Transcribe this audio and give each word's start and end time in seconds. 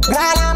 Gralha 0.00 0.53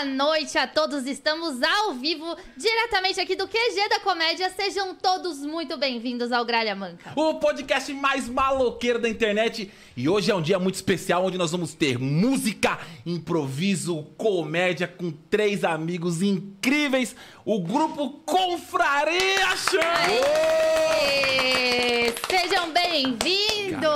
Boa 0.00 0.08
noite 0.08 0.56
a 0.56 0.66
todos. 0.66 1.06
Estamos 1.06 1.62
ao 1.62 1.92
vivo, 1.92 2.34
diretamente 2.56 3.20
aqui 3.20 3.36
do 3.36 3.46
QG 3.46 3.88
da 3.90 4.00
Comédia. 4.00 4.48
Sejam 4.48 4.94
todos 4.94 5.40
muito 5.40 5.76
bem-vindos 5.76 6.32
ao 6.32 6.42
Gralha 6.42 6.74
Manca. 6.74 7.12
O 7.14 7.34
podcast 7.34 7.92
mais 7.92 8.26
maloqueiro 8.26 8.98
da 8.98 9.10
internet. 9.10 9.70
E 9.94 10.08
hoje 10.08 10.30
é 10.30 10.34
um 10.34 10.40
dia 10.40 10.58
muito 10.58 10.76
especial 10.76 11.26
onde 11.26 11.36
nós 11.36 11.52
vamos 11.52 11.74
ter 11.74 11.98
música, 11.98 12.78
improviso, 13.04 14.04
comédia 14.16 14.88
com 14.88 15.10
três 15.10 15.64
amigos 15.64 16.22
incríveis. 16.22 17.14
O 17.44 17.60
grupo 17.60 18.22
Confraria 18.24 19.54
Show! 19.54 19.80
Aê! 19.82 21.69
Sejam 22.28 22.72
bem-vindos! 22.72 23.88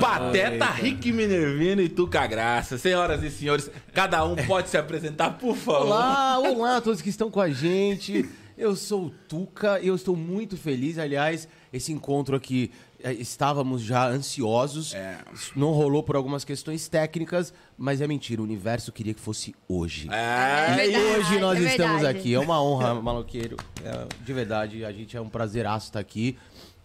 Pateta, 0.00 0.66
Rick 0.66 1.12
Minervino 1.12 1.80
e 1.80 1.88
Tuca 1.88 2.26
Graça. 2.26 2.76
Senhoras 2.76 3.22
e 3.22 3.30
senhores, 3.30 3.70
cada 3.92 4.24
um 4.24 4.34
pode 4.34 4.68
se 4.68 4.76
apresentar, 4.76 5.38
por 5.38 5.56
favor. 5.56 5.86
Olá, 5.86 6.38
olá 6.40 6.76
a 6.78 6.80
todos 6.80 7.00
que 7.00 7.08
estão 7.08 7.30
com 7.30 7.40
a 7.40 7.50
gente. 7.50 8.28
Eu 8.58 8.74
sou 8.76 9.06
o 9.06 9.10
Tuca 9.10 9.80
e 9.80 9.88
eu 9.88 9.94
estou 9.94 10.16
muito 10.16 10.56
feliz. 10.56 10.98
Aliás, 10.98 11.48
esse 11.72 11.90
encontro 11.92 12.36
aqui 12.36 12.70
eh, 13.02 13.12
estávamos 13.14 13.82
já 13.82 14.06
ansiosos. 14.06 14.94
É. 14.94 15.16
Não 15.56 15.72
rolou 15.72 16.02
por 16.02 16.14
algumas 16.16 16.44
questões 16.44 16.86
técnicas, 16.86 17.52
mas 17.78 18.00
é 18.00 18.06
mentira. 18.06 18.40
O 18.42 18.44
universo 18.44 18.92
queria 18.92 19.14
que 19.14 19.20
fosse 19.20 19.54
hoje. 19.66 20.08
É, 20.12 20.66
É 20.80 20.86
e 20.86 20.90
verdade, 20.92 21.16
hoje 21.18 21.38
nós 21.40 21.58
é 21.60 21.70
estamos 21.70 22.04
aqui. 22.04 22.34
É 22.34 22.38
uma 22.38 22.62
honra, 22.62 22.94
maloqueiro. 23.00 23.56
É, 23.82 24.06
de 24.22 24.32
verdade, 24.32 24.84
a 24.84 24.92
gente 24.92 25.16
é 25.16 25.20
um 25.20 25.28
prazeraço 25.28 25.86
estar 25.86 25.98
aqui. 26.00 26.36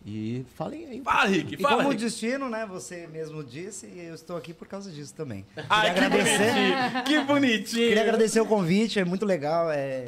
E 0.10 0.46
falem 0.56 0.86
aí. 0.86 1.02
Fala, 1.02 1.26
Rick, 1.28 1.56
E 1.56 1.58
fala. 1.62 1.76
como 1.76 1.90
o 1.90 1.92
Rick. 1.92 2.02
destino, 2.04 2.50
né? 2.50 2.66
Você 2.66 3.08
mesmo 3.08 3.44
disse, 3.44 3.88
e 3.88 4.06
eu 4.06 4.16
estou 4.16 4.38
aqui 4.38 4.54
por 4.54 4.66
causa 4.66 4.90
disso 4.90 5.14
também. 5.14 5.46
Ai, 5.70 5.94
Queria 5.94 6.10
que 6.10 6.16
agradecer. 6.16 6.54
bonitinho. 6.54 7.04
Que 7.04 7.20
bonitinho. 7.26 7.88
Queria 7.90 8.04
agradecer 8.04 8.40
o 8.40 8.46
convite, 8.46 9.00
é 9.02 9.04
muito 9.04 9.26
legal, 9.26 9.70
é, 9.70 10.08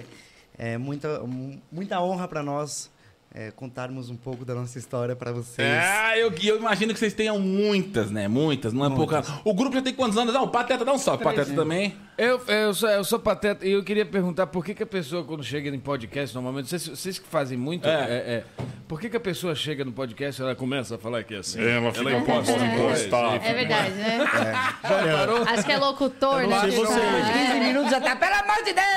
é 0.58 0.78
muita, 0.78 1.22
muita 1.70 2.02
honra 2.02 2.30
para 2.30 2.42
nós 2.42 2.90
é, 3.34 3.52
contarmos 3.52 4.10
um 4.10 4.16
pouco 4.16 4.44
da 4.44 4.56
nossa 4.56 4.78
história 4.80 5.16
para 5.16 5.32
vocês. 5.32 5.68
É, 5.68 6.22
eu, 6.22 6.34
eu 6.44 6.58
imagino 6.58 6.94
que 6.94 7.00
vocês 7.00 7.14
tenham 7.14 7.40
muitas, 7.40 8.10
né? 8.10 8.28
Muitas, 8.28 8.74
não 8.74 8.86
é 8.86 8.90
pouca. 8.90 9.24
O 9.44 9.54
grupo 9.54 9.76
já 9.76 9.82
tem 9.82 9.94
quantos 9.94 10.18
anos? 10.18 10.34
Não, 10.34 10.46
o 10.46 10.50
Pateta 10.50 10.84
dá 10.84 10.92
um 10.94 10.98
salve. 10.98 11.24
Pateta 11.24 11.54
também. 11.54 11.96
Eu, 12.18 12.42
eu, 12.48 12.74
sou, 12.74 12.90
eu 12.90 13.04
sou 13.06 13.18
pateta 13.18 13.66
e 13.66 13.72
eu 13.72 13.82
queria 13.82 14.06
perguntar 14.06 14.48
por 14.48 14.66
que, 14.66 14.74
que 14.74 14.84
a 14.84 14.86
pessoa, 14.86 15.24
quando 15.24 15.42
chega 15.42 15.70
em 15.70 15.80
podcast, 15.80 16.36
normalmente, 16.36 16.68
vocês, 16.68 16.86
vocês 16.86 17.18
que 17.18 17.26
fazem 17.26 17.58
muito, 17.58 17.88
É. 17.88 17.92
é, 17.92 18.16
é, 18.18 18.44
por 18.90 19.00
que, 19.00 19.10
que 19.10 19.16
a 19.16 19.22
pessoa 19.22 19.56
chega 19.56 19.86
no 19.86 19.94
podcast 19.94 20.42
e 20.42 20.44
ela 20.44 20.54
começa 20.54 20.96
a 20.96 20.98
falar 20.98 21.24
que 21.24 21.34
é 21.34 21.38
assim? 21.38 21.62
Ela 21.62 21.94
fica 21.94 22.12
imposta 22.12 22.52
com 22.52 22.60
a 22.60 22.68
voz 22.76 23.02
impostada. 23.04 23.36
É 23.36 23.54
verdade, 23.54 23.92
né? 23.92 24.18
Já 24.84 25.02
reparou? 25.02 25.44
Acho 25.44 25.66
que 25.66 25.72
é 25.72 25.78
locutor, 25.78 26.46
né? 26.46 26.60
você. 26.72 27.00
É. 27.00 27.48
15 27.54 27.60
minutos 27.62 27.90
já 27.92 28.02
tá, 28.02 28.16
pelo 28.18 28.34
amor 28.34 28.64
de 28.66 28.74
Deus! 28.74 28.90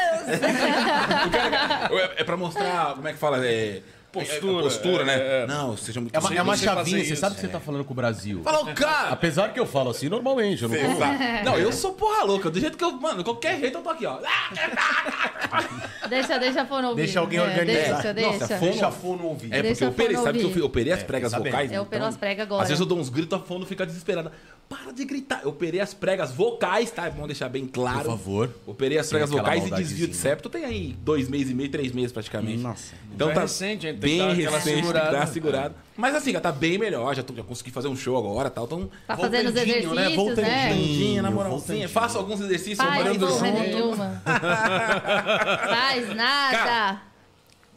É, 2.16 2.22
é 2.22 2.25
pra 2.25 2.37
mostrar, 2.37 2.94
como 2.94 3.06
é 3.06 3.12
que 3.12 3.19
fala? 3.19 3.47
É, 3.47 3.82
Postura, 4.12 4.59
é, 4.59 4.62
postura, 4.62 5.05
né? 5.05 5.15
é, 5.15 5.43
é. 5.43 5.47
Não, 5.47 5.75
seja 5.75 5.99
muito 5.99 6.15
É 6.15 6.19
uma, 6.19 6.34
é 6.34 6.43
uma 6.43 6.55
chavinha, 6.56 6.99
você 7.03 7.12
isso. 7.15 7.21
sabe 7.21 7.34
que 7.34 7.41
você 7.41 7.49
tá 7.49 7.59
falando 7.59 7.83
com 7.83 7.93
o 7.93 7.97
Brasil. 7.97 8.43
Fala 8.43 8.61
o 8.62 8.75
cara! 8.75 9.09
Apesar 9.09 9.53
que 9.55 9.59
eu 9.59 9.65
falo 9.65 9.89
assim 9.91 10.11
normalmente, 10.11 10.62
eu 10.62 10.69
não 10.69 10.77
tô... 10.77 11.45
Não, 11.50 11.59
eu 11.59 11.73
sou 11.73 11.95
porra 11.95 12.23
louca. 12.25 12.50
Do 12.50 12.61
jeito 12.61 12.77
que 12.77 12.84
eu. 12.84 12.93
Mano, 12.93 13.25
qualquer 13.25 13.59
jeito 13.59 13.78
eu 13.78 13.83
tô 13.83 13.89
aqui, 13.89 14.05
ó. 14.05 14.19
Deixa, 16.09 16.39
deixa 16.39 16.62
a 16.62 16.67
fono 16.67 16.89
ouvir. 16.89 17.03
Deixa 17.03 17.21
alguém 17.21 17.39
É, 17.39 17.43
organizar. 17.43 17.93
Deixa, 17.95 18.15
deixa. 18.15 18.33
Nossa, 18.39 18.59
fecha 18.59 18.87
a 18.89 18.91
fono 18.93 19.25
ouvir. 19.27 19.47
É 19.47 19.56
porque 19.56 19.62
Deixa 19.62 19.84
eu 19.84 19.89
operei, 19.89 20.17
a 20.17 20.21
sabe 20.21 20.39
que 20.39 20.59
eu, 20.59 20.67
operei 20.67 20.93
as 20.93 21.03
pregas 21.03 21.31
sabendo. 21.31 21.53
vocais? 21.53 21.73
Eu 21.73 21.83
operou 21.83 22.06
as 22.06 22.17
pregas 22.17 22.44
agora. 22.47 22.62
Às 22.62 22.69
vezes 22.69 22.81
eu 22.81 22.87
dou 22.87 22.99
uns 22.99 23.09
gritos, 23.09 23.39
a 23.39 23.43
fono 23.43 23.65
fica 23.65 23.87
desesperada. 23.87 24.33
Para 24.72 24.91
de 24.93 25.05
gritar. 25.05 25.41
Eu 25.43 25.50
operei 25.50 25.81
as 25.81 25.93
pregas 25.93 26.33
vocais, 26.33 26.91
tá? 26.91 27.09
Vamos 27.10 27.27
deixar 27.27 27.49
bem 27.50 27.66
claro. 27.66 27.99
Por 27.99 28.05
favor. 28.06 28.50
Operei 28.66 28.97
as 28.99 29.09
pregas 29.09 29.28
vocais 29.28 29.66
e 29.66 29.71
desvio 29.71 30.09
de 30.09 30.15
septo. 30.16 30.49
Tem 30.49 30.65
aí 30.65 30.97
dois 31.00 31.28
meses 31.28 31.50
e 31.50 31.55
meio, 31.55 31.71
três 31.71 31.93
meses 31.93 32.10
praticamente. 32.10 32.62
Nossa. 32.62 32.94
Então 33.15 33.31
É 33.31 33.34
tá 33.34 33.43
recente, 33.43 33.87
hein? 33.87 33.94
Bem 33.94 34.21
aquela 34.32 34.56
recente, 34.59 34.77
segurada. 34.81 35.11
dar 35.11 35.19
uma 35.19 35.27
segurada. 35.27 35.75
Mas 35.94 36.15
assim, 36.15 36.32
já 36.32 36.41
tá 36.41 36.50
bem 36.50 36.78
melhor. 36.78 37.15
Já, 37.15 37.22
tô- 37.22 37.34
já 37.34 37.43
consegui 37.43 37.71
fazer 37.71 37.88
um 37.88 37.97
show 37.97 38.16
agora 38.16 38.49
e 38.49 38.50
tal. 38.50 38.65
Então, 38.65 38.91
Tá 39.06 39.15
fazendo 39.16 39.49
os 39.49 39.53
Voltandinho, 39.53 39.77
exercícios, 39.77 39.94
né? 39.97 40.09
né? 40.09 40.16
Voltandinho. 40.16 40.53
Voltandinha, 40.77 41.22
na 41.22 41.31
moralzinha. 41.31 41.88
Faço 41.88 42.16
alguns 42.19 42.41
exercícios. 42.41 42.78
Faz 42.78 42.97
porra 43.03 43.15
junto. 43.15 43.43
nenhuma. 43.43 44.22
Faz 45.69 46.16
nada. 46.16 47.03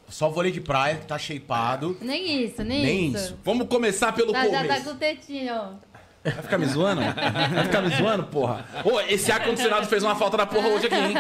Só 0.08 0.30
vôlei 0.30 0.52
de 0.52 0.62
praia, 0.62 0.96
que 0.98 1.06
tá 1.08 1.18
shapeado. 1.18 1.98
Nem 2.00 2.46
isso, 2.46 2.64
nem, 2.64 2.82
Nem 2.84 3.08
isso. 3.10 3.18
isso. 3.26 3.38
Vamos 3.44 3.68
começar 3.68 4.12
pelo 4.14 4.32
Tá, 4.32 4.48
já 4.48 4.62
começo. 4.62 4.68
tá 4.68 4.82
com 4.82 4.90
o 4.92 4.96
tetinho, 4.96 5.54
ó. 5.54 5.95
Vai 6.34 6.44
ficar 6.44 6.58
me 6.58 6.66
zoando? 6.66 7.02
Vai 7.02 7.64
ficar 7.66 7.82
me 7.82 7.96
zoando, 7.96 8.24
porra? 8.24 8.66
Ô, 8.84 9.00
esse 9.02 9.32
ar-condicionado 9.32 9.86
fez 9.88 10.04
uma 10.04 10.16
falta 10.16 10.38
da 10.38 10.46
porra 10.46 10.68
hoje 10.70 10.88
aqui, 10.88 10.96
hein? 10.96 11.16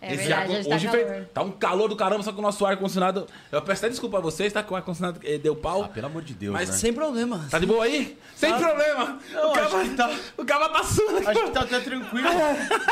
É 0.00 0.14
esse 0.14 0.28
verdade, 0.28 0.52
ar- 0.52 0.58
hoje 0.60 0.68
tá 0.68 0.78
calor. 0.78 1.06
fez. 1.14 1.26
Tá 1.34 1.42
um 1.42 1.50
calor 1.50 1.88
do 1.88 1.96
caramba, 1.96 2.22
só 2.22 2.30
que 2.30 2.38
o 2.38 2.42
nosso 2.42 2.64
ar-condicionado. 2.64 3.26
Eu 3.50 3.60
peço 3.62 3.80
até 3.84 3.88
desculpa 3.90 4.18
a 4.18 4.20
vocês, 4.20 4.52
tá? 4.52 4.62
Que 4.62 4.72
o 4.72 4.76
ar-condicionado 4.76 5.18
eh, 5.24 5.38
deu 5.38 5.56
pau. 5.56 5.82
Ah, 5.84 5.88
pelo 5.88 6.06
amor 6.06 6.22
de 6.22 6.34
Deus, 6.34 6.52
Mas 6.52 6.68
né? 6.68 6.76
Sem 6.76 6.92
problema. 6.92 7.44
Tá 7.50 7.58
de 7.58 7.66
boa 7.66 7.82
aí? 7.84 8.16
Sem 8.36 8.54
problema! 8.56 9.18
o, 9.34 9.38
acho 9.58 9.70
cara, 9.70 9.88
tá- 9.96 10.16
o 10.36 10.44
cara 10.44 10.68
tá 10.68 10.84
suando. 10.84 11.28
Acho 11.28 11.44
que 11.44 11.50
tá 11.50 11.60
até 11.62 11.80
tranquilo. 11.80 12.28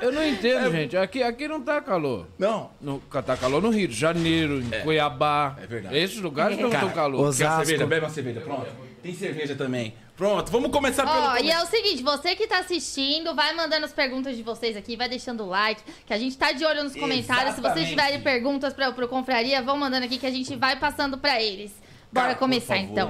Eu 0.00 0.10
não 0.12 0.26
entendo, 0.26 0.70
gente. 0.72 0.96
Aqui, 0.96 1.22
aqui 1.22 1.46
não 1.46 1.60
tá 1.60 1.80
calor. 1.80 2.26
Não. 2.38 2.70
No, 2.80 2.98
tá 3.00 3.36
calor 3.36 3.60
no 3.62 3.68
Rio 3.70 3.86
de 3.86 3.94
Janeiro, 3.94 4.60
em 4.60 4.70
Cuiabá. 4.82 5.56
É 5.62 5.66
verdade. 5.66 5.96
Esses 5.98 6.18
lugares 6.20 6.58
não 6.58 6.70
Cara, 6.70 6.86
estão 6.86 6.94
calor. 7.02 7.28
os- 7.28 7.36
Quer 7.36 7.44
Osasco. 7.44 7.66
cerveja? 7.66 7.86
Bebe 7.86 8.06
uma 8.06 8.10
cerveja, 8.10 8.40
pronto. 8.40 8.66
Tem 9.02 9.14
cerveja 9.14 9.54
também. 9.54 9.94
Pronto, 10.20 10.52
vamos 10.52 10.70
começar 10.70 11.06
pelo. 11.06 11.18
Ó, 11.18 11.34
e 11.36 11.38
começo. 11.38 11.56
é 11.56 11.62
o 11.62 11.66
seguinte, 11.66 12.02
você 12.02 12.36
que 12.36 12.46
tá 12.46 12.58
assistindo, 12.58 13.34
vai 13.34 13.54
mandando 13.54 13.86
as 13.86 13.92
perguntas 13.94 14.36
de 14.36 14.42
vocês 14.42 14.76
aqui, 14.76 14.94
vai 14.94 15.08
deixando 15.08 15.44
o 15.44 15.46
like, 15.46 15.82
que 16.04 16.12
a 16.12 16.18
gente 16.18 16.36
tá 16.36 16.52
de 16.52 16.62
olho 16.62 16.84
nos 16.84 16.94
comentários. 16.94 17.54
Se 17.54 17.60
vocês 17.62 17.88
Exatamente. 17.88 17.88
tiverem 17.88 18.20
perguntas 18.20 18.74
pra, 18.74 18.92
pro 18.92 19.08
Confraria, 19.08 19.62
vão 19.62 19.78
mandando 19.78 20.04
aqui 20.04 20.18
que 20.18 20.26
a 20.26 20.30
gente 20.30 20.54
vai 20.56 20.78
passando 20.78 21.16
pra 21.16 21.40
eles. 21.40 21.72
Bora 22.12 22.26
Cara, 22.26 22.38
começar 22.38 22.76
então. 22.76 23.08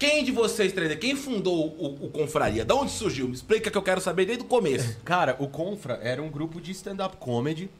Quem 0.00 0.24
de 0.24 0.32
vocês 0.32 0.72
três, 0.72 0.92
quem 0.96 1.14
fundou 1.14 1.76
o, 1.78 2.06
o 2.06 2.10
Confraria? 2.10 2.64
Da 2.64 2.74
onde 2.74 2.90
surgiu? 2.90 3.28
Me 3.28 3.34
explica 3.34 3.70
que 3.70 3.78
eu 3.78 3.82
quero 3.82 4.00
saber 4.00 4.26
desde 4.26 4.42
o 4.42 4.48
começo. 4.48 4.98
Cara, 5.06 5.36
o 5.38 5.46
Confra 5.46 6.00
era 6.02 6.20
um 6.20 6.28
grupo 6.28 6.60
de 6.60 6.72
stand-up 6.72 7.18
comedy. 7.18 7.70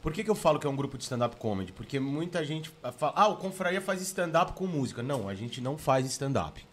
Por 0.00 0.12
que, 0.12 0.22
que 0.22 0.30
eu 0.30 0.36
falo 0.36 0.60
que 0.60 0.66
é 0.68 0.70
um 0.70 0.76
grupo 0.76 0.96
de 0.96 1.02
stand-up 1.02 1.34
comedy? 1.34 1.72
Porque 1.72 1.98
muita 1.98 2.44
gente 2.44 2.70
fala, 2.96 3.14
ah, 3.16 3.26
o 3.26 3.36
Confraria 3.36 3.80
faz 3.80 4.00
stand-up 4.00 4.52
com 4.52 4.68
música. 4.68 5.02
Não, 5.02 5.28
a 5.28 5.34
gente 5.34 5.60
não 5.60 5.76
faz 5.76 6.06
stand-up. 6.06 6.64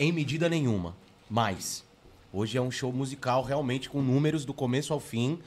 Em 0.00 0.10
medida 0.10 0.48
nenhuma. 0.48 0.96
Mas, 1.28 1.84
hoje 2.32 2.56
é 2.56 2.60
um 2.60 2.70
show 2.70 2.90
musical 2.90 3.42
realmente 3.42 3.90
com 3.90 4.00
números 4.00 4.46
do 4.46 4.54
começo 4.54 4.94
ao 4.94 4.98
fim. 4.98 5.38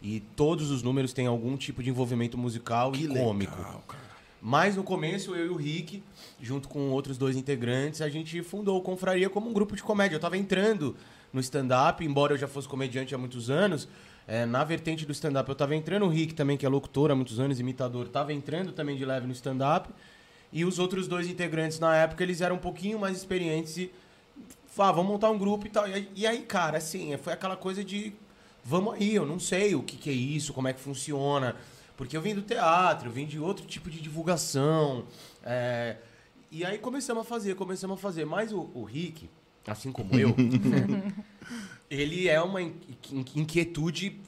E 0.00 0.20
todos 0.36 0.70
os 0.70 0.84
números 0.84 1.12
têm 1.12 1.26
algum 1.26 1.56
tipo 1.56 1.82
de 1.82 1.90
envolvimento 1.90 2.38
musical 2.38 2.94
e 2.94 3.08
cômico. 3.08 3.56
Mas 4.40 4.76
no 4.76 4.84
começo, 4.84 5.34
eu 5.34 5.46
e 5.46 5.48
o 5.48 5.56
Rick, 5.56 6.00
junto 6.40 6.68
com 6.68 6.90
outros 6.90 7.18
dois 7.18 7.36
integrantes, 7.36 8.00
a 8.00 8.08
gente 8.08 8.40
fundou 8.40 8.78
o 8.78 8.82
Confraria 8.82 9.28
como 9.28 9.50
um 9.50 9.52
grupo 9.52 9.74
de 9.74 9.82
comédia. 9.82 10.14
Eu 10.14 10.20
tava 10.20 10.36
entrando 10.38 10.94
no 11.32 11.40
stand-up, 11.40 12.04
embora 12.04 12.34
eu 12.34 12.38
já 12.38 12.46
fosse 12.46 12.68
comediante 12.68 13.16
há 13.16 13.18
muitos 13.18 13.50
anos, 13.50 13.88
é, 14.28 14.46
na 14.46 14.62
vertente 14.62 15.04
do 15.04 15.10
stand-up 15.10 15.48
eu 15.48 15.56
tava 15.56 15.74
entrando, 15.74 16.04
o 16.04 16.08
Rick 16.08 16.34
também, 16.34 16.56
que 16.56 16.64
é 16.64 16.68
locutor 16.68 17.10
há 17.10 17.16
muitos 17.16 17.40
anos, 17.40 17.58
imitador, 17.58 18.06
tava 18.06 18.32
entrando 18.32 18.70
também 18.70 18.96
de 18.96 19.04
leve 19.04 19.26
no 19.26 19.32
stand-up. 19.32 19.90
E 20.52 20.64
os 20.64 20.78
outros 20.78 21.06
dois 21.06 21.26
integrantes 21.28 21.78
na 21.78 21.94
época, 21.94 22.22
eles 22.22 22.40
eram 22.40 22.56
um 22.56 22.60
pouquinho 22.60 22.98
mais 22.98 23.16
experientes 23.16 23.76
e 23.76 23.90
ah, 24.78 24.92
vamos 24.92 25.10
montar 25.12 25.30
um 25.30 25.36
grupo 25.38 25.66
e 25.66 25.70
tal. 25.70 25.84
E 26.14 26.26
aí, 26.26 26.40
cara, 26.42 26.78
assim, 26.78 27.16
foi 27.18 27.32
aquela 27.32 27.56
coisa 27.56 27.82
de 27.84 28.12
vamos 28.64 28.94
aí, 28.94 29.14
eu 29.14 29.26
não 29.26 29.38
sei 29.40 29.74
o 29.74 29.82
que, 29.82 29.96
que 29.96 30.08
é 30.08 30.12
isso, 30.12 30.52
como 30.52 30.68
é 30.68 30.72
que 30.72 30.80
funciona. 30.80 31.56
Porque 31.96 32.16
eu 32.16 32.22
vim 32.22 32.34
do 32.34 32.42
teatro, 32.42 33.08
eu 33.08 33.12
vim 33.12 33.26
de 33.26 33.38
outro 33.40 33.66
tipo 33.66 33.90
de 33.90 34.00
divulgação. 34.00 35.04
é, 35.44 35.96
e 36.50 36.64
aí 36.64 36.78
começamos 36.78 37.22
a 37.22 37.24
fazer, 37.24 37.54
começamos 37.56 37.98
a 37.98 38.00
fazer. 38.00 38.24
Mas 38.24 38.52
o, 38.52 38.70
o 38.72 38.84
Rick, 38.84 39.28
assim 39.66 39.90
como 39.92 40.14
eu, 40.18 40.34
ele 41.90 42.28
é 42.28 42.40
uma 42.40 42.62
in- 42.62 42.74
in- 43.12 43.24
inquietude 43.36 44.18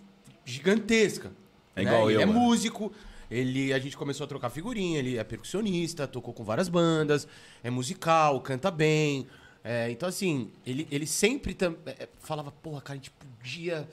gigantesca. 0.45 1.33
É 1.77 1.83
igual 1.83 2.11
ele 2.11 2.19
eu, 2.19 2.23
é 2.23 2.27
mano. 2.27 2.41
músico, 2.41 2.93
ele, 3.31 3.73
a 3.73 3.79
gente 3.79 3.97
começou 3.97 4.25
a 4.25 4.27
trocar 4.29 4.51
figurinha, 4.51 4.99
ele 4.99 5.17
é 5.17 5.25
percussionista, 5.25 6.07
tocou 6.07 6.35
com 6.35 6.43
várias 6.45 6.69
bandas, 6.69 7.27
é 7.63 7.71
musical, 7.71 8.41
canta 8.41 8.71
bem. 8.71 9.27
é, 9.63 9.91
então, 9.91 10.09
assim, 10.09 10.51
ele, 10.67 10.89
ele 10.91 11.07
sempre 11.07 11.53
tam- 11.55 11.77
é, 11.85 12.09
falava, 12.19 12.51
porra, 12.51 12.81
cara, 12.81 12.95
a 12.95 12.97
gente 12.97 13.11
podia. 13.11 13.87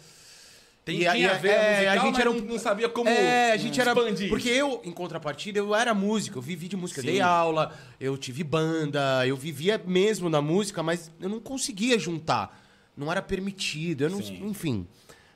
Tem, 0.85 0.99
E 0.99 1.07
aí, 1.07 1.19
tinha 1.19 1.31
a 1.31 1.37
ver 1.37 1.49
é, 1.49 1.71
musical, 1.73 1.93
a 1.93 1.97
gente 2.07 2.21
era 2.21 2.31
um- 2.31 2.39
não, 2.39 2.57
sabia 2.57 2.87
como 2.87 3.09
É, 3.09 3.51
a 3.51 3.57
gente 3.57 3.81
era. 3.81 3.91
expandir. 3.91 4.29
Porque 4.29 4.47
eu, 4.47 4.79
em 4.85 4.91
contrapartida, 4.93 5.59
eu 5.59 5.75
era 5.75 5.93
músico, 5.93 6.37
eu 6.37 6.41
vivi 6.41 6.69
de 6.69 6.77
música, 6.77 7.01
Sim. 7.01 7.07
dei 7.07 7.19
aula, 7.19 7.77
eu 7.99 8.17
tive 8.17 8.41
banda, 8.45 9.27
eu 9.27 9.35
vivia 9.35 9.77
mesmo 9.85 10.29
na 10.29 10.41
música, 10.41 10.81
mas 10.81 11.11
eu 11.19 11.27
não 11.27 11.41
conseguia 11.41 11.99
juntar. 11.99 12.63
Não 12.95 13.11
era 13.11 13.21
permitido, 13.21 14.05
eu 14.05 14.09
não, 14.09 14.21
Sim. 14.23 14.45
enfim. 14.47 14.87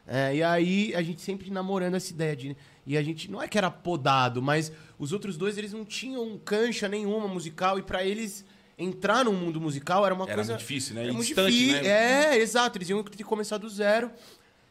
É, 0.08 0.34
e 0.38 0.42
aí 0.42 0.96
a 0.96 1.02
gente 1.02 1.20
sempre 1.22 1.50
namorando 1.52 1.96
essa 1.96 2.12
ideia 2.14 2.34
de. 2.36 2.56
E 2.86 2.98
a 2.98 3.04
gente 3.04 3.30
não 3.30 3.42
é 3.42 3.48
que 3.48 3.58
era 3.58 3.70
podado, 3.70 4.42
mas 4.42 4.72
os 4.98 5.12
outros 5.14 5.38
dois 5.38 5.58
eles 5.58 5.72
não 5.74 5.86
tinham 5.86 6.38
cancha 6.40 6.88
nenhuma 6.88 7.28
musical 7.28 7.78
e 7.78 7.84
pra 7.84 8.04
eles 8.04 8.44
entrar 8.78 9.24
no 9.26 9.32
mundo 9.34 9.62
musical 9.62 10.04
era 10.06 10.16
uma 10.16 10.26
Era 10.26 10.34
coisa. 10.36 10.54
muito 10.54 10.62
difícil, 10.62 10.96
né? 10.96 11.02
Era 11.04 11.12
E 11.12 11.14
muito 11.14 11.28
distante, 11.28 11.52
difícil. 11.52 11.84
né? 11.84 11.88
É, 12.34 12.38
exato. 12.38 12.78
Eles 12.78 12.90
iam 12.90 13.04
ter 13.04 13.16
que 13.18 13.24
começar 13.24 13.58
do 13.58 13.70
zero. 13.70 14.10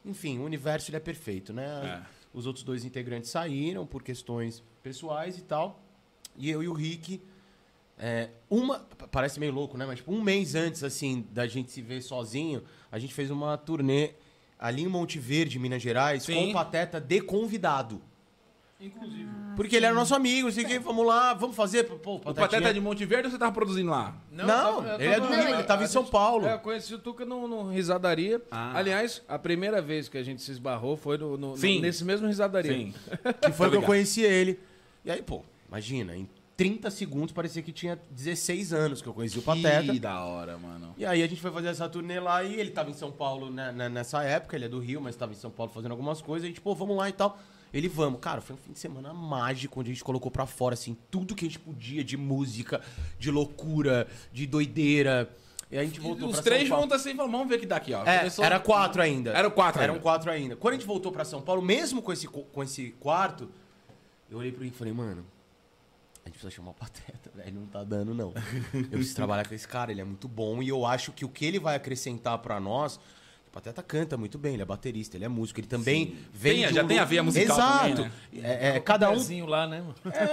Enfim, 0.04 0.38
o 0.38 0.44
universo 0.44 0.90
ele 0.90 0.96
é 0.96 1.00
perfeito, 1.00 1.52
né? 1.52 2.02
É. 2.04 2.20
Os 2.34 2.46
outros 2.46 2.64
dois 2.64 2.84
integrantes 2.84 3.30
saíram 3.30 3.86
por 3.86 4.02
questões 4.02 4.62
pessoais 4.82 5.38
e 5.38 5.42
tal. 5.42 5.80
E 6.36 6.50
eu 6.50 6.62
e 6.62 6.68
o 6.68 6.72
Rick. 6.72 7.20
é, 7.98 8.30
uma. 8.48 8.80
Parece 9.12 9.38
meio 9.38 9.52
louco, 9.52 9.76
né? 9.78 9.84
Mas 9.86 9.98
tipo, 9.98 10.12
um 10.12 10.20
mês 10.22 10.54
antes, 10.54 10.82
assim, 10.82 11.24
da 11.32 11.46
gente 11.46 11.70
se 11.70 11.80
ver 11.82 12.02
sozinho, 12.02 12.62
a 12.90 12.98
gente 12.98 13.12
fez 13.14 13.30
uma 13.30 13.56
turnê 13.58 14.14
ali 14.60 14.82
em 14.82 14.88
Monte 14.88 15.18
Verde, 15.18 15.58
Minas 15.58 15.80
Gerais, 15.82 16.22
Sim. 16.22 16.34
com 16.34 16.50
o 16.50 16.52
Pateta 16.52 17.00
de 17.00 17.20
convidado. 17.22 18.00
Inclusive. 18.80 19.28
Porque 19.56 19.76
ele 19.76 19.84
era 19.84 19.94
nosso 19.94 20.14
amigo, 20.14 20.48
assim, 20.48 20.64
que 20.64 20.78
vamos 20.78 21.06
lá, 21.06 21.34
vamos 21.34 21.54
fazer. 21.54 21.84
Pô, 21.84 22.14
O 22.14 22.34
Pateta 22.34 22.68
é 22.70 22.72
de 22.72 22.80
Monte 22.80 23.04
Verde 23.04 23.26
ou 23.26 23.30
você 23.30 23.36
tava 23.38 23.52
produzindo 23.52 23.90
lá? 23.90 24.14
Não, 24.32 24.46
eu 24.78 24.82
tava- 24.84 25.04
ele 25.04 25.12
é 25.14 25.20
do 25.20 25.26
Rio, 25.26 25.36
Não, 25.36 25.48
ele 25.50 25.62
tava 25.64 25.82
em 25.82 25.84
a 25.84 25.88
São 25.88 26.02
Paulo. 26.04 26.46
É, 26.46 26.54
eu 26.54 26.58
conheci 26.60 26.94
o 26.94 26.98
Tuca 26.98 27.26
no, 27.26 27.46
no 27.46 27.68
Risadaria. 27.70 28.40
Ah. 28.50 28.72
Aliás, 28.78 29.20
a 29.28 29.38
primeira 29.38 29.82
vez 29.82 30.08
que 30.08 30.16
a 30.16 30.22
gente 30.22 30.40
se 30.40 30.50
esbarrou 30.50 30.96
foi 30.96 31.18
no, 31.18 31.36
no- 31.36 31.56
Sim. 31.58 31.80
nesse 31.80 32.02
mesmo 32.04 32.26
Risadaria. 32.26 32.72
Sim. 32.72 32.94
Que 33.42 33.52
foi 33.52 33.68
que 33.70 33.76
eu 33.76 33.82
conheci 33.82 34.22
ele. 34.22 34.58
E 35.04 35.10
aí, 35.10 35.20
pô, 35.20 35.42
imagina, 35.68 36.16
em 36.16 36.26
30 36.60 36.90
segundos 36.90 37.32
parecia 37.32 37.62
que 37.62 37.72
tinha 37.72 37.98
16 38.10 38.74
anos 38.74 39.00
que 39.00 39.08
eu 39.08 39.14
conheci 39.14 39.38
o 39.38 39.42
Pateta. 39.42 39.92
Que 39.94 39.98
da 39.98 40.22
hora, 40.26 40.58
mano. 40.58 40.94
E 40.98 41.06
aí 41.06 41.22
a 41.22 41.26
gente 41.26 41.40
foi 41.40 41.50
fazer 41.50 41.68
essa 41.68 41.88
turnê 41.88 42.20
lá 42.20 42.44
e 42.44 42.60
ele 42.60 42.70
tava 42.70 42.90
em 42.90 42.92
São 42.92 43.10
Paulo 43.10 43.50
né, 43.50 43.72
né, 43.72 43.88
nessa 43.88 44.22
época, 44.22 44.56
ele 44.56 44.66
é 44.66 44.68
do 44.68 44.78
Rio, 44.78 45.00
mas 45.00 45.16
tava 45.16 45.32
em 45.32 45.36
São 45.36 45.50
Paulo 45.50 45.72
fazendo 45.72 45.92
algumas 45.92 46.20
coisas. 46.20 46.44
A 46.44 46.48
gente, 46.48 46.60
pô, 46.60 46.74
vamos 46.74 46.98
lá 46.98 47.08
e 47.08 47.12
tal. 47.12 47.38
Ele, 47.72 47.88
vamos. 47.88 48.20
Cara, 48.20 48.42
foi 48.42 48.56
um 48.56 48.58
fim 48.58 48.72
de 48.72 48.78
semana 48.78 49.14
mágico, 49.14 49.80
onde 49.80 49.90
a 49.90 49.94
gente 49.94 50.04
colocou 50.04 50.30
pra 50.30 50.44
fora, 50.44 50.74
assim, 50.74 50.94
tudo 51.10 51.34
que 51.34 51.46
a 51.46 51.48
gente 51.48 51.58
podia 51.58 52.04
de 52.04 52.18
música, 52.18 52.82
de 53.18 53.30
loucura, 53.30 54.06
de 54.30 54.46
doideira. 54.46 55.30
E 55.70 55.78
a 55.78 55.82
gente 55.82 55.98
voltou 55.98 56.28
Os 56.28 56.34
pra 56.34 56.42
três 56.42 56.62
São 56.68 56.76
Paulo. 56.76 56.82
juntos 56.90 57.00
assim, 57.06 57.16
vamos 57.16 57.48
ver 57.48 57.54
o 57.54 57.58
que 57.60 57.64
dá 57.66 57.76
aqui, 57.76 57.94
ó. 57.94 58.04
É, 58.04 58.18
Começou- 58.18 58.44
era 58.44 58.60
quatro 58.60 59.00
ainda. 59.00 59.30
Era 59.30 59.48
quatro 59.50 59.80
Eram 59.80 59.94
ainda. 59.94 60.02
quatro 60.02 60.30
ainda. 60.30 60.56
Quando 60.56 60.74
a 60.74 60.76
gente 60.76 60.86
voltou 60.86 61.10
pra 61.10 61.24
São 61.24 61.40
Paulo, 61.40 61.62
mesmo 61.62 62.02
com 62.02 62.12
esse, 62.12 62.26
co- 62.28 62.42
com 62.42 62.62
esse 62.62 62.90
quarto, 63.00 63.48
eu 64.30 64.36
olhei 64.36 64.52
pro 64.52 64.62
Rick 64.62 64.74
e 64.74 64.78
falei, 64.78 64.92
mano, 64.92 65.24
a 66.24 66.28
gente 66.28 66.38
precisa 66.38 66.50
chamar 66.50 66.70
o 66.70 66.74
Pateta, 66.74 67.30
velho. 67.34 67.54
Não 67.60 67.66
tá 67.66 67.82
dando, 67.84 68.14
não. 68.14 68.32
Eu 68.74 68.84
preciso 68.90 69.16
trabalhar 69.16 69.46
com 69.48 69.54
esse 69.54 69.66
cara, 69.66 69.90
ele 69.90 70.00
é 70.00 70.04
muito 70.04 70.28
bom. 70.28 70.62
E 70.62 70.68
eu 70.68 70.84
acho 70.86 71.12
que 71.12 71.24
o 71.24 71.28
que 71.28 71.44
ele 71.44 71.58
vai 71.58 71.76
acrescentar 71.76 72.38
pra 72.38 72.58
nós. 72.60 72.98
O 73.46 73.52
Pateta 73.52 73.82
canta 73.82 74.16
muito 74.16 74.38
bem, 74.38 74.52
ele 74.52 74.62
é 74.62 74.64
baterista, 74.64 75.16
ele 75.16 75.24
é 75.24 75.28
músico, 75.28 75.58
ele 75.58 75.66
também 75.66 76.14
vem. 76.32 76.62
Tem- 76.62 76.72
já 76.72 76.84
um 76.84 76.86
tem 76.86 77.00
a 77.00 77.02
lu- 77.02 77.08
veia 77.08 77.22
musical 77.24 77.56
Exato. 77.56 77.96
também, 77.96 78.10
é, 78.44 78.76
é, 78.76 78.80
cada 78.80 79.10
um. 79.10 79.46
Lá, 79.48 79.66
né? 79.66 79.82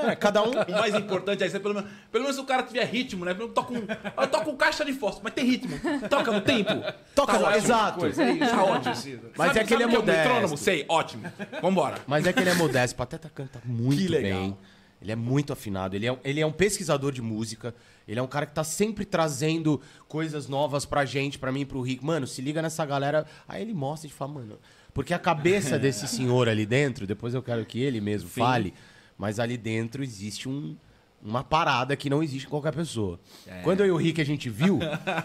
É, 0.08 0.16
cada 0.16 0.44
um. 0.44 0.52
O 0.52 0.72
mais 0.74 0.94
importante 0.94 1.42
é 1.44 1.48
isso, 1.48 1.58
é 1.58 1.60
pelo 1.60 1.74
menos, 1.74 1.90
pelo 2.12 2.24
menos 2.26 2.36
se 2.36 2.42
o 2.44 2.46
cara 2.46 2.62
tiver 2.62 2.86
ritmo, 2.86 3.26
né? 3.26 3.36
Eu 3.40 3.50
toco, 3.50 3.74
um, 3.74 3.88
eu 4.22 4.28
toco 4.28 4.52
um 4.52 4.56
caixa 4.56 4.86
de 4.86 4.94
fósforo, 4.94 5.24
mas 5.24 5.34
tem 5.34 5.46
ritmo. 5.48 5.80
Toca 6.08 6.32
no 6.32 6.42
tempo. 6.42 6.70
Toca 7.16 7.34
Tá 7.34 7.40
no- 7.40 7.46
ótimo. 7.46 7.58
exato. 7.66 8.00
Coisa, 8.02 8.24
é 8.24 8.32
isso. 8.34 8.52
Tá 8.52 8.64
ótimo. 8.64 8.94
Mas 9.36 9.48
Sabe- 9.48 9.60
é 9.62 9.64
que 9.64 9.74
ele 9.74 9.82
é 9.84 9.88
o 9.88 9.90
metrônomo? 9.90 10.42
modesto. 10.42 10.58
Sei, 10.58 10.86
ótimo. 10.88 11.24
Vambora. 11.60 11.98
Mas 12.06 12.28
é 12.28 12.32
que 12.32 12.40
ele 12.40 12.52
é 12.52 12.54
modesto. 12.54 12.96
Pateta 12.96 13.32
canta 13.34 13.60
muito 13.66 13.98
Que 14.00 14.08
legal. 14.10 14.40
bem. 14.42 14.58
Ele 15.02 15.12
é 15.12 15.16
muito 15.16 15.54
afinado. 15.54 15.96
Ele 15.96 16.06
é, 16.08 16.12
um- 16.12 16.18
ele 16.24 16.40
é 16.42 16.46
um 16.46 16.52
pesquisador 16.52 17.12
de 17.12 17.22
música. 17.22 17.74
Ele 18.08 18.20
é 18.20 18.24
um 18.24 18.28
cara 18.28 18.46
que 18.46 18.54
tá 18.54 18.64
sempre 18.64 19.06
trazendo 19.06 19.80
coisas 20.08 20.48
novas 20.48 20.86
pra 20.86 21.06
gente, 21.06 21.38
pra 21.38 21.52
mim 21.52 21.66
pro 21.66 21.82
Rick. 21.82 22.04
Mano, 22.04 22.26
se 22.26 22.42
liga 22.42 22.62
nessa 22.62 22.86
galera. 22.86 23.26
Aí 23.48 23.62
ele 23.62 23.74
mostra 23.74 24.08
e 24.08 24.12
fala, 24.12 24.34
mano. 24.34 24.58
Porque 24.94 25.14
a 25.14 25.20
cabeça 25.20 25.78
desse 25.80 26.08
senhor 26.08 26.50
ali 26.50 26.66
dentro, 26.66 27.06
depois 27.06 27.34
eu 27.34 27.44
quero 27.44 27.64
que 27.66 27.80
ele 27.80 28.02
mesmo 28.02 28.28
Sim. 28.30 28.40
fale, 28.42 28.74
mas 29.18 29.40
ali 29.40 29.58
dentro 29.58 30.04
existe 30.04 30.50
um. 30.50 30.76
Uma 31.20 31.44
parada 31.44 31.96
que 31.96 32.12
não 32.12 32.22
existe 32.22 32.46
em 32.46 32.50
qualquer 32.50 32.72
pessoa. 32.72 33.20
É. 33.48 33.62
Quando 33.64 33.80
eu 33.82 33.88
e 33.88 33.92
o 33.92 33.98
Rick 33.98 34.22
a 34.22 34.24
gente 34.24 34.52
viu, 34.52 34.78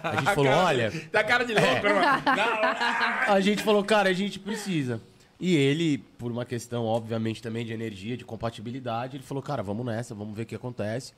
a 0.02 0.16
gente 0.16 0.32
falou: 0.34 0.50
olha, 0.50 0.90
Tá 1.12 1.22
cara 1.22 1.44
de 1.44 1.52
louco, 1.52 1.86
É. 1.86 1.92
Não. 3.26 3.34
a 3.34 3.40
gente 3.40 3.62
falou, 3.62 3.84
cara, 3.84 4.08
a 4.08 4.12
gente 4.14 4.38
precisa. 4.38 5.02
E 5.44 5.56
ele, 5.56 5.98
por 5.98 6.30
uma 6.30 6.44
questão, 6.44 6.84
obviamente, 6.84 7.42
também 7.42 7.66
de 7.66 7.72
energia, 7.72 8.16
de 8.16 8.24
compatibilidade, 8.24 9.16
ele 9.16 9.24
falou, 9.24 9.42
cara, 9.42 9.60
vamos 9.60 9.84
nessa, 9.84 10.14
vamos 10.14 10.36
ver 10.36 10.44
o 10.44 10.46
que 10.46 10.54
acontece. 10.54 11.12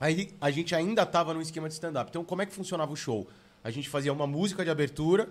Aí 0.00 0.30
a 0.40 0.50
gente 0.50 0.74
ainda 0.74 1.04
tava 1.04 1.34
no 1.34 1.42
esquema 1.42 1.68
de 1.68 1.74
stand-up. 1.74 2.08
Então, 2.08 2.24
como 2.24 2.40
é 2.40 2.46
que 2.46 2.54
funcionava 2.54 2.90
o 2.90 2.96
show? 2.96 3.28
A 3.62 3.70
gente 3.70 3.86
fazia 3.86 4.14
uma 4.14 4.26
música 4.26 4.64
de 4.64 4.70
abertura, 4.70 5.28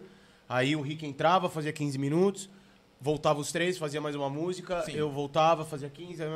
aí 0.47 0.75
o 0.75 0.81
Rick 0.81 1.07
entrava, 1.07 1.49
fazia 1.49 1.73
15 1.73 1.97
minutos, 1.97 2.47
voltava 3.01 3.39
os 3.39 3.51
três, 3.51 3.79
fazia 3.79 3.99
mais 3.99 4.15
uma 4.15 4.29
música, 4.29 4.83
Sim. 4.83 4.91
eu 4.91 5.09
voltava, 5.09 5.65
fazia 5.65 5.89
15. 5.89 6.21
aí- 6.21 6.29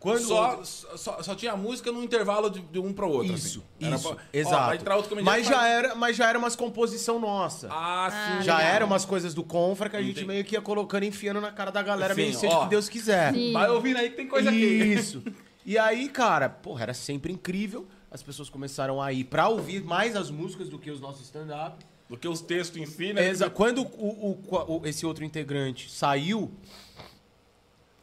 Quando 0.00 0.22
Só, 0.22 0.64
só, 0.64 1.22
só 1.22 1.34
tinha 1.34 1.54
música 1.54 1.92
no 1.92 2.02
intervalo 2.02 2.48
de, 2.48 2.60
de 2.60 2.78
um 2.78 2.90
pro 2.92 3.06
outro. 3.08 3.34
Isso, 3.34 3.62
assim. 3.78 3.86
Era 3.86 3.96
isso, 3.96 4.08
pra- 4.08 4.16
Ó, 4.16 4.26
exato. 4.32 4.74
entrar 4.74 4.96
outro 4.96 5.22
mas, 5.22 5.46
já 5.46 5.68
era, 5.68 5.94
mas 5.94 6.16
já 6.16 6.26
era 6.28 6.38
umas 6.38 6.56
composição 6.56 7.20
nossa. 7.20 7.68
Ah, 7.70 8.08
sim. 8.10 8.44
Já 8.44 8.56
legal. 8.56 8.72
eram 8.74 8.86
umas 8.86 9.04
coisas 9.04 9.34
do 9.34 9.44
Confra 9.44 9.90
que 9.90 9.96
a 9.96 10.00
gente 10.00 10.12
Entendi. 10.12 10.26
meio 10.26 10.42
que 10.44 10.54
ia 10.56 10.60
colocando, 10.62 11.04
enfiando 11.04 11.38
na 11.40 11.52
cara 11.52 11.70
da 11.70 11.82
galera, 11.82 12.14
Sim, 12.14 12.22
meio 12.22 12.34
seja 12.34 12.54
ó. 12.54 12.60
o 12.60 12.64
que 12.64 12.70
Deus 12.70 12.88
quiser. 12.88 13.34
Sim. 13.34 13.52
Vai 13.52 13.68
ouvindo 13.68 13.98
aí 13.98 14.08
que 14.08 14.16
tem 14.16 14.26
coisa 14.26 14.48
aqui. 14.48 14.58
Isso. 14.58 15.22
E 15.66 15.76
aí, 15.76 16.08
cara, 16.08 16.48
porra, 16.48 16.84
era 16.84 16.94
sempre 16.94 17.30
incrível. 17.30 17.86
As 18.10 18.22
pessoas 18.22 18.48
começaram 18.48 19.00
a 19.02 19.12
ir 19.12 19.24
pra 19.24 19.48
ouvir 19.48 19.84
mais 19.84 20.16
as 20.16 20.30
músicas 20.30 20.70
do 20.70 20.78
que 20.78 20.90
os 20.90 20.98
nossos 21.00 21.26
stand-up. 21.26 21.84
Do 22.08 22.16
que 22.16 22.26
os 22.26 22.40
textos 22.40 22.76
em 22.80 22.86
si, 22.86 23.12
né? 23.12 23.28
Exa- 23.28 23.48
Quando 23.50 23.82
o, 23.82 23.84
o- 23.86 24.80
o- 24.80 24.86
esse 24.86 25.06
outro 25.06 25.22
integrante 25.24 25.88
saiu, 25.88 26.50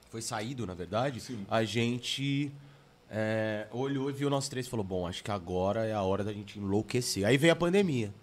foi 0.10 0.22
saído, 0.22 0.66
na 0.66 0.74
verdade, 0.74 1.22
a 1.50 1.64
gente 1.64 2.52
é, 3.10 3.68
olhou 3.72 4.10
e 4.10 4.14
viu 4.14 4.30
nós 4.30 4.48
três 4.50 4.66
e 4.66 4.70
falou: 4.70 4.84
Bom, 4.86 5.08
acho 5.08 5.24
que 5.24 5.32
agora 5.32 5.86
é 5.86 5.94
a 5.94 6.02
hora 6.02 6.24
da 6.24 6.34
gente 6.34 6.60
enlouquecer. 6.60 7.26
Aí 7.26 7.38
veio 7.38 7.54
a 7.54 7.56
pandemia. 7.56 8.14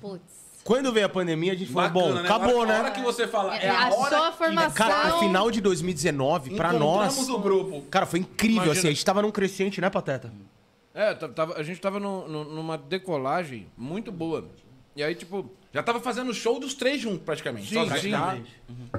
Putz. 0.00 0.40
Quando 0.62 0.92
veio 0.92 1.06
a 1.06 1.08
pandemia, 1.08 1.52
a 1.52 1.56
gente 1.56 1.72
falou: 1.72 1.88
Bacana, 1.90 2.06
Bom, 2.08 2.14
né? 2.14 2.28
acabou, 2.28 2.62
A 2.62 2.66
né? 2.66 2.78
hora 2.80 2.90
que 2.90 3.00
você 3.02 3.26
fala, 3.26 3.56
é, 3.56 3.66
É, 3.66 3.70
a 3.70 3.90
hora 3.94 4.28
a 4.28 4.32
formação. 4.32 4.72
Cara, 4.72 5.14
a 5.14 5.18
final 5.18 5.50
de 5.50 5.60
2019, 5.60 6.54
pra 6.54 6.72
nós. 6.72 7.28
O 7.28 7.38
grupo. 7.38 7.82
Cara, 7.90 8.04
foi 8.06 8.20
incrível, 8.20 8.56
Imagina. 8.64 8.78
assim. 8.78 8.88
A 8.88 8.90
gente 8.90 9.04
tava 9.04 9.22
num 9.22 9.30
crescente, 9.30 9.80
né, 9.80 9.88
Pateta? 9.88 10.32
É, 10.92 11.14
tava- 11.14 11.54
a 11.56 11.62
gente 11.62 11.80
tava 11.80 11.98
no- 12.00 12.28
no- 12.28 12.44
numa 12.44 12.76
decolagem 12.76 13.68
muito 13.76 14.10
boa. 14.12 14.48
E 14.96 15.02
aí, 15.04 15.14
tipo, 15.14 15.48
Já 15.72 15.84
tava 15.84 16.00
fazendo 16.00 16.34
show 16.34 16.58
dos 16.58 16.74
três 16.74 17.00
juntos, 17.00 17.22
praticamente. 17.24 17.68
Sim, 17.68 17.88
sim. 18.00 18.10
já- 18.10 18.36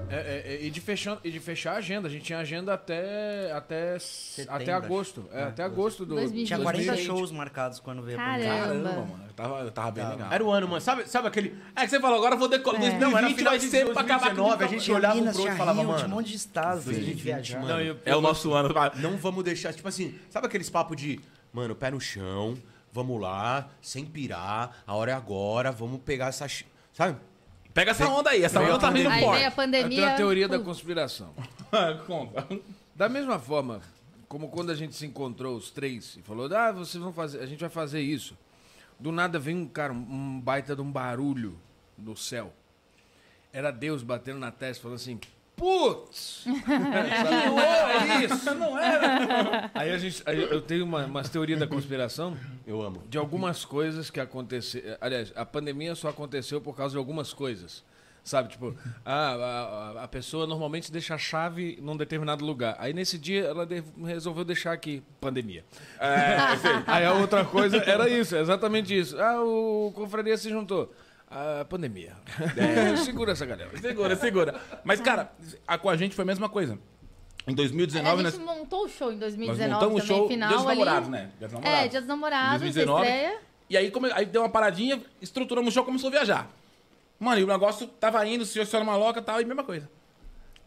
É, 0.10 0.16
é, 0.16 0.44
é, 0.56 0.66
e, 0.66 0.70
de 0.70 0.80
fechando, 0.80 1.20
e 1.22 1.30
de 1.30 1.38
fechar 1.40 1.74
a 1.74 1.78
agenda. 1.80 2.08
A 2.08 2.12
gente 2.12 2.24
tinha 2.24 2.40
agenda 2.40 2.74
até, 2.74 3.52
até, 3.52 3.98
até 4.48 4.72
agosto. 4.72 5.26
É, 5.34 5.44
até 5.44 5.64
agosto 5.64 6.06
do. 6.06 6.16
2020. 6.16 6.48
Tinha 6.48 6.60
40 6.60 6.86
2020. 6.94 7.06
shows 7.06 7.32
marcados 7.34 7.80
quando 7.82 8.02
veio 8.02 8.18
a 8.18 8.24
pandemia. 8.24 8.48
Caramba, 8.48 8.90
mano. 8.90 9.24
Eu 9.28 9.34
tava, 9.34 9.60
eu 9.60 9.72
tava 9.72 9.92
bem 9.92 10.08
legal. 10.08 10.32
Era 10.32 10.44
o 10.46 10.50
ano, 10.50 10.68
mano. 10.70 10.80
Sabe, 10.82 11.10
sabe 11.10 11.28
aquele. 11.28 11.56
É 11.76 11.82
que 11.82 11.90
você 11.90 12.00
falou, 12.00 12.18
agora 12.20 12.36
eu 12.36 12.40
vou 12.40 12.48
decolar. 12.48 12.82
É. 12.82 12.98
2020 12.98 13.02
Não, 13.12 13.18
era 13.18 13.30
final 13.36 13.52
vai 13.52 13.60
de 13.60 13.66
ser 13.68 13.92
pra 13.92 14.02
acabar 14.02 14.30
com 14.30 14.36
2019, 14.36 14.64
a 14.64 14.68
gente 14.68 14.92
olhava 14.94 15.16
um 15.16 15.20
Minas, 15.20 15.34
pro 15.34 15.42
outro 15.42 15.56
e 15.56 15.58
falava, 15.58 15.80
Rio, 15.80 15.88
mano. 15.90 16.00
tinha 16.00 16.08
um 16.14 16.16
monte 16.18 16.28
de 16.30 16.36
estados 16.38 16.84
pra 16.86 16.94
gente 16.94 17.14
viajar. 17.22 17.62
Não, 17.64 17.82
eu- 17.82 17.98
É 18.06 18.16
o 18.16 18.22
nosso 18.22 18.54
ano. 18.54 18.74
Não 18.96 19.18
vamos 19.18 19.44
deixar. 19.44 19.74
Tipo 19.74 19.90
assim, 19.90 20.16
sabe 20.30 20.48
aqueles 20.48 20.70
papos 20.70 20.96
de. 20.96 21.20
Mano, 21.54 21.76
pé 21.76 21.92
no 21.92 22.00
chão, 22.00 22.58
vamos 22.92 23.20
lá, 23.22 23.70
sem 23.82 24.06
pirar, 24.06 24.84
a 24.86 24.96
hora 24.96 25.12
é 25.12 25.16
agora, 25.16 25.72
vamos 25.72 26.02
pegar 26.02 26.28
essa. 26.28 26.48
Sabe? 26.94 27.18
Pega 27.74 27.92
essa 27.92 28.08
onda 28.08 28.32
aí. 28.32 28.44
Essa 28.44 28.60
onda 28.60 28.78
tá 28.80 28.90
vindo 28.90 29.10
Aí 29.10 29.20
veio 29.20 29.30
a 29.30 29.32
forte. 29.32 29.46
Eu 29.46 29.52
pandemia. 29.52 29.98
tenho 29.98 30.10
a 30.10 30.16
teoria 30.16 30.48
da 30.48 30.60
conspiração. 30.60 31.34
Conta. 32.06 32.48
Da 32.94 33.08
mesma 33.08 33.40
forma, 33.40 33.82
como 34.28 34.50
quando 34.50 34.72
a 34.72 34.76
gente 34.76 34.96
se 34.96 35.06
encontrou 35.06 35.56
os 35.56 35.72
três 35.72 36.18
e 36.18 36.22
falou, 36.22 36.54
ah, 36.54 36.72
vocês 36.72 37.02
vão 37.02 37.14
fazer, 37.14 37.40
a 37.40 37.46
gente 37.46 37.60
vai 37.60 37.70
fazer 37.70 38.02
isso. 38.02 38.38
Do 39.00 39.12
nada 39.12 39.40
vem 39.40 39.56
um 39.56 39.68
cara, 39.68 39.94
um 39.94 40.40
baita 40.40 40.76
de 40.76 40.82
um 40.82 40.92
barulho 40.92 41.58
do 41.98 42.16
céu. 42.16 42.54
Era 43.54 43.72
Deus 43.72 44.04
batendo 44.04 44.40
na 44.40 44.52
testa, 44.52 44.84
falando 44.84 44.98
assim, 44.98 45.20
putz! 45.62 46.44
Não 46.46 47.60
era 47.60 48.24
isso! 48.26 48.56
Não 48.56 48.80
era! 48.80 49.70
Aí 49.76 49.92
a 49.92 49.98
gente, 50.00 50.24
aí 50.26 50.42
eu 50.42 50.60
tenho 50.62 50.84
uma, 50.84 51.06
umas 51.06 51.30
teorias 51.30 51.60
da 51.60 51.68
conspiração 51.68 52.36
Eu 52.66 52.82
amo. 52.82 53.04
de 53.08 53.18
algumas 53.18 53.64
coisas 53.64 54.10
que 54.10 54.20
aconteceram. 54.20 54.98
Aliás, 55.00 55.32
a 55.36 55.46
pandemia 55.46 55.94
só 55.94 56.10
aconteceu 56.10 56.60
por 56.60 56.76
causa 56.76 56.94
de 56.94 56.98
algumas 56.98 57.32
coisas. 57.32 57.84
Sabe, 58.24 58.50
tipo, 58.50 58.76
a, 59.04 59.14
a- 59.14 60.04
a 60.04 60.08
pessoa 60.08 60.46
normalmente 60.46 60.92
deixa 60.92 61.16
a 61.16 61.18
chave 61.18 61.80
num 61.82 61.98
determinado 61.98 62.46
lugar. 62.46 62.76
Aí 62.78 62.94
nesse 62.94 63.18
dia 63.18 63.46
ela 63.46 63.66
de- 63.66 63.84
resolveu 64.06 64.44
deixar 64.46 64.74
aqui, 64.74 65.02
pandemia. 65.20 65.66
É, 66.00 66.56
sei. 66.58 66.72
Aí 66.86 67.04
a 67.06 67.14
outra 67.14 67.44
coisa 67.44 67.78
era 67.78 68.08
isso, 68.08 68.36
exatamente 68.36 68.96
isso. 68.98 69.20
Ah, 69.20 69.42
o 69.44 69.92
confraria 69.96 70.38
se 70.38 70.50
juntou. 70.52 70.94
A 71.32 71.64
pandemia. 71.66 72.14
Segura 73.06 73.32
essa 73.32 73.46
galera. 73.46 73.70
Segura, 73.80 74.16
segura. 74.18 74.62
Mas, 74.84 75.00
cara, 75.00 75.32
a, 75.66 75.78
com 75.78 75.90
a 75.90 75.96
gente 75.96 76.14
foi 76.14 76.24
a 76.24 76.26
mesma 76.26 76.50
coisa. 76.50 76.78
Em 77.48 77.56
2019, 77.56 78.20
a 78.20 78.24
nós, 78.24 78.34
gente 78.34 78.44
montou 78.46 78.86
o 78.86 78.90
show 78.90 79.08
em 79.12 79.16
nós 79.16 79.36
2019 79.36 79.74
montamos 79.74 80.04
o 80.04 80.06
show 80.08 80.28
final 80.28 80.50
Dia 80.50 80.58
dos 80.58 80.68
ali. 80.68 80.80
Namorados, 80.80 81.10
né? 81.10 81.32
Dia 81.40 81.48
dos 81.48 81.54
Namorados. 81.54 81.80
É, 81.80 81.88
Dia 81.88 82.00
dos 82.02 82.08
Namorados, 82.08 82.62
2019. 82.62 83.06
estreia. 83.08 83.40
E 83.70 83.78
aí, 83.78 83.90
come- 83.92 84.12
aí 84.12 84.26
deu 84.26 84.42
uma 84.42 84.50
paradinha, 84.50 85.02
estruturamos 85.22 85.72
o 85.72 85.74
show, 85.74 85.86
começou 85.86 86.10
a 86.10 86.12
viajar. 86.12 86.52
Mano, 87.18 87.40
e 87.40 87.44
o 87.44 87.48
negócio 87.48 87.88
tava 87.88 88.26
indo, 88.28 88.42
o 88.42 88.46
senhor, 88.46 88.66
senhora 88.66 88.86
maloca 88.86 89.20
e 89.20 89.24
tal, 89.24 89.40
e 89.42 89.46
mesma 89.46 89.64
coisa. 89.64 89.90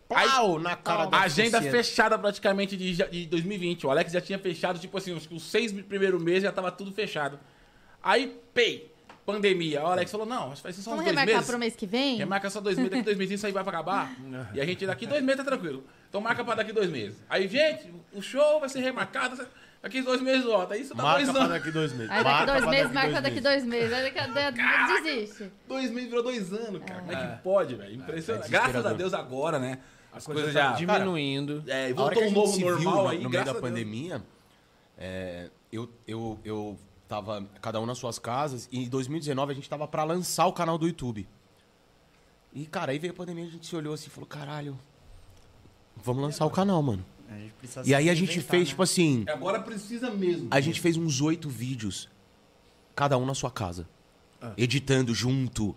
Pau 0.09 0.59
na 0.59 0.77
cara 0.77 1.07
da 1.07 1.19
Agenda 1.21 1.59
sociedade. 1.59 1.71
fechada 1.71 2.19
praticamente 2.19 2.77
de, 2.77 2.93
de 2.95 3.27
2020. 3.27 3.87
O 3.87 3.91
Alex 3.91 4.13
já 4.13 4.21
tinha 4.21 4.39
fechado, 4.39 4.79
tipo 4.79 4.97
assim, 4.97 5.13
os, 5.13 5.29
os 5.31 5.43
seis 5.45 5.73
primeiros 5.73 6.23
meses 6.23 6.43
já 6.45 6.53
tava 6.53 6.71
tudo 6.73 6.93
fechado. 6.93 7.39
Aí, 8.03 8.39
pei, 8.53 8.93
pandemia. 9.25 9.83
O 9.83 9.87
Alex 9.87 10.11
falou, 10.11 10.27
não, 10.27 10.51
vai 10.51 10.73
ser 10.73 10.73
só 10.75 10.91
uns 10.91 10.97
Vamos 10.97 11.05
dois 11.05 11.07
remarcar 11.07 11.35
meses. 11.35 11.51
pro 11.51 11.59
mês 11.59 11.77
que 11.77 11.87
vem? 11.87 12.17
Remarca 12.17 12.51
só 12.51 12.61
dois 12.61 12.77
meses, 12.77 12.91
daqui 12.91 13.03
dois 13.03 13.17
meses 13.17 13.35
isso 13.35 13.47
aí 13.47 13.53
vai 13.53 13.63
pra 13.65 13.73
acabar. 13.73 14.13
e 14.55 14.61
a 14.61 14.65
gente 14.65 14.87
daqui 14.87 15.07
dois 15.07 15.23
meses 15.23 15.45
tá 15.45 15.51
tranquilo. 15.51 15.85
Então 16.09 16.21
marca 16.21 16.45
pra 16.45 16.55
daqui 16.55 16.73
dois 16.73 16.91
meses. 16.91 17.17
Aí, 17.29 17.49
gente, 17.49 17.93
o 18.13 18.23
show 18.23 18.61
vai 18.61 18.69
ser 18.69 18.81
remarcado. 18.81 19.47
Daqui 19.83 20.01
dois 20.01 20.23
meses 20.23 20.45
volta. 20.45 20.77
Isso 20.79 20.95
tá 20.95 21.03
Marca 21.03 21.25
dois 21.27 21.37
anos. 21.37 21.49
daqui 21.51 21.71
dois 21.71 21.93
meses. 21.93 22.11
Aí 22.11 22.25
daqui 22.25 22.31
Marca 22.31 22.53
dois 22.53 22.67
meses, 22.71 22.93
marca 22.93 23.21
daqui 23.21 23.41
dois 23.43 23.65
meses. 23.65 23.93
Aí 23.93 24.13
daqui 24.13 25.03
desiste. 25.03 25.53
Dois 25.69 25.91
meses 25.91 26.09
virou 26.09 26.23
dois 26.23 26.53
anos, 26.55 26.83
cara. 26.87 27.01
Como 27.01 27.13
é 27.13 27.17
que 27.37 27.43
pode, 27.43 27.75
velho? 27.75 27.95
Impressionante. 27.95 28.47
é 28.47 28.49
Graças 28.49 28.87
a. 28.87 28.93
Deus 28.95 29.13
agora, 29.13 29.59
né? 29.59 29.79
As 30.11 30.25
Coisa 30.25 30.43
coisas 30.43 30.55
tá 30.55 30.71
já. 30.71 30.77
diminuindo. 30.77 31.63
É, 31.67 31.91
e 31.91 31.93
A 31.93 32.03
hora 32.03 32.15
voltou 32.15 32.23
que 32.23 32.29
um 32.29 32.33
novo 32.33 32.53
viu 32.57 32.67
normal 32.71 33.03
no, 33.05 33.09
aí, 33.11 33.19
no 33.19 33.29
meio 33.29 33.45
da 33.45 33.55
pandemia, 33.55 34.23
é, 34.97 35.51
eu, 35.73 35.91
eu, 36.07 36.39
eu 36.45 36.79
tava 37.15 37.47
cada 37.63 37.81
um 37.81 37.87
nas 37.87 37.99
suas 37.99 38.19
casas 38.19 38.69
e 38.73 38.85
em 38.85 38.89
2019 38.89 39.53
a 39.53 39.55
gente 39.55 39.69
tava 39.69 39.87
pra 39.87 40.03
lançar 40.03 40.47
o 40.47 40.53
canal 40.53 40.77
do 40.77 40.87
YouTube. 40.87 41.29
E, 42.53 42.67
cara, 42.67 42.93
aí 42.93 42.99
veio 42.99 43.13
a 43.13 43.17
pandemia, 43.17 43.45
a 43.45 43.51
gente 43.51 43.67
se 43.67 43.77
olhou 43.77 43.95
assim 43.95 44.07
e 44.07 44.11
falou, 44.11 44.27
caralho, 44.27 44.79
vamos 45.97 46.23
lançar 46.23 46.45
o 46.45 46.51
canal, 46.51 46.83
mano. 46.83 47.05
A 47.29 47.39
gente 47.39 47.53
precisa 47.53 47.89
E 47.89 47.95
aí 47.95 48.11
a 48.11 48.15
gente 48.15 48.41
fez, 48.41 48.63
né? 48.65 48.69
tipo 48.69 48.83
assim, 48.83 49.25
Agora 49.29 49.61
precisa 49.61 50.11
mesmo. 50.11 50.49
a 50.51 50.61
gente 50.61 50.81
fez 50.81 50.97
uns 50.97 51.21
oito 51.21 51.49
vídeos, 51.49 52.09
cada 52.95 53.17
um 53.17 53.25
na 53.27 53.35
sua 53.35 53.51
casa. 53.51 53.89
Ah. 54.41 54.53
Editando 54.57 55.15
junto, 55.15 55.75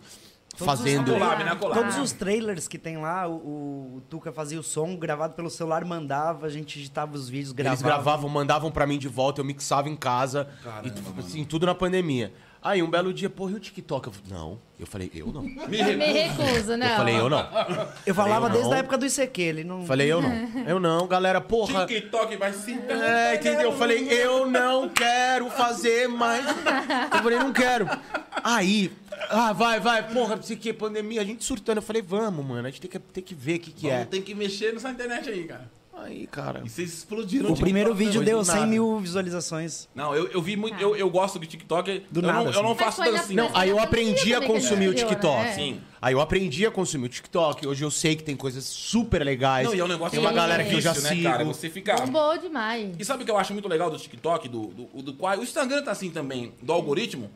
fazendo... 0.64 1.12
Collab, 1.12 1.44
na 1.44 1.56
collab. 1.56 1.80
Todos 1.80 1.98
os 1.98 2.12
trailers 2.12 2.66
que 2.68 2.78
tem 2.78 2.96
lá, 2.98 3.26
o, 3.28 3.96
o 3.96 4.02
Tuca 4.08 4.32
fazia 4.32 4.58
o 4.58 4.62
som, 4.62 4.96
gravado 4.96 5.34
pelo 5.34 5.50
celular, 5.50 5.84
mandava, 5.84 6.46
a 6.46 6.50
gente 6.50 6.78
editava 6.78 7.14
os 7.14 7.28
vídeos, 7.28 7.52
gravava. 7.52 7.74
Eles 7.74 7.82
gravavam, 7.82 8.28
mandavam 8.28 8.70
pra 8.70 8.86
mim 8.86 8.98
de 8.98 9.08
volta, 9.08 9.40
eu 9.40 9.44
mixava 9.44 9.88
em 9.88 9.96
casa. 9.96 10.48
e 10.84 10.90
tu- 10.90 11.02
assim, 11.18 11.44
tudo 11.44 11.66
na 11.66 11.74
pandemia. 11.74 12.32
Aí 12.62 12.82
um 12.82 12.90
belo 12.90 13.12
dia, 13.12 13.30
porra, 13.30 13.52
e 13.52 13.54
o 13.54 13.60
TikTok? 13.60 14.08
Eu 14.08 14.12
falei, 14.12 14.38
não. 14.38 14.58
Eu 14.78 14.86
falei, 14.86 15.10
eu 15.14 15.26
não. 15.28 15.44
Eu 15.44 15.68
Me 15.68 15.78
Eu 15.78 15.84
recuso. 15.98 16.42
recuso, 16.42 16.76
né? 16.76 16.96
falei, 16.96 17.16
eu 17.16 17.28
não. 17.30 17.48
Eu 18.04 18.14
falava 18.14 18.46
eu 18.46 18.50
desde 18.50 18.68
não. 18.68 18.76
a 18.76 18.78
época 18.80 18.98
do 18.98 19.06
ICQ, 19.06 19.42
ele 19.42 19.64
não... 19.64 19.86
Falei, 19.86 20.10
eu 20.12 20.20
não. 20.20 20.48
Eu 20.68 20.78
não, 20.80 21.06
galera, 21.06 21.40
porra. 21.40 21.86
TikTok 21.86 22.36
vai 22.36 22.52
se. 22.52 22.72
É, 22.72 23.36
entendeu? 23.36 23.70
Eu 23.70 23.72
falei, 23.72 24.06
eu 24.12 24.46
não 24.46 24.88
quero 24.88 25.48
fazer 25.50 26.08
mais. 26.08 26.44
Eu 26.46 27.22
falei, 27.22 27.38
não 27.38 27.52
quero. 27.52 27.88
Aí, 28.44 28.92
ah, 29.30 29.52
vai, 29.52 29.80
vai, 29.80 30.12
porra, 30.12 30.36
não 30.36 30.42
sei 30.42 30.56
o 30.56 30.58
que, 30.58 30.72
pandemia, 30.72 31.20
a 31.20 31.24
gente 31.24 31.44
surtando. 31.44 31.78
Eu 31.78 31.82
falei, 31.82 32.02
vamos, 32.02 32.44
mano, 32.44 32.66
a 32.66 32.70
gente 32.70 32.80
tem 32.80 32.90
que, 32.90 32.98
tem 32.98 33.22
que 33.24 33.34
ver 33.34 33.56
o 33.56 33.60
que, 33.60 33.70
que 33.72 33.88
é. 33.88 34.04
Tem 34.04 34.20
que 34.20 34.34
mexer 34.34 34.72
nessa 34.72 34.90
internet 34.90 35.28
aí, 35.28 35.44
cara. 35.44 35.70
Aí, 36.02 36.26
cara. 36.26 36.62
E 36.64 36.68
vocês 36.68 36.92
explodiram 36.92 37.50
O 37.52 37.56
primeiro 37.56 37.90
TikTok, 37.90 38.06
vídeo 38.06 38.20
né? 38.20 38.26
deu 38.26 38.38
do 38.38 38.44
100 38.44 38.54
nada. 38.54 38.66
mil 38.66 38.98
visualizações. 39.00 39.88
Não, 39.94 40.14
eu, 40.14 40.28
eu 40.28 40.40
vi 40.40 40.56
muito. 40.56 40.80
Eu, 40.80 40.94
eu 40.96 41.10
gosto 41.10 41.38
do 41.38 41.46
TikTok. 41.46 42.04
Do 42.10 42.20
eu, 42.20 42.26
nada, 42.26 42.44
não, 42.44 42.52
eu 42.52 42.62
não 42.62 42.70
assim. 42.72 42.78
faço 42.84 43.02
dancinha. 43.02 43.42
Não, 43.42 43.50
aí 43.56 43.68
eu 43.70 43.78
aprendi 43.78 44.34
a 44.34 44.40
consumir 44.40 44.88
o 44.88 44.92
criou, 44.92 45.08
TikTok. 45.08 45.42
né? 45.44 45.52
Sim. 45.54 45.80
Aí 46.00 46.14
eu 46.14 46.20
aprendi 46.20 46.64
a 46.64 46.70
consumir 46.70 47.06
o 47.06 47.08
TikTok. 47.08 47.66
Hoje 47.66 47.84
eu 47.84 47.90
sei 47.90 48.14
que 48.14 48.22
tem 48.22 48.36
coisas 48.36 48.64
super 48.64 49.24
legais. 49.24 49.66
Não, 49.66 49.74
e 49.74 49.80
é 49.80 49.84
um 49.84 49.88
negócio 49.88 50.12
Tem 50.12 50.20
uma 50.20 50.30
Sim. 50.30 50.36
galera 50.36 50.64
que 50.64 50.74
eu 50.74 50.80
já 50.80 50.92
difícil, 50.92 51.16
sigo. 51.16 51.22
né, 51.24 51.30
cara? 51.32 51.44
Você 51.44 51.68
fica. 51.68 51.96
Bombou 51.96 52.38
demais. 52.38 52.94
E 52.98 53.04
sabe 53.04 53.22
o 53.22 53.26
que 53.26 53.30
eu 53.30 53.36
acho 53.38 53.52
muito 53.52 53.68
legal 53.68 53.90
do 53.90 53.98
TikTok, 53.98 54.48
do, 54.48 54.66
do, 54.68 55.02
do 55.02 55.12
qual. 55.14 55.36
O 55.38 55.42
Instagram 55.42 55.82
tá 55.82 55.90
assim 55.90 56.10
também, 56.10 56.52
do 56.62 56.72
algoritmo. 56.72 57.30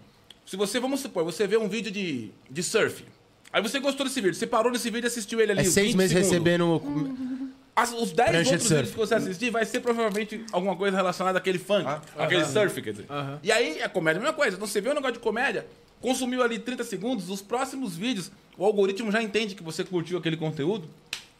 Se 0.47 0.57
você, 0.57 0.79
vamos 0.79 1.01
supor, 1.01 1.25
você 1.25 1.47
vê 1.47 1.57
um 1.57 1.69
vídeo 1.69 1.91
de, 1.91 2.31
de 2.51 2.63
surf. 2.63 3.05
Aí 3.53 3.61
você 3.61 3.79
gostou 3.81 4.07
desse 4.07 4.21
vídeo, 4.21 4.35
você 4.35 4.47
parou 4.47 4.73
nesse 4.73 4.89
vídeo 4.91 5.07
e 5.07 5.09
assistiu 5.09 5.41
ele 5.41 5.53
ali. 5.53 5.61
É 5.61 5.65
seis 5.65 5.89
20 5.89 5.97
meses 5.97 6.13
segundos. 6.13 6.31
recebendo. 6.33 7.42
As- 7.75 7.93
os 7.93 8.13
10 8.13 8.31
Prancha 8.31 8.43
de 8.45 8.49
outros 8.51 8.63
surf. 8.69 8.75
vídeos 8.75 8.91
que 8.91 8.99
você 8.99 9.15
assistir 9.15 9.51
vai 9.51 9.65
ser 9.65 9.81
provavelmente 9.81 10.45
alguma 10.53 10.77
coisa 10.77 10.97
relacionada 10.97 11.39
àquele 11.39 11.59
funk, 11.59 11.87
aquele 12.19 12.45
surf, 12.45 12.83
quer 12.83 12.91
dizer. 12.93 13.07
E 13.43 13.51
aí 13.51 13.83
a 13.83 13.89
comédia 13.89 14.19
é 14.19 14.21
a 14.21 14.23
mesma 14.25 14.37
coisa. 14.37 14.57
Então 14.57 14.67
você 14.67 14.81
vê 14.81 14.91
um 14.91 14.95
negócio 14.95 15.15
de 15.15 15.21
comédia, 15.21 15.67
consumiu 16.01 16.43
ali 16.43 16.59
30 16.59 16.85
segundos, 16.85 17.31
os 17.31 17.41
próximos 17.41 17.97
vídeos, 17.97 18.31
o 18.59 18.65
algoritmo 18.67 19.11
já 19.11 19.23
entende 19.23 19.55
que 19.55 19.63
você 19.63 19.83
curtiu 19.85 20.19
aquele 20.19 20.37
conteúdo 20.37 20.87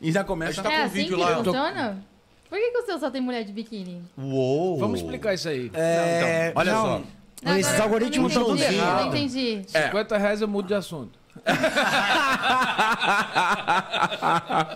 e 0.01 0.11
já 0.11 0.25
começa 0.25 0.63
tá 0.63 0.73
é 0.73 0.77
com 0.77 0.83
um 0.83 0.87
assim 0.87 0.95
vídeo 0.95 1.17
que 1.17 1.23
lá, 1.23 1.31
eu 1.33 1.37
tô- 1.45 1.53
funciona? 1.53 2.05
Por 2.49 2.59
que, 2.59 2.71
que 2.71 2.79
o 2.79 2.87
seu 2.87 2.99
só 2.99 3.11
tem 3.11 3.21
mulher 3.21 3.45
de 3.45 3.53
biquíni? 3.53 4.03
Uou! 4.19 4.79
Vamos 4.79 5.01
explicar 5.01 5.35
isso 5.35 5.49
aí. 5.49 5.71
É, 5.75 6.49
Então, 6.51 6.61
olha 6.61 6.73
não, 6.73 6.83
só. 6.83 7.03
Não, 7.43 7.57
Esses 7.59 7.73
agora 7.73 7.83
algoritmos 7.85 8.19
não 8.19 8.29
estão 8.29 8.45
tudo 8.45 8.63
entendi, 8.63 8.79
eu. 8.79 8.85
Não 8.87 9.07
entendi. 9.09 9.63
É. 9.75 9.83
50 9.87 10.19
reais 10.19 10.41
eu 10.41 10.49
mudo 10.49 10.69
de 10.69 10.75
assunto. 10.75 11.19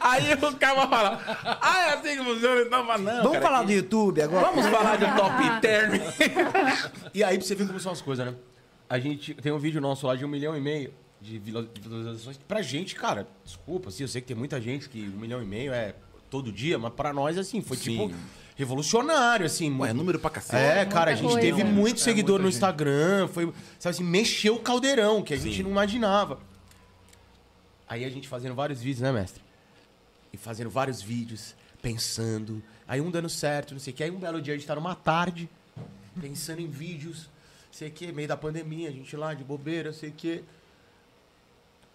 Aí 0.00 0.32
o 0.34 0.56
cara 0.56 0.74
vai 0.74 0.88
falar, 0.88 1.58
ah, 1.60 1.88
é 1.88 1.92
assim 1.94 2.16
que 2.18 2.24
funciona? 2.24 2.60
Então, 2.62 2.84
mas 2.84 3.00
não, 3.00 3.16
Vamos 3.22 3.32
cara, 3.32 3.42
falar 3.42 3.60
que- 3.60 3.66
do 3.66 3.72
YouTube 3.72 4.22
agora? 4.22 4.46
Vamos 4.46 4.66
falar 4.66 4.96
de 4.96 5.06
top 5.16 5.60
term. 5.60 5.92
E 7.14 7.24
aí, 7.24 7.38
pra 7.38 7.46
você 7.46 7.54
ver 7.54 7.66
como 7.66 7.80
são 7.80 7.92
as 7.92 8.00
coisas, 8.00 8.26
né? 8.26 8.34
A 8.88 8.98
gente 8.98 9.34
tem 9.34 9.52
um 9.52 9.58
vídeo 9.58 9.80
nosso 9.80 10.06
lá 10.06 10.14
de 10.14 10.24
um 10.24 10.28
milhão 10.28 10.56
e 10.56 10.60
meio 10.60 10.92
de 11.20 11.38
visualizações. 11.38 12.38
Pra 12.46 12.62
gente, 12.62 12.94
cara, 12.94 13.26
desculpa, 13.44 13.88
assim, 13.88 14.04
eu 14.04 14.08
sei 14.08 14.20
que 14.20 14.28
tem 14.28 14.36
muita 14.36 14.60
gente 14.60 14.88
que 14.88 15.00
um 15.14 15.18
milhão 15.18 15.42
e 15.42 15.46
meio 15.46 15.72
é 15.72 15.94
todo 16.30 16.52
dia, 16.52 16.78
mas 16.78 16.92
pra 16.92 17.12
nós, 17.12 17.36
assim, 17.38 17.60
foi 17.62 17.76
Sim. 17.76 18.08
tipo 18.08 18.14
revolucionário, 18.56 19.46
assim. 19.46 19.70
Ué, 19.78 19.92
número 19.92 20.18
pra 20.18 20.30
cacete. 20.30 20.78
É, 20.78 20.84
cara, 20.86 21.12
a 21.12 21.14
gente 21.14 21.26
coisa. 21.26 21.40
teve 21.40 21.60
É, 21.60 21.64
muito 21.64 22.00
seguidor 22.00 22.40
muita 22.40 22.42
no 22.44 22.50
gente. 22.50 22.56
Instagram, 22.56 23.28
foi, 23.28 23.52
sabe 23.78 23.94
assim, 23.94 24.04
mexeu 24.04 24.56
o 24.56 24.60
caldeirão, 24.60 25.22
que 25.22 25.34
a 25.34 25.36
gente 25.36 25.58
Sim. 25.58 25.62
não 25.62 25.70
imaginava. 25.70 26.40
Aí 27.88 28.04
a 28.04 28.08
gente 28.08 28.26
fazendo 28.26 28.54
vários 28.54 28.80
vídeos, 28.80 29.00
né, 29.02 29.12
mestre? 29.12 29.42
E 30.32 30.36
fazendo 30.36 30.70
vários 30.70 31.00
vídeos, 31.00 31.54
pensando, 31.80 32.62
aí 32.88 33.00
um 33.00 33.10
dando 33.10 33.28
certo, 33.28 33.72
não 33.74 33.78
sei 33.80 33.92
o 33.92 33.96
que. 33.96 34.02
Aí 34.02 34.10
um 34.10 34.18
belo 34.18 34.40
dia 34.40 34.54
a 34.54 34.56
gente 34.56 34.66
tá 34.66 34.74
numa 34.74 34.94
tarde, 34.94 35.48
pensando 36.20 36.60
em 36.60 36.68
vídeos, 36.68 37.28
sei 37.70 37.88
o 37.88 37.92
que, 37.92 38.10
meio 38.10 38.26
da 38.26 38.36
pandemia, 38.36 38.88
a 38.88 38.92
gente 38.92 39.14
lá 39.16 39.34
de 39.34 39.44
bobeira, 39.44 39.92
sei 39.92 40.08
o 40.08 40.12
que. 40.12 40.42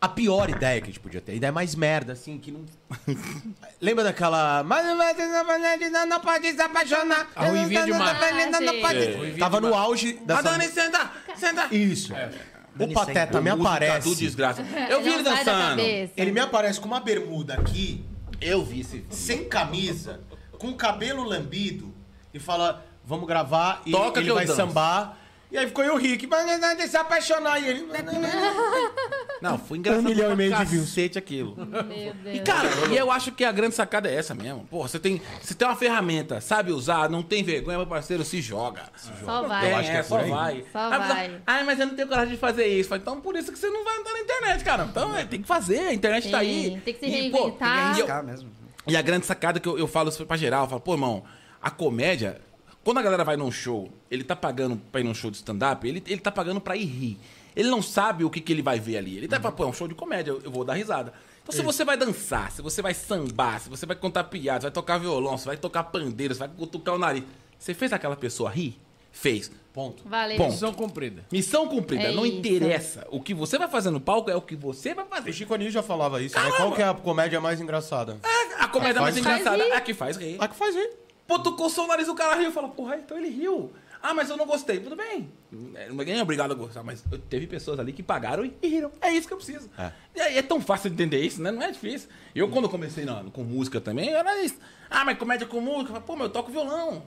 A 0.02 0.10
pior 0.10 0.50
ideia 0.50 0.82
que 0.82 0.86
a 0.86 0.92
gente 0.92 1.00
podia 1.00 1.22
ter, 1.22 1.34
a 1.34 1.36
ideia 1.36 1.52
mais 1.52 1.76
merda, 1.76 2.14
assim, 2.14 2.40
que 2.40 2.52
não. 2.52 2.66
Lembra 3.80 4.04
daquela. 4.04 4.64
Mas 4.64 4.84
não, 4.84 6.08
não 6.08 6.20
pode 6.20 6.52
se 6.52 6.60
apaixonar. 6.60 7.30
A 7.36 7.46
ruivinha 7.46 7.86
de 7.86 7.94
mar. 7.94 8.20
Não, 8.50 8.62
não 8.62 8.82
pode. 8.82 8.98
É. 8.98 9.36
Tava 9.38 9.62
no 9.62 9.76
auge 9.76 10.20
A 10.24 10.26
dessa. 10.26 10.42
Dani, 10.42 10.68
senta, 10.70 11.12
senta. 11.36 11.68
Isso. 11.76 12.14
O 12.14 12.80
Dani 12.80 12.94
Pateta 12.96 13.40
me 13.40 13.52
O 13.52 13.54
tá 13.54 13.58
tudo 13.58 13.68
aparece. 13.68 14.16
desgraça. 14.16 14.64
Eu 14.90 15.04
vi 15.04 15.10
ele 15.10 15.22
da 15.22 15.36
dançando. 15.36 15.82
Ele 15.82 16.32
me 16.32 16.40
aparece 16.40 16.80
com 16.80 16.88
uma 16.88 17.00
bermuda 17.00 17.54
aqui, 17.54 18.04
Eu 18.42 18.66
vi 18.66 18.80
esse 18.80 19.06
sem 19.12 19.48
camisa, 19.48 20.22
com 20.58 20.70
o 20.70 20.76
cabelo 20.76 21.24
lambido, 21.24 21.94
e 22.34 22.40
fala: 22.40 22.84
Vamos 23.06 23.28
gravar. 23.28 23.84
E 23.86 23.92
Toca 23.92 24.20
ele 24.20 24.34
vai 24.34 24.48
sambar. 24.48 25.16
E 25.52 25.58
aí 25.58 25.68
ficou 25.68 25.84
eu 25.84 25.98
Rick, 25.98 26.26
mas 26.28 26.60
não 26.60 26.88
se 26.88 26.98
apaixonar. 26.98 27.62
E 27.62 27.68
ele. 27.68 27.88
Não, 29.42 29.58
foi 29.58 29.80
engraçado 29.80 30.06
Um 30.06 30.10
milhão 30.10 30.26
pra 30.28 30.34
e 30.34 30.38
meio 30.38 30.56
de 30.56 30.66
views. 30.66 30.86
cacete 30.90 31.18
aquilo. 31.18 31.56
Meu 31.56 32.14
Deus. 32.14 32.36
E, 32.36 32.40
cara, 32.42 32.70
e 32.92 32.96
eu 32.98 33.12
acho 33.12 33.32
que 33.32 33.44
a 33.44 33.52
grande 33.52 33.74
sacada 33.76 34.08
é 34.10 34.16
essa 34.16 34.36
mesmo. 34.36 34.64
Porra, 34.66 34.88
você 34.88 35.00
tem, 35.00 35.20
você 35.42 35.54
tem 35.56 35.68
uma 35.68 35.76
ferramenta, 35.76 36.40
sabe 36.40 36.72
usar, 36.72 37.10
não 37.10 37.24
tem 37.24 37.44
vergonha, 37.44 37.78
meu 37.78 37.88
parceiro, 37.88 38.24
se 38.24 38.40
joga. 38.42 38.84
Só 39.26 39.40
Tem, 39.42 39.50
vai. 39.50 39.74
acho 39.74 39.90
que 39.92 39.96
é, 39.98 40.00
é 40.00 40.04
só 40.04 40.18
aí. 40.20 40.30
vai. 40.30 40.66
Só 40.72 40.80
Aí 40.80 40.86
a 40.94 41.00
pessoa, 41.00 41.08
vai. 41.16 41.42
Ai, 41.48 41.64
mas 41.64 41.80
eu 41.80 41.88
não 41.88 41.96
tenho 41.96 42.08
coragem 42.08 42.34
de 42.36 42.40
fazer 42.40 42.68
isso. 42.68 42.90
Fala, 42.90 43.02
Então, 43.02 43.20
por 43.20 43.36
isso 43.36 43.52
que 43.52 43.58
você 43.58 43.70
não 43.70 43.84
vai 43.84 43.98
andar 43.98 44.14
na 44.14 44.20
internet, 44.20 44.64
cara. 44.64 44.84
Então, 44.90 45.16
é, 45.18 45.26
tem 45.26 45.42
que 45.42 45.48
fazer, 45.48 45.80
a 45.80 45.94
internet 45.94 46.30
tá 46.30 46.38
aí. 46.40 46.80
Tem 46.86 46.94
que 46.94 47.00
se 47.00 47.06
E, 47.08 47.32
pô, 47.32 47.38
reinventar. 47.46 47.78
e 47.78 47.80
eu- 47.80 48.06
Arriscar 48.06 48.24
mesmo. 48.24 48.50
E 48.88 48.96
a 48.98 49.02
grande 49.02 49.26
sacada 49.26 49.60
que 49.60 49.68
eu, 49.68 49.78
eu 49.78 49.88
falo 49.88 50.12
pra 50.26 50.38
geral, 50.38 50.64
eu 50.66 50.70
falo, 50.70 50.82
pô, 50.82 50.94
irmão, 50.94 51.24
a 51.62 51.70
comédia, 51.70 52.40
quando 52.84 52.98
a 52.98 53.02
galera 53.02 53.24
vai 53.24 53.38
num 53.38 53.52
show, 53.52 53.92
ele 54.10 54.24
tá 54.24 54.36
pagando 54.36 54.76
pra 54.92 55.02
ir 55.02 55.04
num 55.04 55.14
show 55.14 55.30
de 55.32 55.38
stand-up, 55.38 55.88
ele, 55.88 56.04
ele 56.08 56.20
tá 56.22 56.32
pagando 56.32 56.60
pra 56.62 56.76
ir 56.76 56.86
rir. 56.86 57.20
Ele 57.56 57.70
não 57.70 57.82
sabe 57.82 58.24
o 58.24 58.30
que, 58.30 58.40
que 58.40 58.52
ele 58.52 58.62
vai 58.62 58.80
ver 58.80 58.98
ali. 58.98 59.18
Ele 59.18 59.28
tá 59.28 59.40
falando, 59.40 59.58
pô, 59.58 59.64
é 59.64 59.68
um 59.68 59.74
show 59.74 59.88
de 59.88 59.96
comédia, 59.96 60.32
eu, 60.32 60.42
eu 60.44 60.52
vou 60.52 60.64
dar 60.64 60.74
risada. 60.74 61.14
Então, 61.44 61.54
se 61.56 61.62
você 61.64 61.84
vai 61.84 61.98
dançar, 61.98 62.52
se 62.52 62.62
você 62.62 62.82
vai 62.82 62.94
sambar, 62.94 63.60
se 63.60 63.70
você 63.70 63.86
vai 63.86 63.96
contar 63.96 64.26
piadas, 64.26 64.64
vai 64.64 64.72
tocar 64.72 64.98
violão, 64.98 65.38
se 65.38 65.46
vai 65.46 65.58
tocar 65.58 65.84
pandeiro, 65.86 66.34
se 66.34 66.40
vai 66.40 66.48
cutucar 66.50 66.96
o 66.96 66.98
nariz, 67.00 67.24
você 67.58 67.74
fez 67.74 67.92
aquela 67.92 68.16
pessoa 68.16 68.50
rir? 68.50 68.80
Fez. 69.12 69.52
Ponto. 69.74 70.04
Valeu. 70.08 70.38
Ponto. 70.38 70.52
Missão 70.52 70.74
cumprida. 70.74 71.26
Missão 71.32 71.68
cumprida, 71.68 72.04
É 72.04 72.12
não 72.14 72.26
isso. 72.26 72.38
interessa. 72.38 73.08
O 73.10 73.20
que 73.22 73.34
você 73.34 73.58
vai 73.58 73.68
fazer 73.68 73.90
no 73.90 74.00
palco 74.00 74.30
é 74.30 74.36
o 74.36 74.42
que 74.42 74.56
você 74.56 74.94
vai 74.94 75.04
O 75.06 75.08
fazer. 75.08 75.34
Chico 75.34 75.54
Anísio 75.54 75.74
já 75.74 75.84
falava 75.84 76.22
isso, 76.22 76.38
né? 76.40 76.52
Qual 76.58 76.72
que 76.74 76.82
é 76.82 76.88
a 76.88 76.94
comédia 76.94 77.42
mais 77.42 77.60
engraçada? 77.60 78.18
A 78.60 78.68
comédia 78.68 79.02
mais 79.02 79.16
Faz 79.18 79.26
engraçada 79.26 79.64
rir. 79.64 79.70
é 79.72 79.76
a 79.76 79.82
que 79.82 79.94
faz 79.94 80.16
rir. 80.18 80.38
A 80.40 80.48
que 80.48 80.56
faz 80.56 80.76
rir. 80.76 80.90
Pô, 81.28 81.40
tu 81.40 81.54
coçou 81.56 81.86
o 81.86 81.88
nariz, 81.88 82.08
o 82.08 82.16
cara 82.16 82.36
riu. 82.36 82.52
Fala, 82.52 82.68
porra, 82.70 82.98
então 82.98 83.18
ele 83.18 83.30
riu. 83.30 83.72
Ah, 84.04 84.14
mas 84.14 84.30
eu 84.30 84.38
não 84.38 84.46
gostei. 84.46 84.80
Tudo 84.80 84.96
bem. 84.96 85.32
É, 85.76 85.90
Ninguém 85.90 86.18
é 86.20 86.22
obrigado 86.24 86.52
a 86.52 86.56
gostar, 86.56 86.84
mas 86.84 87.04
teve 87.30 87.46
pessoas 87.48 87.80
ali 87.80 87.94
que 87.94 88.02
pagaram 88.02 88.44
e 88.46 88.68
riram. 88.68 88.92
É 89.02 89.12
isso 89.12 89.28
que 89.28 89.34
eu 89.34 89.38
preciso. 89.38 89.70
É. 89.78 89.92
E 90.16 90.22
aí 90.22 90.38
é 90.38 90.42
tão 90.42 90.60
fácil 90.60 90.90
de 90.90 90.96
entender 90.96 91.20
isso, 91.24 91.42
né? 91.42 91.52
Não 91.52 91.62
é 91.62 91.72
difícil. 91.72 92.10
Eu, 92.34 92.50
quando 92.50 92.68
comecei 92.70 93.06
na- 93.06 93.24
com 93.32 93.44
música 93.44 93.80
também, 93.80 94.10
era 94.14 94.44
isso. 94.44 94.56
Ah, 94.90 95.06
mas 95.06 95.18
comédia 95.18 95.46
com 95.48 95.62
música? 95.62 95.82
Eu 95.84 95.88
falei, 95.88 96.02
Pô, 96.08 96.16
mas 96.16 96.24
eu 96.28 96.30
toco 96.34 96.52
violão. 96.52 97.04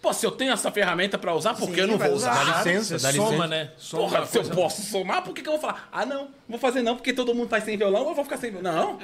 Pô, 0.00 0.12
se 0.12 0.24
eu 0.24 0.30
tenho 0.30 0.52
essa 0.52 0.70
ferramenta 0.70 1.18
pra 1.18 1.34
usar, 1.34 1.54
por 1.54 1.68
que 1.72 1.80
eu 1.80 1.88
não 1.88 1.98
vou 1.98 2.12
usar. 2.12 2.32
Dá 2.34 2.58
licença, 2.58 2.98
dá 2.98 3.12
soma, 3.12 3.30
licença. 3.30 3.46
né? 3.48 3.70
Soma 3.76 4.02
Porra, 4.04 4.26
se 4.26 4.38
eu 4.38 4.44
posso 4.50 4.82
somar, 4.82 5.22
por 5.24 5.34
que, 5.34 5.42
que 5.42 5.48
eu 5.48 5.54
vou 5.54 5.60
falar? 5.60 5.88
Ah, 5.90 6.06
não, 6.06 6.28
vou 6.48 6.58
fazer 6.60 6.82
não, 6.82 6.94
porque 6.94 7.12
todo 7.12 7.34
mundo 7.34 7.48
faz 7.48 7.64
sem 7.64 7.76
violão, 7.76 8.08
eu 8.08 8.14
vou 8.14 8.22
ficar 8.22 8.36
sem 8.36 8.52
violão. 8.52 8.72
Não. 8.72 8.98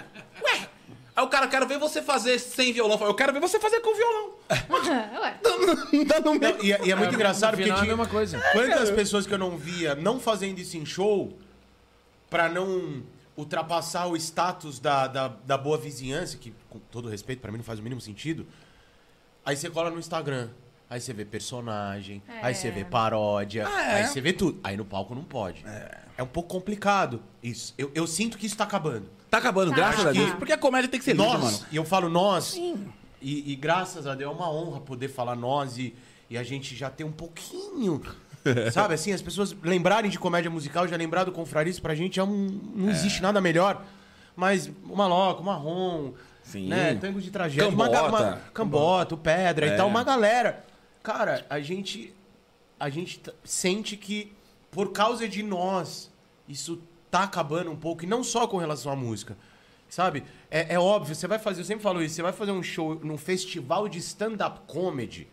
Ué. 0.44 0.68
Aí 1.14 1.24
o 1.24 1.28
cara, 1.28 1.46
quero 1.46 1.66
ver 1.66 1.78
você 1.78 2.00
fazer 2.00 2.38
sem 2.38 2.72
violão. 2.72 2.98
Eu 3.04 3.14
quero 3.14 3.32
ver 3.32 3.40
você 3.40 3.60
fazer 3.60 3.80
com 3.80 3.94
violão. 3.94 4.32
Ué. 5.22 5.38
Não 5.92 6.04
dá 6.04 6.20
no 6.20 6.34
meio. 6.38 6.56
Não, 6.56 6.64
e, 6.64 6.72
é- 6.72 6.80
e 6.86 6.90
é 6.90 6.94
muito 6.94 7.14
engraçado 7.14 7.52
no 7.52 7.56
porque 7.58 7.64
final 7.64 7.78
é 7.78 7.80
a 7.80 7.84
tinha 7.84 7.96
mesma 7.96 8.10
coisa. 8.10 8.40
quantas 8.52 8.90
pessoas 8.90 9.26
que 9.26 9.34
eu 9.34 9.38
não 9.38 9.56
via 9.58 9.94
não 9.94 10.18
fazendo 10.18 10.58
isso 10.58 10.76
em 10.76 10.86
show 10.86 11.36
pra 12.30 12.48
não 12.48 13.02
ultrapassar 13.36 14.06
o 14.06 14.16
status 14.16 14.78
da, 14.78 15.06
da, 15.06 15.28
da 15.28 15.58
boa 15.58 15.76
vizinhança, 15.76 16.36
que 16.38 16.52
com 16.70 16.78
todo 16.78 17.08
respeito, 17.08 17.40
pra 17.40 17.50
mim 17.50 17.58
não 17.58 17.64
faz 17.64 17.78
o 17.78 17.82
mínimo 17.82 18.00
sentido. 18.00 18.46
Aí 19.44 19.54
você 19.56 19.68
cola 19.68 19.90
no 19.90 19.98
Instagram. 19.98 20.48
Aí 20.88 21.00
você 21.00 21.12
vê 21.14 21.24
personagem, 21.24 22.22
É. 22.28 22.46
aí 22.46 22.54
você 22.54 22.70
vê 22.70 22.84
paródia, 22.84 23.66
Ah, 23.66 23.82
é? 23.82 23.94
aí 23.96 24.06
você 24.06 24.20
vê 24.20 24.32
tudo. 24.32 24.60
Aí 24.62 24.76
no 24.76 24.84
palco 24.84 25.14
não 25.14 25.24
pode. 25.24 25.64
É, 26.16 26.22
um 26.22 26.26
pouco 26.26 26.50
complicado 26.50 27.22
isso. 27.42 27.72
Eu, 27.78 27.90
eu 27.94 28.06
sinto 28.06 28.36
que 28.36 28.44
isso 28.46 28.56
tá 28.56 28.64
acabando. 28.64 29.08
Tá 29.32 29.38
acabando, 29.38 29.70
Tá. 29.70 29.76
graças 29.76 30.06
a 30.06 30.12
Deus. 30.12 30.30
que 30.32 30.36
Porque 30.36 30.52
a 30.52 30.58
comédia 30.58 30.90
tem 30.90 30.98
que 31.00 31.04
ser 31.06 31.14
nós, 31.14 31.40
mano. 31.42 31.58
e 31.72 31.76
eu 31.76 31.86
falo 31.86 32.10
nós, 32.10 32.54
e, 32.54 33.50
e 33.50 33.56
graças 33.56 34.06
a 34.06 34.14
Deus 34.14 34.30
é 34.30 34.34
uma 34.34 34.52
honra 34.52 34.78
poder 34.80 35.08
falar 35.08 35.34
nós 35.34 35.78
e, 35.78 35.94
e 36.28 36.36
a 36.36 36.42
gente 36.42 36.76
já 36.76 36.90
ter 36.90 37.04
um 37.04 37.10
pouquinho, 37.12 38.02
sabe 38.70 38.92
assim, 38.92 39.10
as 39.10 39.22
pessoas 39.22 39.56
lembrarem 39.62 40.10
de 40.10 40.18
comédia 40.18 40.50
musical, 40.50 40.86
já 40.86 40.96
lembrar 40.98 41.24
do 41.24 41.32
Confrarice, 41.32 41.80
pra 41.80 41.94
gente 41.94 42.20
é 42.20 42.22
um, 42.22 42.60
não 42.74 42.90
existe 42.90 43.22
nada 43.22 43.40
melhor. 43.40 43.82
Mas 44.36 44.70
o 44.86 44.94
Maloca, 44.94 45.40
o 45.40 45.44
Marrom, 45.44 46.12
Sim. 46.42 46.68
né, 46.68 46.94
Tango 46.96 47.18
de 47.18 47.30
Tragédia, 47.30 47.68
uma 47.70 47.88
Cambota. 47.88 48.02
ga- 48.02 48.08
uma- 48.32 48.36
Cambota, 48.52 49.14
o 49.14 49.18
Pedra 49.18 49.66
É. 49.66 49.72
e 49.72 49.76
tal, 49.78 49.88
uma 49.88 50.04
galera. 50.04 50.62
Cara, 51.02 51.46
a 51.48 51.58
gente, 51.58 52.12
a 52.78 52.90
gente 52.90 53.18
sente 53.44 53.96
que 53.96 54.30
por 54.70 54.92
causa 54.92 55.26
de 55.26 55.42
nós, 55.42 56.10
isso 56.46 56.78
tá 57.12 57.24
acabando 57.24 57.70
um 57.70 57.76
pouco, 57.76 58.04
e 58.04 58.06
não 58.06 58.24
só 58.24 58.48
com 58.48 58.56
relação 58.56 58.90
à 58.90 58.96
música. 58.96 59.36
Sabe? 59.86 60.24
É, 60.50 60.74
é 60.74 60.78
óbvio, 60.78 61.14
você 61.14 61.28
vai 61.28 61.38
fazer, 61.38 61.60
eu 61.60 61.64
sempre 61.66 61.82
falo 61.82 62.02
isso, 62.02 62.14
você 62.14 62.22
vai 62.22 62.32
fazer 62.32 62.52
um 62.52 62.62
show 62.62 62.98
num 63.04 63.18
festival 63.18 63.86
de 63.86 63.98
stand-up 63.98 64.60
comedy. 64.66 65.28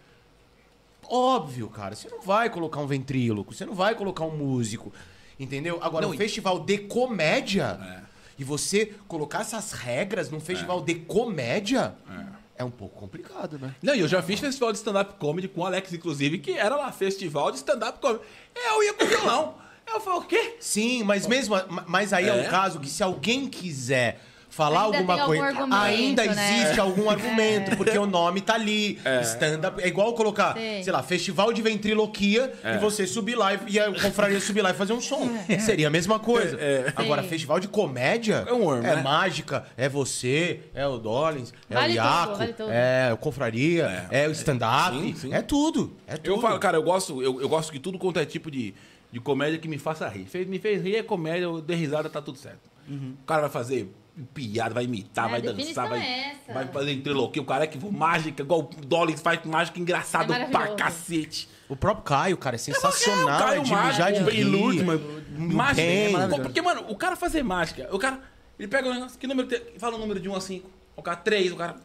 Óbvio, 1.07 1.69
cara, 1.69 1.95
você 1.95 2.09
não 2.09 2.21
vai 2.21 2.50
colocar 2.50 2.81
um 2.81 2.86
ventríloco, 2.86 3.53
você 3.53 3.65
não 3.65 3.74
vai 3.74 3.95
colocar 3.95 4.25
um 4.25 4.36
músico. 4.36 4.91
Entendeu? 5.39 5.79
Agora, 5.81 6.05
Não, 6.05 6.12
um 6.12 6.13
e- 6.13 6.17
festival 6.17 6.59
de 6.59 6.79
comédia, 6.79 8.05
e 8.38 8.43
você 8.43 8.93
colocar 9.07 9.39
essas 9.39 9.71
regras 9.71 10.29
num 10.29 10.41
festival 10.41 10.81
de 10.81 10.95
comédia, 10.95 11.95
é. 12.57 12.63
um 12.65 12.69
pouco 12.69 13.00
complicado, 13.00 13.57
né? 13.57 13.74
Não, 13.81 13.95
e 13.95 14.01
eu 14.01 14.07
já 14.09 14.21
fiz 14.21 14.41
festival 14.41 14.74
de 14.74 14.79
stand-up 14.79 15.13
comedy 15.17 15.48
com 15.48 15.62
o 15.62 15.65
Alex, 15.65 15.93
inclusive, 15.93 16.39
que 16.39 16.51
era 16.51 16.75
lá, 16.75 16.91
festival 16.91 17.50
de 17.51 17.57
stand-up 17.57 18.00
comedy. 18.01 18.21
Eu 18.53 18.83
ia 18.83 18.93
com 18.93 19.05
violão. 19.05 19.55
Eu 19.93 20.00
falei, 20.01 20.19
o 20.19 20.24
quê? 20.24 20.55
Sim, 20.60 21.03
mas 21.03 21.27
mesmo. 21.27 21.55
Mas 21.88 22.13
aí 22.13 22.25
é, 22.25 22.29
É? 22.29 22.34
um 22.34 22.46
caso 22.50 22.79
que 22.79 22.90
se 22.90 23.01
alguém 23.03 23.48
quiser 23.48 24.20
falar 24.51 24.85
Ainda 24.85 24.98
alguma 24.98 25.25
coisa, 25.25 25.68
ainda 25.72 26.25
né? 26.25 26.57
existe 26.59 26.79
algum 26.79 27.07
argumento, 27.09 27.77
porque 27.77 27.98
o 27.98 28.07
nome 28.07 28.42
tá 28.42 28.55
ali. 28.55 29.00
Stand-up. 29.22 29.81
É 29.81 29.87
igual 29.87 30.11
colocar, 30.14 30.55
Sim. 30.55 30.83
sei 30.83 30.92
lá, 30.92 31.03
festival 31.03 31.53
de 31.53 31.61
ventriloquia 31.61 32.51
e 32.75 32.77
você 32.79 33.05
subir 33.05 33.35
lá 33.35 33.53
e, 33.53 33.59
e 33.68 33.79
a 33.79 33.92
confraria 34.01 34.40
subir 34.42 34.61
lá 34.61 34.72
e 34.72 34.74
fazer 34.74 34.92
um 34.94 35.00
som. 35.00 35.29
Seria 35.64 35.87
a 35.87 35.92
mesma 35.92 36.20
coisa. 36.20 36.57
Agora, 36.96 37.22
Sim. 37.22 37.29
festival 37.29 37.59
de 37.59 37.68
comédia 37.68 38.44
É 38.48 38.51
um 38.51 38.64
worm, 38.64 38.79
é 38.85 38.96
né? 38.96 39.01
mágica, 39.03 39.66
é 39.77 39.87
você, 39.87 40.61
é 40.74 40.85
o 40.87 40.98
Dollins, 40.98 41.53
é 41.70 41.74
Vale 41.75 41.94
o 41.94 41.96
tudo, 42.01 42.05
Iaco, 42.07 42.35
vale 42.35 42.53
tudo. 42.53 42.70
é 42.72 43.14
o 43.14 43.18
confraria, 43.18 44.07
é, 44.09 44.27
o 44.27 44.31
stand-up. 44.31 44.98
Sim, 45.00 45.16
sim. 45.16 45.33
É 45.33 45.42
tudo. 45.44 45.96
É 46.07 46.18
tudo. 46.18 46.27
Eu 46.35 46.42
falo, 46.42 46.57
cara, 46.59 46.75
eu 46.77 46.83
gosto, 46.83 47.22
eu, 47.22 47.40
eu 47.40 47.48
gosto 47.48 47.72
de 47.72 47.79
tudo 47.79 47.98
quanto 48.00 48.20
é 48.20 48.25
tipo 48.25 48.50
de, 48.50 48.74
de 49.11 49.19
comédia 49.19 49.57
que 49.57 49.67
me 49.67 49.77
faça 49.77 50.07
rir. 50.07 50.25
Fez, 50.25 50.48
me 50.48 50.59
fez 50.59 50.81
rir 50.83 50.98
é 50.98 51.03
comédia, 51.03 51.45
eu 51.45 51.61
dei 51.61 51.75
risada, 51.77 52.09
tá 52.09 52.22
tudo 52.22 52.37
certo. 52.37 52.69
O 52.89 53.25
cara 53.25 53.41
vai 53.41 53.50
fazer 53.50 53.93
piada, 54.33 54.74
vai 54.74 54.83
imitar, 54.83 55.27
É, 55.27 55.29
vai 55.29 55.41
dançar, 55.41 55.87
vai, 55.87 56.00
é 56.00 56.53
vai 56.53 56.67
fazer 56.67 56.91
entreloquia. 56.91 57.41
O 57.41 57.45
cara 57.45 57.63
é 57.63 57.67
que 57.67 57.77
mágica, 57.91 58.41
igual 58.41 58.61
o 58.61 58.85
Dolly 58.85 59.15
faz 59.15 59.43
mágica 59.45 59.79
engraçado 59.79 60.33
É 60.33 60.45
pra 60.45 60.75
cacete. 60.75 61.48
O 61.67 61.75
próprio 61.75 62.03
Caio, 62.03 62.37
cara, 62.37 62.55
é 62.55 62.59
sensacional. 62.59 63.29
É, 63.29 63.35
o 63.35 63.39
Caio 63.39 63.61
é 63.61 63.63
de 63.63 63.75
mijar 63.75 64.13
de 64.13 64.83
mas 64.83 65.01
Não 65.31 65.48
mágica. 65.55 65.81
é 65.81 66.39
Porque, 66.41 66.61
mano, 66.61 66.85
o 66.89 66.95
cara 66.95 67.15
fazer 67.15 67.43
mágica, 67.43 67.87
o 67.91 68.00
cara, 68.00 68.19
ele 68.57 68.67
pega 68.67 68.89
o 68.89 68.93
negócio, 68.93 69.17
que 69.19 69.27
número 69.27 69.48
tem? 69.48 69.61
Fala 69.77 69.95
o 69.95 70.00
número 70.00 70.19
de 70.19 70.27
1 70.27 70.35
a 70.35 70.41
5. 70.41 70.69
O 70.95 71.01
cara 71.01 71.17
3, 71.17 71.51
o 71.51 71.55
cara. 71.55 71.75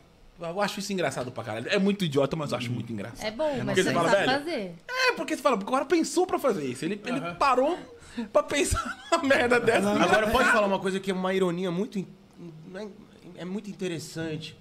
Eu 0.41 0.61
acho 0.61 0.81
isso 0.81 0.93
engraçado 0.93 1.31
pra 1.31 1.45
caralho. 1.45 1.69
É 1.69 1.79
muito 1.79 2.05
idiota, 2.05 2.35
mas 2.35 2.51
eu 2.53 2.59
acho 2.59 2.71
muito 2.71 2.93
engraçado. 2.93 3.27
É 3.27 3.31
bom, 3.31 3.49
mas 3.65 3.65
Porque 3.67 3.83
você 3.83 3.89
você 3.91 3.95
fala, 3.95 4.11
sabe 4.11 4.27
velho, 4.27 4.39
fazer. 4.39 4.75
É, 4.89 5.13
porque 5.13 5.37
você 5.37 5.43
fala, 5.43 5.57
porque 5.57 5.71
o 5.71 5.73
cara 5.75 5.85
pensou 5.87 6.27
pra 6.27 6.39
fazer 6.39 6.65
isso. 6.67 6.85
Ele, 6.85 7.01
ele 7.07 7.21
parou 7.35 7.79
pra 8.33 8.43
pensar 8.43 8.85
numa 9.13 9.23
merda 9.23 9.61
dessa. 9.61 9.91
Agora, 9.91 10.31
pode 10.31 10.51
falar 10.51 10.67
uma 10.67 10.79
coisa 10.81 10.99
que 10.99 11.11
é 11.11 11.15
uma 11.15 11.33
ironia 11.33 11.71
muito. 11.71 11.99
in- 11.99 12.07
é- 12.75 12.89
É 13.37 13.45
muito 13.45 13.71
interessante. 13.71 14.59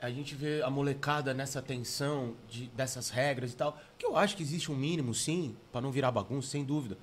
A 0.00 0.10
gente 0.10 0.34
vê 0.34 0.62
a 0.62 0.70
molecada 0.70 1.32
nessa 1.34 1.60
tensão 1.62 2.34
de, 2.48 2.66
dessas 2.68 3.10
regras 3.10 3.52
e 3.52 3.56
tal. 3.56 3.78
Que 3.98 4.06
eu 4.06 4.16
acho 4.16 4.36
que 4.36 4.42
existe 4.42 4.70
um 4.72 4.76
mínimo, 4.76 5.14
sim, 5.14 5.56
pra 5.70 5.80
não 5.80 5.90
virar 5.92 6.10
bagunça, 6.10 6.48
sem 6.48 6.64
dúvida. 6.64 6.96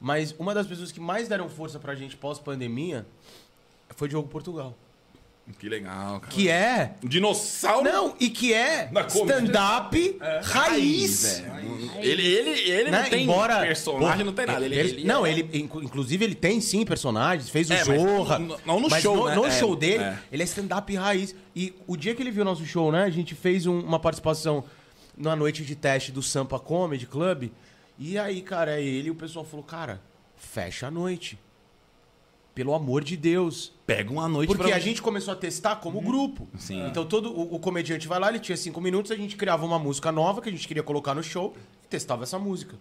Mas 0.00 0.32
uma 0.38 0.54
das 0.54 0.66
pessoas 0.66 0.92
que 0.92 1.00
mais 1.00 1.26
deram 1.28 1.48
força 1.48 1.78
pra 1.80 1.94
gente 1.96 2.16
pós-pandemia 2.16 3.04
foi 3.96 4.08
Diogo 4.08 4.28
Portugal. 4.28 4.76
Que 5.58 5.68
legal, 5.68 6.20
cara. 6.20 6.32
Que 6.32 6.48
é. 6.48 6.94
Dinossauro 7.02 7.82
Não, 7.84 8.14
e 8.20 8.28
que 8.30 8.52
é 8.52 8.90
stand-up 9.08 10.18
raiz. 10.42 11.40
velho. 11.40 11.90
Ele, 12.00 12.22
ele, 12.26 12.50
ele 12.70 12.90
né? 12.90 13.02
não 13.02 13.10
tem 13.10 13.24
Embora, 13.24 13.60
personagem, 13.60 14.18
pô, 14.18 14.24
não 14.24 14.32
tem 14.32 14.46
nada. 14.46 14.64
Ele, 14.64 14.74
ele- 14.78 14.90
ele 14.90 15.04
não, 15.04 15.26
é- 15.26 15.30
ele, 15.32 15.58
inclu- 15.58 15.82
inclusive, 15.82 16.24
ele 16.24 16.34
tem 16.34 16.60
sim 16.60 16.84
personagens, 16.84 17.48
fez 17.48 17.68
o 17.70 17.72
É, 17.72 17.84
mas 17.84 18.00
Zorra. 18.00 18.38
no- 18.38 18.58
não 18.64 18.80
no 18.80 18.88
mas 18.88 19.02
show, 19.02 19.16
no, 19.16 19.26
né? 19.26 19.34
no 19.34 19.46
É, 19.46 19.50
show 19.50 19.74
dele, 19.74 20.04
é. 20.04 20.18
ele 20.30 20.42
é 20.42 20.46
stand-up 20.46 20.94
raiz. 20.94 21.34
E 21.56 21.74
o 21.86 21.96
dia 21.96 22.14
que 22.14 22.22
ele 22.22 22.30
viu 22.30 22.42
o 22.42 22.44
nosso 22.44 22.64
show, 22.64 22.92
né? 22.92 23.04
A 23.04 23.10
gente 23.10 23.34
fez 23.34 23.66
um- 23.66 23.80
uma 23.80 23.98
participação 23.98 24.64
na 25.16 25.34
noite 25.34 25.64
de 25.64 25.74
teste 25.74 26.12
do 26.12 26.22
Sampa 26.22 26.58
Comedy 26.60 27.06
Club. 27.06 27.50
E 27.98 28.16
aí, 28.16 28.42
cara, 28.42 28.78
é 28.78 28.82
ele 28.82 29.08
e 29.08 29.10
o 29.10 29.14
pessoal 29.14 29.44
falou, 29.44 29.64
cara, 29.64 30.00
fecha 30.36 30.86
a 30.86 30.90
noite. 30.90 31.36
Pelo 32.58 32.74
amor 32.74 33.04
de 33.04 33.16
Deus. 33.16 33.72
Pega 33.86 34.10
uma 34.12 34.28
noite 34.28 34.48
Porque 34.48 34.64
pra... 34.66 34.74
a 34.76 34.80
gente 34.80 35.00
começou 35.00 35.32
a 35.32 35.36
testar 35.36 35.76
como 35.76 36.00
grupo. 36.00 36.48
Sim. 36.58 36.84
Então 36.88 37.04
todo 37.04 37.30
o, 37.30 37.54
o 37.54 37.58
comediante 37.60 38.08
vai 38.08 38.18
lá, 38.18 38.30
ele 38.30 38.40
tinha 38.40 38.56
cinco 38.56 38.80
minutos, 38.80 39.12
a 39.12 39.14
gente 39.14 39.36
criava 39.36 39.64
uma 39.64 39.78
música 39.78 40.10
nova 40.10 40.42
que 40.42 40.48
a 40.48 40.52
gente 40.52 40.66
queria 40.66 40.82
colocar 40.82 41.14
no 41.14 41.22
show 41.22 41.54
e 41.84 41.86
testava 41.86 42.24
essa 42.24 42.36
música. 42.36 42.74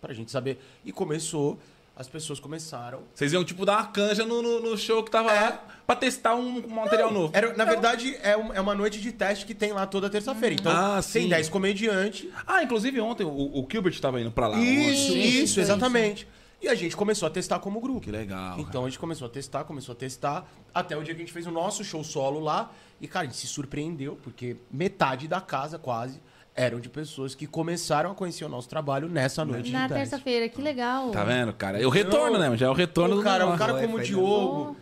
Pra 0.00 0.14
gente 0.14 0.30
saber. 0.30 0.60
E 0.84 0.92
começou, 0.92 1.58
as 1.96 2.06
pessoas 2.06 2.38
começaram. 2.38 3.00
Vocês 3.12 3.32
iam, 3.32 3.44
tipo, 3.44 3.66
dar 3.66 3.78
uma 3.78 3.86
canja 3.88 4.24
no, 4.24 4.40
no, 4.40 4.60
no 4.60 4.78
show 4.78 5.02
que 5.02 5.10
tava 5.10 5.32
É. 5.32 5.40
lá 5.40 5.64
pra 5.84 5.96
testar 5.96 6.36
um, 6.36 6.58
um 6.64 6.68
material 6.76 7.12
novo. 7.12 7.32
Era, 7.34 7.52
na 7.56 7.64
verdade, 7.64 8.16
é, 8.22 8.36
um- 8.36 8.52
é 8.52 8.60
uma 8.60 8.76
noite 8.76 9.00
de 9.00 9.10
teste 9.10 9.44
que 9.44 9.54
tem 9.56 9.72
lá 9.72 9.86
toda 9.88 10.08
terça-feira. 10.08 10.54
Então, 10.54 10.70
Ah, 10.70 11.00
tem 11.02 11.22
sim. 11.24 11.28
10 11.28 11.48
comediantes. 11.48 12.28
Ah, 12.46 12.62
inclusive 12.62 13.00
ontem 13.00 13.24
o, 13.24 13.28
o 13.28 13.66
Gilbert 13.68 13.98
tava 14.00 14.20
indo 14.20 14.30
pra 14.30 14.46
lá. 14.46 14.56
Isso, 14.60 15.10
ontem. 15.10 15.20
isso, 15.26 15.38
isso, 15.42 15.60
exatamente. 15.60 16.28
E 16.60 16.68
a 16.68 16.74
gente 16.74 16.96
começou 16.96 17.26
a 17.26 17.30
testar 17.30 17.58
como 17.58 17.80
grupo. 17.80 18.00
Que 18.00 18.10
legal, 18.10 18.58
Então 18.58 18.84
a 18.84 18.88
gente 18.88 18.98
começou 18.98 19.26
a 19.26 19.30
testar, 19.30 19.64
começou 19.64 19.92
a 19.92 19.96
testar, 19.96 20.48
até 20.74 20.96
o 20.96 21.02
dia 21.02 21.14
que 21.14 21.20
a 21.20 21.24
gente 21.24 21.32
fez 21.32 21.46
o 21.46 21.50
nosso 21.50 21.84
show 21.84 22.02
solo 22.02 22.40
lá. 22.40 22.70
E, 23.00 23.06
cara, 23.06 23.26
a 23.26 23.28
gente 23.28 23.38
se 23.38 23.46
surpreendeu, 23.46 24.18
porque 24.22 24.56
metade 24.70 25.28
da 25.28 25.40
casa, 25.40 25.78
quase, 25.78 26.20
eram 26.54 26.80
de 26.80 26.88
pessoas 26.88 27.34
que 27.34 27.46
começaram 27.46 28.10
a 28.10 28.14
conhecer 28.14 28.44
o 28.44 28.48
nosso 28.48 28.68
trabalho 28.68 29.08
nessa 29.08 29.44
noite 29.44 29.70
Na 29.70 29.86
terça-feira, 29.86 30.48
que 30.48 30.60
legal. 30.62 31.10
Tá 31.10 31.22
vendo, 31.22 31.52
cara? 31.52 31.80
É 31.80 31.86
o 31.86 31.90
retorno, 31.90 32.38
né? 32.38 32.56
Já 32.56 32.66
é 32.66 32.70
o 32.70 32.72
retorno 32.72 33.16
Pô, 33.16 33.20
do 33.20 33.24
cara, 33.24 33.46
um 33.46 33.56
cara 33.56 33.74
como 33.78 33.98
o 33.98 34.02
Diogo, 34.02 34.76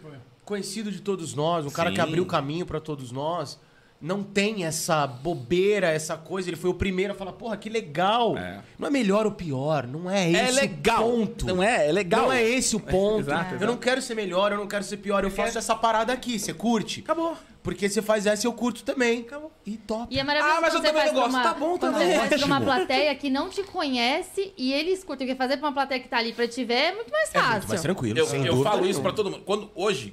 conhecido 0.45 0.93
de 0.93 1.01
todos 1.01 1.35
nós, 1.35 1.67
um 1.67 1.71
cara 1.71 1.91
Sim. 1.91 1.97
que 1.97 2.01
abriu 2.01 2.25
caminho 2.25 2.65
pra 2.65 2.79
todos 2.79 3.11
nós, 3.11 3.59
não 4.05 4.23
tem 4.23 4.64
essa 4.67 5.07
bobeira, 5.07 5.87
essa 5.88 6.14
coisa. 6.17 6.51
Ele 6.51 6.57
foi 6.57 6.69
o 6.69 6.75
primeiro 6.75 7.14
a 7.14 7.17
falar, 7.17 7.33
porra, 7.33 7.57
que 7.57 7.71
legal. 7.71 8.37
É. 8.37 8.61
Não 8.79 8.87
é 8.88 8.90
melhor 8.90 9.25
ou 9.25 9.33
pior, 9.33 9.87
não 9.87 10.11
é 10.11 10.31
esse 10.31 10.59
É 10.59 10.62
legal. 10.62 11.09
o 11.09 11.27
ponto. 11.27 11.47
Não 11.47 11.62
é? 11.62 11.88
É 11.88 11.93
legal. 11.93 12.23
Não 12.27 12.33
é 12.33 12.43
esse 12.43 12.77
o 12.77 12.81
ponto. 12.81 13.21
Exato, 13.21 13.51
Eu 13.53 13.57
exato. 13.57 13.67
não 13.67 13.77
quero 13.79 14.03
ser 14.03 14.14
melhor, 14.14 14.53
eu 14.53 14.59
não 14.59 14.67
quero 14.67 14.85
ser 14.85 14.99
pior. 14.99 15.25
Eu 15.25 15.31
faço 15.31 15.57
essa 15.57 15.75
parada 15.75 16.12
aqui, 16.12 16.38
você 16.38 16.53
curte? 16.53 17.01
Acabou. 17.01 17.35
Porque 17.62 17.88
você 17.88 18.03
faz 18.03 18.27
essa 18.27 18.47
e 18.47 18.47
eu 18.47 18.53
curto 18.53 18.85
também. 18.85 19.21
Acabou. 19.23 19.51
E 19.64 19.79
top. 19.79 20.14
E 20.14 20.19
é 20.19 20.23
maravilhoso 20.23 20.59
Ah, 20.59 20.61
mas 20.61 20.75
eu 20.75 20.81
você 20.83 20.87
também 20.88 21.07
não 21.07 21.14
gosto. 21.14 21.31
uma, 21.31 21.43
Tá 21.43 21.55
bom, 21.55 21.79
também. 21.79 22.07
você 22.09 22.19
faz 22.29 22.37
pra 22.43 22.47
uma 22.47 22.61
plateia 22.62 23.14
que 23.14 23.31
não 23.31 23.49
te 23.49 23.62
conhece 23.62 24.53
e 24.59 24.71
eles 24.71 25.03
curtem. 25.03 25.27
Porque 25.27 25.38
fazer 25.38 25.57
pra 25.57 25.69
uma 25.69 25.73
plateia 25.73 25.99
que 25.99 26.09
tá 26.09 26.19
ali 26.19 26.35
pra 26.35 26.47
te 26.47 26.62
ver 26.62 26.75
é 26.75 26.95
muito 26.95 27.11
mais 27.11 27.31
É 27.31 27.33
fácil. 27.38 27.53
muito 27.53 27.69
mais 27.69 27.81
tranquilo. 27.81 28.19
Eu, 28.19 28.45
eu 28.45 28.62
falo 28.62 28.87
isso 28.87 29.01
pra 29.01 29.12
todo 29.14 29.31
mundo. 29.31 29.43
Quando 29.47 29.71
hoje 29.75 30.12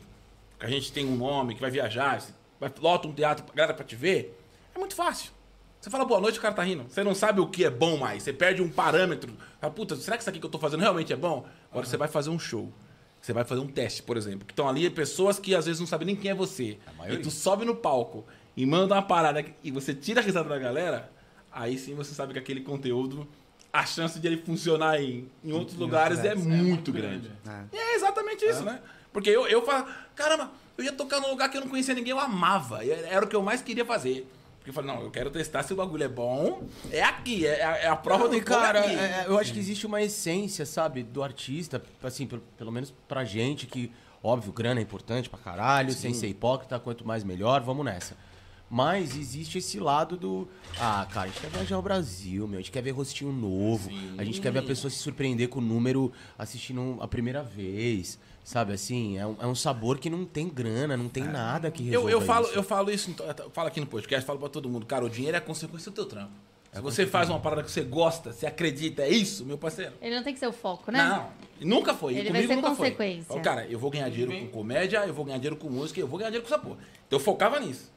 a 0.61 0.67
gente 0.69 0.93
tem 0.93 1.05
um 1.05 1.17
nome 1.17 1.55
que 1.55 1.59
vai 1.59 1.69
viajar, 1.69 2.21
lota 2.79 3.07
um 3.07 3.13
teatro 3.13 3.45
galera 3.53 3.73
pra 3.73 3.85
te 3.85 3.95
ver, 3.95 4.37
é 4.75 4.79
muito 4.79 4.95
fácil. 4.95 5.31
Você 5.79 5.89
fala 5.89 6.05
boa 6.05 6.21
noite, 6.21 6.37
o 6.37 6.41
cara 6.41 6.53
tá 6.53 6.61
rindo. 6.61 6.85
Você 6.87 7.03
não 7.03 7.15
sabe 7.15 7.41
o 7.41 7.47
que 7.47 7.65
é 7.65 7.69
bom 7.69 7.97
mais. 7.97 8.21
Você 8.21 8.31
perde 8.31 8.61
um 8.61 8.69
parâmetro. 8.69 9.33
Fala, 9.59 9.73
puta, 9.73 9.95
será 9.95 10.15
que 10.15 10.21
isso 10.21 10.29
aqui 10.29 10.39
que 10.39 10.45
eu 10.45 10.49
tô 10.49 10.59
fazendo 10.59 10.81
realmente 10.81 11.11
é 11.11 11.15
bom? 11.15 11.43
Agora 11.71 11.87
você 11.87 11.97
vai 11.97 12.07
fazer 12.07 12.29
um 12.29 12.37
show. 12.37 12.71
Você 13.19 13.33
vai 13.33 13.43
fazer 13.43 13.61
um 13.61 13.67
teste, 13.67 14.03
por 14.03 14.15
exemplo. 14.15 14.45
Que 14.45 14.53
estão 14.53 14.69
ali 14.69 14.87
pessoas 14.91 15.39
que 15.39 15.55
às 15.55 15.65
vezes 15.65 15.79
não 15.79 15.87
sabem 15.87 16.05
nem 16.05 16.15
quem 16.15 16.29
é 16.29 16.35
você. 16.35 16.77
E 17.09 17.17
tu 17.17 17.31
sobe 17.31 17.65
no 17.65 17.75
palco 17.75 18.23
e 18.55 18.63
manda 18.63 18.93
uma 18.93 19.01
parada 19.01 19.43
e 19.63 19.71
você 19.71 19.93
tira 19.93 20.21
a 20.21 20.23
risada 20.23 20.49
da 20.49 20.59
galera. 20.59 21.11
aí 21.51 21.79
sim 21.79 21.95
você 21.95 22.13
sabe 22.13 22.33
que 22.33 22.39
aquele 22.39 22.61
conteúdo, 22.61 23.27
a 23.73 23.83
chance 23.83 24.19
de 24.19 24.27
ele 24.27 24.37
funcionar 24.37 25.01
em, 25.01 25.29
em 25.43 25.51
outros 25.51 25.77
lugares 25.77 26.19
é, 26.19 26.35
muito 26.35 26.91
grande. 26.91 27.31
E 27.71 27.77
é 27.77 27.95
exatamente 27.95 28.45
isso, 28.45 28.63
né? 28.63 28.81
Porque 29.11 29.29
eu, 29.29 29.47
eu 29.47 29.65
falo, 29.65 29.87
caramba, 30.15 30.51
eu 30.81 30.85
ia 30.85 30.91
tocar 30.91 31.19
num 31.19 31.29
lugar 31.29 31.49
que 31.49 31.57
eu 31.57 31.61
não 31.61 31.67
conhecia 31.69 31.93
ninguém, 31.93 32.11
eu 32.11 32.19
amava. 32.19 32.83
Era 32.85 33.25
o 33.25 33.27
que 33.27 33.35
eu 33.35 33.41
mais 33.43 33.61
queria 33.61 33.85
fazer. 33.85 34.27
Porque 34.57 34.69
eu 34.69 34.73
falei, 34.75 34.93
não, 34.95 35.01
eu 35.01 35.09
quero 35.09 35.31
testar 35.31 35.63
se 35.63 35.73
o 35.73 35.75
bagulho 35.75 36.03
é 36.03 36.07
bom. 36.07 36.63
É 36.91 37.01
aqui, 37.01 37.47
é, 37.47 37.63
a- 37.63 37.77
é 37.77 37.87
a 37.87 37.95
prova 37.95 38.27
do 38.29 38.39
cara, 38.43 38.81
cara. 38.83 38.93
é, 38.93 39.25
eu 39.27 39.37
acho 39.39 39.51
que 39.53 39.57
existe 39.59 39.87
uma 39.87 40.01
essência, 40.01 40.65
sabe, 40.67 41.01
do 41.01 41.23
artista, 41.23 41.81
assim, 42.03 42.27
pelo, 42.27 42.43
pelo 42.57 42.71
menos 42.71 42.93
pra 43.07 43.23
gente, 43.25 43.65
que, 43.65 43.91
óbvio, 44.23 44.51
grana 44.53 44.79
é 44.79 44.83
importante 44.83 45.29
pra 45.29 45.39
caralho, 45.39 45.91
sem 45.93 46.13
ser 46.13 46.27
hipócrita, 46.27 46.79
quanto 46.79 47.05
mais 47.07 47.23
melhor, 47.23 47.61
vamos 47.61 47.83
nessa. 47.83 48.15
Mas 48.69 49.17
existe 49.17 49.57
esse 49.57 49.79
lado 49.79 50.15
do. 50.15 50.47
Ah, 50.79 51.05
cara, 51.11 51.25
a 51.25 51.27
gente 51.29 51.41
quer 51.41 51.49
viajar 51.49 51.75
ao 51.75 51.81
Brasil, 51.81 52.47
meu. 52.47 52.59
A 52.59 52.61
gente 52.61 52.71
quer 52.71 52.81
ver 52.81 52.91
rostinho 52.91 53.31
novo. 53.33 53.89
A 54.17 54.23
gente 54.23 54.39
quer 54.39 54.49
ver 54.51 54.59
a 54.59 54.63
pessoa 54.63 54.89
se 54.89 54.97
surpreender 54.97 55.49
com 55.49 55.59
o 55.59 55.61
número 55.61 56.09
assistindo 56.37 56.97
a 57.01 57.07
primeira 57.07 57.43
vez. 57.43 58.17
Sabe 58.43 58.73
assim? 58.73 59.17
É 59.17 59.25
um, 59.25 59.35
é 59.39 59.47
um 59.47 59.55
sabor 59.55 59.99
que 59.99 60.09
não 60.09 60.25
tem 60.25 60.49
grana, 60.49 60.97
não 60.97 61.07
tem 61.07 61.23
nada 61.23 61.69
que 61.69 61.83
Eu, 61.83 62.05
resolva 62.05 62.11
eu, 62.11 62.21
falo, 62.21 62.45
isso. 62.47 62.55
eu 62.55 62.63
falo 62.63 62.91
isso, 62.91 63.15
falo 63.53 63.67
aqui 63.67 63.79
no 63.79 63.85
podcast, 63.85 64.25
falo 64.25 64.39
pra 64.39 64.49
todo 64.49 64.67
mundo, 64.67 64.85
cara, 64.85 65.05
o 65.05 65.09
dinheiro 65.09 65.35
é 65.35 65.37
a 65.37 65.41
consequência 65.41 65.91
do 65.91 65.95
teu 65.95 66.05
trampo. 66.05 66.31
Se 66.73 66.79
você 66.79 67.05
faz 67.05 67.29
uma 67.29 67.39
parada 67.39 67.63
que 67.63 67.69
você 67.69 67.81
gosta, 67.81 68.31
você 68.31 68.45
acredita, 68.45 69.03
é 69.03 69.09
isso, 69.09 69.45
meu 69.45 69.57
parceiro. 69.57 69.93
Ele 70.01 70.15
não 70.15 70.23
tem 70.23 70.33
que 70.33 70.39
ser 70.39 70.47
o 70.47 70.53
foco, 70.53 70.89
né? 70.89 71.03
Não, 71.03 71.29
nunca 71.67 71.93
foi. 71.93 72.13
Ele 72.13 72.29
Comigo 72.29 72.47
vai 72.47 72.55
ser 72.55 72.61
consequência. 72.61 73.23
Foi. 73.25 73.35
Falo, 73.35 73.41
cara, 73.41 73.67
eu 73.67 73.77
vou 73.77 73.91
ganhar 73.91 74.09
dinheiro 74.09 74.31
com 74.31 74.47
comédia, 74.47 75.05
eu 75.05 75.13
vou 75.13 75.25
ganhar 75.25 75.37
dinheiro 75.37 75.57
com 75.57 75.69
música, 75.69 75.99
eu 75.99 76.07
vou 76.07 76.17
ganhar 76.17 76.29
dinheiro 76.29 76.47
com 76.47 76.53
essa 76.53 76.63
porra. 76.63 76.77
Então 77.07 77.19
eu 77.19 77.23
focava 77.23 77.59
nisso. 77.59 77.91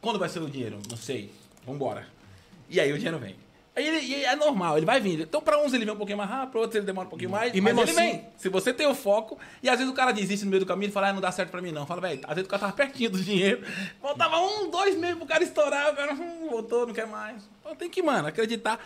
Quando 0.00 0.18
vai 0.18 0.30
ser 0.30 0.40
o 0.40 0.48
dinheiro? 0.48 0.78
Não 0.90 0.96
sei. 0.96 1.30
Vambora. 1.66 2.06
E 2.68 2.80
aí 2.80 2.90
o 2.92 2.96
dinheiro 2.96 3.18
vem. 3.18 3.36
Aí 3.74 3.86
ele, 3.88 4.00
e 4.04 4.24
é 4.24 4.36
normal, 4.36 4.76
ele 4.76 4.84
vai 4.84 5.00
vindo. 5.00 5.22
Então, 5.22 5.40
pra 5.40 5.58
uns 5.58 5.72
ele 5.72 5.86
vem 5.86 5.94
um 5.94 5.96
pouquinho 5.96 6.18
mais 6.18 6.28
rápido, 6.28 6.50
pra 6.50 6.60
outros 6.60 6.76
ele 6.76 6.84
demora 6.84 7.06
um 7.06 7.10
pouquinho 7.10 7.30
mais. 7.30 7.54
E 7.54 7.60
mas 7.60 7.74
mesmo 7.74 7.80
ele 7.80 7.90
assim- 7.90 8.10
vem. 8.18 8.28
Se 8.36 8.50
você 8.50 8.70
tem 8.70 8.86
o 8.86 8.94
foco, 8.94 9.38
e 9.62 9.68
às 9.70 9.78
vezes 9.78 9.90
o 9.90 9.96
cara 9.96 10.12
desiste 10.12 10.44
no 10.44 10.50
meio 10.50 10.60
do 10.60 10.66
caminho 10.66 10.90
e 10.90 10.92
fala, 10.92 11.08
ah, 11.08 11.12
não 11.14 11.22
dá 11.22 11.32
certo 11.32 11.48
pra 11.50 11.62
mim 11.62 11.72
não. 11.72 11.86
Fala, 11.86 12.02
velho, 12.02 12.20
às 12.24 12.34
vezes 12.34 12.46
o 12.46 12.50
cara 12.50 12.60
tava 12.60 12.72
pertinho 12.74 13.08
do 13.08 13.18
dinheiro. 13.18 13.62
Faltava 14.00 14.38
um, 14.40 14.70
dois 14.70 14.94
meses 14.98 15.16
pro 15.16 15.26
cara 15.26 15.42
estourar, 15.42 15.90
o 15.90 15.96
cara 15.96 16.12
hum, 16.12 16.48
voltou, 16.50 16.86
não 16.86 16.92
quer 16.92 17.06
mais. 17.06 17.48
Então 17.60 17.74
tem 17.74 17.88
que, 17.88 18.02
mano, 18.02 18.28
acreditar. 18.28 18.78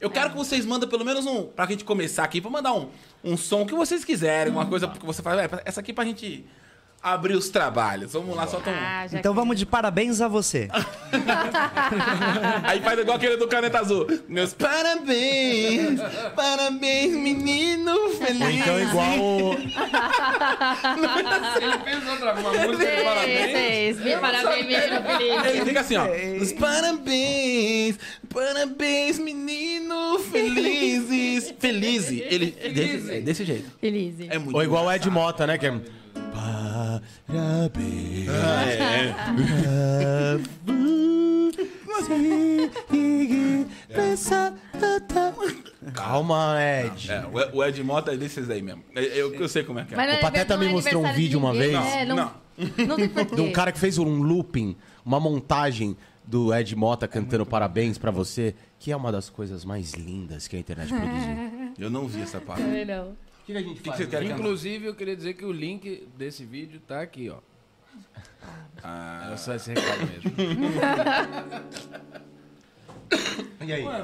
Eu 0.00 0.08
quero 0.08 0.30
que 0.30 0.36
vocês 0.36 0.64
mandem 0.64 0.88
pelo 0.88 1.04
menos 1.04 1.26
um, 1.26 1.48
pra 1.48 1.66
gente 1.66 1.84
começar 1.84 2.24
aqui, 2.24 2.40
pra 2.40 2.50
mandar 2.50 2.72
um, 2.72 2.88
um 3.22 3.36
som 3.36 3.66
que 3.66 3.74
vocês 3.74 4.02
quiserem, 4.02 4.50
uma 4.50 4.64
coisa 4.64 4.88
que 4.88 5.04
você 5.04 5.20
fala, 5.22 5.46
velho, 5.46 5.62
essa 5.66 5.80
aqui 5.80 5.92
pra 5.92 6.06
gente 6.06 6.46
abrir 7.02 7.34
os 7.34 7.48
trabalhos. 7.48 8.12
Vamos 8.12 8.36
lá, 8.36 8.46
solta 8.46 8.70
um. 8.70 8.74
Ah, 8.74 9.06
Então 9.12 9.32
que- 9.32 9.38
vamos 9.40 9.58
de 9.58 9.66
parabéns 9.66 10.20
a 10.20 10.28
você. 10.28 10.68
Aí 12.64 12.80
faz 12.80 12.98
igual 12.98 13.16
aquele 13.16 13.36
do 13.36 13.46
Caneta 13.48 13.78
Azul. 13.80 14.06
Meus 14.28 14.52
parabéns, 14.54 16.00
parabéns, 16.36 17.12
menino 17.14 18.10
feliz. 18.10 18.60
Então, 18.60 18.78
igual 18.80 19.18
o. 19.18 19.54
Ele 19.54 19.72
fez 21.84 22.08
outra 22.08 22.32
uma 22.34 22.52
música 22.52 22.68
de 22.68 22.76
Fez, 22.76 23.02
parabéns. 23.04 23.52
fez. 23.52 24.00
Me 24.00 24.16
parabéns, 24.16 24.66
menino 24.66 25.02
Felipe. 25.02 25.48
Ele 25.48 25.64
fica 25.64 25.80
assim, 25.80 25.96
ó. 25.96 26.06
Os 26.42 26.52
parabéns, 26.52 27.98
parabéns, 28.32 29.18
menino 29.18 30.18
felizes. 30.30 31.54
Feliz. 31.58 32.08
Ele, 32.10 32.50
desse, 32.50 33.12
é 33.12 33.20
desse 33.20 33.44
jeito. 33.44 33.70
Feliz. 33.80 34.14
É 34.28 34.38
muito 34.38 34.54
Ou 34.56 34.62
igual 34.62 34.86
o 34.86 34.92
Ed 34.92 35.08
Mota, 35.10 35.46
né? 35.46 35.58
Que 35.58 35.66
é. 35.66 35.80
É. 37.28 39.14
Calma, 45.94 46.56
Ed. 46.60 47.10
É, 47.10 47.24
o- 47.26 47.56
o 47.58 47.64
Ed 47.64 47.82
Mota 47.82 48.12
é 48.12 48.16
desses 48.16 48.48
aí 48.50 48.62
mesmo. 48.62 48.82
Eu, 48.94 49.02
eu, 49.02 49.34
eu 49.34 49.48
sei 49.48 49.62
como 49.64 49.78
é 49.78 49.84
que 49.84 49.94
é. 49.94 49.96
Mas 49.96 50.06
não 50.06 50.14
é 50.14 50.18
O 50.18 50.20
Pateta 50.20 50.56
não 50.56 50.62
é 50.62 50.66
me 50.66 50.72
mostrou 50.72 51.02
um 51.02 51.06
aniversário 51.06 51.16
de 51.16 51.22
vídeo 51.22 51.38
uma 51.38 51.52
ninguém, 51.52 51.70
vez. 51.70 51.94
É, 51.94 52.04
não, 52.04 52.16
Não. 52.16 52.32
não 52.86 52.96
tem 52.96 53.08
porquê. 53.08 53.34
De 53.36 53.40
um 53.40 53.52
cara 53.52 53.72
que 53.72 53.78
fez 53.78 53.98
um 53.98 54.22
looping, 54.22 54.76
uma 55.04 55.18
montagem 55.18 55.96
do 56.24 56.54
Ed 56.54 56.76
Mota 56.76 57.08
cantando 57.08 57.44
parabéns 57.46 57.98
pra 57.98 58.10
você, 58.10 58.54
que 58.78 58.92
é 58.92 58.96
uma 58.96 59.10
das 59.10 59.28
coisas 59.28 59.64
mais 59.64 59.92
lindas 59.94 60.46
que 60.46 60.56
a 60.56 60.58
internet 60.60 60.88
produziu. 60.88 61.72
Eu 61.78 61.90
não 61.90 62.06
vi 62.06 62.22
essa 62.22 62.40
parte. 62.40 62.62
Também 62.62 62.84
não. 62.84 63.16
O 63.50 63.52
que, 63.52 63.58
a 63.58 63.62
gente 63.62 63.82
que, 63.82 63.90
que 63.92 64.06
querem 64.06 64.28
que 64.28 64.34
Inclusive, 64.34 64.86
eu 64.86 64.94
queria 64.94 65.16
dizer 65.16 65.34
que 65.34 65.44
o 65.44 65.52
link 65.52 66.08
desse 66.16 66.44
vídeo 66.44 66.80
tá 66.86 67.00
aqui, 67.00 67.28
ó. 67.30 67.38
Ah, 68.82 69.24
Era 69.26 69.36
só 69.36 69.54
esse 69.54 69.70
recado 69.72 70.06
mesmo. 70.06 70.30
E 73.62 73.72
aí? 73.72 73.84
Ué, 73.84 74.00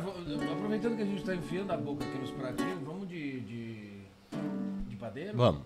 aproveitando 0.53 0.97
que 0.97 1.03
a 1.03 1.07
gente 1.07 1.23
tá 1.25 1.35
enfiando 1.35 1.71
a 1.73 1.77
boca 1.77 2.05
aqui 2.05 2.19
nos 2.19 2.31
pratinhos, 2.31 2.83
vamos 2.85 3.09
de. 3.09 3.41
de, 3.41 3.91
de 4.89 4.97
padeiro? 4.97 5.37
Vamos. 5.37 5.63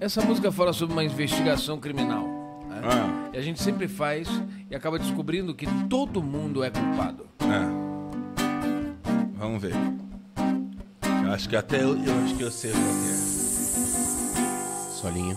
Essa 0.00 0.22
música 0.22 0.50
fala 0.50 0.72
sobre 0.72 0.94
uma 0.94 1.04
investigação 1.04 1.78
criminal. 1.78 2.26
né? 2.68 2.80
ah, 2.84 3.30
E 3.32 3.38
a 3.38 3.40
gente 3.42 3.62
sempre 3.62 3.86
faz 3.88 4.28
e 4.70 4.74
acaba 4.74 4.98
descobrindo 4.98 5.54
que 5.54 5.66
todo 5.88 6.22
mundo 6.22 6.64
é 6.64 6.70
culpado. 6.70 7.26
é. 7.40 7.86
Vamos 9.38 9.60
ver. 9.62 9.74
Eu 11.26 11.32
acho 11.32 11.48
que 11.48 11.56
até 11.56 11.82
eu, 11.82 12.00
eu 12.00 12.24
acho 12.24 12.36
que 12.36 12.42
eu 12.44 12.52
sei 12.52 12.70
o 12.70 12.74
que 12.74 12.80
é. 12.80 13.16
Solinho. 14.94 15.36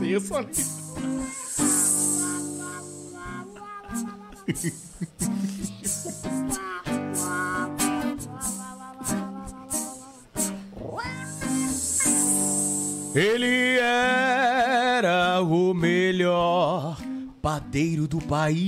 Eu 0.00 0.20
só 0.20 0.40
Ele 13.14 13.78
era 13.80 14.47
o 15.70 15.74
melhor 15.74 16.98
padeiro 17.42 18.08
do 18.08 18.18
país. 18.18 18.58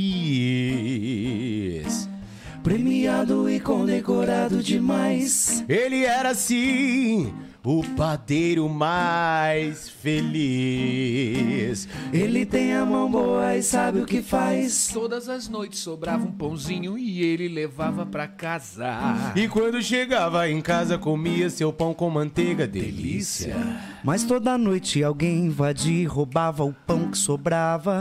Premiado 2.62 3.48
e 3.48 3.58
condecorado 3.58 4.62
demais. 4.62 5.64
Ele 5.66 6.04
era 6.04 6.34
sim 6.34 7.32
o 7.64 7.84
padeiro 7.96 8.68
mais 8.68 9.88
feliz. 9.88 11.86
Ele 12.12 12.46
tem 12.46 12.74
a 12.74 12.86
mão 12.86 13.10
boa 13.10 13.56
e 13.56 13.62
sabe 13.62 14.00
o 14.00 14.06
que 14.06 14.22
faz. 14.22 14.88
Todas 14.92 15.28
as 15.28 15.48
noites 15.48 15.80
sobrava 15.80 16.24
um 16.24 16.32
pãozinho 16.32 16.96
e 16.96 17.22
ele 17.22 17.48
levava 17.48 18.06
pra 18.06 18.26
casa. 18.26 18.88
E 19.36 19.46
quando 19.46 19.82
chegava 19.82 20.48
em 20.48 20.60
casa 20.60 20.96
comia 20.96 21.50
seu 21.50 21.72
pão 21.72 21.92
com 21.92 22.08
manteiga, 22.08 22.66
delícia. 22.66 23.56
Mas 24.02 24.24
toda 24.24 24.56
noite 24.56 25.04
alguém 25.04 25.46
invadia 25.46 26.02
e 26.02 26.06
roubava 26.06 26.64
o 26.64 26.72
pão 26.72 27.10
que 27.10 27.18
sobrava. 27.18 28.00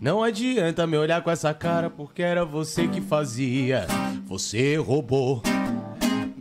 Não 0.00 0.22
adianta 0.22 0.86
me 0.86 0.96
olhar 0.96 1.22
com 1.22 1.30
essa 1.30 1.52
cara 1.52 1.90
porque 1.90 2.22
era 2.22 2.44
você 2.44 2.88
que 2.88 3.00
fazia. 3.00 3.86
Você 4.26 4.76
roubou. 4.76 5.42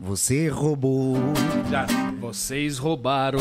Você 0.09 0.47
roubou. 0.47 1.17
Já. 1.69 1.85
Vocês 2.19 2.79
roubaram. 2.79 3.39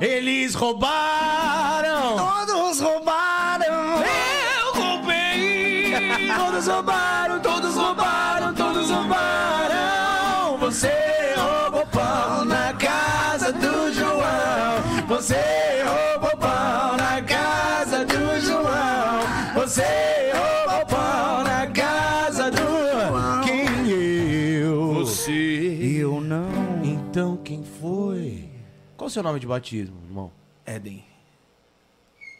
Eles 0.00 0.54
roubaram. 0.54 2.16
Todos 2.16 2.78
roubaram. 2.78 3.96
Eu 3.98 4.80
roubei. 4.80 5.94
Todos 6.38 6.68
roubaram, 6.68 7.40
todos 7.40 7.74
roubaram, 7.74 8.54
todos 8.54 8.88
roubaram. 8.88 10.58
Você 10.60 10.92
roubou 11.36 11.84
pão 11.88 12.44
na 12.44 12.72
casa 12.74 13.52
do 13.52 13.92
João. 13.92 15.06
Você 15.08 15.82
roubou 15.84 16.17
o 29.08 29.10
seu 29.10 29.22
nome 29.22 29.40
de 29.40 29.46
batismo, 29.46 29.96
irmão? 30.04 30.30
Éden. 30.64 31.04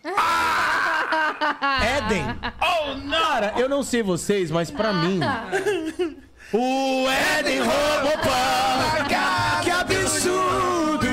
Éden. 1.96 2.24
Oh, 2.60 2.94
não! 2.94 3.18
Cara, 3.18 3.54
eu 3.56 3.68
não 3.68 3.82
sei 3.82 4.02
vocês, 4.02 4.50
mas 4.50 4.70
pra 4.70 4.92
mim. 4.92 5.20
O 6.52 7.08
Éden 7.38 7.60
roubou 7.60 8.18
pão. 8.18 9.08
Que 9.64 9.70
absurdo! 9.70 11.08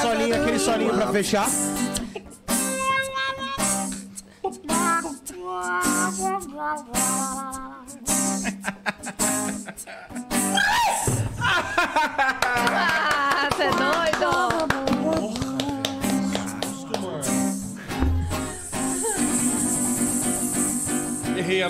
Solinho, 0.00 0.40
aquele 0.40 0.58
solinho 0.58 0.94
pra 0.94 1.08
fechar. 1.08 1.48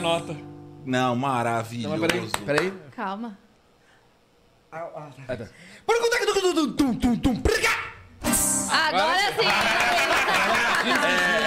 a 0.01 0.03
nota. 0.03 0.33
Não, 0.33 1.09
Não, 1.11 1.17
maravilhoso. 1.17 1.97
mas 1.99 2.11
peraí, 2.11 2.31
peraí. 2.47 2.73
Calma. 2.97 3.39
Ah, 4.73 4.89
tá. 5.37 5.49
Agora 8.73 9.33
sim. 9.33 9.49
E 10.81 10.93
tem, 10.99 11.39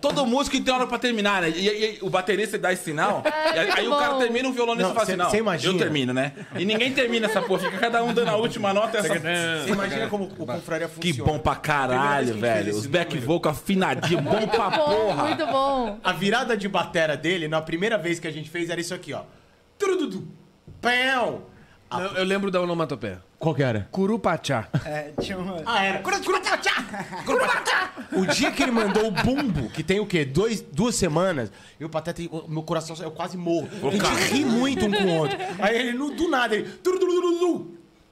todo 0.00 0.26
músico 0.26 0.60
tem 0.60 0.72
hora 0.74 0.86
pra 0.86 0.98
terminar, 0.98 1.42
né? 1.42 1.50
E, 1.50 1.68
e- 1.68 1.94
e 1.94 1.98
o 2.02 2.08
baterista 2.10 2.56
dá 2.58 2.72
esse 2.72 2.84
sinal, 2.84 3.22
e 3.54 3.58
aí, 3.58 3.86
o 3.88 3.96
cara 3.96 4.14
termina, 4.14 4.48
o 4.48 4.52
violonista 4.52 4.88
Não, 4.88 4.94
fala 4.94 5.06
cê- 5.06 5.12
assim, 5.12 5.22
não, 5.22 5.34
imagina. 5.40 5.72
eu 5.74 5.78
termino, 5.78 6.12
né? 6.14 6.32
E 6.56 6.64
ninguém 6.64 6.92
termina 6.92 7.26
essa 7.26 7.42
porra, 7.42 7.60
fica 7.66 7.78
cada 7.78 8.02
um 8.02 8.12
dando 8.14 8.28
a 8.28 8.36
última 8.36 8.72
nota 8.72 8.96
e 8.96 9.00
essa... 9.00 9.18
Você 9.18 9.70
imagina 9.72 10.06
como 10.08 10.24
o 10.24 10.46
confraria 10.46 10.88
Que 10.88 11.08
funciona. 11.12 11.32
bom 11.32 11.38
pra 11.38 11.54
caralho, 11.56 12.34
que 12.34 12.40
velho. 12.40 12.74
Os 12.74 12.86
back 12.86 13.18
vocal 13.18 13.52
afinadinho, 13.52 14.22
bom 14.22 14.46
pra 14.48 14.70
Bom, 14.70 14.84
porra. 14.84 15.24
muito 15.24 15.46
bom. 15.46 15.98
A 16.02 16.12
virada 16.12 16.56
de 16.56 16.68
batera 16.68 17.16
dele, 17.16 17.48
na 17.48 17.60
primeira 17.60 17.98
vez 17.98 18.18
que 18.18 18.26
a 18.26 18.32
gente 18.32 18.48
fez, 18.48 18.70
era 18.70 18.80
isso 18.80 18.94
aqui, 18.94 19.12
ó. 19.12 19.22
Turududu. 19.78 20.26
Pão. 20.80 21.42
Não, 21.90 22.00
eu 22.16 22.24
lembro 22.24 22.50
da 22.50 22.60
onomatopeia. 22.60 23.20
Qual 23.38 23.54
que 23.54 23.62
era? 23.62 23.88
Curupachá. 23.90 24.68
É, 24.84 25.10
tinha 25.20 25.36
uma... 25.36 25.60
Ah, 25.66 25.82
era. 25.84 25.98
O 28.12 28.26
dia 28.26 28.50
que 28.50 28.62
ele 28.62 28.72
mandou 28.72 29.06
o 29.06 29.10
bumbo, 29.10 29.68
que 29.70 29.82
tem 29.82 30.00
o 30.00 30.06
quê? 30.06 30.24
Dois, 30.24 30.60
duas 30.60 30.94
semanas, 30.94 31.50
eu, 31.78 31.88
Pateta, 31.88 32.22
meu 32.48 32.62
coração 32.62 32.96
eu 33.00 33.10
quase 33.10 33.36
morro. 33.36 33.68
A 33.86 33.90
gente 33.90 34.32
ri 34.32 34.44
muito 34.44 34.86
um 34.86 34.90
com 34.90 35.04
o 35.04 35.16
outro. 35.18 35.38
Aí 35.58 35.76
ele, 35.76 35.92
no- 35.96 36.10
do 36.10 36.28
nada, 36.28 36.54
ele. 36.56 36.68
tu, 36.82 36.92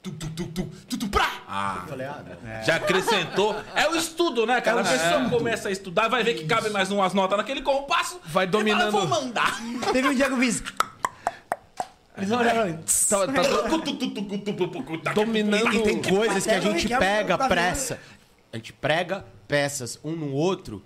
tu, 0.01 0.29
tu, 0.29 0.43
tu, 0.47 0.69
tu, 0.87 0.97
tu, 0.97 1.07
prá. 1.09 1.29
Ah, 1.47 1.79
Eu 1.83 1.89
falei, 1.89 2.07
ah, 2.07 2.23
não. 2.43 2.63
já 2.63 2.75
acrescentou. 2.77 3.55
É 3.75 3.87
o 3.89 3.95
estudo, 3.95 4.45
né, 4.45 4.61
cara? 4.61 4.81
A 4.81 4.83
pessoa 4.83 5.29
começa 5.29 5.67
a 5.69 5.71
estudar, 5.71 6.07
vai 6.07 6.23
ver 6.23 6.35
que 6.35 6.45
cabe 6.45 6.69
mais 6.69 6.89
umas 6.91 7.13
notas 7.13 7.37
naquele 7.37 7.61
compasso. 7.61 8.19
Vai 8.25 8.45
e 8.45 8.47
fala, 8.49 8.63
dominando. 8.63 8.91
vou 8.91 9.07
mandar. 9.07 9.59
Teve 9.91 10.07
um 10.07 10.13
dia 10.15 10.27
que 10.27 10.33
eu 10.33 10.37
fiz... 10.39 10.63
Eles 12.17 12.31
olharam... 12.31 12.73
Tá, 13.09 13.27
tá 13.27 13.41
do- 13.43 15.13
dominando. 15.13 15.73
E 15.73 15.83
tem 15.83 16.01
coisas 16.01 16.45
que 16.45 16.51
a 16.51 16.59
gente 16.59 16.91
é 16.91 16.97
pega 16.97 17.37
pressa. 17.37 17.99
A 18.51 18.57
gente 18.57 18.73
prega 18.73 19.25
peças 19.47 19.99
um 20.03 20.11
no 20.11 20.31
outro 20.33 20.83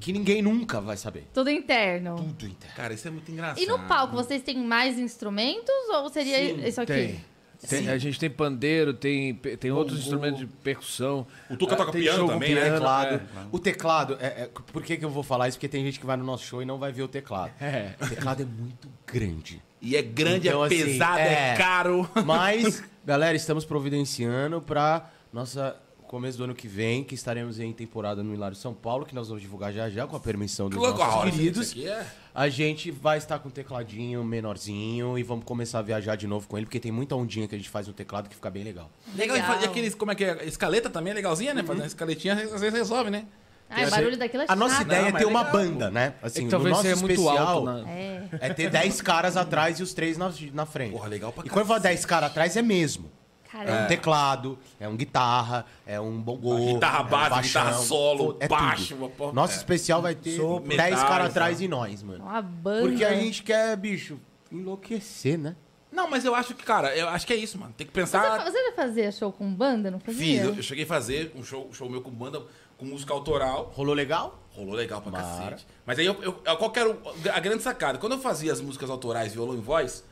que 0.00 0.12
ninguém 0.12 0.42
nunca 0.42 0.80
vai 0.80 0.96
saber. 0.96 1.26
Tudo 1.32 1.50
interno. 1.50 2.16
Tudo 2.16 2.46
inteiro. 2.46 2.74
Cara, 2.76 2.92
isso 2.94 3.06
é 3.06 3.10
muito 3.10 3.30
engraçado. 3.30 3.60
E 3.60 3.66
no 3.66 3.78
palco, 3.80 4.14
vocês 4.16 4.42
têm 4.42 4.58
mais 4.58 4.98
instrumentos 4.98 5.74
ou 5.92 6.08
seria 6.08 6.40
isso 6.68 6.80
aqui? 6.80 6.92
Tem. 6.92 7.30
Tem- 7.68 7.90
a 7.90 7.98
gente 7.98 8.18
tem 8.18 8.30
pandeiro, 8.30 8.94
tem, 8.94 9.34
tem 9.34 9.70
outros 9.70 9.98
instrumentos 10.00 10.40
de 10.40 10.46
percussão. 10.46 11.26
O 11.50 11.56
Tuca 11.58 11.76
toca 11.76 11.92
Tem 11.92 12.00
piano 12.00 12.18
show 12.20 12.26
com 12.28 12.32
também, 12.32 12.54
né? 12.54 12.70
Teclado. 12.70 13.14
é. 13.16 13.20
O 13.52 13.58
teclado, 13.58 14.16
é, 14.18 14.26
é- 14.26 14.50
por 14.72 14.82
que, 14.82 14.96
que 14.96 15.04
eu 15.04 15.10
vou 15.10 15.22
falar 15.22 15.46
isso? 15.46 15.58
Porque 15.58 15.68
tem 15.68 15.84
gente 15.84 16.00
que 16.00 16.06
vai 16.06 16.16
no 16.16 16.24
nosso 16.24 16.44
show 16.46 16.62
e 16.62 16.64
não 16.64 16.78
vai 16.78 16.90
ver 16.90 17.02
o 17.02 17.08
teclado. 17.08 17.52
É. 17.60 17.92
O 18.00 18.08
teclado 18.08 18.40
é 18.42 18.46
muito 18.46 18.88
grande. 19.06 19.62
E 19.82 19.94
é 19.94 20.00
grande, 20.00 20.48
Então, 20.48 20.64
é 20.64 20.66
assim, 20.68 20.84
pesado, 20.84 21.18
é, 21.18 21.50
é. 21.52 21.56
caro. 21.56 22.08
Mas, 22.24 22.82
galera, 23.04 23.36
estamos 23.36 23.66
providenciando 23.66 24.62
para 24.62 25.10
nossa 25.30 25.76
começo 26.10 26.36
do 26.36 26.42
ano 26.42 26.56
que 26.56 26.66
vem, 26.66 27.04
que 27.04 27.14
estaremos 27.14 27.60
em 27.60 27.72
temporada 27.72 28.20
no 28.20 28.34
Hilário 28.34 28.56
São 28.56 28.74
Paulo, 28.74 29.06
que 29.06 29.14
nós 29.14 29.28
vamos 29.28 29.40
divulgar 29.40 29.72
já 29.72 29.88
já 29.88 30.08
com 30.08 30.16
a 30.16 30.20
permissão 30.20 30.68
dos 30.68 30.76
Logo, 30.76 30.98
nossos 30.98 31.30
queridos. 31.30 31.76
é- 31.78 32.04
A 32.34 32.48
gente 32.48 32.90
vai 32.90 33.16
estar 33.16 33.38
com 33.38 33.48
um 33.48 33.50
tecladinho 33.52 34.24
menorzinho 34.24 35.16
e 35.16 35.22
vamos 35.22 35.44
começar 35.44 35.78
a 35.78 35.82
viajar 35.82 36.16
de 36.16 36.26
novo 36.26 36.48
com 36.48 36.56
ele, 36.56 36.66
porque 36.66 36.80
tem 36.80 36.90
muita 36.90 37.14
ondinha 37.14 37.46
que 37.46 37.54
a 37.54 37.58
gente 37.58 37.70
faz 37.70 37.86
no 37.86 37.92
teclado 37.92 38.28
que 38.28 38.34
fica 38.34 38.50
bem 38.50 38.64
legal. 38.64 38.90
Legal, 39.14 39.36
Legal. 39.36 39.62
E 39.62 39.64
aqueles, 39.66 39.94
como 39.94 40.10
é 40.10 40.16
que 40.16 40.24
é? 40.24 40.44
Escaleta 40.46 40.90
também 40.90 41.12
é 41.12 41.14
legalzinha, 41.14 41.54
né? 41.54 41.62
Fazer 41.62 41.80
uma 41.82 41.86
escaletinha, 41.86 42.34
às 42.34 42.60
vezes 42.60 42.72
resolve, 42.72 43.08
né? 43.08 43.26
Ah, 43.70 43.86
o 43.86 43.90
barulho 43.90 44.18
daquilo 44.18 44.42
é 44.42 44.46
A 44.48 44.56
nossa 44.56 44.82
ideia 44.82 45.02
Não, 45.02 45.08
é 45.10 45.12
ter 45.12 45.22
é 45.22 45.26
uma 45.28 45.42
legal, 45.44 45.52
banda, 45.52 45.90
né? 45.92 46.14
Assim, 46.20 46.38
É 46.38 46.40
que 46.40 46.44
no 46.46 46.50
talvez 46.50 46.70
nosso 46.72 46.82
seja 46.82 46.96
muito 46.96 47.20
especial, 47.20 47.46
alto. 47.46 47.64
Na... 47.66 47.88
É. 47.88 48.28
É 48.32 48.52
ter 48.52 48.68
10 48.68 49.00
caras 49.00 49.36
atrás 49.36 49.78
e 49.78 49.82
os 49.84 49.94
três 49.94 50.18
na, 50.18 50.32
na 50.52 50.66
frente. 50.66 50.90
Porra, 50.90 51.06
legal 51.08 51.32
pra 51.32 51.46
E 51.46 51.48
quando 51.48 51.60
eu 51.60 51.66
falo 51.66 51.78
10 51.78 52.04
caras 52.04 52.30
atrás, 52.32 52.56
é 52.56 52.62
mesmo. 52.62 53.08
É 53.52 53.64
Caramba. 53.64 53.84
um 53.84 53.86
teclado, 53.88 54.58
é 54.78 54.88
um 54.88 54.96
guitarra, 54.96 55.66
é 55.84 56.00
um 56.00 56.20
bongô. 56.20 56.54
Uma 56.54 56.72
guitarra 56.74 56.98
é 56.98 57.02
um 57.02 57.08
base, 57.08 57.30
baixão, 57.30 57.62
guitarra 57.64 57.78
solo, 57.82 58.36
é 58.38 58.46
baixo, 58.48 58.96
porra- 59.16 59.32
Nosso 59.32 59.54
é. 59.54 59.56
especial 59.56 60.00
vai 60.00 60.14
ter 60.14 60.36
Sopro. 60.36 60.68
10 60.68 60.68
Metais, 60.68 61.02
caras 61.08 61.30
atrás 61.30 61.58
né? 61.58 61.64
e 61.64 61.68
nós, 61.68 62.02
mano. 62.02 62.22
Uma 62.24 62.40
banda. 62.40 62.88
Porque 62.88 63.04
a 63.04 63.14
gente 63.14 63.42
quer, 63.42 63.76
bicho, 63.76 64.20
enlouquecer, 64.52 65.38
né? 65.38 65.56
Não, 65.90 66.08
mas 66.08 66.24
eu 66.24 66.34
acho 66.36 66.54
que, 66.54 66.62
cara, 66.62 66.96
eu 66.96 67.08
acho 67.08 67.26
que 67.26 67.32
é 67.32 67.36
isso, 67.36 67.58
mano. 67.58 67.74
Tem 67.76 67.84
que 67.86 67.92
pensar. 67.92 68.44
você 68.44 68.62
já 68.70 68.72
fazia 68.76 69.10
show 69.10 69.32
com 69.32 69.52
banda? 69.52 69.90
Não 69.90 69.98
Fiz, 69.98 70.14
fazia? 70.14 70.42
eu, 70.44 70.54
eu 70.54 70.62
cheguei 70.62 70.84
a 70.84 70.86
fazer 70.86 71.32
um 71.34 71.42
show, 71.42 71.66
um 71.68 71.72
show 71.72 71.90
meu 71.90 72.00
com 72.00 72.10
banda, 72.10 72.40
com 72.78 72.84
música 72.86 73.12
autoral. 73.12 73.72
Rolou 73.74 73.92
legal? 73.94 74.38
Rolou 74.54 74.74
legal 74.74 75.00
pra 75.02 75.10
Mara. 75.10 75.24
cacete. 75.24 75.66
Mas 75.84 75.98
aí 75.98 76.06
eu, 76.06 76.14
eu, 76.22 76.40
eu- 76.44 76.56
qual 76.56 76.70
que 76.70 76.78
era 76.78 76.88
o- 76.90 77.02
a 77.32 77.40
grande 77.40 77.64
sacada? 77.64 77.98
Quando 77.98 78.12
eu 78.12 78.20
fazia 78.20 78.52
as 78.52 78.60
músicas 78.60 78.88
autorais, 78.88 79.34
violão 79.34 79.54
e 79.56 79.60
voz, 79.60 80.04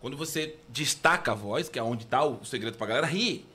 quando 0.00 0.16
você 0.16 0.56
destaca 0.68 1.32
a 1.32 1.34
voz, 1.34 1.68
que 1.68 1.78
é 1.78 1.82
onde 1.82 2.06
tá 2.06 2.24
o 2.24 2.44
segredo 2.44 2.76
pra 2.76 2.86
galera 2.86 3.06
rir, 3.06 3.46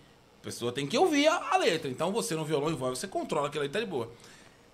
a 0.42 0.44
pessoa 0.44 0.72
tem 0.72 0.88
que 0.88 0.98
ouvir 0.98 1.28
a, 1.28 1.54
a 1.54 1.58
letra. 1.58 1.90
Então 1.90 2.12
você 2.12 2.36
no 2.36 2.44
violão 2.46 2.70
e 2.70 2.74
voz, 2.76 2.98
você 3.00 3.08
controla 3.08 3.48
aquela 3.48 3.64
letra 3.64 3.82
de 3.82 3.88
boa. 3.88 4.12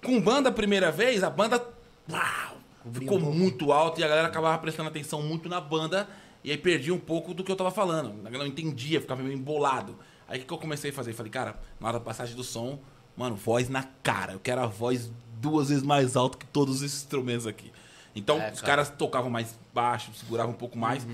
Com 0.04 0.22
banda 0.22 0.50
a 0.50 0.52
primeira 0.52 0.92
vez, 0.92 1.24
a 1.24 1.30
banda 1.30 1.68
uau, 2.10 2.58
ficou 2.94 3.20
muito 3.20 3.72
alto 3.74 4.00
e 4.00 4.04
a 4.04 4.08
galera 4.08 4.28
acabava 4.28 4.58
prestando 4.60 4.90
atenção 4.90 5.22
muito 5.22 5.50
na 5.50 5.60
banda 5.60 6.08
e 6.44 6.52
aí 6.52 6.58
perdia 6.58 6.94
um 6.94 7.00
pouco 7.00 7.34
do 7.34 7.44
que 7.44 7.52
eu 7.52 7.56
tava 7.56 7.72
falando. 7.72 8.12
A 8.22 8.30
galera 8.30 8.40
não 8.44 8.48
entendia, 8.48 9.02
ficava 9.02 9.22
meio 9.22 9.36
embolado. 9.36 9.98
Aí 10.28 10.40
o 10.42 10.46
que 10.46 10.54
eu 10.54 10.58
comecei 10.58 10.92
a 10.92 10.94
fazer? 10.94 11.14
Falei, 11.14 11.32
cara, 11.32 11.60
na 11.80 11.88
hora 11.88 12.00
da 12.00 12.06
passagem 12.06 12.36
do 12.36 12.44
som, 12.44 12.80
mano, 13.16 13.36
voz 13.36 13.68
na 13.70 13.84
cara. 14.04 14.34
Eu 14.34 14.40
quero 14.40 14.62
a 14.62 14.68
voz 14.68 15.12
duas 15.42 15.70
vezes 15.70 15.84
mais 15.84 16.16
alta 16.16 16.38
que 16.38 16.46
todos 16.46 16.78
os 16.78 16.84
instrumentos 16.84 17.46
aqui. 17.48 17.72
Então, 18.16 18.40
É, 18.42 18.52
os 18.52 18.62
cara. 18.62 18.84
caras 18.84 18.90
tocavam 18.90 19.30
mais 19.30 19.58
baixo, 19.74 20.12
seguravam 20.14 20.54
um 20.54 20.58
pouco 20.58 20.78
mais. 20.78 21.06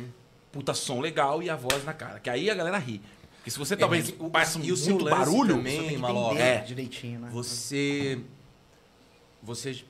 Puta 0.53 0.73
som 0.73 1.01
legal 1.01 1.43
e 1.43 1.49
a 1.49 1.55
voz 1.57 1.83
na 1.83 1.91
cara. 1.93 2.19
Que 2.19 2.29
aí 2.29 2.49
a 2.49 2.55
galera 2.55 2.77
ri. 2.77 3.01
Porque 3.37 3.51
se 3.51 3.59
você 3.59 3.75
talvez 3.75 4.11
mas 4.11 4.19
o- 4.21 4.29
faça 4.29 4.59
e 4.63 4.71
o 4.71 4.77
seu 4.77 4.97
barulho, 5.03 5.57
também, 5.57 5.95
entender. 5.95 6.37
É. 6.41 6.55
É. 6.55 6.57
Direitinho, 6.59 7.19
né? 7.19 7.29
Você. 7.33 8.21
Você 9.41 9.83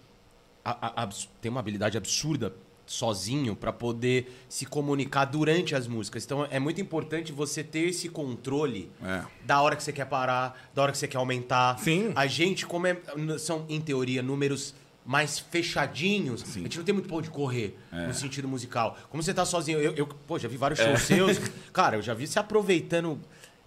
a- 0.65 0.87
a- 0.87 1.03
abs- 1.03 1.29
tem 1.41 1.51
uma 1.51 1.59
habilidade 1.59 1.97
absurda 1.97 2.53
sozinho 2.85 3.55
pra 3.55 3.71
poder 3.71 4.43
se 4.49 4.65
comunicar 4.65 5.25
durante 5.25 5.75
as 5.75 5.87
músicas. 5.87 6.25
Então 6.25 6.47
é 6.49 6.59
muito 6.59 6.81
importante 6.81 7.31
você 7.31 7.63
ter 7.63 7.87
esse 7.89 8.09
controle 8.09 8.89
É. 9.03 9.23
da 9.45 9.61
hora 9.61 9.75
que 9.75 9.83
você 9.83 9.93
quer 9.93 10.05
parar, 10.05 10.69
da 10.73 10.81
hora 10.81 10.91
que 10.91 10.97
você 10.97 11.07
quer 11.07 11.17
aumentar. 11.17 11.77
Sim. 11.79 12.11
A 12.15 12.25
gente, 12.27 12.65
como 12.65 12.87
é- 12.87 12.97
são, 13.39 13.65
em 13.69 13.79
teoria, 13.79 14.21
números 14.23 14.73
mais 15.05 15.37
fechadinhos, 15.39 16.43
a 16.55 16.59
gente 16.59 16.77
não 16.77 16.85
tem 16.85 16.93
muito 16.93 17.07
pra 17.07 17.17
onde 17.17 17.29
correr 17.29 17.77
É. 17.91 18.07
no 18.07 18.13
sentido 18.13 18.47
musical. 18.47 18.97
Como 19.09 19.21
você 19.21 19.33
tá 19.33 19.45
sozinho, 19.45 19.79
eu, 19.79 19.93
eu 19.95 20.07
pô, 20.07 20.39
já 20.39 20.47
vi 20.47 20.55
vários 20.57 20.79
shows 20.79 21.01
seus. 21.01 21.37
Cara, 21.73 21.97
eu 21.97 22.01
já 22.01 22.13
vi 22.13 22.25
você 22.25 22.39
aproveitando 22.39 23.19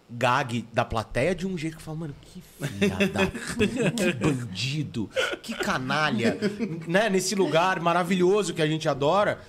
gag 0.08 0.66
da 0.72 0.84
plateia 0.84 1.34
de 1.34 1.46
um 1.46 1.58
jeito 1.58 1.74
que 1.76 1.80
eu 1.82 1.84
falo, 1.84 1.98
mano, 1.98 2.14
que 2.22 2.40
filha 2.40 3.08
da 3.08 3.26
puta, 3.26 3.90
que 3.90 4.12
bandido, 4.24 5.10
que 5.42 5.52
canalha, 5.54 6.38
né? 6.86 7.10
Nesse 7.10 7.34
lugar 7.34 7.80
maravilhoso 7.80 8.54
que 8.54 8.62
a 8.62 8.66
gente 8.66 8.88
adora, 8.88 9.40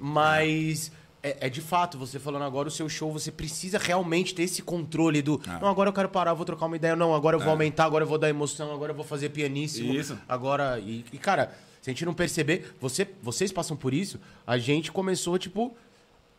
mas 0.00 0.90
é, 0.90 0.94
é 1.40 1.48
de 1.48 1.60
fato, 1.60 1.96
você 1.98 2.18
falando 2.18 2.42
agora, 2.42 2.68
o 2.68 2.70
seu 2.70 2.88
show, 2.88 3.10
você 3.12 3.30
precisa 3.32 3.78
realmente 3.78 4.34
ter 4.34 4.42
esse 4.42 4.60
controle 4.62 5.22
do, 5.22 5.40
não, 5.60 5.68
agora 5.68 5.88
eu 5.88 5.92
quero 5.94 6.08
parar, 6.08 6.34
vou 6.34 6.44
trocar 6.44 6.66
uma 6.66 6.76
ideia, 6.76 6.94
não, 6.94 7.14
agora 7.14 7.36
eu 7.36 7.40
vou 7.40 7.50
aumentar, 7.52 7.84
agora 7.84 8.04
eu 8.04 8.08
vou 8.08 8.18
dar 8.18 8.28
emoção, 8.28 8.72
agora 8.72 8.92
eu 8.92 8.96
vou 8.96 9.04
fazer 9.04 9.30
pianíssimo, 9.30 9.92
Isso. 9.94 10.18
agora, 10.28 10.78
e, 10.78 11.04
e, 11.12 11.18
cara, 11.18 11.54
se 11.80 11.90
a 11.90 11.92
gente 11.92 12.04
não 12.04 12.14
perceber, 12.14 12.74
você, 12.80 13.08
vocês 13.22 13.50
passam 13.52 13.76
por 13.76 13.92
isso, 13.94 14.18
a 14.46 14.58
gente 14.58 14.90
começou, 14.92 15.38
tipo, 15.38 15.76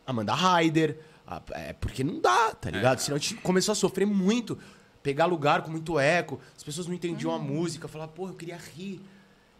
a 0.06 0.12
mandar 0.12 0.34
rider, 0.60 0.98
a- 1.26 1.42
é, 1.52 1.72
porque 1.72 2.04
não 2.04 2.20
dá, 2.20 2.52
tá 2.54 2.70
ligado? 2.70 2.98
Senão 3.00 3.16
a 3.16 3.18
gente 3.18 3.34
começou 3.36 3.72
a 3.72 3.74
sofrer 3.74 4.06
muito, 4.06 4.58
pegar 5.02 5.26
lugar 5.26 5.62
com 5.62 5.70
muito 5.70 5.98
eco, 5.98 6.40
as 6.56 6.62
pessoas 6.62 6.86
não 6.86 6.94
entendiam 6.94 7.32
a 7.32 7.38
música, 7.38 7.88
falavam, 7.88 8.14
pô, 8.14 8.28
eu 8.28 8.34
queria 8.34 8.56
rir. 8.76 9.00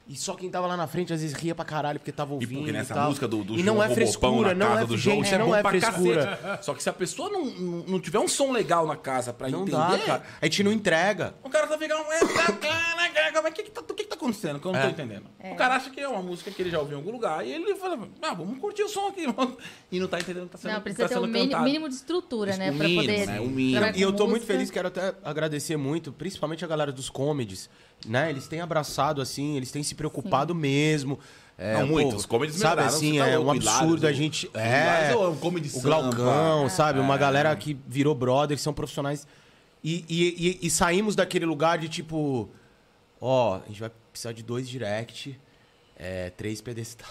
E 0.09 0.15
só 0.15 0.35
quem 0.35 0.49
tava 0.49 0.69
lá 0.69 0.77
na 0.77 0.87
frente 0.87 1.13
às 1.13 1.21
vezes 1.21 1.37
ria 1.37 1.53
pra 1.53 1.65
caralho 1.65 1.99
porque 1.99 2.13
tava 2.13 2.31
E 2.31 2.35
ouvindo. 2.35 2.59
porque 2.59 2.71
nessa 2.71 2.95
tal. 2.95 3.09
música 3.09 3.27
do, 3.27 3.43
do 3.43 3.55
E 3.55 3.63
não 3.65 3.75
João 3.75 3.83
é 3.83 3.87
Robopão 3.89 3.95
frescura, 3.95 4.55
na 4.55 4.55
não 4.55 4.67
casa 4.69 4.83
é 4.83 4.87
do 4.87 4.97
João, 4.99 5.17
gente, 5.25 5.35
é 5.35 5.39
não 5.39 5.47
bom 5.47 5.57
é 5.57 5.63
pra 5.63 5.71
frescura. 5.71 6.27
cacete. 6.37 6.65
Só 6.65 6.75
que 6.75 6.83
se 6.83 6.89
a 6.89 6.93
pessoa 6.93 7.29
não, 7.29 7.45
não, 7.47 7.79
não 7.89 8.01
tiver 8.01 8.21
um 8.21 8.29
som 8.29 8.53
legal 8.53 8.87
na 8.87 8.95
casa 8.95 9.33
pra 9.33 9.49
Não 9.49 9.63
entender... 9.63 9.77
dá, 9.77 9.99
cara. 9.99 10.23
A 10.41 10.45
gente 10.47 10.63
não 10.63 10.71
entrega. 10.73 11.35
O 11.43 11.51
cara 11.51 11.67
tá 11.67 11.77
ficando. 11.77 12.03
"É, 12.13 12.21
tá, 12.21 13.43
Mas 13.43 13.53
o 13.53 13.55
que, 13.55 13.63
que, 13.65 13.71
tá, 13.71 13.83
que, 13.83 13.95
que 13.95 14.05
tá 14.05 14.15
acontecendo? 14.15 14.59
Que 14.61 14.67
eu 14.67 14.73
não 14.73 14.81
tô 14.81 14.87
É. 14.87 14.91
entendendo. 14.91 15.25
O 15.53 15.57
cara 15.57 15.75
acha 15.77 15.91
que 15.91 16.01
é 16.01 16.09
uma 16.09 16.23
música 16.23 16.51
que 16.51 16.63
ele 16.63 16.71
já 16.71 16.79
ouviu 16.79 16.97
em 16.97 17.01
algum 17.01 17.11
lugar 17.13 17.45
e 17.47 17.53
ele 17.53 17.75
fala, 17.75 18.09
ah, 18.23 18.35
vamos 18.35 18.59
curtir 18.59 18.83
o 18.85 18.89
som 18.89 19.09
aqui. 19.09 19.27
mano." 19.27 19.57
E 19.91 19.99
não 20.01 20.07
tá 20.09 20.19
entendendo, 20.21 20.49
tá 20.49 20.57
sendo, 20.59 20.73
Não, 20.73 20.81
precisa 20.81 21.03
tá 21.05 21.09
ter 21.09 21.15
sendo 21.15 21.25
o 21.25 21.27
mínimo, 21.29 21.51
cantado. 21.51 21.65
mínimo 21.65 21.89
de 21.89 21.95
estrutura, 21.97 22.51
Isso, 22.51 22.59
né? 22.61 22.71
o 22.71 22.77
Pra 22.77 22.87
mínimo, 22.89 23.03
poder. 23.07 23.27
né? 23.27 23.41
O 23.41 23.47
mínimo. 23.49 23.87
E 23.97 24.03
eu 24.03 24.13
tô 24.13 24.25
muito 24.27 24.43
música. 24.43 24.53
feliz, 24.53 24.71
quero 24.71 24.89
até 24.89 25.15
agradecer 25.25 25.77
muito, 25.77 26.13
principalmente 26.13 26.65
a 26.65 26.69
galera 26.69 26.93
dos 26.93 27.09
comedies, 27.11 27.69
né? 28.05 28.31
Eles 28.31 28.47
têm 28.49 28.61
abraçado, 28.61 29.21
assim, 29.23 29.57
eles 29.57 29.71
têm 29.71 29.83
se 29.83 29.95
preocupado 29.95 30.55
mesmo. 30.55 31.19
É, 31.59 31.79
Não, 31.79 31.87
muito. 31.87 32.11
pô, 32.11 32.17
Os 32.17 32.27
comedies 32.27 32.59
Sabe 32.59 32.83
assim, 32.83 33.19
tá 33.19 33.29
é 33.29 33.39
um 33.39 33.43
louco, 33.45 33.53
absurdo 33.59 33.97
Hilários, 33.97 34.05
a 34.05 34.09
o- 34.09 34.13
gente. 34.13 34.47
o 34.53 34.59
É, 34.59 35.13
é 35.13 35.17
um 35.17 35.37
comedy 35.37 35.69
o 35.69 35.71
samba. 35.71 35.89
Glaucão, 36.13 36.69
sabe? 36.69 37.01
Uma 37.01 37.15
É. 37.15 37.19
galera 37.19 37.57
que 37.57 37.75
virou 37.89 38.15
brother, 38.15 38.57
que 38.57 38.63
são 38.63 38.75
profissionais. 38.75 39.27
E, 39.83 40.05
e, 40.09 40.59
e- 40.63 40.67
e 40.67 40.71
saímos 40.71 41.17
daquele 41.17 41.47
lugar 41.47 41.79
de 41.79 41.89
tipo, 41.89 42.51
ó, 43.21 43.57
a 43.57 43.67
gente 43.69 43.81
vai 43.81 43.91
precisar 44.13 44.33
de 44.33 44.43
dois 44.43 44.69
direct, 44.69 45.41
é, 45.99 46.29
três 46.31 46.61
pedestal. 46.61 47.09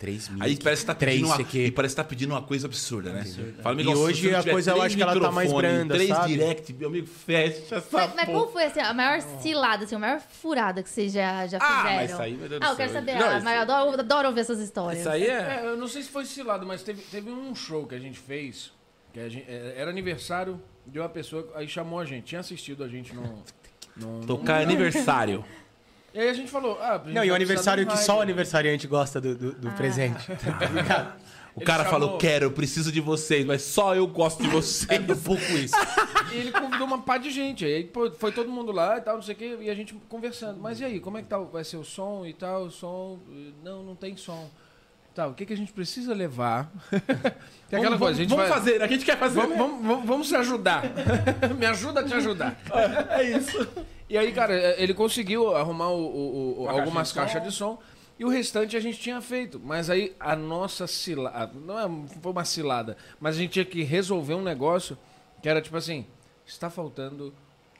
3 0.00 0.28
mil. 0.30 0.42
Aí 0.42 0.56
parece 0.56 0.80
que 0.82 0.86
tá 0.86 0.94
três, 0.94 1.16
pedindo 1.20 1.28
uma, 1.34 1.44
que- 1.44 1.66
e 1.66 1.70
parece 1.70 1.94
que 1.94 1.96
tá 2.02 2.08
pedindo 2.08 2.30
uma 2.32 2.40
coisa 2.42 2.66
absurda, 2.66 3.12
né? 3.12 3.22
Fala, 3.62 3.82
E 3.82 3.86
hoje 3.86 4.34
a 4.34 4.42
coisa 4.42 4.70
eu 4.70 4.80
acho 4.82 4.96
que 4.96 5.02
ela 5.02 5.20
tá 5.20 5.30
mais 5.30 5.52
branda, 5.52 5.94
Três 5.94 6.08
sabe? 6.08 6.28
direct, 6.32 6.72
meu 6.72 6.88
amigo, 6.88 7.06
fecha 7.06 7.76
essa 7.76 7.86
Mas, 7.92 8.14
mas 8.14 8.24
qual 8.30 8.50
foi 8.50 8.64
assim, 8.64 8.80
a 8.80 8.94
maior 8.94 9.20
cilada, 9.42 9.84
assim, 9.84 9.94
a 9.94 9.98
maior 9.98 10.18
furada 10.20 10.82
que 10.82 10.88
vocês 10.88 11.12
já, 11.12 11.46
já 11.46 11.58
Ah, 11.60 11.76
fizeram? 11.76 11.96
mas 11.96 12.10
isso 12.12 12.22
aí, 12.22 12.32
meu 12.34 12.48
Deus 12.48 12.60
do 12.60 12.66
Ah, 12.66 12.70
eu 12.70 12.76
quero 12.76 12.92
saber. 12.94 13.14
Não, 13.14 13.28
ah, 13.28 13.34
isso- 13.36 13.44
mas 13.44 13.54
eu 13.56 13.60
adoro, 13.62 14.00
adoro 14.00 14.28
ouvir 14.28 14.40
essas 14.40 14.58
histórias. 14.58 15.00
Isso 15.00 15.08
aí 15.10 15.26
é... 15.26 15.60
É, 15.62 15.62
eu 15.66 15.76
não 15.76 15.86
sei 15.86 16.02
se 16.02 16.08
foi 16.08 16.24
cilado, 16.24 16.64
mas 16.66 16.82
teve, 16.82 17.02
teve 17.02 17.30
um 17.30 17.54
show 17.54 17.86
que 17.86 17.94
a 17.94 17.98
gente 17.98 18.18
fez, 18.18 18.72
que 19.12 19.20
a 19.20 19.28
gente- 19.28 19.44
é, 19.46 19.74
era 19.76 19.90
aniversário 19.90 20.58
de 20.86 20.98
uma 20.98 21.10
pessoa, 21.10 21.46
aí 21.54 21.68
chamou 21.68 22.00
a 22.00 22.06
gente, 22.06 22.24
tinha 22.24 22.40
assistido 22.40 22.82
a 22.82 22.88
gente 22.88 23.14
no... 23.14 23.44
no- 23.94 24.24
Tocar 24.26 24.62
aniversário. 24.62 25.44
E 26.12 26.18
aí 26.18 26.28
a 26.28 26.32
gente 26.34 26.50
falou, 26.50 26.78
ah, 26.80 27.00
gente 27.04 27.14
Não, 27.14 27.24
e 27.24 27.30
o 27.30 27.34
aniversário 27.34 27.86
que 27.86 27.96
só 27.96 28.12
o 28.12 28.14
rider. 28.16 28.22
aniversariante 28.22 28.86
gosta 28.86 29.20
do, 29.20 29.34
do, 29.34 29.52
do 29.52 29.68
Ah. 29.68 29.72
presente. 29.72 30.26
Tá 30.58 30.66
ligado? 30.66 31.20
O 31.54 31.58
Ele 31.60 31.66
cara 31.66 31.84
chamou- 31.84 32.00
falou, 32.00 32.18
quero, 32.18 32.44
eu 32.46 32.50
preciso 32.52 32.92
de 32.92 33.00
vocês, 33.00 33.44
mas 33.44 33.62
só 33.62 33.94
eu 33.94 34.06
gosto 34.06 34.40
de 34.42 34.48
vocês. 34.50 34.88
É 34.88 35.00
um 35.12 35.16
pouco 35.16 35.42
isso. 35.42 35.74
E 36.32 36.36
ele 36.36 36.52
convidou 36.52 36.86
uma 36.86 37.02
pá 37.02 37.18
de 37.18 37.28
gente. 37.30 37.64
Aí 37.64 37.82
pô, 37.84 38.08
foi 38.12 38.30
todo 38.30 38.48
mundo 38.48 38.70
lá 38.70 38.98
e 38.98 39.00
tal, 39.00 39.16
não 39.16 39.22
sei 39.22 39.34
o 39.34 39.38
quê, 39.38 39.58
e 39.60 39.68
a 39.68 39.74
gente 39.74 39.92
conversando. 40.08 40.60
Mas 40.60 40.78
e 40.80 40.84
aí, 40.84 41.00
como 41.00 41.18
é 41.18 41.22
que 41.22 41.28
tá? 41.28 41.38
Vai 41.38 41.64
ser 41.64 41.76
o 41.76 41.84
som 41.84 42.24
e 42.24 42.32
tal? 42.32 42.64
O 42.66 42.70
som. 42.70 43.18
Não, 43.64 43.82
não 43.82 43.96
tem 43.96 44.16
som. 44.16 44.48
Tá, 45.12 45.26
o 45.26 45.34
que, 45.34 45.44
que 45.44 45.52
a 45.52 45.56
gente 45.56 45.72
precisa 45.72 46.14
levar? 46.14 46.70
Tem 47.68 47.78
aquela 47.80 47.96
vamos, 47.96 47.98
coisa, 47.98 48.20
a 48.20 48.22
gente 48.22 48.30
vamos 48.30 48.48
vai- 48.48 48.58
fazer, 48.58 48.80
a 48.80 48.86
gente 48.86 49.04
quer 49.04 49.18
fazer. 49.18 49.40
Vamos, 49.40 49.58
vamos, 49.58 49.86
vamos, 49.86 50.06
vamos 50.06 50.28
se 50.28 50.36
ajudar. 50.36 50.84
Me 51.58 51.66
ajuda 51.66 52.00
a 52.00 52.04
te 52.04 52.14
ajudar. 52.14 52.56
É 53.10 53.24
isso. 53.24 53.68
E 54.10 54.18
aí, 54.18 54.32
cara, 54.32 54.52
eh, 54.54 54.82
ele 54.82 54.92
conseguiu 54.92 55.54
arrumar 55.56 55.88
o- 55.90 56.04
o- 56.04 56.58
o- 56.58 56.62
Uma 56.64 56.72
algumas 56.72 57.12
caixa 57.12 57.34
caixas 57.38 57.52
de 57.52 57.56
som. 57.56 57.78
E 58.18 58.24
o 58.24 58.28
restante 58.28 58.76
a 58.76 58.80
gente 58.80 58.98
tinha 58.98 59.20
feito. 59.22 59.58
Mas 59.62 59.88
aí 59.88 60.14
a 60.18 60.34
nossa 60.36 60.86
cilada. 60.86 61.52
Não 61.54 61.78
é, 61.78 61.88
foi 62.20 62.32
uma 62.32 62.44
cilada. 62.44 62.96
Mas 63.20 63.36
a 63.36 63.38
gente 63.38 63.52
tinha 63.52 63.64
que 63.64 63.82
resolver 63.84 64.34
um 64.34 64.42
negócio 64.42 64.98
que 65.40 65.48
era 65.48 65.62
tipo 65.62 65.76
assim: 65.76 66.04
está 66.44 66.68
faltando 66.68 67.32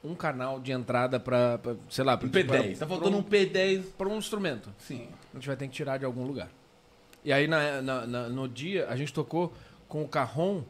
um 0.02 0.14
canal 0.14 0.58
de 0.60 0.72
entrada 0.72 1.18
pra, 1.20 1.58
pra, 1.58 1.74
sei 1.90 2.04
lá, 2.04 2.16
pra, 2.16 2.26
Um 2.28 2.30
P10. 2.30 2.78
Tá 2.78 2.86
faltando 2.86 3.18
um 3.18 3.22
P10. 3.22 3.82
pra 3.98 4.08
um 4.08 4.16
instrumento. 4.16 4.72
Sim. 4.78 5.08
A 5.34 5.36
gente 5.36 5.46
vai 5.48 5.56
ter 5.56 5.66
que 5.66 5.74
tirar 5.74 5.98
de 5.98 6.04
algum 6.04 6.24
lugar. 6.24 6.48
E 7.24 7.32
aí 7.32 7.46
na- 7.46 7.82
na- 7.82 8.06
na- 8.06 8.28
no 8.30 8.48
dia 8.48 8.86
a 8.88 8.96
gente 8.96 9.12
tocou 9.12 9.52
com 9.88 10.02
o 10.02 10.08
carrom, 10.08 10.62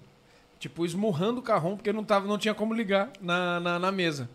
tipo, 0.59 0.85
esmurrando 0.85 1.39
o 1.39 1.43
carrom, 1.43 1.77
porque 1.77 1.93
não, 1.93 2.03
tava, 2.03 2.27
não 2.27 2.39
tinha 2.39 2.55
como 2.55 2.75
ligar 2.75 3.11
na, 3.21 3.61
na, 3.61 3.79
na 3.79 3.93
mesa. 3.93 4.29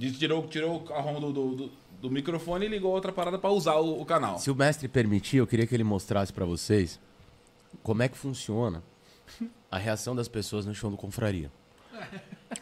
Tirou, 0.00 0.46
tirou 0.48 0.76
o 0.76 0.80
carrão 0.80 1.20
do, 1.20 1.32
do, 1.32 1.54
do- 1.56 1.70
do 2.00 2.10
microfone 2.10 2.64
e 2.64 2.68
ligou 2.68 2.90
outra 2.92 3.12
parada 3.12 3.38
pra 3.38 3.50
usar 3.50 3.74
o, 3.76 4.00
o 4.00 4.04
canal. 4.06 4.38
Se 4.38 4.50
o 4.50 4.54
mestre 4.54 4.88
permitir, 4.88 5.36
eu 5.36 5.46
queria 5.46 5.66
que 5.66 5.74
ele 5.74 5.84
mostrasse 5.84 6.32
pra 6.32 6.46
vocês 6.46 6.98
como 7.82 8.02
é 8.02 8.08
que 8.08 8.16
funciona 8.16 8.82
a 9.70 9.76
reação 9.78 10.16
das 10.16 10.26
pessoas 10.26 10.64
no 10.64 10.74
show 10.74 10.90
do 10.90 10.96
Confraria. 10.96 11.52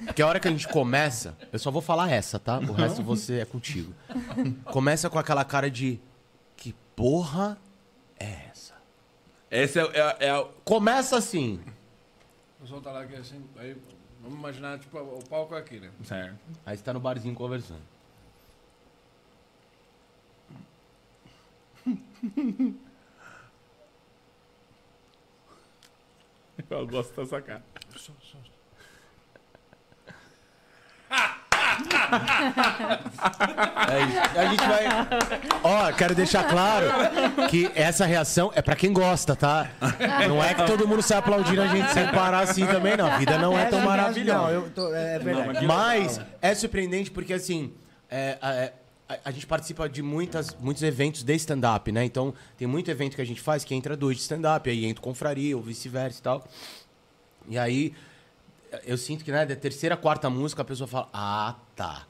Porque 0.04 0.20
a 0.20 0.26
hora 0.26 0.40
que 0.40 0.48
a 0.48 0.50
gente 0.50 0.66
começa, 0.68 1.36
eu 1.52 1.58
só 1.60 1.70
vou 1.70 1.80
falar 1.80 2.10
essa, 2.10 2.38
tá? 2.40 2.58
O 2.58 2.72
resto 2.72 3.02
você 3.02 3.38
é 3.38 3.44
contigo. 3.44 3.94
Começa 4.64 5.08
com 5.08 5.18
aquela 5.18 5.44
cara 5.44 5.70
de 5.70 6.00
que 6.56 6.74
porra 6.96 7.56
é 8.18 8.48
essa? 8.50 8.74
Essa 9.48 9.80
é, 9.80 9.84
é, 9.84 10.16
é 10.26 10.30
a- 10.30 10.44
Começa 10.64 11.16
assim. 11.16 11.60
O 12.58 12.62
pessoal 12.62 12.80
tá 12.80 12.90
lá 12.90 13.02
aqui 13.02 13.14
assim, 13.14 13.40
aí 13.56 13.76
vamos 14.20 14.38
imaginar, 14.38 14.78
tipo, 14.78 14.98
o 14.98 15.24
palco 15.28 15.54
é 15.54 15.58
aqui, 15.58 15.80
né? 15.80 15.90
Certo. 16.04 16.38
Aí 16.64 16.76
você 16.76 16.82
tá 16.82 16.92
no 16.92 17.00
barzinho 17.00 17.34
conversando. 17.34 17.82
Eu 26.68 26.86
gosto 26.86 27.14
dessa 27.16 27.40
cara. 27.40 27.64
É 33.88 34.02
isso. 34.02 34.38
A 34.38 34.46
gente 34.46 34.66
vai. 34.66 34.86
Ó, 35.62 35.92
quero 35.92 36.14
deixar 36.14 36.44
claro 36.48 36.86
que 37.48 37.70
essa 37.74 38.04
reação 38.06 38.52
é 38.54 38.62
pra 38.62 38.76
quem 38.76 38.92
gosta, 38.92 39.34
tá? 39.34 39.70
Não 40.28 40.42
é 40.42 40.54
que 40.54 40.64
todo 40.64 40.86
mundo 40.86 41.02
sai 41.02 41.18
aplaudindo 41.18 41.62
a 41.62 41.68
gente 41.68 41.92
sem 41.92 42.06
parar 42.08 42.40
assim 42.40 42.66
também, 42.66 42.96
não. 42.96 43.06
A 43.06 43.18
vida 43.18 43.38
não 43.38 43.58
é 43.58 43.66
tão 43.66 43.78
Essa 43.78 43.88
maravilhosa. 43.88 44.38
Não, 44.38 44.50
eu 44.50 44.70
tô, 44.70 44.94
é 44.94 45.18
verdade. 45.18 45.66
Mas 45.66 46.20
é 46.40 46.54
surpreendente 46.54 47.10
porque, 47.10 47.32
assim, 47.32 47.72
é, 48.10 48.38
é, 48.40 48.72
a, 49.08 49.18
a 49.26 49.30
gente 49.30 49.46
participa 49.46 49.88
de 49.88 50.02
muitas, 50.02 50.54
muitos 50.60 50.82
eventos 50.82 51.22
de 51.22 51.34
stand-up, 51.36 51.90
né? 51.90 52.04
Então, 52.04 52.34
tem 52.56 52.68
muito 52.68 52.90
evento 52.90 53.16
que 53.16 53.22
a 53.22 53.26
gente 53.26 53.40
faz 53.40 53.64
que 53.64 53.74
entra 53.74 53.96
dois 53.96 54.16
de 54.16 54.22
stand-up, 54.22 54.68
aí 54.68 54.84
entra 54.84 55.02
confraria 55.02 55.56
ou 55.56 55.62
vice-versa 55.62 56.18
e 56.18 56.22
tal. 56.22 56.48
E 57.48 57.58
aí, 57.58 57.94
eu 58.86 58.96
sinto 58.96 59.24
que, 59.24 59.30
né, 59.32 59.44
da 59.46 59.56
terceira, 59.56 59.96
quarta 59.96 60.28
música, 60.30 60.62
a 60.62 60.64
pessoa 60.64 60.86
fala: 60.86 61.08
Ah, 61.12 61.54
tá. 61.76 62.06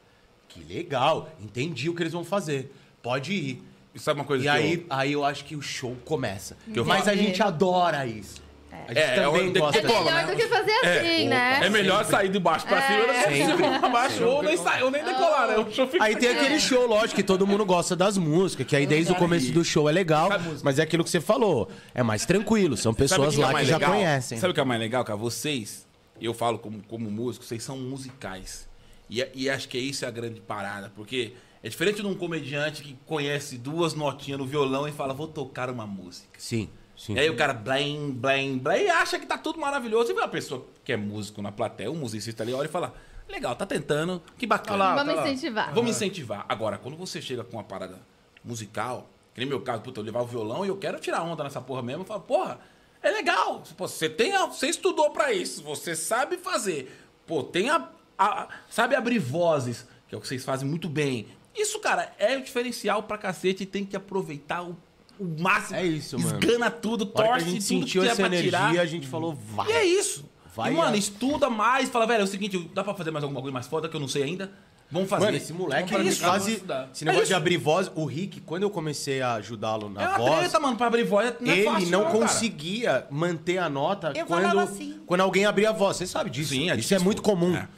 Que 0.48 0.62
legal. 0.64 1.28
Entendi 1.40 1.88
o 1.88 1.94
que 1.94 2.02
eles 2.02 2.12
vão 2.12 2.24
fazer. 2.24 2.72
Pode 3.02 3.32
ir. 3.32 3.62
E 3.94 3.98
sabe 3.98 4.20
uma 4.20 4.26
coisa 4.26 4.42
E 4.44 4.46
que 4.46 4.50
aí, 4.50 4.74
eu... 4.74 4.86
aí 4.90 5.12
eu 5.12 5.24
acho 5.24 5.44
que 5.44 5.56
o 5.56 5.62
show 5.62 5.96
começa. 6.04 6.56
eu 6.74 6.84
Mas 6.84 7.06
a 7.08 7.14
gente 7.14 7.42
adora 7.42 8.06
isso. 8.06 8.42
A 8.70 8.94
gente 8.94 8.98
É, 8.98 9.16
é 9.16 9.22
também 9.22 9.48
o 9.48 9.52
gosta 9.52 9.78
É 9.78 9.82
melhor 9.82 10.04
né? 10.04 10.26
do 10.26 10.36
que 10.36 10.46
fazer 10.46 10.72
assim, 10.72 11.28
né? 11.28 11.60
É 11.62 11.70
melhor 11.70 12.04
sair 12.04 12.28
de 12.28 12.38
baixo 12.38 12.66
pra 12.66 12.80
cima 12.82 13.04
que 13.24 13.30
de 13.30 13.56
cima 13.56 13.78
pra 13.80 13.88
baixo. 13.88 14.24
Ou 14.24 14.42
nem 14.42 14.56
sair, 14.56 14.82
ou 14.82 14.90
nem 14.90 15.04
decolar, 15.04 15.48
né? 15.48 15.58
O 15.58 15.70
show 15.70 15.86
fica 15.86 16.04
Aí 16.04 16.16
tem 16.16 16.30
aquele 16.30 16.60
show, 16.60 16.86
lógico, 16.86 17.16
que 17.16 17.22
todo 17.22 17.46
mundo 17.46 17.64
gosta 17.66 17.96
das 17.96 18.16
músicas, 18.16 18.66
que 18.66 18.76
aí 18.76 18.86
desde 18.86 19.12
o 19.12 19.16
começo 19.16 19.50
do 19.52 19.64
show 19.64 19.88
é 19.88 19.92
legal, 19.92 20.28
mas 20.62 20.78
é 20.78 20.82
aquilo 20.82 21.02
que 21.02 21.10
você 21.10 21.20
falou. 21.20 21.68
É 21.94 22.02
mais 22.02 22.24
tranquilo, 22.24 22.76
são 22.76 22.94
pessoas 22.94 23.34
que 23.34 23.40
é 23.40 23.44
lá 23.44 23.48
que 23.48 23.54
mais 23.54 23.68
já 23.68 23.76
legal? 23.78 23.92
conhecem. 23.94 24.38
Sabe 24.38 24.50
o 24.52 24.54
que 24.54 24.60
é 24.60 24.64
mais 24.64 24.80
legal, 24.80 25.04
cara? 25.04 25.16
Vocês, 25.18 25.86
eu 26.26 26.34
falo 26.34 26.58
como, 26.58 26.82
como 26.84 27.10
músico, 27.10 27.44
vocês 27.44 27.62
são 27.62 27.78
musicais. 27.78 28.68
E, 29.08 29.26
e 29.34 29.48
acho 29.48 29.68
que 29.68 29.78
é 29.78 29.80
isso 29.80 30.04
a 30.06 30.10
grande 30.10 30.40
parada, 30.40 30.92
porque 30.94 31.34
é 31.62 31.68
diferente 31.68 32.02
de 32.02 32.06
um 32.06 32.14
comediante 32.14 32.82
que 32.82 32.96
conhece 33.06 33.58
duas 33.58 33.94
notinhas 33.94 34.38
no 34.38 34.46
violão 34.46 34.86
e 34.86 34.92
fala, 34.92 35.14
vou 35.14 35.26
tocar 35.26 35.70
uma 35.70 35.86
música. 35.86 36.38
Sim, 36.38 36.68
sim. 36.96 37.14
E 37.14 37.18
aí 37.18 37.30
o 37.30 37.36
cara 37.36 37.52
blém, 37.52 38.10
blém, 38.10 38.58
blém, 38.58 38.84
e 38.84 38.90
acha 38.90 39.18
que 39.18 39.26
tá 39.26 39.38
tudo 39.38 39.58
maravilhoso. 39.58 40.10
E 40.10 40.14
vê 40.14 40.20
uma 40.20 40.28
pessoa 40.28 40.66
que 40.84 40.92
é 40.92 40.96
músico 40.96 41.42
na 41.42 41.50
plateia, 41.50 41.90
um 41.90 41.96
musicista 41.96 42.42
ali, 42.42 42.52
olha 42.52 42.66
e 42.66 42.70
fala, 42.70 42.94
legal, 43.28 43.56
tá 43.56 43.66
tentando, 43.66 44.22
que 44.36 44.46
bacana. 44.46 44.94
Vamos 44.94 45.20
incentivar. 45.20 45.74
Vamos 45.74 45.90
incentivar. 45.90 46.46
Agora, 46.48 46.78
quando 46.78 46.96
você 46.96 47.20
chega 47.20 47.42
com 47.42 47.56
uma 47.56 47.64
parada 47.64 47.98
musical, 48.44 49.08
que 49.34 49.40
nem 49.40 49.48
meu 49.48 49.60
caso, 49.60 49.82
puta, 49.82 50.00
eu 50.00 50.04
levar 50.04 50.22
o 50.22 50.26
violão 50.26 50.64
e 50.64 50.68
eu 50.68 50.76
quero 50.76 50.98
tirar 51.00 51.22
onda 51.22 51.44
nessa 51.44 51.60
porra 51.60 51.82
mesmo, 51.82 52.02
eu 52.02 52.06
falo, 52.06 52.20
porra, 52.20 52.58
é 53.02 53.10
legal. 53.10 53.62
Você 53.76 54.08
tem, 54.08 54.34
a- 54.34 54.46
você 54.46 54.68
estudou 54.68 55.10
pra 55.10 55.32
isso, 55.32 55.62
você 55.62 55.94
sabe 55.94 56.36
fazer. 56.36 56.90
Pô, 57.26 57.42
tem 57.42 57.68
a, 57.70 57.88
a- 58.18 58.48
sabe 58.70 58.94
abrir 58.94 59.18
vozes, 59.18 59.86
que 60.08 60.14
é 60.14 60.18
o 60.18 60.20
que 60.20 60.28
vocês 60.28 60.44
fazem 60.44 60.68
muito 60.68 60.88
bem. 60.88 61.26
Isso, 61.54 61.78
cara, 61.80 62.12
é 62.18 62.36
o 62.36 62.42
diferencial 62.42 63.02
pra 63.02 63.18
cacete 63.18 63.64
e 63.64 63.66
tem 63.66 63.84
que 63.84 63.96
aproveitar 63.96 64.62
o, 64.62 64.76
o 65.18 65.40
máximo. 65.40 65.76
É 65.78 65.84
isso, 65.84 66.18
mano. 66.18 66.38
Esgana 66.38 66.70
tudo, 66.70 67.04
torce 67.06 67.30
a 67.32 67.38
gente 67.40 67.52
tudo 67.54 67.62
sentiu 67.62 68.02
que 68.02 68.08
essa 68.08 68.22
é 68.22 68.24
pra 68.28 68.36
energia, 68.36 68.50
tirar. 68.68 68.80
a 68.82 68.86
gente 68.86 69.06
falou, 69.08 69.34
vai. 69.34 69.68
E 69.68 69.72
é 69.72 69.84
isso. 69.84 70.24
Vai 70.54 70.72
e, 70.72 70.76
mano, 70.76 70.94
a- 70.94 70.96
estuda 70.98 71.50
mais. 71.50 71.88
Fala, 71.88 72.06
velho, 72.06 72.20
é 72.22 72.24
o 72.24 72.26
seguinte, 72.28 72.58
dá 72.74 72.82
pra 72.84 72.94
fazer 72.94 73.10
mais 73.10 73.22
alguma 73.22 73.40
coisa 73.40 73.52
mais 73.52 73.66
foda 73.66 73.88
que 73.88 73.94
eu 73.96 74.00
não 74.00 74.08
sei 74.08 74.22
ainda? 74.22 74.52
Vamos 74.90 75.08
fazer. 75.10 75.26
Mano, 75.26 75.36
esse 75.36 75.52
moleque, 75.52 75.92
Vamos 75.92 76.06
praticar, 76.18 76.30
quase... 76.30 76.52
Esse 76.92 77.04
negócio 77.04 77.22
É 77.22 77.24
de 77.26 77.30
isso. 77.32 77.36
abrir 77.36 77.56
voz... 77.58 77.92
O 77.94 78.06
Rick, 78.06 78.40
quando 78.40 78.62
eu 78.62 78.70
comecei 78.70 79.20
a 79.20 79.34
ajudá-lo 79.34 79.86
é 79.88 79.90
na 80.02 80.08
uma 80.08 80.18
voz... 80.18 80.38
treta, 80.40 80.60
mano, 80.60 80.76
pra 80.78 80.86
abrir 80.86 81.04
voz. 81.04 81.34
Não 81.40 81.52
é 81.52 81.56
ele 81.58 81.64
fácil, 81.64 81.88
não 81.90 82.04
cara. 82.04 82.14
conseguia 82.18 83.06
manter 83.10 83.58
a 83.58 83.68
nota 83.68 84.12
Eu 84.16 84.24
quando, 84.24 84.42
falava 84.42 84.62
assim. 84.62 84.98
quando 85.06 85.20
alguém 85.20 85.44
abria 85.44 85.68
a 85.68 85.72
voz. 85.72 85.96
Você 85.98 86.06
sabe 86.06 86.30
disso. 86.30 86.50
Sim, 86.54 86.70
é 86.70 86.76
Isso 86.76 86.94
é 86.94 86.98
muito 86.98 87.20
comum. 87.20 87.54
É. 87.54 87.68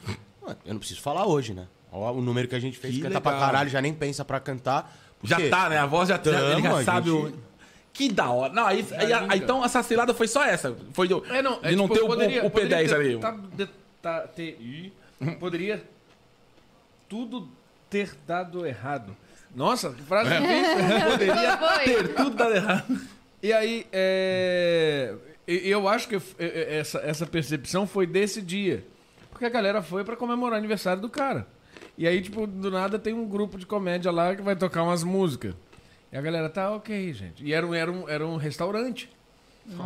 Mano, 0.41 0.57
eu 0.65 0.73
não 0.73 0.79
preciso 0.79 1.01
falar 1.01 1.25
hoje, 1.25 1.53
né? 1.53 1.67
Ó, 1.91 2.09
o 2.13 2.21
número 2.21 2.47
que 2.47 2.55
a 2.55 2.59
gente 2.59 2.77
fez, 2.77 2.95
Que 2.95 3.01
canta 3.01 3.19
pra 3.19 3.33
legal. 3.33 3.45
caralho, 3.47 3.69
já 3.69 3.81
nem 3.81 3.93
pensa 3.93 4.23
pra 4.23 4.39
cantar. 4.39 4.97
Já 5.21 5.37
tá, 5.49 5.67
né? 5.69 5.77
A 5.77 5.85
voz 5.85 6.07
já, 6.07 6.17
já- 6.23 6.51
ele 6.53 6.61
já 6.61 6.83
sabe 6.83 7.09
gente- 7.11 7.33
o... 7.35 7.51
Que 7.91 8.09
da 8.09 8.29
hora. 8.29 8.53
Não, 8.53 8.65
aí, 8.65 8.85
aí- 8.97 9.05
liga. 9.07 9.35
então 9.35 9.65
essa 9.65 9.83
cilada 9.83 10.13
foi 10.13 10.29
só 10.29 10.45
essa. 10.45 10.73
Foi 10.93 11.09
do, 11.09 11.25
É, 11.29 11.41
não, 11.41 11.59
é, 11.61 11.71
de 11.71 11.75
não 11.75 11.83
tipo, 11.89 11.95
ter 11.95 12.01
o, 12.03 12.07
poderia- 12.07 12.45
o 12.45 12.49
P10 12.49 12.51
poderia 12.51 12.87
ter- 12.87 12.95
ali. 12.95 13.17
tá- 13.19 13.37
tá- 14.01 14.19
ter- 14.29 14.93
poderia 15.41 15.83
tudo 17.11 17.49
ter 17.89 18.15
dado 18.25 18.65
errado. 18.65 19.13
Nossa, 19.53 19.89
que 19.89 20.01
frase 20.01 20.29
difícil. 20.29 20.77
Poderia. 21.11 21.57
Ter 21.83 22.15
tudo 22.15 22.29
dado 22.37 22.55
errado. 22.55 23.01
E 23.43 23.51
aí, 23.51 23.85
é, 23.91 25.13
eu 25.45 25.89
acho 25.89 26.07
que 26.07 26.15
é- 26.15 26.21
é- 26.39 26.77
essa, 26.79 26.99
essa 26.99 27.25
percepção 27.27 27.85
foi 27.85 28.07
desse 28.07 28.41
dia. 28.41 28.85
Porque 29.29 29.43
a 29.43 29.49
galera 29.49 29.81
foi 29.81 30.05
pra 30.05 30.15
comemorar 30.15 30.53
o 30.55 30.57
aniversário 30.57 31.01
do 31.01 31.09
cara. 31.09 31.45
E 31.97 32.07
aí, 32.07 32.21
tipo, 32.21 32.47
do 32.47 32.71
nada 32.71 32.97
tem 32.97 33.13
um 33.13 33.27
grupo 33.27 33.57
de 33.57 33.65
comédia 33.65 34.09
lá 34.09 34.33
que 34.33 34.41
vai 34.41 34.55
tocar 34.55 34.83
umas 34.83 35.03
músicas. 35.03 35.53
E 36.13 36.17
a 36.17 36.21
galera 36.21 36.47
tá 36.49 36.71
ok, 36.71 37.11
gente. 37.11 37.43
E 37.43 37.51
era 37.53 37.67
um, 37.67 37.73
era 37.75 37.91
um, 37.91 38.07
era 38.07 38.25
um 38.25 38.37
restaurante. 38.37 39.09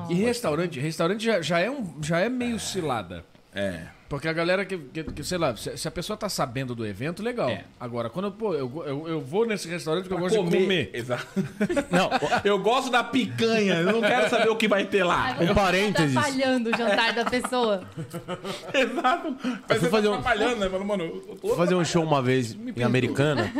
E 0.09 0.13
restaurante, 0.13 0.79
restaurante 0.79 1.25
já, 1.25 1.41
já, 1.41 1.59
é 1.59 1.71
um, 1.71 1.95
já 2.03 2.19
é 2.19 2.29
meio 2.29 2.59
cilada. 2.59 3.25
É. 3.55 3.87
Porque 4.07 4.27
a 4.27 4.33
galera 4.33 4.63
que, 4.65 4.77
que- 4.77 5.03
que, 5.03 5.23
sei 5.23 5.37
lá, 5.39 5.55
se, 5.55 5.75
se 5.77 5.87
a 5.87 5.91
pessoa 5.91 6.15
tá 6.15 6.29
sabendo 6.29 6.75
do 6.75 6.85
evento, 6.85 7.23
legal. 7.23 7.49
É. 7.49 7.63
Agora, 7.79 8.07
quando 8.09 8.31
pô, 8.31 8.53
eu, 8.53 8.83
eu, 8.85 9.07
eu 9.07 9.21
vou 9.21 9.47
nesse 9.47 9.67
restaurante 9.67 10.03
porque 10.03 10.13
eu 10.13 10.19
gosto 10.19 10.43
de 10.43 10.57
comer. 10.61 10.91
Exato. 10.93 11.25
Não, 11.89 12.09
eu 12.43 12.59
gosto 12.59 12.91
da 12.91 13.03
picanha, 13.03 13.75
eu 13.75 13.93
não 13.93 14.01
quero 14.01 14.29
saber 14.29 14.49
o 14.49 14.55
que 14.55 14.67
vai 14.67 14.85
ter 14.85 15.03
lá. 15.03 15.33
Você 15.35 15.49
Um 15.51 15.55
parênteses. 15.55 16.13
Tá 16.13 16.21
falhando 16.21 16.69
o 16.69 16.77
jantar 16.77 17.13
da 17.13 17.25
pessoa. 17.25 17.87
Exato. 18.73 19.35
Mas 19.67 19.79
você 19.81 19.89
fazer 19.89 20.07
tá 20.07 20.13
um- 20.13 20.21
trabalhando, 20.21 20.59
né? 20.59 20.67
Mano, 20.69 20.85
mano, 20.85 21.03
eu 21.03 21.37
tô... 21.41 21.55
Fazer 21.55 21.75
um 21.75 21.83
show 21.85 22.03
uma 22.03 22.21
vez 22.21 22.53
em 22.75 22.83
Americana, 22.83 23.51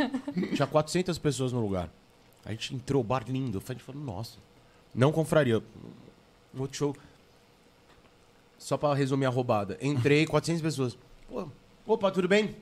tinha 0.54 0.66
400 0.66 1.18
pessoas 1.18 1.52
no 1.52 1.60
lugar. 1.60 1.88
A 2.44 2.50
gente 2.52 2.74
entrou, 2.74 3.02
bar 3.02 3.24
lindo. 3.28 3.60
A 3.66 3.72
gente 3.72 3.82
falou, 3.82 4.00
nossa, 4.00 4.38
não 4.94 5.10
confraria. 5.10 5.60
Um 6.54 6.60
outro 6.60 6.76
show. 6.76 6.96
Só 8.58 8.76
pra 8.76 8.94
resumir 8.94 9.26
a 9.26 9.30
roubada. 9.30 9.76
Entrei, 9.80 10.24
400 10.26 10.62
pessoas. 10.62 10.98
Pô, 11.28 11.48
opa, 11.86 12.10
tudo 12.10 12.28
bem? 12.28 12.56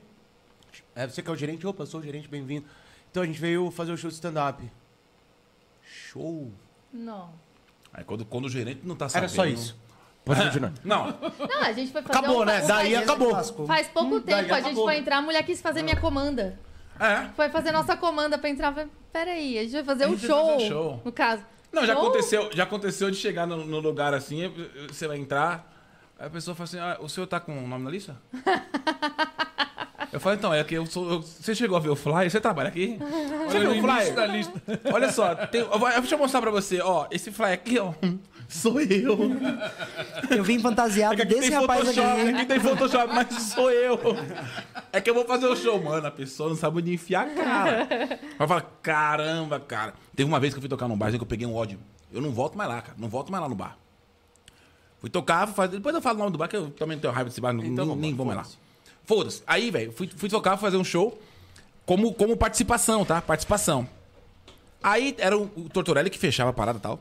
É 0.95 1.07
você 1.07 1.21
que 1.21 1.29
é 1.29 1.33
o 1.33 1.35
gerente? 1.35 1.65
Opa, 1.65 1.85
sou 1.85 1.99
o 1.99 2.03
gerente, 2.03 2.27
bem-vindo. 2.27 2.65
Então 3.11 3.23
a 3.23 3.25
gente 3.25 3.39
veio 3.39 3.71
fazer 3.71 3.91
o 3.91 3.97
show 3.97 4.09
de 4.09 4.15
stand-up. 4.15 4.61
Show. 5.83 6.51
Não. 6.91 7.29
Aí 7.93 8.03
quando, 8.03 8.25
quando 8.25 8.45
o 8.45 8.49
gerente 8.49 8.81
não 8.83 8.95
tá 8.95 9.07
sabendo... 9.07 9.29
Era 9.29 9.33
só 9.35 9.45
isso. 9.45 9.77
Pode 10.25 10.41
continuar. 10.43 10.73
Não, 10.83 11.05
Não, 11.47 11.61
a 11.61 11.71
gente 11.71 11.91
foi 11.91 12.01
fazer 12.01 12.17
Acabou, 12.17 12.41
um- 12.41 12.45
né? 12.45 12.63
um- 12.63 12.67
Daí 12.67 12.95
acabou. 12.95 13.65
Faz 13.67 13.87
pouco 13.87 14.19
daí 14.19 14.41
tempo 14.43 14.53
a 14.55 14.61
gente 14.61 14.75
foi 14.75 14.97
entrar, 14.97 15.17
a 15.17 15.21
mulher 15.21 15.43
quis 15.45 15.61
fazer 15.61 15.83
minha 15.83 15.95
comanda. 15.99 16.59
é. 16.99 17.29
Foi 17.35 17.47
fazer 17.49 17.71
nossa 17.71 17.95
comanda 17.95 18.37
pra 18.37 18.49
entrar. 18.49 18.73
Peraí, 19.13 19.57
a 19.59 19.61
gente 19.63 19.73
vai 19.73 19.83
fazer 19.83 20.07
um 20.07 20.17
show, 20.17 20.53
fazer 20.53 20.67
show. 20.67 21.01
No 21.05 21.11
caso. 21.11 21.43
Não, 21.71 21.85
já 21.85 21.93
Show? 21.93 22.03
aconteceu, 22.03 22.49
já 22.53 22.63
aconteceu 22.63 23.11
de 23.11 23.17
chegar 23.17 23.45
no, 23.45 23.63
no 23.65 23.79
lugar 23.79 24.13
assim, 24.13 24.51
você 24.87 25.07
vai 25.07 25.17
entrar, 25.17 25.74
aí 26.19 26.27
a 26.27 26.29
pessoa 26.29 26.55
fala 26.55 26.65
assim, 26.65 26.79
ah, 26.79 26.97
o 27.01 27.07
senhor 27.09 27.27
tá 27.27 27.39
com 27.39 27.57
o 27.63 27.67
nome 27.67 27.83
na 27.83 27.89
lista? 27.89 28.15
Eu 30.13 30.19
falei, 30.19 30.37
então, 30.37 30.53
é 30.53 30.63
que 30.63 30.75
eu 30.75 30.85
sou. 30.85 31.09
eu- 31.09 31.21
você 31.21 31.53
chegou 31.53 31.75
a 31.75 31.79
ver 31.79 31.89
o 31.89 31.95
flyer? 31.95 32.29
Você 32.31 32.39
trabalha 32.39 32.69
aqui? 32.69 32.97
Você 33.47 33.59
viu 33.59 33.71
o 33.71 33.81
flyer? 33.81 34.13
da 34.15 34.25
lista. 34.25 34.61
Olha 34.93 35.11
só, 35.11 35.35
tem, 35.35 35.61
eu 35.61 35.77
vou- 35.77 35.89
deixa 35.89 36.15
eu 36.15 36.19
mostrar 36.19 36.41
pra 36.41 36.51
você, 36.51 36.79
ó. 36.79 37.05
Esse 37.11 37.31
flyer 37.31 37.53
aqui, 37.53 37.77
ó. 37.79 37.93
Sou 38.47 38.79
eu. 38.79 39.17
Eu 40.29 40.43
vim 40.43 40.57
É 40.57 40.59
fantasiado 40.59 41.15
aqui 41.15 41.25
desse 41.25 41.49
tem 41.49 41.59
rapaz 41.59 41.79
Photoshop, 41.81 42.21
aqui. 42.21 42.29
aqui 42.29 42.45
tem 42.45 42.59
Photoshop, 42.59 43.07
mas 43.13 43.33
sou 43.43 43.71
eu. 43.71 43.99
É 44.93 45.01
que 45.01 45.09
eu 45.09 45.15
vou 45.15 45.25
fazer 45.25 45.47
o 45.47 45.55
show, 45.55 45.81
mano. 45.83 46.05
A 46.07 46.11
pessoa 46.11 46.47
não 46.49 46.55
sabe 46.55 46.77
onde 46.77 46.93
enfiar 46.93 47.27
a 47.27 47.29
cara. 47.33 47.87
Vai 48.37 48.47
falar, 48.47 48.61
caramba, 48.83 49.59
cara. 49.59 49.95
Teve 50.15 50.29
uma 50.29 50.39
vez 50.39 50.53
que 50.53 50.59
eu 50.59 50.61
fui 50.61 50.69
tocar 50.69 50.87
num 50.87 50.95
bar 50.97 51.09
que 51.11 51.17
eu 51.17 51.25
peguei 51.25 51.45
um 51.47 51.55
ódio. 51.55 51.79
Eu 52.13 52.21
não 52.21 52.31
volto 52.31 52.55
mais 52.57 52.69
lá, 52.69 52.81
cara. 52.81 52.95
Não 52.97 53.09
volto 53.09 53.31
mais 53.31 53.41
lá 53.41 53.49
no 53.49 53.55
bar. 53.55 53.77
Fui 55.05 55.09
tocar, 55.11 55.45
fui 55.45 55.53
fazer... 55.55 55.77
depois 55.77 55.93
eu 55.93 56.01
falo 56.01 56.15
o 56.15 56.19
nome 56.19 56.31
do 56.31 56.37
bar, 56.39 56.47
que 56.47 56.55
eu 56.57 56.71
também 56.71 56.97
não 56.97 57.01
tenho 57.01 57.13
raiva 57.13 57.29
desse 57.29 57.39
bar, 57.39 57.53
nem, 57.53 57.67
Então 57.67 57.85
nem, 57.85 57.89
vamos 57.89 58.01
nem 58.01 58.15
vou 58.15 58.25
mais 58.25 58.39
lá. 58.39 58.45
foda-se. 59.03 59.43
Aí, 59.45 59.69
velho, 59.69 59.91
fui, 59.91 60.07
fui 60.07 60.27
tocar, 60.27 60.57
fazer 60.57 60.77
um 60.77 60.83
show 60.83 61.21
como, 61.85 62.11
como 62.11 62.35
participação, 62.35 63.05
tá? 63.05 63.21
Participação. 63.21 63.87
Aí 64.81 65.13
era 65.19 65.37
o, 65.37 65.43
o 65.55 65.69
Tortorelli 65.69 66.09
que 66.09 66.17
fechava 66.17 66.49
a 66.49 66.53
parada 66.53 66.79
e 66.79 66.81
tal. 66.81 66.99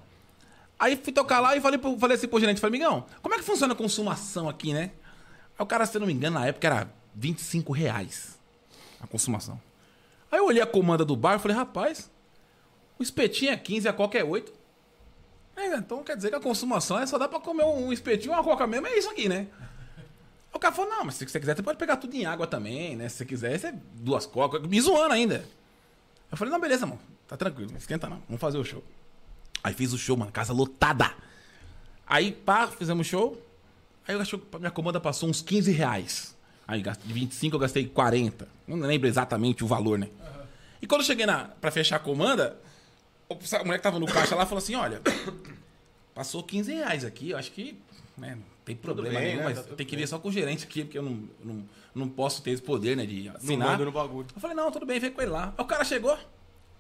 Aí 0.79 0.97
fui 1.03 1.15
tocar 1.15 1.41
lá 1.41 1.57
e 1.57 1.63
falei, 1.63 1.81
falei 1.99 2.15
assim 2.19 2.29
pro 2.29 2.39
gerente, 2.39 2.61
falei, 2.61 2.79
amigão, 2.79 3.07
como 3.23 3.35
é 3.35 3.39
que 3.39 3.45
funciona 3.45 3.73
a 3.73 3.77
consumação 3.77 4.51
aqui, 4.51 4.75
né? 4.75 4.91
Aí 5.59 5.65
o 5.65 5.67
cara, 5.67 5.87
se 5.87 5.97
eu 5.97 6.01
não 6.01 6.07
me 6.07 6.13
engano, 6.13 6.39
na 6.39 6.47
época 6.47 6.67
era 6.67 6.91
25 7.15 7.73
reais 7.73 8.39
a 9.01 9.07
consumação. 9.07 9.59
Aí 10.31 10.39
eu 10.39 10.45
olhei 10.45 10.61
a 10.63 10.67
comanda 10.67 11.07
do 11.07 11.17
bar 11.17 11.37
e 11.37 11.39
falei, 11.39 11.57
rapaz, 11.57 12.11
o 12.99 13.03
espetinho 13.03 13.51
é 13.53 13.57
15 13.57 13.87
e 13.87 13.89
a 13.89 13.95
coca 13.95 14.19
é 14.19 14.23
8. 14.25 14.53
É, 15.57 15.77
então 15.77 16.03
quer 16.03 16.17
dizer 16.17 16.31
que 16.31 16.37
a 16.37 16.41
consumação 16.41 16.99
é 16.99 17.07
só 17.07 17.17
dá 17.19 17.29
pra 17.29 17.41
comer 17.41 17.65
um 17.65 17.93
espetinho 17.93 18.33
e 18.33 18.35
uma 18.35 18.43
coca 18.43 18.67
mesmo, 18.67 18.87
é 18.87 18.99
isso 18.99 19.11
aqui, 19.11 19.29
né? 19.29 19.47
O 20.53 20.59
cara 20.59 20.75
falou, 20.75 20.91
não, 20.91 21.05
mas 21.05 21.15
se 21.17 21.27
você 21.27 21.41
quiser, 21.41 21.57
você 21.57 21.63
pode 21.63 21.79
pegar 21.79 21.97
tudo 21.97 22.15
em 22.15 22.27
água 22.27 22.47
também, 22.47 22.95
né? 22.97 23.09
Se 23.09 23.17
você 23.17 23.25
quiser, 23.25 23.59
você 23.59 23.75
duas 23.95 24.25
cocas, 24.27 24.63
me 24.63 24.81
zoando 24.81 25.15
ainda. 25.15 25.45
Eu 26.31 26.37
falei, 26.37 26.53
não, 26.53 26.61
beleza, 26.61 26.87
mano, 26.87 27.01
tá 27.27 27.37
tranquilo, 27.37 27.71
não 27.71 27.79
esquenta 27.79 28.09
não, 28.09 28.23
vamos 28.29 28.41
fazer 28.41 28.59
o 28.59 28.65
show. 28.65 28.83
Aí 29.63 29.73
fiz 29.73 29.93
o 29.93 29.99
show, 29.99 30.17
mano, 30.17 30.31
casa 30.31 30.53
lotada. 30.53 31.13
Aí, 32.07 32.33
pá, 32.33 32.67
fizemos 32.69 33.07
o 33.07 33.11
show. 33.11 33.43
Aí 34.07 34.15
eu 34.15 34.21
acho 34.21 34.39
que 34.39 34.57
a 34.57 34.59
minha 34.59 34.71
comanda 34.71 35.01
passou 35.01 35.29
uns 35.29 35.41
15 35.41 35.73
reais. 35.73 36.37
Aí 36.69 36.83
de 36.83 37.13
25 37.13 37.57
eu 37.57 37.61
gastei 37.61 37.87
40. 37.87 38.47
Não 38.67 38.77
lembro 38.87 39.09
exatamente 39.09 39.65
o 39.65 39.67
valor, 39.67 39.99
né? 39.99 40.09
E 40.83 40.87
quando 40.87 41.01
eu 41.01 41.07
cheguei 41.07 41.25
na, 41.25 41.45
pra 41.45 41.71
fechar 41.71 41.97
a 41.97 41.99
comanda, 41.99 42.59
a 43.29 43.65
mulher 43.65 43.79
que 43.79 43.83
tava 43.83 43.99
no 43.99 44.07
caixa 44.07 44.35
lá 44.35 44.45
falou 44.45 44.59
assim: 44.59 44.75
olha, 44.75 45.01
passou 46.15 46.43
15 46.43 46.73
reais 46.73 47.05
aqui, 47.05 47.31
eu 47.31 47.39
acho 47.39 47.53
que 47.53 47.79
né, 48.17 48.37
não 48.37 48.45
tem 48.65 48.77
problema 48.77 49.19
bem, 49.19 49.29
nenhum, 49.29 49.49
né? 49.49 49.55
mas 49.55 49.67
Tá 49.67 49.75
tenho 49.75 49.89
que 49.89 49.97
ver 49.97 50.07
só 50.07 50.19
com 50.19 50.29
o 50.29 50.33
gerente 50.33 50.65
aqui, 50.65 50.85
porque 50.85 50.99
eu 50.99 51.03
não, 51.03 51.29
não, 51.43 51.69
não 51.95 52.09
posso 52.09 52.43
ter 52.43 52.53
esse 52.53 52.63
poder, 52.63 52.97
né, 52.97 53.05
de 53.05 53.29
assinar. 53.29 53.79
no 53.79 53.93
bagulho. 53.93 54.29
Eu 54.35 54.41
falei, 54.41 54.57
não, 54.57 54.71
tudo 54.71 54.87
bem, 54.87 55.01
vem 55.01 55.11
com 55.11 55.21
ele 55.21 55.31
lá. 55.31 55.53
Aí 55.57 55.65
o 55.65 55.67
cara 55.67 55.85
chegou, 55.85 56.17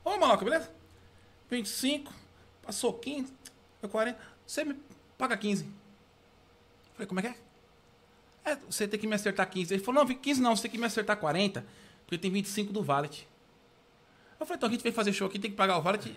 ô 0.04 0.16
maloca, 0.16 0.44
beleza? 0.44 0.70
25, 1.50 2.12
passou 2.62 2.92
15, 2.94 3.32
foi 3.80 3.88
40, 3.88 4.18
você 4.46 4.64
me 4.64 4.76
paga 5.18 5.36
15. 5.36 5.64
Eu 5.64 5.70
falei, 6.94 7.06
como 7.06 7.20
é 7.20 7.22
que 7.22 7.28
é? 7.28 7.36
É, 8.52 8.58
você 8.68 8.86
tem 8.86 9.00
que 9.00 9.06
me 9.06 9.14
acertar 9.14 9.48
15. 9.48 9.74
Ele 9.74 9.82
falou, 9.82 10.04
não, 10.04 10.14
15 10.14 10.40
não, 10.40 10.54
você 10.54 10.62
tem 10.62 10.70
que 10.70 10.78
me 10.78 10.86
acertar 10.86 11.16
40, 11.16 11.64
porque 12.04 12.18
tem 12.18 12.30
25 12.30 12.72
do 12.72 12.82
valet. 12.82 13.26
Eu 14.38 14.46
falei, 14.46 14.56
então 14.56 14.68
a 14.68 14.72
gente 14.72 14.82
veio 14.82 14.94
fazer 14.94 15.12
show 15.12 15.26
aqui, 15.26 15.38
tem 15.38 15.50
que 15.50 15.56
pagar 15.56 15.78
o 15.78 15.82
valet. 15.82 16.14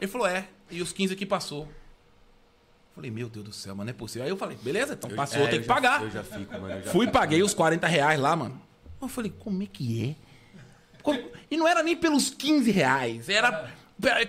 Ele 0.00 0.10
falou, 0.10 0.26
é, 0.26 0.46
e 0.70 0.82
os 0.82 0.92
15 0.92 1.12
aqui 1.14 1.24
passou. 1.26 1.62
Eu 1.64 2.94
falei, 2.96 3.10
meu 3.10 3.28
Deus 3.28 3.44
do 3.44 3.52
céu, 3.52 3.74
mano, 3.74 3.86
não 3.86 3.90
é 3.90 3.94
possível. 3.94 4.24
Aí 4.24 4.30
eu 4.30 4.36
falei, 4.36 4.56
beleza, 4.62 4.94
então 4.94 5.10
passou, 5.10 5.42
É, 5.42 5.46
tem 5.48 5.56
eu 5.56 5.60
que 5.62 5.66
já- 5.68 5.74
pagar. 5.74 6.02
Eu 6.02 6.10
já 6.10 6.24
fico, 6.24 6.52
mano. 6.52 6.70
eu 6.74 6.82
já 6.82 6.90
Fui 6.90 7.04
e 7.04 7.08
fico. 7.08 7.18
paguei 7.18 7.42
os 7.42 7.52
40 7.54 7.86
reais 7.86 8.18
lá, 8.18 8.34
mano. 8.34 8.60
Eu 9.00 9.08
falei, 9.08 9.32
como 9.38 9.62
é 9.62 9.66
que 9.66 10.16
é? 11.04 11.14
E 11.50 11.56
não 11.56 11.68
era 11.68 11.82
nem 11.82 11.94
pelos 11.96 12.30
15 12.30 12.70
reais, 12.70 13.28
era. 13.28 13.70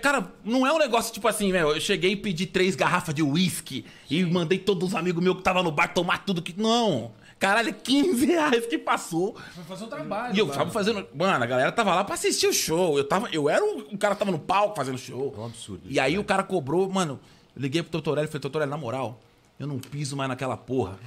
Cara, 0.00 0.32
não 0.44 0.66
é 0.66 0.72
um 0.72 0.78
negócio 0.78 1.12
tipo 1.12 1.26
assim. 1.26 1.50
Eu 1.50 1.80
cheguei 1.80 2.12
e 2.12 2.16
pedi 2.16 2.46
três 2.46 2.76
garrafas 2.76 3.12
de 3.14 3.22
uísque 3.22 3.84
e 4.08 4.24
mandei 4.24 4.58
todos 4.58 4.90
os 4.90 4.94
amigos 4.94 5.22
meus 5.22 5.34
que 5.36 5.40
estavam 5.40 5.62
no 5.62 5.72
bar 5.72 5.88
tomar 5.92 6.24
tudo 6.24 6.40
que. 6.40 6.58
Não! 6.58 7.12
Caralho, 7.38 7.68
é 7.68 7.72
15 7.72 8.26
reais 8.26 8.66
que 8.66 8.76
passou. 8.76 9.36
Vai 9.54 9.64
fazer 9.64 9.84
um 9.84 9.88
trabalho. 9.88 10.34
E 10.34 10.38
eu 10.38 10.48
tava 10.48 10.70
fazendo. 10.70 11.06
Mano, 11.14 11.44
a 11.44 11.46
galera 11.46 11.70
tava 11.70 11.94
lá 11.94 12.02
pra 12.02 12.14
assistir 12.14 12.48
o 12.48 12.52
show. 12.52 12.98
Eu, 12.98 13.04
tava, 13.04 13.28
eu 13.30 13.48
era 13.48 13.64
o, 13.64 13.80
o 13.92 13.98
cara 13.98 14.14
que 14.14 14.18
tava 14.18 14.32
no 14.32 14.38
palco 14.38 14.74
fazendo 14.74 14.98
show. 14.98 15.32
É 15.36 15.40
um 15.40 15.46
absurdo 15.46 15.82
E 15.86 16.00
aí 16.00 16.18
o 16.18 16.24
cara 16.24 16.42
cobrou, 16.42 16.88
mano. 16.88 17.20
Eu 17.54 17.62
liguei 17.62 17.82
pro 17.82 17.92
Totorelli 17.92 18.26
e 18.26 18.30
falei, 18.30 18.40
Totorelli, 18.40 18.70
na 18.70 18.76
moral, 18.76 19.20
eu 19.58 19.66
não 19.66 19.78
piso 19.78 20.16
mais 20.16 20.28
naquela 20.28 20.56
porra. 20.56 20.98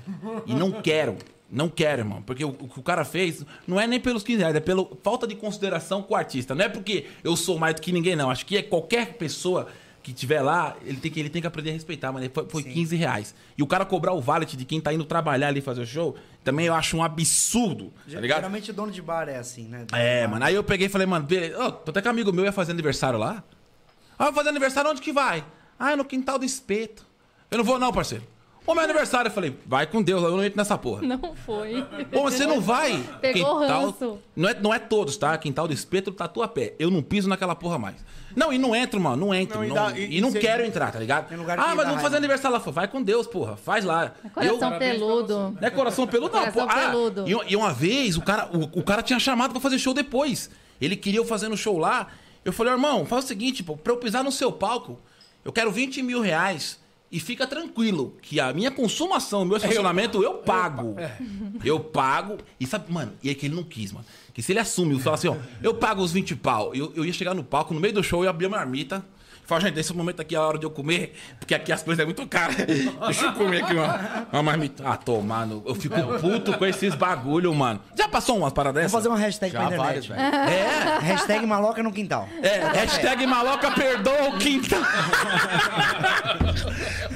E 0.46 0.54
não 0.54 0.72
quero. 0.82 1.18
Não 1.50 1.68
quero, 1.68 2.02
irmão. 2.02 2.22
Porque 2.22 2.46
o, 2.46 2.50
o 2.50 2.70
que 2.70 2.80
o 2.80 2.84
cara 2.84 3.04
fez 3.04 3.46
não 3.68 3.78
é 3.80 3.86
nem 3.86 4.00
pelos 4.00 4.24
15 4.24 4.40
reais, 4.40 4.56
é 4.56 4.62
pela 4.62 4.88
falta 5.04 5.28
de 5.28 5.36
consideração 5.36 6.02
com 6.02 6.14
o 6.14 6.18
artista. 6.18 6.56
Não 6.56 6.64
é 6.64 6.70
porque 6.70 7.08
eu 7.26 7.36
sou 7.36 7.60
mais 7.60 7.76
do 7.76 7.82
que 7.82 7.92
ninguém, 7.92 8.16
não. 8.16 8.32
Acho 8.32 8.46
que 8.46 8.56
é 8.56 8.64
qualquer 8.64 9.16
pessoa 9.16 9.68
que 10.04 10.14
tiver 10.14 10.42
lá, 10.42 10.76
ele 10.84 10.98
tem 10.98 11.12
que, 11.12 11.20
ele 11.20 11.30
tem 11.30 11.42
que 11.42 11.48
aprender 11.48 11.70
a 11.70 11.74
respeitar, 11.74 12.12
mas 12.12 12.30
foi, 12.34 12.48
foi 12.50 12.64
15 12.64 12.96
reais. 12.96 13.36
E 13.58 13.62
o 13.62 13.68
cara 13.68 13.86
cobrar 13.86 14.14
o 14.14 14.22
valet 14.22 14.58
de 14.58 14.66
quem 14.66 14.82
tá 14.82 14.92
indo 14.94 15.06
trabalhar 15.06 15.50
ali 15.50 15.62
fazer 15.62 15.82
o 15.82 15.86
show, 15.86 16.16
também 16.44 16.66
eu 16.66 16.74
acho 16.74 16.98
um 16.98 17.04
absurdo. 17.04 17.94
Tá 18.12 18.20
ligado? 18.20 18.38
Geralmente 18.40 18.72
o 18.72 18.74
dono 18.74 18.92
de 18.92 19.02
bar 19.02 19.30
é 19.30 19.38
assim, 19.38 19.68
né? 19.68 19.86
É, 19.94 20.22
Bar. 20.22 20.32
mano. 20.32 20.46
Aí 20.46 20.56
eu 20.56 20.64
peguei 20.64 20.88
e 20.88 20.90
falei, 20.90 21.06
mano. 21.06 21.28
Ó, 21.60 21.72
tô 21.72 21.92
até 21.92 22.02
que 22.02 22.08
um 22.08 22.12
amigo 22.12 22.34
meu 22.34 22.46
ia 22.46 22.52
fazer 22.52 22.72
aniversário 22.72 23.20
lá. 23.20 23.44
Ah, 24.18 24.26
vai 24.26 24.34
fazer 24.34 24.50
aniversário 24.50 24.90
onde 24.90 25.02
que 25.02 25.12
vai? 25.12 25.46
Ah, 25.80 25.92
é 25.92 25.96
no 25.96 26.06
quintal 26.06 26.40
do 26.40 26.46
espeto. 26.46 27.06
Eu 27.50 27.58
não 27.58 27.66
vou, 27.66 27.78
não, 27.78 27.92
parceiro. 27.92 28.24
Ô, 28.66 28.76
meu 28.76 28.84
aniversário, 28.84 29.28
eu 29.30 29.34
falei, 29.34 29.58
vai 29.66 29.88
com 29.88 30.04
Deus, 30.04 30.22
eu 30.24 30.32
não 30.38 30.44
entro 30.44 30.56
nessa 30.58 30.78
porra. 30.78 31.02
Não 31.02 31.36
foi. 31.36 31.82
Ô, 32.14 32.22
você 32.22 32.46
não 32.46 32.62
vai? 32.62 33.04
Pegou 33.20 33.58
ranço. 33.58 34.20
Não 34.36 34.48
é, 34.50 34.54
não 34.54 34.72
é 34.74 34.78
todos, 34.78 35.18
tá? 35.18 35.36
Quintal 35.38 35.68
do 35.68 35.74
espeto, 35.74 36.12
tatuapé. 36.12 36.76
Eu 36.78 36.92
não 36.92 37.02
piso 37.02 37.28
naquela 37.28 37.56
porra 37.56 37.80
mais. 37.80 37.96
Não, 38.36 38.54
e 38.54 38.60
não 38.60 38.76
entro, 38.76 39.00
mano. 39.02 39.26
Não 39.26 39.34
entro. 39.34 39.58
Não, 39.58 39.66
e 39.66 39.68
Não, 39.68 39.76
dá- 39.76 39.98
e, 39.98 40.18
e- 40.18 40.22
não 40.22 40.30
e 40.30 40.40
quero 40.40 40.64
entrar, 40.64 40.92
tá 40.92 41.00
ligado? 41.00 41.36
Lugar 41.36 41.58
Ah, 41.58 41.62
mas 41.70 41.76
vamos 41.76 41.86
raiva. 41.88 42.02
fazer 42.02 42.18
aniversário 42.18 42.56
lá. 42.58 42.64
Vai 42.72 42.88
com 42.88 43.02
Deus, 43.02 43.26
porra. 43.26 43.58
Faz 43.58 43.84
lá. 43.84 44.14
Coração 44.34 44.60
Parabéns 44.60 44.60
pra 44.60 44.80
peludo. 45.08 45.58
Não 45.60 45.68
é 45.68 45.70
coração 45.72 46.08
peludo, 46.08 46.34
não. 46.36 46.52
Coração 46.52 46.68
pô. 46.68 46.74
Ah, 46.74 46.90
peludo. 46.92 47.26
E, 47.28 47.52
e 47.52 47.56
uma 47.56 47.74
vez 47.74 48.16
o 48.16 48.22
cara, 48.22 48.48
o, 48.56 48.80
o 48.80 48.84
cara 48.84 49.02
tinha 49.02 49.20
chamado 49.20 49.52
pra 49.52 49.60
fazer 49.60 49.80
show 49.80 49.94
depois. 49.94 50.50
Ele 50.80 50.96
queria 50.96 51.20
eu 51.20 51.26
fazendo 51.26 51.58
show 51.58 51.78
lá. 51.80 52.08
Eu 52.46 52.54
falei, 52.54 52.74
irmão, 52.74 53.06
faz 53.06 53.26
o 53.26 53.28
seguinte, 53.28 53.64
pô, 53.64 53.76
pra 53.76 53.92
eu 53.94 53.98
pisar 53.98 54.24
no 54.24 54.32
seu 54.32 54.52
palco, 54.52 55.00
eu 55.44 55.52
quero 55.52 55.72
20 55.72 56.02
mil 56.04 56.22
reais. 56.22 56.80
E 57.12 57.20
fica 57.20 57.46
tranquilo, 57.46 58.16
que 58.22 58.40
a 58.40 58.54
minha 58.54 58.72
consumação, 58.72 59.42
o 59.42 59.46
meu 59.46 59.58
estacionamento, 59.58 60.24
eu 60.24 60.36
pago. 60.36 60.96
Eu 61.64 61.80
pago. 61.80 62.38
E 62.58 62.66
sabe, 62.66 62.92
mano, 62.92 63.12
e 63.22 63.30
é 63.30 63.34
que 63.34 63.48
ele 63.48 63.56
não 63.56 63.64
quis, 63.64 63.92
mano. 63.92 64.06
Que 64.34 64.42
se 64.42 64.54
ele 64.54 64.60
assume 64.60 64.96
e 64.96 65.00
fala 65.00 65.16
assim, 65.16 65.28
ó, 65.28 65.36
eu 65.62 65.74
pago 65.74 66.02
os 66.02 66.14
20 66.14 66.38
pau, 66.38 66.74
eu, 66.74 66.94
eu 66.96 67.04
ia 67.04 67.12
chegar 67.12 67.34
no 67.34 67.44
palco, 67.44 67.74
no 67.74 67.82
meio 67.82 67.94
do 67.94 68.02
show, 68.02 68.22
eu 68.22 68.24
ia 68.26 68.30
abrir 68.30 68.46
a 68.46 68.50
marmita, 68.50 69.06
Fala, 69.52 69.60
gente, 69.60 69.76
nesse 69.76 69.94
momento 69.94 70.22
aqui 70.22 70.34
é 70.34 70.38
a 70.38 70.42
hora 70.44 70.58
de 70.58 70.66
eu 70.66 70.72
comer, 70.72 71.14
porque 71.38 71.54
aqui 71.54 71.74
as 71.74 71.84
coisas 71.84 72.02
é 72.02 72.06
muito 72.06 72.26
caras. 72.26 72.56
Deixa 72.66 73.26
eu 73.26 73.34
comer 73.34 73.62
aqui 73.62 73.74
uma, 73.74 74.26
uma 74.32 74.44
marmita. 74.44 74.82
Ah, 74.88 74.96
tô, 74.96 75.20
mano. 75.20 75.62
Eu 75.66 75.76
fico 75.76 75.94
puto 76.22 76.58
com 76.58 76.66
esses 76.66 76.96
bagulho, 76.96 77.54
mano. 77.54 77.82
Já 77.94 78.08
passou 78.08 78.38
umas 78.38 78.54
paradas 78.54 78.84
dessas? 78.84 78.94
fazer 78.94 79.10
uma 79.10 79.18
hashtag 79.18 79.52
Já 79.52 79.68
pra 79.68 79.76
várias, 79.76 80.06
internet. 80.06 80.32
velho. 80.32 80.50
É, 80.54 81.00
Hashtag 81.04 81.46
maloca 81.46 81.84
no 81.84 81.92
quintal. 81.92 82.30
é. 82.42 82.60
Hashtag 82.80 83.28
maloca 83.28 83.72
perdoa 83.72 84.30
o 84.30 84.38
quintal. 84.38 84.80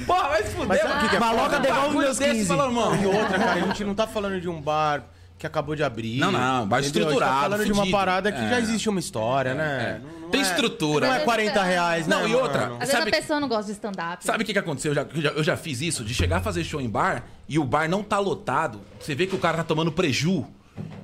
Porra, 0.06 0.28
vai 0.28 0.42
se 0.42 0.50
fuder, 0.50 0.66
Mas 0.68 0.80
sabe 0.82 0.92
o 0.92 1.00
que 1.00 1.08
que 1.08 1.16
é 1.16 1.18
Maloca 1.18 1.58
devolve 1.58 1.96
meus 1.96 2.18
desse, 2.18 2.32
15. 2.32 2.48
fala, 2.48 2.66
irmão. 2.66 2.94
E 3.02 3.06
outra, 3.06 3.38
cara, 3.38 3.52
a 3.52 3.60
gente 3.60 3.82
não 3.82 3.94
tá 3.94 4.06
falando 4.06 4.38
de 4.38 4.48
um 4.50 4.60
bar 4.60 5.04
que 5.38 5.46
acabou 5.46 5.74
de 5.76 5.82
abrir. 5.84 6.18
Não, 6.18 6.32
não, 6.32 6.60
entendeu? 6.64 6.76
Gente 6.82 6.86
estruturado, 6.98 7.34
tá 7.34 7.40
falando 7.42 7.64
de 7.64 7.72
uma 7.72 7.90
parada 7.90 8.32
que 8.32 8.38
É. 8.38 8.48
já 8.50 8.58
existe 8.60 8.88
uma 8.88 8.98
história, 9.00 9.54
né? 9.54 10.00
Não- 10.02 10.20
não 10.22 10.30
Tem 10.30 10.40
é- 10.40 10.44
estrutura. 10.44 11.06
Não 11.08 11.14
é 11.14 11.18
40 11.20 11.62
reais, 11.62 12.06
Não, 12.06 12.22
né, 12.22 12.30
e 12.30 12.34
outra? 12.34 12.66
Às 12.72 12.78
vezes 12.78 12.92
Sabe- 12.94 13.10
a 13.10 13.20
pessoa 13.20 13.38
não 13.40 13.48
gosta 13.48 13.66
de 13.66 13.72
stand-up. 13.72 14.24
Sabe 14.24 14.42
o 14.42 14.46
que, 14.46 14.52
que 14.52 14.58
aconteceu? 14.58 14.90
Eu 14.92 14.94
já, 14.94 15.02
eu 15.02 15.20
já- 15.22 15.30
eu 15.30 15.44
já 15.44 15.56
fiz 15.56 15.80
isso, 15.82 16.02
de 16.04 16.14
chegar 16.14 16.38
a 16.38 16.40
fazer 16.40 16.64
show 16.64 16.80
em 16.80 16.88
bar 16.88 17.24
e 17.48 17.58
o 17.58 17.64
bar 17.64 17.88
não 17.88 18.02
tá 18.02 18.18
lotado. 18.18 18.80
Você 18.98 19.14
vê 19.14 19.26
que 19.26 19.34
o 19.34 19.38
cara 19.38 19.58
tá 19.58 19.64
tomando 19.64 19.92
preju. 19.92 20.46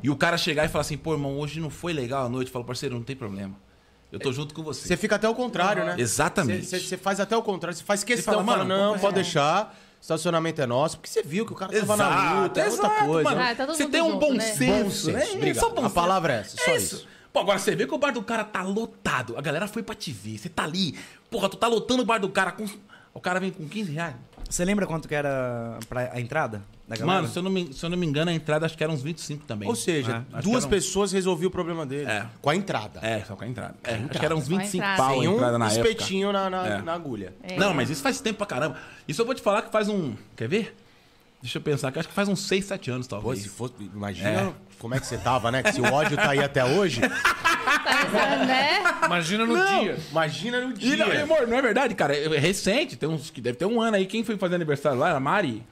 E 0.03 0.11
o 0.11 0.17
cara 0.17 0.37
chegar 0.37 0.65
e 0.65 0.69
falar 0.69 0.83
assim, 0.83 0.97
pô, 0.99 1.13
irmão, 1.13 1.39
hoje 1.39 1.61
não 1.61 1.71
foi 1.71 1.93
legal 1.93 2.27
a 2.27 2.29
noite. 2.29 2.51
Fala, 2.51 2.65
parceiro, 2.65 2.95
não 2.95 3.03
tem 3.03 3.15
problema. 3.17 3.55
Eu 4.11 4.19
tô 4.19 4.31
junto 4.33 4.53
com 4.55 4.63
você. 4.63 4.87
Você 4.87 4.97
fica 4.97 5.17
até 5.17 5.27
o 5.29 5.35
contrário, 5.35 5.85
né? 5.85 5.95
Exatamente. 5.97 6.67
Você- 6.67 6.79
Você 6.79 6.87
você 6.89 6.97
faz 6.99 7.19
até 7.21 7.35
o 7.35 7.43
contrário. 7.43 7.77
Você 7.77 7.83
faz 7.85 8.05
questão, 8.05 8.35
fala, 8.35 8.45
fala, 8.45 8.65
mano, 8.65 8.69
não, 8.69 8.95
é. 8.97 8.99
pode 8.99 9.15
deixar. 9.15 9.75
Estacionamento 10.03 10.61
é 10.61 10.67
nosso. 10.67 10.97
Porque 10.97 11.09
você 11.09 11.23
viu 11.23 11.47
que 11.47 11.53
o 11.53 11.55
cara 11.55 11.73
tava 11.73 11.97
na 11.97 12.43
luta. 12.43 12.61
É 12.61 12.69
outra 12.69 12.87
exato, 12.89 13.07
coisa. 13.07 13.31
mano. 13.31 13.41
Ah, 13.41 13.55
tá 13.55 13.67
você 13.67 13.87
tem 13.87 14.03
um 14.03 14.19
bom 14.19 14.35
né? 14.35 14.41
senso, 14.41 14.83
Bom 14.85 14.91
senso, 14.91 15.11
né? 15.13 15.25
obrigado. 15.37 15.65
Só 15.65 15.71
bom 15.71 15.85
A 15.85 15.91
palavra 15.91 16.35
é 16.35 16.41
essa, 16.41 16.57
só 16.57 16.75
isso. 16.75 17.07
Pô, 17.33 17.39
agora 17.39 17.57
você 17.61 17.77
vê 17.77 17.87
que 17.87 17.95
o 17.95 17.99
bar 17.99 18.11
do 18.13 18.21
cara 18.21 18.43
tá 18.43 18.63
lotado. 18.63 19.39
A 19.39 19.41
galera 19.41 19.69
foi 19.69 19.81
pra 19.81 19.95
te 19.95 20.11
ver. 20.11 20.39
Você 20.39 20.49
tá 20.49 20.65
ali. 20.65 20.99
Porra, 21.31 21.49
tu 21.49 21.57
tá 21.57 21.69
lotando 21.69 22.03
o 22.03 22.05
bar 22.05 22.19
do 22.19 22.29
cara 22.29 22.51
com... 22.51 22.67
O 23.15 23.21
cara 23.21 23.39
vem 23.39 23.53
com 23.53 23.69
15 23.69 23.93
reais. 23.93 24.17
Você 24.53 24.67
lembra 24.67 24.87
quanto 24.87 25.09
que 25.09 25.15
era 25.15 25.79
pra 25.89 26.11
a 26.13 26.21
entrada 26.21 26.63
da 26.87 26.95
galera? 26.95 27.21
Mano, 27.23 27.33
se 27.33 27.39
eu, 27.39 27.43
não 27.43 27.51
me, 27.51 27.73
se 27.73 27.83
eu 27.83 27.89
não 27.89 27.97
me 27.97 28.05
engano, 28.07 28.31
a 28.31 28.35
entrada 28.35 28.67
acho 28.67 28.77
que 28.77 28.85
era 28.85 28.93
uns 28.93 29.03
25 29.03 29.47
também. 29.47 29.67
Ou 29.67 29.75
seja, 29.75 30.27
É, 30.35 30.43
duas 30.43 30.65
eram- 30.65 30.69
pessoas 30.71 31.11
resolviam 31.11 31.49
o 31.49 31.51
problema 31.51 31.87
dele. 31.87 32.11
É. 32.11 32.27
Com 32.43 32.51
a 32.51 32.55
entrada. 32.55 33.01
É, 33.03 33.21
só 33.25 33.35
com 33.35 33.45
a 33.45 33.49
entrada. 33.49 33.75
É, 33.83 33.95
acho 33.95 34.09
que 34.11 34.25
eram 34.27 34.37
uns 34.37 34.49
Com 34.49 34.55
a 34.55 34.59
25 34.59 34.77
entrada. 34.85 34.97
pau 35.03 35.07
a 35.17 35.19
Tem 35.21 35.29
um 35.29 35.35
entrada 35.35 35.59
na 35.59 35.67
época. 35.73 35.89
espetinho 35.89 36.33
na, 36.33 36.51
na, 36.51 36.67
É. 36.67 36.83
na 36.83 36.93
agulha. 36.93 37.33
É. 37.43 37.57
Não, 37.57 37.73
mas 37.73 37.89
isso 37.89 38.03
faz 38.03 38.21
tempo 38.21 38.37
pra 38.39 38.47
caramba. 38.47 38.77
Isso 39.09 39.23
eu 39.23 39.25
vou 39.25 39.35
te 39.35 39.41
falar 39.41 39.63
que 39.63 39.73
faz 39.73 39.89
um. 39.89 40.15
Quer 40.37 40.49
ver? 40.49 40.77
Deixa 41.41 41.57
eu 41.59 41.63
pensar, 41.63 41.91
que 41.91 41.99
acho 41.99 42.09
que 42.09 42.15
faz 42.15 42.29
uns 42.29 42.47
6, 42.47 42.67
7 42.67 42.91
anos, 42.91 43.09
Pô, 43.09 43.17
talvez. 43.17 43.43
se 43.43 43.49
fosse, 43.49 43.75
imagina 43.81 44.29
É. 44.29 44.53
como 44.79 44.95
é 44.95 45.01
que 45.01 45.07
você 45.07 45.17
tava, 45.19 45.51
né? 45.51 45.61
Que 45.63 45.73
se 45.73 45.81
o 45.81 45.85
ódio 45.93 46.17
tá 46.17 46.31
aí 46.31 46.39
até 46.39 46.63
hoje, 46.65 47.01
Tá, 47.85 48.37
né? 48.47 48.81
Imagina 49.07 49.47
no 49.47 49.55
Não, 49.57 49.81
dia. 49.81 49.97
Imagina 50.11 50.61
no 50.61 50.71
E 50.71 50.75
dia. 50.75 50.97
não, 50.97 51.23
amor, 51.25 51.47
não 51.47 51.57
é 51.57 51.63
verdade, 51.63 51.95
cara. 51.95 52.17
É 52.17 52.39
recente, 52.39 52.97
tem 52.97 53.09
uns, 53.09 53.31
que 53.31 53.41
deve 53.41 53.57
ter 53.59 53.67
um 53.67 53.81
ano 53.81 53.97
aí. 53.97 54.07
Quem 54.07 54.23
foi 54.25 54.37
fazer 54.37 54.55
aniversário 54.57 54.99
lá? 54.99 55.11
A 55.13 55.21
Mari? 55.21 55.63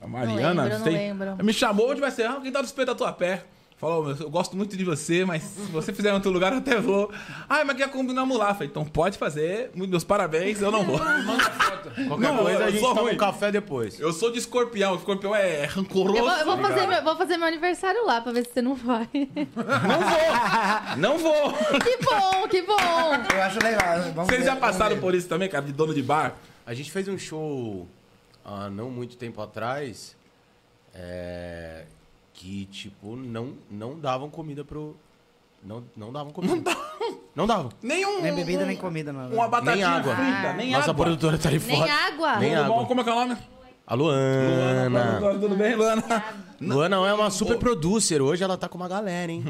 A 0.00 0.06
Mariana? 0.06 0.62
lembro, 0.64 0.78
não 0.78 0.84
sei. 0.84 0.92
lembro. 0.92 1.44
Me 1.44 1.52
chamou, 1.52 1.90
onde 1.90 2.00
vai 2.00 2.10
ser? 2.10 2.26
Ah, 2.26 2.38
quem 2.42 2.52
tá 2.52 2.60
do 2.60 2.66
espelho 2.66 2.86
da 2.86 2.94
tua 2.94 3.12
pé? 3.12 3.42
Falou, 3.78 4.04
"Meu, 4.06 4.16
eu 4.16 4.30
gosto 4.30 4.56
muito 4.56 4.74
de 4.74 4.82
você, 4.84 5.22
mas 5.24 5.42
se 5.42 5.60
você 5.70 5.92
fizer 5.92 6.08
em 6.10 6.14
outro 6.14 6.30
lugar, 6.30 6.50
eu 6.52 6.58
até 6.58 6.80
vou. 6.80 7.12
Ah, 7.46 7.62
mas 7.62 7.76
quer 7.76 7.90
combinamos 7.90 8.38
lá. 8.38 8.54
Falei, 8.54 8.68
então 8.68 8.84
pode 8.86 9.18
fazer. 9.18 9.70
Meus 9.74 10.02
parabéns, 10.02 10.62
eu 10.62 10.70
não 10.70 10.82
vou. 10.82 10.98
Qualquer 12.08 12.32
Não, 12.32 12.38
coisa 12.38 12.64
a 12.64 12.70
gente 12.70 12.80
toma 12.80 13.02
ruim. 13.02 13.14
um 13.14 13.16
café 13.16 13.52
depois. 13.52 14.00
Eu 14.00 14.12
sou 14.14 14.32
de 14.32 14.38
escorpião. 14.38 14.94
O 14.94 14.96
escorpião 14.96 15.34
é 15.36 15.66
rancoroso. 15.66 16.16
Eu 16.18 16.24
vou, 16.24 16.32
eu 16.32 16.44
vou 16.46 16.58
fazer 16.58 16.86
meu, 16.86 17.04
vou 17.04 17.16
fazer 17.16 17.36
meu 17.36 17.46
aniversário 17.48 18.04
lá 18.06 18.20
pra 18.20 18.32
ver 18.32 18.46
se 18.46 18.52
você 18.54 18.62
não 18.62 18.74
vai. 18.74 19.08
Não 19.86 20.00
vou! 20.00 20.96
Não 20.96 21.18
vou! 21.18 21.52
que 21.80 21.98
bom, 22.02 22.48
que 22.48 22.62
bom. 22.62 23.34
Eu 23.34 23.42
acho 23.42 23.58
legal. 23.62 24.00
Vamos 24.14 24.26
Vocês 24.30 24.40
ver, 24.40 24.46
já 24.46 24.56
passaram 24.56 24.98
por 24.98 25.14
isso 25.14 25.28
também, 25.28 25.48
cara, 25.48 25.64
de 25.64 25.72
dono 25.72 25.92
de 25.94 26.02
bar? 26.02 26.34
A 26.66 26.72
gente 26.74 26.90
fez 26.90 27.08
um 27.08 27.18
show 27.18 27.86
há 28.44 28.68
não 28.70 28.90
muito 28.90 29.16
tempo 29.16 29.40
atrás 29.40 30.16
é, 30.94 31.84
que, 32.36 32.66
tipo, 32.66 33.16
não, 33.16 33.54
não 33.70 33.98
davam 33.98 34.28
comida 34.28 34.62
pro. 34.62 34.94
Não, 35.64 35.82
não 35.96 36.12
davam 36.12 36.32
comida. 36.32 36.76
Não 37.34 37.46
davam. 37.46 37.70
Nenhum. 37.82 38.22
Nem 38.22 38.34
bebida, 38.34 38.64
nem 38.66 38.76
comida, 38.76 39.12
nada. 39.12 39.34
Uma 39.34 39.48
batatinha 39.48 39.74
Nem 39.76 39.84
água. 39.84 40.14
frita, 40.16 40.52
nem 40.52 40.72
Nossa 40.72 40.90
água. 40.90 41.04
produtora 41.04 41.38
tá 41.38 41.48
aí 41.48 41.58
Nem 41.58 41.76
fora. 41.78 41.92
água. 41.92 42.36
Nem 42.36 42.50
Tudo 42.54 42.66
bom? 42.66 42.74
água. 42.74 42.86
Como 42.86 43.00
é 43.00 43.04
que 43.04 43.10
é 43.10 43.12
o 43.12 43.16
nome? 43.16 43.36
A 43.86 43.94
Luana. 43.94 44.88
Luana, 44.88 45.38
Tudo 45.40 45.56
bem, 45.56 45.74
Luana? 45.74 46.24
Luana 46.60 46.96
é 47.08 47.12
uma 47.14 47.30
super 47.30 47.58
producer. 47.58 48.20
Hoje 48.20 48.42
ela 48.44 48.56
tá 48.56 48.68
com 48.68 48.76
uma 48.76 48.88
galera, 48.88 49.30
hein? 49.32 49.44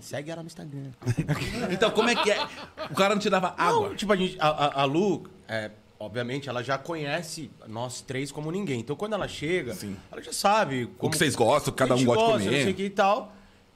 Segue 0.00 0.30
ela 0.30 0.42
no 0.42 0.46
Instagram. 0.46 0.90
Então, 1.70 1.90
como 1.90 2.08
é 2.08 2.14
que 2.14 2.30
é? 2.30 2.46
O 2.90 2.94
cara 2.94 3.14
não 3.14 3.20
te 3.20 3.28
dava 3.30 3.54
água. 3.58 3.88
Não, 3.90 3.96
tipo, 3.96 4.12
a, 4.12 4.16
gente, 4.16 4.36
a, 4.40 4.48
a, 4.48 4.82
a 4.82 4.84
Lu, 4.84 5.24
é, 5.46 5.70
obviamente, 5.98 6.48
ela 6.48 6.62
já 6.62 6.78
conhece 6.78 7.50
nós 7.66 8.00
três 8.00 8.30
como 8.32 8.50
ninguém. 8.50 8.80
Então, 8.80 8.94
quando 8.96 9.14
ela 9.14 9.26
chega, 9.28 9.76
ela 10.12 10.22
já 10.22 10.32
sabe 10.32 10.84
O 10.84 10.88
como 10.88 11.10
que 11.12 11.18
vocês 11.18 11.34
gostam, 11.34 11.72
cada 11.74 11.94
um 11.94 11.98
gente 11.98 12.06
gosta 12.06 12.38
de 12.38 12.44
Não 12.44 12.50
sei 12.52 12.60
o 12.60 12.62
comer. 12.64 12.74
que 12.74 12.82
e 12.84 12.90
tal. 12.90 13.32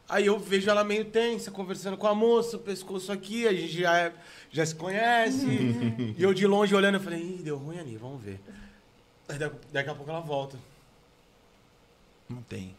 Aí 0.09 0.27
eu 0.27 0.39
vejo 0.39 0.69
ela 0.69 0.85
meio 0.85 1.05
tensa, 1.07 1.51
conversando 1.51 1.97
com 1.97 2.07
a 2.07 2.15
moça, 2.15 2.57
o 2.57 2.61
pescoço 2.61 3.11
aqui, 3.11 3.47
a 3.49 3.53
gente 3.53 3.73
já, 3.81 3.97
é- 3.99 4.13
já 4.51 4.67
se 4.67 4.75
conhece. 4.75 5.47
e 6.19 6.23
eu 6.23 6.35
de 6.35 6.47
longe 6.47 6.75
olhando, 6.75 6.97
eu 6.97 7.01
falei, 7.01 7.21
Ih, 7.21 7.43
deu 7.43 7.57
ruim 7.57 7.79
ali, 7.79 7.97
vamos 7.97 8.23
ver. 8.23 8.39
Aí 9.29 9.39
daqui, 9.39 9.57
daqui 9.73 9.89
a 9.91 9.95
pouco 9.95 10.11
ela 10.11 10.21
volta. 10.21 10.59
Não 12.29 12.43
tem. 12.43 12.75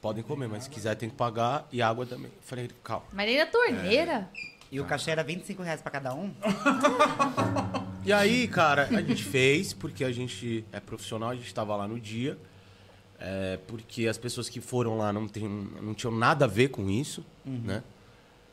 Podem 0.00 0.22
comer, 0.22 0.48
mas 0.48 0.64
se 0.64 0.70
quiser 0.70 0.94
tem 0.96 1.08
que 1.08 1.14
pagar 1.16 1.66
e 1.72 1.80
água 1.80 2.04
também. 2.04 2.26
Eu 2.26 2.42
falei, 2.42 2.70
calma. 2.82 3.06
Mas 3.12 3.26
nem 3.26 3.38
na 3.38 3.46
torneira. 3.46 4.28
E 4.72 4.80
o 4.80 4.84
cachê 4.84 5.10
era 5.12 5.22
25 5.22 5.62
reais 5.62 5.80
pra 5.80 5.90
cada 5.90 6.12
um? 6.14 6.34
E 8.04 8.12
aí, 8.12 8.46
cara, 8.48 8.88
a 8.90 9.00
gente 9.00 9.22
fez, 9.24 9.72
porque 9.72 10.04
a 10.04 10.12
gente 10.12 10.64
é 10.72 10.80
profissional, 10.80 11.30
a 11.30 11.34
gente 11.34 11.46
estava 11.46 11.74
lá 11.76 11.88
no 11.88 11.98
dia. 11.98 12.36
é, 13.18 13.58
porque 13.66 14.06
as 14.06 14.18
pessoas 14.18 14.48
que 14.48 14.60
foram 14.60 14.98
lá 14.98 15.12
não, 15.12 15.26
tem, 15.26 15.48
não 15.80 15.94
tinham 15.94 16.14
nada 16.14 16.44
a 16.44 16.48
ver 16.48 16.68
com 16.68 16.90
isso, 16.90 17.24
né? 17.44 17.82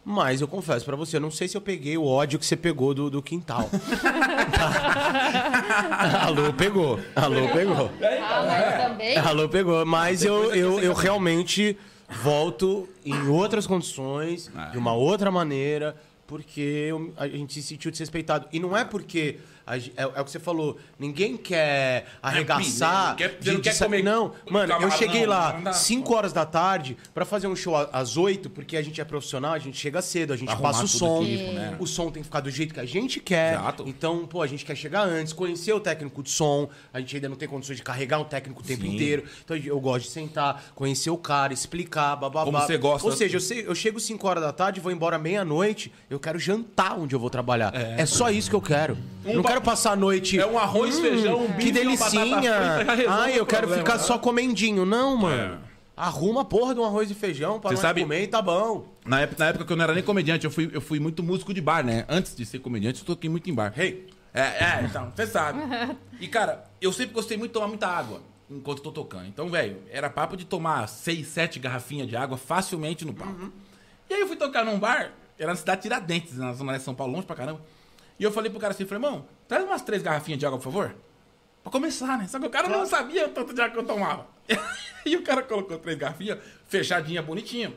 Mas 0.04 0.42
eu 0.42 0.48
confesso 0.48 0.84
pra 0.86 0.96
você, 0.96 1.18
eu 1.18 1.22
não 1.22 1.30
sei 1.30 1.48
se 1.48 1.56
eu 1.56 1.62
peguei 1.62 1.96
o 1.98 2.06
ódio 2.06 2.40
que 2.40 2.46
você 2.46 2.56
pegou 2.56 2.94
do, 2.94 3.10
do 3.10 3.22
quintal. 3.22 3.70
Alô, 6.22 6.54
pegou. 6.54 7.00
Alô, 7.16 7.48
pegou. 7.50 7.92
Ah, 8.02 8.46
mas 8.48 8.84
também. 8.88 9.18
Alô, 9.18 9.50
pegou. 9.50 9.86
Mas 9.86 10.24
eu, 10.24 10.54
eu, 10.56 10.80
eu 10.80 10.94
realmente 10.94 11.78
volto 12.24 12.88
em 13.06 13.28
outras 13.28 13.68
condições, 13.68 14.52
de 14.72 14.78
uma 14.78 14.94
outra 14.94 15.30
maneira, 15.32 15.96
porque 16.32 16.88
a 17.18 17.28
gente 17.28 17.56
se 17.56 17.62
sentiu 17.62 17.92
desrespeitado. 17.92 18.48
E 18.54 18.58
não 18.58 18.76
é 18.76 18.86
porque. 18.86 19.38
É, 19.78 19.92
é 19.98 20.06
o 20.06 20.24
que 20.26 20.32
você 20.32 20.40
falou, 20.40 20.78
ninguém 21.00 21.38
quer 21.38 22.06
arregaçar. 22.22 23.10
Não 23.10 23.16
quer- 23.16 23.38
você 23.40 23.52
não 23.54 23.62
quer 23.62 23.78
comer 23.78 24.04
Não, 24.04 24.34
mano, 24.50 24.74
eu 24.82 24.92
cheguei 24.92 25.26
lá 25.26 25.54
não 25.54 25.64
dá. 25.64 25.74
5 25.74 26.14
horas 26.16 26.34
da 26.34 26.46
tarde 26.46 26.98
pra 27.14 27.26
fazer 27.26 27.48
um 27.48 27.56
show 27.56 27.76
às 27.92 28.18
8, 28.18 28.50
porque 28.50 28.76
a 28.78 28.82
gente 28.82 29.00
é 29.00 29.04
profissional, 29.06 29.54
a 29.54 29.60
gente 29.60 29.78
chega 29.78 30.02
cedo, 30.02 30.34
a 30.34 30.38
gente 30.38 30.50
Arrumar 30.50 30.72
passa 30.72 30.86
o 30.86 30.88
som. 30.88 31.22
aqui, 31.22 31.38
né? 31.54 31.76
O 31.80 31.86
som 31.88 32.06
tem 32.12 32.22
que 32.22 32.28
ficar 32.28 32.40
do 32.42 32.50
jeito 32.50 32.74
que 32.74 32.80
a 32.80 32.86
gente 32.86 33.20
quer. 33.20 33.54
Exato. 33.54 33.84
Então, 33.88 34.26
pô, 34.26 34.42
a 34.42 34.48
gente 34.48 34.66
quer 34.66 34.76
chegar 34.76 35.02
antes, 35.04 35.34
conhecer 35.34 35.74
o 35.74 35.80
técnico 35.80 36.22
de 36.24 36.30
som. 36.30 36.70
A 36.94 37.00
gente 37.00 37.16
ainda 37.16 37.30
não 37.30 37.36
tem 37.36 37.48
condições 37.48 37.76
de 37.78 37.84
carregar 37.84 38.20
um 38.20 38.24
técnico 38.26 38.62
o 38.62 38.64
tempo 38.64 38.82
Sim. 38.84 38.94
inteiro. 38.96 39.24
Então 39.44 39.56
eu 39.58 39.80
gosto 39.80 40.06
de 40.06 40.12
sentar, 40.12 40.64
conhecer 40.76 41.10
o 41.10 41.18
cara, 41.18 41.54
explicar, 41.54 42.16
bababá. 42.16 42.46
Como 42.46 42.60
você 42.60 42.78
gosta. 42.78 43.08
Ou 43.08 43.14
seja, 43.16 43.38
eu, 43.38 43.42
sei- 43.42 43.66
eu 43.68 43.76
chego 43.76 44.00
5 44.00 44.28
horas 44.28 44.44
da 44.44 44.52
tarde, 44.52 44.80
vou 44.80 44.92
embora 44.92 45.18
meia-noite, 45.18 45.92
eu 46.10 46.20
quero 46.20 46.40
jantar 46.40 46.98
onde 46.98 47.16
eu 47.16 47.20
vou 47.20 47.30
trabalhar. 47.30 47.74
É, 47.76 48.06
só 48.06 48.30
isso 48.30 48.50
que 48.50 48.56
eu 48.56 48.62
quero. 48.62 48.98
eu 49.26 49.36
não 49.36 49.42
ba- 49.42 49.50
quero 49.62 49.64
passar 49.64 49.92
a 49.92 49.96
noite. 49.96 50.40
É 50.40 50.46
um 50.46 50.58
arroz, 50.58 51.00
feijão, 51.00 51.44
um 51.46 51.48
bife, 51.48 51.60
Que 51.60 51.72
delicinha. 51.72 52.54
Ai, 53.08 53.40
eu 53.40 53.46
quero 53.46 53.68
problema, 53.68 53.78
ficar 53.84 53.98
né? 53.98 54.04
só 54.04 54.18
comendinho. 54.18 54.86
Não, 54.86 55.16
mano. 55.16 55.60
Arruma 55.96 56.42
a 56.42 56.46
porra 56.46 56.74
de 56.74 56.80
um 56.80 56.86
arroz 56.86 57.12
e 57.12 57.14
feijão 57.14 57.60
pra 57.60 57.70
Você 57.70 57.76
nós 57.76 57.82
sabe- 57.82 58.02
comer 58.02 58.24
e 58.24 58.28
tá 58.28 58.42
bom. 58.42 58.88
Na 59.06 59.22
época, 59.22 59.44
na 59.44 59.50
época 59.50 59.66
que 59.66 59.72
eu 59.74 59.78
não 59.78 59.84
era 59.84 59.94
nem 59.94 60.04
comediante, 60.04 60.46
eu 60.46 60.52
fui, 60.52 60.70
eu 60.74 60.82
fui 60.82 61.00
muito 61.00 61.22
músico 61.22 61.54
de 61.54 61.62
bar, 61.62 61.84
né? 61.86 62.06
Antes 62.10 62.36
de 62.36 62.46
ser 62.46 62.60
comediante, 62.60 63.02
eu 63.02 63.06
toquei 63.06 63.30
muito 63.30 63.50
em 63.50 63.54
bar. 63.54 63.74
Hey. 63.78 64.08
É, 64.34 64.42
é, 64.42 64.82
então, 64.90 65.12
você 65.14 65.28
sabe. 65.28 65.60
E, 66.20 66.28
cara, 66.28 66.64
eu 66.82 66.92
sempre 66.94 67.14
gostei 67.14 67.38
muito 67.38 67.50
de 67.50 67.54
tomar 67.54 67.68
muita 67.68 67.86
água 67.88 68.22
enquanto 68.50 68.78
eu 68.78 68.84
tô 68.86 68.92
tocando. 68.92 69.28
Então, 69.28 69.50
velho, 69.50 69.78
era 69.92 70.10
papo 70.10 70.38
de 70.38 70.46
tomar 70.46 70.88
seis, 70.88 71.28
sete 71.28 71.60
garrafinhas 71.60 72.08
de 72.08 72.16
água 72.16 72.38
facilmente 72.38 73.04
no 73.06 73.14
palco. 73.14 73.52
E 74.10 74.14
aí 74.14 74.22
eu 74.22 74.28
fui 74.28 74.38
tocar 74.38 74.64
num 74.64 74.80
bar, 74.80 75.12
era 75.38 75.50
na 75.52 75.56
cidade 75.58 75.80
de 75.80 75.84
Tiradentes, 75.84 76.38
na 76.38 76.54
zona 76.54 76.78
de 76.78 76.84
São 76.84 76.96
Paulo, 76.96 77.14
longe 77.14 77.26
pra 77.28 77.36
caramba. 77.36 77.62
E 78.22 78.24
eu 78.24 78.32
falei 78.32 78.52
pro 78.52 78.60
cara 78.60 78.72
assim, 78.72 78.86
falei, 78.86 79.04
irmão, 79.04 79.26
traz 79.48 79.64
umas 79.66 79.82
três 79.82 80.04
garrafinhas 80.04 80.40
de 80.40 80.46
água, 80.46 80.60
por 80.60 80.66
favor. 80.66 80.96
Pra 81.64 81.72
começar, 81.72 82.20
né? 82.20 82.28
Só 82.28 82.40
que 82.40 82.46
o 82.46 82.52
cara 82.52 82.68
não 82.70 82.86
sabia 82.86 83.26
o 83.26 83.30
tanto 83.30 83.52
de 83.52 83.60
água 83.60 83.74
que 83.74 83.80
eu 83.80 83.84
tomava. 83.88 84.28
e 85.04 85.16
o 85.18 85.24
cara 85.24 85.42
colocou 85.42 85.80
três 85.80 85.98
garrafinhas, 85.98 86.38
fechadinha, 86.68 87.20
bonitinha. 87.24 87.76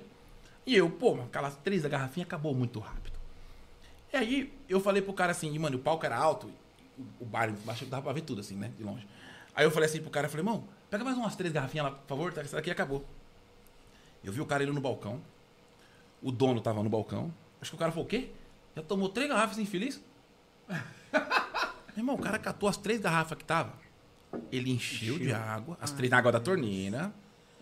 E 0.66 0.76
eu, 0.76 0.90
pô, 0.90 1.14
aquelas 1.22 1.56
três 1.56 1.82
da 1.82 1.88
garrafinha 1.88 2.26
acabou 2.26 2.54
muito 2.54 2.78
rápido. 2.78 3.18
E 4.12 4.16
aí 4.18 4.52
eu 4.68 4.80
falei 4.80 5.00
pro 5.00 5.14
cara 5.14 5.32
assim, 5.32 5.50
e, 5.50 5.58
mano, 5.58 5.78
o 5.78 5.80
palco 5.80 6.04
era 6.04 6.14
alto, 6.18 6.50
o- 7.18 7.24
bar 7.24 7.48
embaixo 7.48 7.86
dava 7.86 8.02
pra 8.02 8.12
ver 8.12 8.20
tudo 8.20 8.42
assim, 8.42 8.54
né? 8.54 8.70
De 8.76 8.84
longe. 8.84 9.08
Aí 9.54 9.64
eu 9.64 9.70
falei 9.70 9.88
assim 9.88 10.02
pro 10.02 10.10
cara, 10.10 10.28
falei, 10.28 10.42
irmão, 10.42 10.64
pega 10.90 11.02
mais 11.02 11.16
umas 11.16 11.34
três 11.34 11.54
garrafinhas 11.54 11.86
lá, 11.86 11.92
por 11.92 12.06
favor, 12.06 12.34
tá? 12.34 12.42
essa 12.42 12.56
daqui 12.56 12.70
acabou. 12.70 13.02
Eu 14.22 14.30
vi 14.30 14.42
o 14.42 14.46
cara 14.46 14.62
indo 14.62 14.74
no 14.74 14.80
balcão, 14.82 15.22
o 16.22 16.30
dono 16.30 16.60
tava 16.60 16.82
no 16.82 16.90
balcão. 16.90 17.32
Acho 17.62 17.70
que 17.70 17.76
o 17.76 17.78
cara 17.78 17.90
falou, 17.92 18.04
o 18.04 18.08
quê? 18.08 18.28
Já 18.76 18.82
tomou 18.82 19.08
três 19.08 19.26
garrafas 19.30 19.56
infeliz? 19.58 20.02
Meu 20.68 20.82
irmão, 21.98 22.14
o 22.14 22.18
cara 22.18 22.38
catou 22.38 22.68
as 22.68 22.76
três 22.76 23.00
garrafas 23.00 23.36
que 23.38 23.44
tava. 23.44 23.72
Ele 24.50 24.72
encheu, 24.72 25.18
de 25.18 25.32
água, 25.32 25.78
as 25.80 25.90
três 25.92 26.10
na 26.10 26.18
água 26.18 26.32
da 26.32 26.40
torneira. 26.40 27.12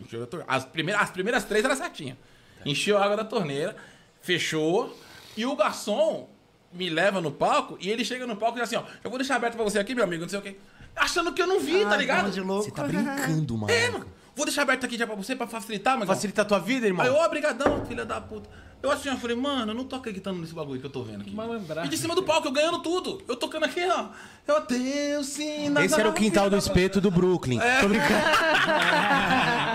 Encheu 0.01 0.21
da 0.21 0.27
torneira. 0.27 0.53
As 0.53 0.65
primeiras, 0.65 1.03
as 1.03 1.11
primeiras 1.11 1.45
três 1.45 1.65
eram 1.65 1.77
certinhas. 1.77 2.17
Encheu 2.65 2.97
a 2.99 3.05
água 3.05 3.17
da 3.17 3.25
torneira, 3.25 3.77
fechou. 4.23 4.97
E 5.37 5.45
o 5.45 5.55
garçom 5.57 6.29
me 6.73 6.89
leva 6.89 7.21
no 7.21 7.31
palco 7.31 7.77
e 7.81 7.91
ele 7.91 8.05
chega 8.05 8.27
no 8.27 8.37
palco 8.37 8.59
e 8.59 8.63
diz 8.63 8.73
assim: 8.73 8.77
ó, 8.83 8.85
eu 9.05 9.11
vou 9.11 9.19
deixar 9.19 9.37
aberto 9.37 9.55
pra 9.55 9.65
você 9.65 9.79
aqui, 9.79 9.95
meu 9.95 10.05
amigo, 10.05 10.23
não 10.23 10.29
sei 10.29 10.39
o 10.39 10.43
quê. 10.43 10.57
Achando 10.97 11.33
que 11.33 11.41
eu 11.43 11.47
não 11.47 11.59
vi, 11.61 11.83
tá 11.85 11.93
Ah, 11.93 11.97
ligado? 11.97 12.17
tava 12.19 12.31
de 12.31 12.41
louco. 12.41 12.65
Você 12.65 12.71
tá 12.71 12.85
brincando, 12.85 13.57
mano. 13.59 13.73
É, 13.73 13.91
mano. 13.91 14.07
Vou 14.35 14.47
deixar 14.47 14.63
aberto 14.63 14.85
aqui 14.87 14.97
já 14.97 15.07
pra 15.07 15.15
você, 15.17 15.37
pra 15.37 15.47
facilitar, 15.47 15.99
mas. 15.99 16.07
Facilita 16.07 16.41
a 16.43 16.45
tua 16.45 16.59
vida, 16.59 16.87
irmão? 16.87 17.05
Aí 17.05 17.11
eu, 17.13 17.17
obrigadão, 17.17 17.85
filha 17.85 18.05
da 18.07 18.19
puta. 18.21 18.49
Eu 18.83 18.91
assim, 18.91 19.09
eu 19.11 19.17
falei, 19.17 19.37
mano, 19.37 19.71
eu 19.71 19.77
não 19.77 19.85
tô 19.85 19.95
acreditando 19.97 20.41
nesse 20.41 20.53
bagulho 20.53 20.81
que 20.81 20.87
eu 20.87 20.91
tô 20.91 21.03
vendo 21.03 21.21
aqui. 21.21 21.31
Malandragem. 21.31 21.87
E 21.87 21.91
de 21.91 21.97
cima 21.97 22.15
do 22.17 22.23
palco, 22.25 22.49
eu 22.49 22.53
ganhando 22.53 22.81
tudo. 22.81 23.23
Eu 23.29 23.37
tocando 23.37 23.65
aqui, 23.65 23.81
ó. 23.89 24.07
Eu 24.47 24.61
Deus, 24.67 25.27
sim. 25.27 25.69
na- 25.69 25.85
Esse 25.85 25.99
era 26.01 26.09
o 26.09 26.13
quintal 26.13 26.51
do 26.51 26.57
espeto 26.57 27.01
do 27.01 27.09
Brooklyn. 27.11 27.61
Tô 27.81 27.89
brincando. 27.89 28.13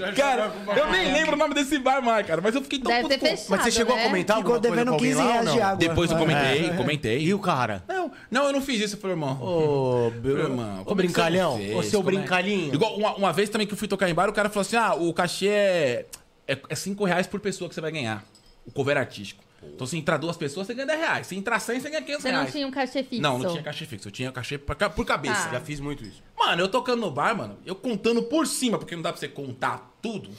Não. 0.00 0.12
cara, 0.14 0.52
eu 0.76 0.90
nem 0.90 1.12
lembro 1.12 1.34
o 1.34 1.38
nome 1.38 1.54
desse 1.54 1.78
bar 1.78 2.02
mais, 2.02 2.26
cara. 2.26 2.40
Mas 2.40 2.54
eu 2.54 2.62
fiquei 2.62 2.78
tão 2.78 2.90
Deve 2.90 3.02
puto 3.02 3.18
ter 3.20 3.20
fechado, 3.30 3.46
Mas 3.50 3.62
você 3.62 3.70
chegou 3.70 3.94
né? 3.96 4.02
a 4.02 4.06
comentar 4.06 4.36
Ficou 4.38 4.54
alguma 4.54 4.70
coisa 4.70 4.84
devendo 4.84 4.88
com 4.88 4.94
alguém 4.94 5.10
15 5.10 5.18
lá 5.20 5.24
ou 5.26 5.30
reais 5.32 5.46
não? 5.46 5.52
de 5.54 5.60
água. 5.62 5.76
Depois 5.76 6.10
eu 6.10 6.16
comentei, 6.18 6.66
É. 6.66 6.76
comentei. 6.76 7.18
E 7.22 7.34
o 7.34 7.38
cara? 7.38 7.84
Não, 7.88 8.10
não, 8.30 8.44
eu 8.46 8.52
não 8.52 8.60
fiz 8.62 8.80
isso, 8.80 8.96
eu 8.96 9.00
falei, 9.00 9.14
irmão. 9.16 9.38
Ô, 9.40 10.10
Falei, 10.22 10.36
irmão, 10.44 10.80
ô 10.82 10.84
como 10.84 11.00
é 11.00 11.04
que 11.04 11.12
brincalhão. 11.12 11.56
você 11.58 11.74
Ô, 11.74 11.82
seu 11.82 12.02
Como 12.02 12.10
é? 12.10 12.14
brincalhinho. 12.18 12.74
Igual 12.74 12.96
uma, 12.96 13.14
uma 13.14 13.32
vez 13.32 13.48
também 13.48 13.66
que 13.66 13.72
eu 13.72 13.78
fui 13.78 13.88
tocar 13.88 14.08
em 14.08 14.14
bar, 14.14 14.28
o 14.28 14.32
cara 14.32 14.48
falou 14.48 14.62
assim: 14.62 14.76
ah, 14.76 14.94
o 14.94 15.12
cachê 15.12 15.48
é, 15.48 16.06
é, 16.52 16.60
é 16.68 16.74
5 16.74 17.04
reais 17.04 17.26
por 17.26 17.40
pessoa 17.40 17.68
que 17.68 17.74
você 17.74 17.80
vai 17.80 17.90
ganhar. 17.92 18.24
O 18.66 18.70
cover 18.70 18.96
artístico. 18.96 19.42
Então, 19.62 19.86
se 19.86 19.96
entrar 19.96 20.16
duas 20.16 20.36
pessoas, 20.38 20.66
você 20.66 20.72
ganha 20.74 20.86
10 20.86 20.98
reais. 21.00 21.26
Se 21.26 21.36
entrar 21.36 21.58
100, 21.60 21.80
você 21.80 21.90
ganha 21.90 22.02
500 22.02 22.22
Você 22.22 22.32
não 22.32 22.38
reais. 22.38 22.52
tinha 22.52 22.66
um 22.66 22.70
cachê 22.70 23.02
fixo? 23.02 23.22
Não, 23.22 23.38
não 23.38 23.50
tinha 23.50 23.62
cachê 23.62 23.84
fixo. 23.84 24.08
Eu 24.08 24.12
tinha 24.12 24.32
cachê 24.32 24.56
por, 24.56 24.74
ca- 24.74 24.88
por 24.88 25.04
cabeça. 25.04 25.44
Tá. 25.44 25.52
Já 25.52 25.60
fiz 25.60 25.80
muito 25.80 26.02
isso. 26.02 26.22
Mano, 26.38 26.62
eu 26.62 26.68
tocando 26.68 27.00
no 27.00 27.10
bar, 27.10 27.36
mano, 27.36 27.58
eu 27.66 27.74
contando 27.74 28.22
por 28.22 28.46
cima, 28.46 28.78
porque 28.78 28.94
não 28.96 29.02
dá 29.02 29.12
pra 29.12 29.20
você 29.20 29.28
contar 29.28 29.94
tudo. 30.00 30.30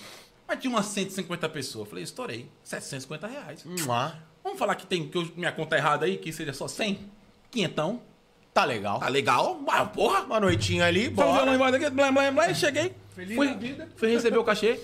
Mas 0.48 0.60
tinha 0.60 0.72
umas 0.74 0.88
150 0.88 1.48
pessoas. 1.50 1.86
Eu 1.86 1.90
falei, 1.90 2.04
estourei. 2.04 2.50
750 2.64 3.28
reais. 3.28 3.64
Mua. 3.64 4.16
Vamos 4.44 4.58
falar 4.58 4.74
que 4.76 4.88
tem 4.88 5.08
que 5.08 5.16
eu- 5.18 5.32
minha 5.36 5.52
conta 5.52 5.76
é 5.76 5.80
errada 5.80 6.06
aí, 6.08 6.18
que 6.18 6.34
seja 6.34 6.52
só 6.52 6.68
100? 6.68 7.00
Quinhentão. 7.52 8.02
Tá 8.54 8.66
legal. 8.66 9.00
Tá 9.00 9.08
legal? 9.08 9.62
Ah, 9.68 9.86
porra. 9.86 10.22
Uma 10.22 10.40
noitinha 10.40 10.86
ali, 10.86 11.10
bora. 11.10 11.52
aqui, 11.78 11.90
blá, 11.92 12.12
blá, 12.12 12.32
blá, 12.32 12.50
e 12.50 12.56
cheguei. 12.56 12.94
Feliz 13.16 13.36
fui, 13.36 13.48
da 13.48 13.54
vida. 13.54 13.90
fui 13.96 14.10
receber 14.12 14.38
o 14.40 14.44
cachê. 14.44 14.80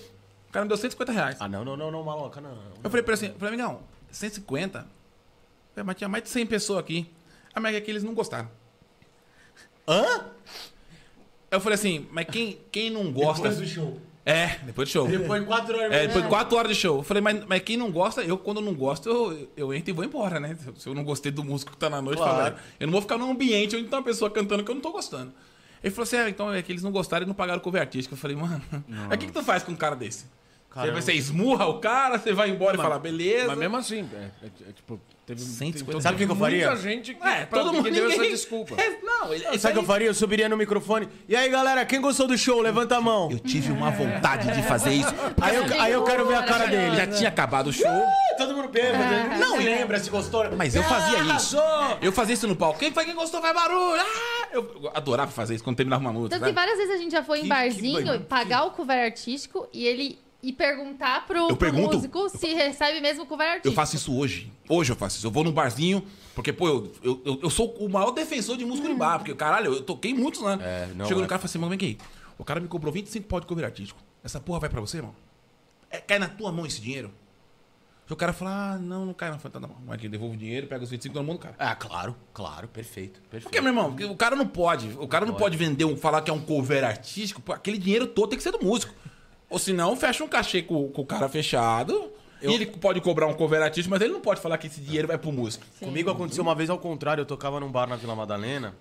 O 0.50 0.52
cara 0.52 0.66
me 0.66 0.70
deu 0.70 0.78
150 0.78 1.12
reais. 1.12 1.38
Ah, 1.40 1.48
não, 1.48 1.64
não, 1.66 1.76
não, 1.78 1.92
não, 1.92 2.04
maloca, 2.04 2.40
não. 2.42 2.52
Eu 2.84 2.90
falei 2.90 3.04
pra 3.04 3.14
ele 3.14 3.26
assim, 3.26 3.28
eu 3.28 3.40
falei, 3.40 3.54
amigão, 3.54 3.82
150? 4.12 4.80
Eu 4.80 4.86
falei, 5.74 5.86
mas 5.86 5.96
tinha 5.96 6.08
mais 6.08 6.24
de 6.24 6.30
100 6.30 6.46
pessoas 6.48 6.80
aqui. 6.80 7.12
A 7.54 7.60
merda 7.60 7.78
é 7.78 7.82
que 7.82 7.92
eles 7.92 8.04
não 8.04 8.14
gostaram. 8.14 8.50
Hã? 9.88 10.26
Eu 11.50 11.60
falei 11.62 11.76
assim, 11.76 12.08
mas 12.12 12.26
quem, 12.26 12.60
quem 12.72 12.90
não 12.90 13.12
gosta... 13.12 13.52
show. 13.66 14.00
É, 14.26 14.60
depois 14.66 14.90
do 14.90 14.92
show. 14.92 15.08
Depois 15.08 15.40
de 15.42 15.48
quatro 15.48 15.78
horas. 15.78 15.94
É, 15.94 16.06
depois 16.08 16.24
de 16.26 16.30
4 16.30 16.58
horas 16.58 16.72
de 16.72 16.76
show. 16.78 16.98
Eu 16.98 17.04
falei, 17.04 17.22
mas, 17.22 17.46
mas 17.46 17.62
quem 17.62 17.78
não 17.78 17.90
gosta, 17.90 18.22
eu 18.22 18.38
quando 18.38 18.60
não 18.60 18.74
gosto, 18.74 19.08
eu, 19.08 19.50
eu 19.56 19.74
entro 19.74 19.92
e 19.92 19.94
vou 19.94 20.04
embora, 20.04 20.38
né? 20.38 20.58
Se 20.76 20.90
eu 20.90 20.94
não 20.94 21.06
gostei 21.06 21.32
do 21.32 21.46
músico 21.46 21.72
que 21.72 21.78
tá 21.78 21.90
na 21.90 22.02
noite, 22.02 22.20
eu 22.20 22.26
Claro. 22.26 22.56
falo, 22.58 22.68
eu 22.78 22.88
não 22.88 22.92
vou 22.92 23.02
ficar 23.02 23.18
num 23.18 23.32
ambiente 23.32 23.78
onde 23.78 23.88
tem 23.88 23.98
uma 23.98 24.04
pessoa 24.04 24.30
cantando 24.30 24.66
que 24.66 24.70
eu 24.70 24.76
não 24.76 24.82
tô 24.82 24.92
gostando. 24.92 25.32
Ele 25.84 25.92
falou 25.94 26.04
assim, 26.04 26.18
ah, 26.18 26.30
então 26.30 26.54
é 26.54 26.62
que 26.62 26.72
eles 26.72 26.84
não 26.84 26.92
gostaram 26.92 27.24
e 27.24 27.28
não 27.28 27.34
pagaram 27.36 27.60
o 27.60 27.64
cover 27.64 27.82
artístico. 27.82 28.14
Eu 28.16 28.20
falei, 28.20 28.36
mano, 28.36 28.62
aí 29.10 29.16
o 29.16 29.20
que, 29.20 29.28
que 29.28 29.32
tu 29.34 29.44
faz 29.44 29.64
com 29.64 29.72
um 29.72 29.76
cara 29.76 29.96
desse? 29.96 30.26
Você, 30.26 30.74
Caramba. 30.84 31.02
você 31.02 31.14
esmurra 31.14 31.66
o 31.66 31.80
cara, 31.80 32.20
você 32.20 32.34
vai 32.34 32.50
embora 32.50 32.76
e 32.76 32.78
fala, 32.78 33.00
beleza. 33.00 33.48
Mas 33.48 33.58
mesmo 33.58 33.78
assim, 33.78 34.08
é, 34.14 34.46
é- 34.46 34.70
é 34.70 34.72
tipo, 34.74 35.00
teve, 35.28 35.42
150. 35.42 35.86
teve 35.92 36.02
Sabe 36.02 36.16
o 36.16 36.18
que 36.18 36.26
que 36.26 36.32
eu 36.32 36.36
faria? 36.36 36.68
Muita 36.68 36.82
gente 36.82 37.14
que, 37.14 37.28
É, 37.28 37.46
todo 37.46 37.70
que 37.70 37.76
mundo 37.78 37.92
deu 37.92 38.08
ninguém... 38.10 38.20
essa 38.22 38.30
desculpa. 38.32 38.82
É, 38.82 38.98
não, 39.04 39.32
ele, 39.34 39.44
Sabe 39.44 39.56
o 39.58 39.60
que 39.60 39.68
eu 39.78 39.82
aí- 39.82 39.86
faria? 39.88 40.08
Eu 40.08 40.14
subiria 40.16 40.50
no 40.50 40.58
microfone. 40.58 41.08
E 41.28 41.36
aí, 41.36 41.50
galera, 41.50 41.86
quem 41.86 42.02
gostou 42.02 42.26
do 42.28 42.36
show? 42.38 42.60
Levanta 42.62 42.96
a 42.98 43.02
mão. 43.02 43.30
Eu 43.32 43.38
tive 43.40 43.72
uma 43.72 43.92
vontade 43.92 44.52
de 44.52 44.64
fazer 44.64 44.92
isso. 44.94 45.14
Aí 45.40 45.56
eu, 45.56 45.82
aí 45.82 45.92
eu 45.92 46.04
quero 46.04 46.26
ver 46.26 46.36
a 46.36 46.44
cara 46.44 46.66
dele. 46.66 46.96
Já 46.96 47.06
tinha 47.08 47.30
acabado 47.30 47.68
o 47.68 47.74
show. 47.74 47.86
Todo 48.38 48.56
mundo 48.56 48.70
bêbado. 48.70 48.98
né? 48.98 49.38
Não 49.40 49.58
lembra 49.58 50.00
se 50.00 50.10
gostou. 50.10 50.44
Mas 50.56 50.76
eu 50.76 50.84
fazia 50.84 51.20
isso. 51.36 51.58
Eu 52.02 52.12
fazia 52.12 52.34
isso 52.34 52.48
no 52.48 52.56
palco. 52.56 52.80
Quem 52.80 52.92
foi 52.92 53.06
quem 53.06 53.14
gostou, 53.16 53.42
vai 53.42 53.54
barulho. 53.54 54.02
Ah! 54.02 54.48
Eu 54.52 54.92
adorava 54.94 55.30
fazer 55.32 55.56
isso 55.56 55.64
quando 55.64 55.76
terminava 55.78 56.02
uma 56.02 56.14
música. 56.14 56.36
Que 56.36 56.40
sabe? 56.46 56.52
várias 56.54 56.78
vezes 56.78 56.94
a 56.96 56.98
gente 56.98 57.12
já 57.12 57.24
foi 57.24 57.40
Que- 57.40 57.46
em 57.46 57.50
que 57.50 57.56
barzinho, 57.56 58.20
pagar 58.22 58.64
o 58.66 58.72
cover 58.72 58.98
artístico 59.04 59.68
e 59.74 59.86
ele 59.86 60.18
e 60.42 60.54
perguntar 60.54 61.26
pro, 61.26 61.40
Eu 61.40 61.48
pro 61.48 61.58
pergunto. 61.58 61.96
músico 61.96 62.30
se 62.30 62.54
recebe 62.54 63.02
mesmo 63.02 63.24
o 63.24 63.26
cover 63.26 63.46
artístico. 63.48 63.70
Eu 63.70 63.74
faço 63.74 63.96
isso 63.96 64.16
hoje. 64.18 64.52
Hoje 64.70 64.92
eu 64.92 64.96
faço 64.96 65.18
isso. 65.18 65.28
Eu 65.28 65.32
vou 65.32 65.44
num 65.44 65.52
barzinho, 65.52 66.06
porque, 66.36 66.54
pô, 66.54 66.68
eu, 66.68 66.92
eu, 67.04 67.22
eu- 67.26 67.40
eu 67.44 67.50
sou 67.50 67.74
o 67.78 67.90
maior 67.90 68.12
defensor 68.12 68.56
de 68.58 68.64
música 68.66 68.88
em 68.88 68.96
bar. 68.96 69.18
Porque, 69.20 69.34
caralho, 69.34 69.74
eu 69.74 69.84
toquei 69.84 70.14
muitos 70.14 70.42
anos. 70.44 70.64
É, 70.66 70.88
não, 70.96 71.06
Chegou 71.06 71.22
é. 71.22 71.26
no 71.26 71.30
cara 71.30 71.40
e 71.40 71.42
falei 71.42 71.50
assim, 71.52 71.58
mano, 71.60 71.70
vem 71.70 71.76
aqui. 71.76 71.98
O 72.38 72.44
cara 72.46 72.60
me 72.60 72.68
cobrou 72.68 72.94
25 72.94 73.28
pau 73.28 73.40
de 73.40 73.48
cover 73.48 73.66
artístico. 73.66 74.00
Essa 74.24 74.40
porra 74.40 74.60
vai 74.60 74.70
pra 74.70 74.80
você, 74.80 74.98
irmão? 74.98 75.16
É, 75.90 75.98
cai 75.98 76.20
na 76.20 76.28
tua 76.28 76.52
mão 76.52 76.66
esse 76.66 76.80
dinheiro? 76.82 77.12
Se 78.06 78.14
o 78.14 78.16
cara 78.16 78.32
falar, 78.32 78.74
ah, 78.74 78.78
não, 78.78 79.06
não 79.06 79.14
cai 79.14 79.30
não. 79.32 79.38
Tá, 79.38 79.50
tá 79.50 79.60
bom. 79.60 79.76
Vai 79.86 79.98
aqui, 79.98 80.08
devolvo 80.08 80.36
o 80.36 80.38
dinheiro, 80.38 80.68
pega 80.68 80.82
os 80.84 80.90
25 80.90 81.14
todo 81.14 81.26
mundo, 81.26 81.40
cara. 81.40 81.56
Ah, 81.60 81.76
claro, 81.76 82.16
claro, 82.34 82.68
perfeito. 82.68 83.20
perfeito. 83.22 83.44
Porque, 83.44 83.60
meu 83.60 83.70
irmão, 83.72 83.94
o 84.12 84.16
cara 84.16 84.36
não 84.36 84.48
pode. 84.48 84.88
O 85.00 85.08
cara 85.08 85.26
não 85.26 85.34
pode 85.34 85.58
vender, 85.58 85.84
um, 85.84 85.98
falar 85.98 86.22
que 86.22 86.30
é 86.30 86.34
um 86.34 86.40
cover 86.40 86.86
artístico. 86.86 87.42
pô, 87.42 87.52
Aquele 87.54 87.78
dinheiro 87.78 88.06
todo 88.08 88.30
tem 88.30 88.38
que 88.38 88.44
ser 88.44 88.52
do 88.52 88.64
músico. 88.64 88.94
Ou 89.50 89.58
senão, 89.58 89.96
fecha 89.96 90.24
um 90.24 90.28
cachê 90.28 90.62
com, 90.62 90.90
com 90.90 91.02
o 91.02 91.06
cara 91.06 91.30
fechado. 91.30 92.12
E 92.42 92.54
ele 92.54 92.66
pode 92.68 93.02
cobrar 93.02 93.28
um 93.28 93.34
cover 93.34 93.62
artístico, 93.62 93.90
mas 93.90 94.02
ele 94.02 94.14
não 94.14 94.22
pode 94.22 94.40
falar 94.40 94.58
que 94.58 94.68
esse 94.68 94.80
dinheiro 94.80 95.08
vai 95.08 95.18
pro 95.18 95.32
músico. 95.32 95.66
Comigo 95.80 96.12
aconteceu 96.12 96.44
uma 96.44 96.54
vez 96.54 96.70
ao 96.70 96.78
contrário. 96.78 97.22
Eu 97.22 97.26
tocava 97.26 97.60
num 97.60 97.72
bar 97.72 97.88
na 97.88 97.96
Vila 97.96 98.16
Madalena. 98.16 98.76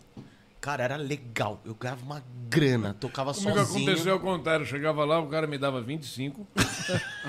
Cara, 0.61 0.83
era 0.85 0.97
legal. 0.97 1.61
Eu 1.65 1.75
ganhava 1.75 2.05
uma 2.05 2.23
grana, 2.49 2.95
tocava 2.99 3.33
Comigo 3.33 3.57
sozinho. 3.57 3.85
aconteceu 3.85 4.13
ao 4.15 4.21
contrário. 4.21 4.65
Eu 4.65 4.69
chegava 4.69 5.05
lá, 5.05 5.21
o 5.21 5.29
cara 5.29 5.47
me 5.47 5.57
dava 5.57 5.81
25. 5.81 6.47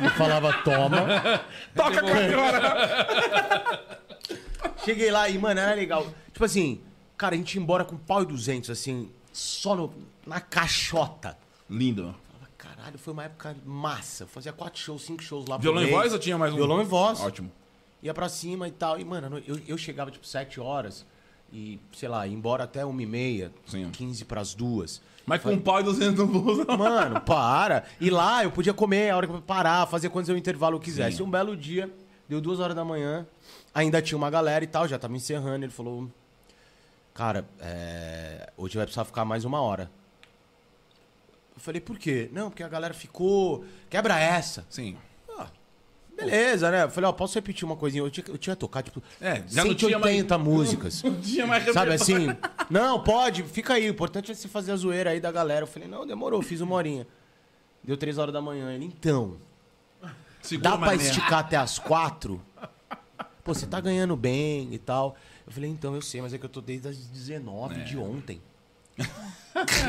Eu 0.01 0.09
falava, 0.11 0.51
toma. 0.63 0.99
Toca 1.75 1.99
agora! 1.99 3.87
Cheguei 4.83 5.11
lá 5.11 5.29
e, 5.29 5.37
mano, 5.37 5.59
era 5.59 5.75
legal. 5.75 6.07
Tipo 6.33 6.45
assim, 6.45 6.81
cara, 7.15 7.35
a 7.35 7.37
gente 7.37 7.55
ia 7.55 7.61
embora 7.61 7.85
com 7.85 7.95
pau 7.95 8.23
e 8.23 8.25
duzentos, 8.25 8.69
assim, 8.69 9.11
só 9.31 9.75
no, 9.75 9.93
na 10.25 10.41
caixota. 10.41 11.37
Lindo. 11.69 12.15
Caralho, 12.87 12.97
foi 12.97 13.13
uma 13.13 13.23
época 13.25 13.55
massa. 13.65 14.23
Eu 14.23 14.27
fazia 14.27 14.53
quatro 14.53 14.79
shows, 14.79 15.03
cinco 15.03 15.21
shows 15.21 15.45
lá 15.45 15.57
por 15.57 15.63
Violão 15.63 15.83
e 15.83 15.91
voz 15.91 16.13
ou 16.13 16.19
tinha 16.19 16.37
mais 16.37 16.53
um? 16.53 16.55
Violão 16.55 16.81
e 16.81 16.85
voz. 16.85 17.19
Ótimo. 17.19 17.51
Ia 18.01 18.13
pra 18.13 18.29
cima 18.29 18.67
e 18.67 18.71
tal. 18.71 18.97
E, 18.99 19.03
mano, 19.03 19.41
eu, 19.45 19.59
eu 19.67 19.77
chegava, 19.77 20.09
tipo, 20.09 20.25
sete 20.25 20.59
horas 20.59 21.05
e, 21.51 21.79
sei 21.91 22.07
lá, 22.07 22.25
ia 22.25 22.33
embora 22.33 22.63
até 22.63 22.85
uma 22.85 23.01
e 23.01 23.05
meia, 23.05 23.51
Sim. 23.65 23.89
15 23.91 24.23
pras 24.25 24.53
duas. 24.53 25.01
Mas 25.25 25.41
com 25.41 25.51
um 25.51 25.59
pau 25.59 25.81
e 25.81 25.83
200 25.83 26.17
no 26.17 26.27
bolso. 26.27 26.65
Mano, 26.77 27.19
para. 27.19 27.83
E 27.99 28.09
lá 28.09 28.45
eu 28.45 28.51
podia 28.51 28.73
comer 28.73 29.09
a 29.09 29.17
hora 29.17 29.27
que 29.27 29.33
eu 29.33 29.41
parar, 29.41 29.85
fazer 29.87 30.09
quantos 30.09 30.29
eu 30.29 30.37
intervalo 30.37 30.77
eu 30.77 30.79
quisesse. 30.79 31.17
Sim. 31.17 31.23
Um 31.23 31.29
belo 31.29 31.57
dia, 31.57 31.91
deu 32.29 32.39
duas 32.39 32.61
horas 32.61 32.75
da 32.75 32.85
manhã, 32.85 33.27
ainda 33.73 34.01
tinha 34.01 34.17
uma 34.17 34.29
galera 34.29 34.63
e 34.63 34.67
tal, 34.67 34.87
já 34.87 34.97
tava 34.97 35.13
encerrando. 35.13 35.65
Ele 35.65 35.73
falou: 35.73 36.09
Cara, 37.13 37.45
é, 37.59 38.49
hoje 38.55 38.77
vai 38.77 38.85
precisar 38.85 39.03
ficar 39.03 39.25
mais 39.25 39.43
uma 39.43 39.59
hora. 39.59 39.91
Eu 41.57 41.61
falei: 41.61 41.81
Por 41.81 41.97
quê? 41.97 42.29
Não, 42.31 42.49
porque 42.49 42.63
a 42.63 42.69
galera 42.69 42.93
ficou. 42.93 43.65
Quebra 43.89 44.17
essa. 44.19 44.65
Sim. 44.69 44.95
Beleza, 46.15 46.71
né? 46.71 46.83
Eu 46.83 46.89
falei: 46.89 47.07
Ó, 47.09 47.13
posso 47.13 47.35
repetir 47.35 47.63
uma 47.63 47.75
coisinha? 47.75 48.03
Eu 48.03 48.09
tinha, 48.09 48.23
eu 48.27 48.37
tinha 48.39 48.55
tocado, 48.55 48.85
tipo, 48.85 49.03
É, 49.21 49.43
já 49.47 49.63
não 49.63 49.75
tinha 49.75 49.91
180 49.91 50.37
mais- 50.37 50.49
músicas. 50.49 51.01
Não 51.03 51.19
tinha 51.21 51.45
mais 51.45 51.63
Sabe 51.71 51.93
assim? 51.93 52.27
Não, 52.71 53.03
pode, 53.03 53.43
fica 53.43 53.75
aí. 53.75 53.87
O 53.87 53.91
importante 53.91 54.31
é 54.31 54.35
se 54.35 54.47
fazer 54.47 54.71
a 54.71 54.75
zoeira 54.75 55.11
aí 55.11 55.19
da 55.19 55.31
galera. 55.31 55.61
Eu 55.63 55.67
falei, 55.67 55.87
não, 55.87 56.07
demorou, 56.07 56.41
fiz 56.41 56.59
uma 56.61 56.75
horinha. 56.75 57.05
Deu 57.83 57.95
três 57.95 58.17
horas 58.17 58.33
da 58.33 58.41
manhã. 58.41 58.73
Ele, 58.73 58.85
então, 58.85 59.37
Segura 60.41 60.71
dá 60.71 60.77
pra 60.77 60.95
esticar 60.95 61.39
até 61.39 61.55
as 61.55 61.77
quatro? 61.77 62.41
Pô, 63.43 63.53
você 63.53 63.67
tá 63.67 63.79
ganhando 63.79 64.15
bem 64.15 64.73
e 64.73 64.77
tal. 64.79 65.15
Eu 65.45 65.53
falei, 65.53 65.69
então, 65.69 65.93
eu 65.93 66.01
sei, 66.01 66.19
mas 66.21 66.33
é 66.33 66.37
que 66.39 66.45
eu 66.45 66.49
tô 66.49 66.61
desde 66.61 66.87
as 66.87 66.97
19 66.97 67.83
de 67.83 67.95
ontem. 67.97 68.41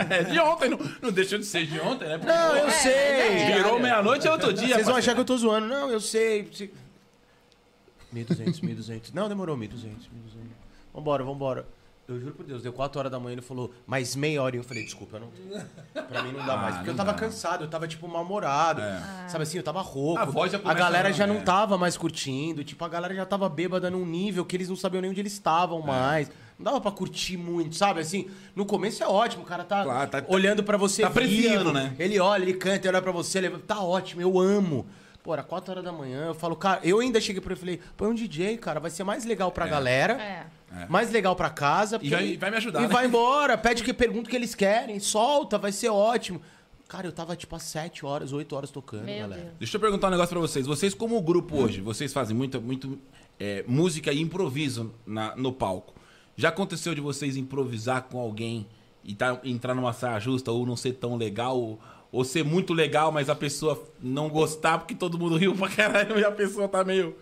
É 0.09 0.23
de 0.25 0.39
ontem, 0.41 0.71
não, 0.71 0.79
não 1.03 1.13
deixou 1.13 1.39
de 1.39 1.45
ser 1.45 1.67
de 1.67 1.79
ontem, 1.79 2.09
né? 2.09 2.17
Porque, 2.17 2.33
Não, 2.33 2.57
eu 2.57 2.65
pô, 2.65 2.71
sei. 2.71 3.53
Virou 3.55 3.79
meia-noite 3.79 4.27
é 4.27 4.33
outro 4.33 4.53
dia. 4.53 4.75
Vocês 4.75 4.87
vão 4.87 4.97
achar 4.97 5.15
que 5.15 5.21
eu 5.21 5.25
tô 5.25 5.37
zoando. 5.37 5.67
Não, 5.67 5.91
eu 5.91 6.01
sei. 6.01 6.49
Se- 6.53 6.71
1.200, 8.15 8.61
1.200. 8.63 9.11
Não, 9.13 9.29
demorou, 9.29 9.57
1.200, 9.57 9.69
1.200. 9.69 9.89
Vambora, 10.95 11.23
vambora. 11.23 11.67
Eu 12.09 12.19
juro 12.19 12.33
por 12.35 12.47
Deus, 12.47 12.63
deu 12.63 12.73
4 12.73 12.99
horas 12.99 13.13
da 13.13 13.21
manhã, 13.21 13.35
ele 13.35 13.43
falou, 13.43 13.71
mais 13.87 14.17
meia 14.17 14.43
hora. 14.43 14.57
E 14.57 14.59
eu 14.59 14.65
falei, 14.65 14.83
desculpa, 14.83 15.19
eu 15.19 15.21
não... 15.21 15.29
pra 16.07 16.23
mim 16.23 16.33
não 16.33 16.47
dá 16.47 16.57
mais. 16.57 16.77
Porque 16.77 16.89
eu 16.89 16.97
tava 16.97 17.13
dá. 17.13 17.19
cansado, 17.19 17.65
eu 17.65 17.69
tava, 17.69 17.87
tipo, 17.87 18.09
mal-humorado. 18.09 18.81
Sabe 19.29 19.43
assim, 19.43 19.59
eu 19.59 19.63
tava 19.63 19.83
rouco. 19.83 20.19
A 20.19 20.25
voz 20.25 20.51
já 20.51 20.59
a 20.65 20.73
galera 20.73 21.13
já 21.13 21.25
é. 21.25 21.27
não 21.27 21.43
tava 21.43 21.77
mais 21.77 21.99
curtindo. 21.99 22.65
Tipo, 22.65 22.83
a 22.87 22.89
galera 22.89 23.15
já 23.15 23.27
tava 23.27 23.47
bêbada 23.51 23.91
num 23.91 24.07
nível 24.07 24.43
que 24.47 24.57
eles 24.57 24.71
não 24.71 24.77
sabiam 24.77 25.03
nem 25.03 25.11
onde 25.11 25.21
eles 25.21 25.35
estavam 25.35 25.83
mais. 25.83 26.31
Não 26.59 26.65
dava 26.65 26.81
pra 26.81 26.91
curtir 26.91 27.37
muito, 27.37 27.77
sabe? 27.77 28.01
Assim, 28.01 28.27
no 28.57 28.67
começo 28.67 29.03
é 29.03 29.07
ótimo, 29.07 29.43
o 29.45 29.47
cara 29.47 29.63
tá, 29.63 29.85
Claro, 29.85 30.11
tá- 30.11 30.25
olhando 30.27 30.65
pra 30.65 30.77
você 30.77 31.03
tá 31.03 31.09
apreciando, 31.09 31.59
vivo. 31.67 31.73
né? 31.73 31.95
Ele 31.99 32.19
olha, 32.19 32.43
ele 32.43 32.55
canta, 32.55 32.89
ele 32.89 32.97
olha 32.97 33.03
pra 33.03 33.13
você, 33.13 33.39
ele... 33.39 33.51
tá 33.59 33.81
ótimo, 33.81 34.21
eu 34.21 34.39
amo. 34.41 34.85
Pô, 35.23 35.33
era 35.35 35.43
4 35.43 35.71
horas 35.73 35.85
da 35.85 35.93
manhã. 35.93 36.27
Eu 36.27 36.35
falo, 36.35 36.57
cara, 36.57 36.81
eu 36.83 37.01
ainda 37.01 37.21
cheguei 37.21 37.41
pra 37.41 37.53
ele 37.53 37.59
e 37.59 37.61
falei, 37.61 37.81
põe 37.97 38.09
um 38.09 38.15
DJ, 38.15 38.57
cara, 38.57 38.81
vai 38.81 38.91
ser 38.91 39.05
mais 39.05 39.25
legal 39.25 39.53
pra 39.53 39.67
galera. 39.67 40.15
É. 40.15 40.47
Mais 40.89 41.11
legal 41.13 41.37
pra 41.37 41.49
casa. 41.51 41.99
E 42.03 42.09
vai- 42.11 42.37
vai 42.37 42.51
me 42.51 42.57
ajudar, 42.57 42.81
E 42.81 42.83
né? 42.83 42.89
vai 42.89 43.07
embora, 43.07 43.57
pede 43.57 43.83
que 43.85 43.93
pergunta 43.93 44.27
o 44.27 44.31
que 44.31 44.37
eles 44.37 44.55
querem, 44.55 44.99
solta, 44.99 45.59
vai 45.59 45.71
ser 45.71 45.89
ótimo. 45.91 46.41
Cara, 46.89 47.07
eu 47.07 47.13
tava 47.13 47.37
tipo 47.37 47.55
às 47.55 47.63
7 47.65 48.05
horas, 48.07 48.33
8 48.33 48.57
horas 48.57 48.71
tocando, 48.71 49.05
Meu 49.05 49.21
galera. 49.21 49.43
Deus. 49.43 49.55
Deixa 49.59 49.77
eu 49.77 49.81
perguntar 49.81 50.09
um 50.09 50.11
negócio 50.11 50.31
pra 50.31 50.41
vocês. 50.41 50.67
Vocês, 50.67 50.95
como 50.95 51.21
grupo 51.21 51.57
hoje, 51.57 51.81
vocês 51.83 52.13
fazem 52.13 52.35
muita, 52.35 52.59
muito 52.59 52.99
é, 53.39 53.63
música 53.69 54.11
e 54.13 54.21
improviso 54.21 54.93
na- 55.07 55.37
no 55.37 55.53
palco. 55.53 55.95
Já 56.39 56.51
aconteceu 56.51 56.95
de 56.95 57.01
vocês 57.01 57.37
improvisar 57.37 58.03
com 58.05 58.21
alguém 58.21 58.65
e 59.03 59.13
tá, 59.13 59.41
entrar 59.43 59.75
numa 59.75 59.93
saia 59.93 60.21
justa 60.21 60.53
ou 60.53 60.65
não 60.65 60.77
ser 60.77 60.93
tão 60.93 61.17
legal? 61.17 61.59
Ou, 61.59 61.81
ou 62.13 62.25
ser 62.25 62.45
muito 62.45 62.73
legal, 62.73 63.11
mas 63.11 63.29
a 63.29 63.35
pessoa 63.35 63.83
não 64.01 64.29
gostar 64.29 64.79
porque 64.79 64.95
todo 64.95 65.19
mundo 65.19 65.37
riu 65.37 65.53
pra 65.57 65.69
caralho 65.69 66.17
e 66.17 66.25
a 66.25 66.31
pessoa 66.31 66.69
tá 66.69 66.85
meio. 66.85 67.17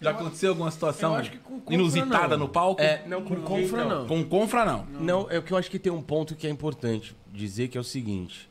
Já 0.00 0.12
aconteceu 0.12 0.50
alguma 0.50 0.70
situação 0.70 1.20
com 1.42 1.60
confra, 1.60 1.74
inusitada 1.74 2.36
não. 2.36 2.46
no 2.46 2.48
palco? 2.48 2.80
É, 2.80 3.04
não, 3.08 3.24
com 3.24 3.42
confra, 3.42 3.84
não. 3.84 4.06
Com 4.06 4.24
confra, 4.24 4.64
não. 4.64 4.86
Não, 4.86 5.26
é 5.28 5.38
o 5.38 5.42
que 5.42 5.52
eu 5.52 5.58
acho 5.58 5.68
que 5.68 5.78
tem 5.78 5.92
um 5.92 6.00
ponto 6.00 6.36
que 6.36 6.46
é 6.46 6.50
importante 6.50 7.16
dizer 7.26 7.66
que 7.66 7.76
é 7.76 7.80
o 7.80 7.84
seguinte. 7.84 8.48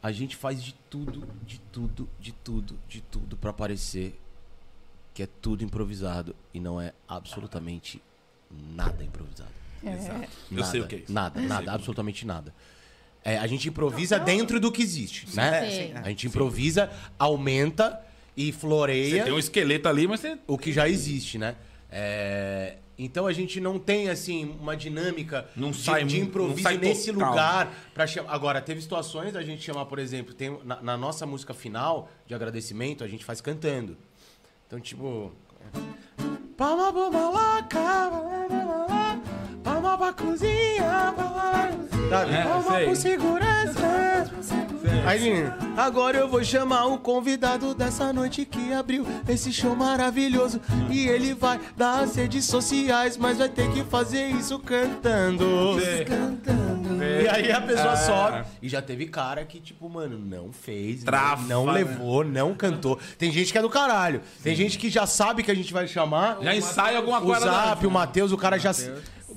A 0.00 0.12
gente 0.12 0.36
faz 0.36 0.62
de 0.62 0.74
tudo, 0.88 1.24
de 1.44 1.58
tudo, 1.72 2.08
de 2.20 2.30
tudo, 2.30 2.78
de 2.88 3.00
tudo 3.00 3.36
pra 3.36 3.52
parecer 3.52 4.16
que 5.12 5.24
é 5.24 5.28
tudo 5.42 5.64
improvisado 5.64 6.36
e 6.54 6.60
não 6.60 6.80
é 6.80 6.92
absolutamente 7.08 8.00
nada 8.50 9.02
improvisado. 9.04 9.50
Exato. 9.82 10.28
Eu 10.50 10.56
Nada, 10.58 10.64
sei 10.70 10.80
o 10.80 10.86
que 10.86 10.94
é 10.94 10.98
isso. 10.98 11.12
Nada, 11.12 11.38
Eu 11.38 11.40
sei 11.40 11.48
nada, 11.48 11.62
como- 11.64 11.74
absolutamente 11.74 12.26
nada. 12.26 12.54
É, 13.24 13.38
a 13.38 13.46
gente 13.46 13.68
improvisa 13.68 14.18
dentro 14.18 14.58
do 14.60 14.70
que 14.72 14.82
existe, 14.82 15.26
né? 15.36 15.68
Sim. 15.70 15.76
sim. 15.88 15.92
A 15.94 16.08
gente 16.08 16.26
improvisa, 16.26 16.90
aumenta 17.18 18.00
e 18.36 18.50
Você 18.52 18.58
floreia 18.58 19.24
tem 19.24 19.32
um 19.32 19.38
esqueleto 19.38 19.88
ali, 19.88 20.06
mas 20.06 20.20
você. 20.20 20.38
o 20.46 20.56
que 20.58 20.72
já 20.72 20.88
existe, 20.88 21.36
né? 21.38 21.56
É, 21.90 22.76
Então 22.98 23.26
a 23.26 23.32
gente 23.32 23.60
não 23.60 23.78
tem 23.78 24.08
assim 24.10 24.54
uma 24.60 24.76
dinâmica 24.76 25.48
Não 25.56 25.70
de, 25.70 25.78
sai 25.78 26.04
de 26.04 26.18
não 26.18 26.26
improviso 26.26 26.62
sai 26.62 26.76
nesse 26.78 27.10
total. 27.12 27.30
lugar 27.30 27.74
para 27.94 28.06
chamar. 28.06 28.32
Agora 28.32 28.60
teve 28.60 28.80
situações 28.82 29.32
da 29.32 29.42
gente 29.42 29.62
chamar, 29.62 29.86
por 29.86 29.98
exemplo, 29.98 30.34
tem 30.34 30.58
na, 30.64 30.80
na 30.82 30.96
nossa 30.96 31.24
música 31.26 31.52
final 31.54 32.10
de 32.26 32.34
agradecimento 32.34 33.02
a 33.02 33.08
gente 33.08 33.24
faz 33.24 33.40
cantando. 33.40 33.96
Então 34.66 34.78
tipo 34.80 35.32
Palma 36.60 36.92
pro 36.92 37.10
malaca, 37.10 38.10
palma 39.64 39.96
pra 39.96 40.12
cozinha, 40.12 41.14
palma, 41.16 41.70
sabe? 42.10 42.34
É, 42.34 42.42
palma 42.42 42.70
sei. 42.72 42.84
pro 42.84 42.96
segurança. 42.96 44.30
Aí, 45.06 45.50
agora 45.74 46.18
eu 46.18 46.28
vou 46.28 46.44
chamar 46.44 46.84
o 46.84 46.98
convidado 46.98 47.74
dessa 47.74 48.12
noite 48.12 48.44
que 48.44 48.74
abriu 48.74 49.06
esse 49.26 49.50
show 49.50 49.74
maravilhoso. 49.74 50.60
E 50.90 51.08
ele 51.08 51.32
vai 51.32 51.58
dar 51.74 52.00
as 52.00 52.16
redes 52.16 52.44
sociais, 52.44 53.16
mas 53.16 53.38
vai 53.38 53.48
ter 53.48 53.72
que 53.72 53.82
fazer 53.84 54.26
isso 54.26 54.58
cantando. 54.58 55.46
E 56.98 57.28
aí 57.28 57.52
a 57.52 57.60
pessoa 57.60 57.92
Ah. 57.92 57.96
sobe. 57.96 58.44
E 58.62 58.68
já 58.68 58.80
teve 58.82 59.06
cara 59.06 59.44
que, 59.44 59.60
tipo, 59.60 59.88
mano, 59.88 60.18
não 60.18 60.52
fez, 60.52 61.04
Trava, 61.04 61.42
não 61.46 61.66
né? 61.66 61.72
levou, 61.72 62.24
não 62.24 62.54
cantou. 62.54 62.98
Tem 63.18 63.30
gente 63.30 63.52
que 63.52 63.58
é 63.58 63.62
do 63.62 63.70
caralho. 63.70 64.20
Tem 64.42 64.54
gente 64.54 64.78
que 64.78 64.88
já 64.90 65.06
sabe 65.06 65.42
que 65.42 65.50
a 65.50 65.54
gente 65.54 65.72
vai 65.72 65.86
chamar. 65.86 66.38
Já 66.42 66.54
ensaia 66.54 66.96
alguma 66.98 67.18
O 67.18 67.22
coisa. 67.22 67.46
Zap, 67.46 67.86
o 67.86 67.90
Matheus, 67.90 68.32
o 68.32 68.36
cara 68.36 68.58
já. 68.58 68.72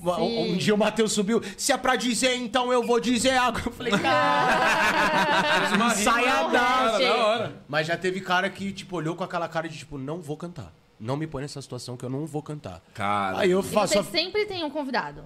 Um, 0.06 0.52
um 0.54 0.58
dia 0.58 0.76
o 0.76 0.78
Matheus 0.78 1.14
subiu. 1.14 1.42
Se 1.58 1.72
é 1.72 1.78
pra 1.78 1.96
dizer, 1.96 2.36
então 2.36 2.74
eu 2.74 2.84
vou 2.86 3.00
dizer 3.00 3.38
água. 3.38 3.62
Eu 3.66 3.72
falei, 3.72 3.94
cara. 3.98 5.88
Ensaiadaço. 5.92 6.98
Gente. 6.98 7.08
Da 7.10 7.26
hora. 7.26 7.54
Mas 7.68 7.88
já 7.88 7.96
teve 7.98 8.20
cara 8.22 8.50
que, 8.50 8.72
tipo, 8.74 8.96
olhou 8.98 9.16
com 9.16 9.24
aquela 9.24 9.48
cara 9.48 9.70
de, 9.70 9.78
tipo, 9.78 9.98
não 9.98 10.22
vou 10.22 10.36
cantar. 10.38 10.74
Não 11.00 11.16
me 11.18 11.26
põe 11.28 11.42
nessa 11.42 11.62
situação 11.62 11.96
que 11.98 12.04
eu 12.06 12.10
não 12.10 12.26
vou 12.26 12.42
cantar. 12.42 12.82
Cara. 12.94 13.40
Aí 13.40 13.52
eu 13.52 13.60
E 13.60 13.64
faço. 13.64 13.94
você 13.94 14.00
a- 14.00 14.04
sempre 14.04 14.46
tem 14.46 14.64
um 14.64 14.70
convidado. 14.70 15.24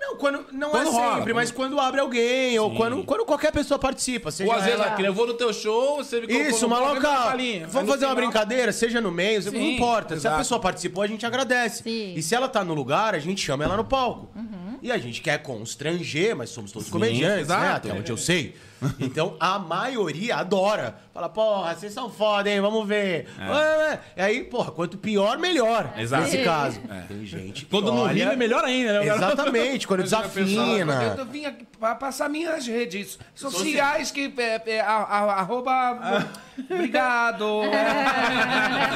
Não, 0.00 0.16
quando, 0.16 0.46
não 0.50 0.70
Quando 0.70 0.88
é 0.88 0.90
rola, 0.90 1.04
sempre, 1.16 1.20
quando- 1.24 1.34
mas 1.34 1.50
quando 1.50 1.78
abre 1.78 2.00
alguém, 2.00 2.58
ou 2.58 2.70
Sim. 2.70 2.76
quando, 2.76 3.04
quando 3.04 3.24
qualquer 3.26 3.52
pessoa 3.52 3.78
participa. 3.78 4.30
Seja 4.30 4.50
Ou 4.50 4.56
às 4.56 4.64
vezes, 4.64 4.80
ela- 4.80 4.92
aqui, 4.92 5.02
eu 5.04 5.12
vou 5.12 5.26
no 5.26 5.34
teu 5.34 5.52
show, 5.52 5.96
você 5.98 6.20
me 6.22 6.26
Isso, 6.26 6.66
maloca. 6.66 7.00
Mas 7.36 7.70
Vamos 7.72 7.90
fazer 7.90 8.06
uma 8.06 8.14
brincadeira, 8.14 8.72
seja 8.72 8.98
no 9.00 9.10
meio, 9.10 9.44
não 9.44 9.52
Sim, 9.52 9.74
importa. 9.74 10.08
Se 10.18 10.26
a 10.26 10.30
exato. 10.30 10.38
pessoa 10.38 10.58
participou, 10.60 11.02
a 11.02 11.06
gente 11.06 11.26
agradece. 11.26 11.82
Sim. 11.82 12.14
E 12.16 12.22
se 12.22 12.34
ela 12.34 12.48
tá 12.48 12.64
no 12.64 12.72
lugar, 12.72 13.14
a 13.14 13.18
gente 13.18 13.42
chama 13.44 13.62
ela 13.62 13.76
no 13.76 13.84
palco. 13.84 14.30
Uhum. 14.34 14.78
E 14.82 14.90
a 14.90 14.96
gente 14.96 15.20
quer 15.20 15.42
constranger, 15.42 16.34
mas 16.34 16.48
somos 16.48 16.72
todos 16.72 16.88
comediantes, 16.88 17.48
né? 17.48 17.56
exato. 17.56 17.88
Até 17.88 17.92
onde 17.98 18.10
eu 18.10 18.16
sei. 18.16 18.54
Então 18.98 19.36
a 19.40 19.58
maioria 19.58 20.36
adora. 20.36 20.94
Fala, 21.12 21.28
porra, 21.28 21.74
vocês 21.74 21.92
são 21.92 22.08
foda, 22.08 22.48
hein? 22.48 22.60
Vamos 22.60 22.86
ver. 22.86 23.26
Ah, 23.38 23.98
E 24.16 24.22
aí, 24.22 24.44
porra, 24.44 24.70
quanto 24.70 24.96
pior, 24.96 25.36
melhor. 25.38 25.92
Exato. 25.98 26.22
Nesse 26.24 26.38
caso. 26.44 26.80
É. 26.88 27.00
Tem 27.08 27.24
gente 27.26 27.64
que 27.64 27.70
Quando 27.70 27.86
não 27.92 28.02
olha- 28.02 28.12
rima 28.14 28.32
é 28.32 28.36
melhor 28.36 28.64
ainda, 28.64 29.00
né? 29.00 29.06
Exatamente, 29.14 29.86
quando 29.86 30.02
desafina. 30.04 31.14
Eu 31.18 31.26
vim 31.26 31.44
aqui 31.44 31.66
pra 31.78 31.94
passar 31.94 32.28
minhas 32.28 32.66
redes 32.66 33.18
sociais 33.34 34.10
que 34.10 34.32
é, 34.38 34.62
é, 34.66 34.80
arroba. 34.80 36.26
Obrigado. 36.68 37.44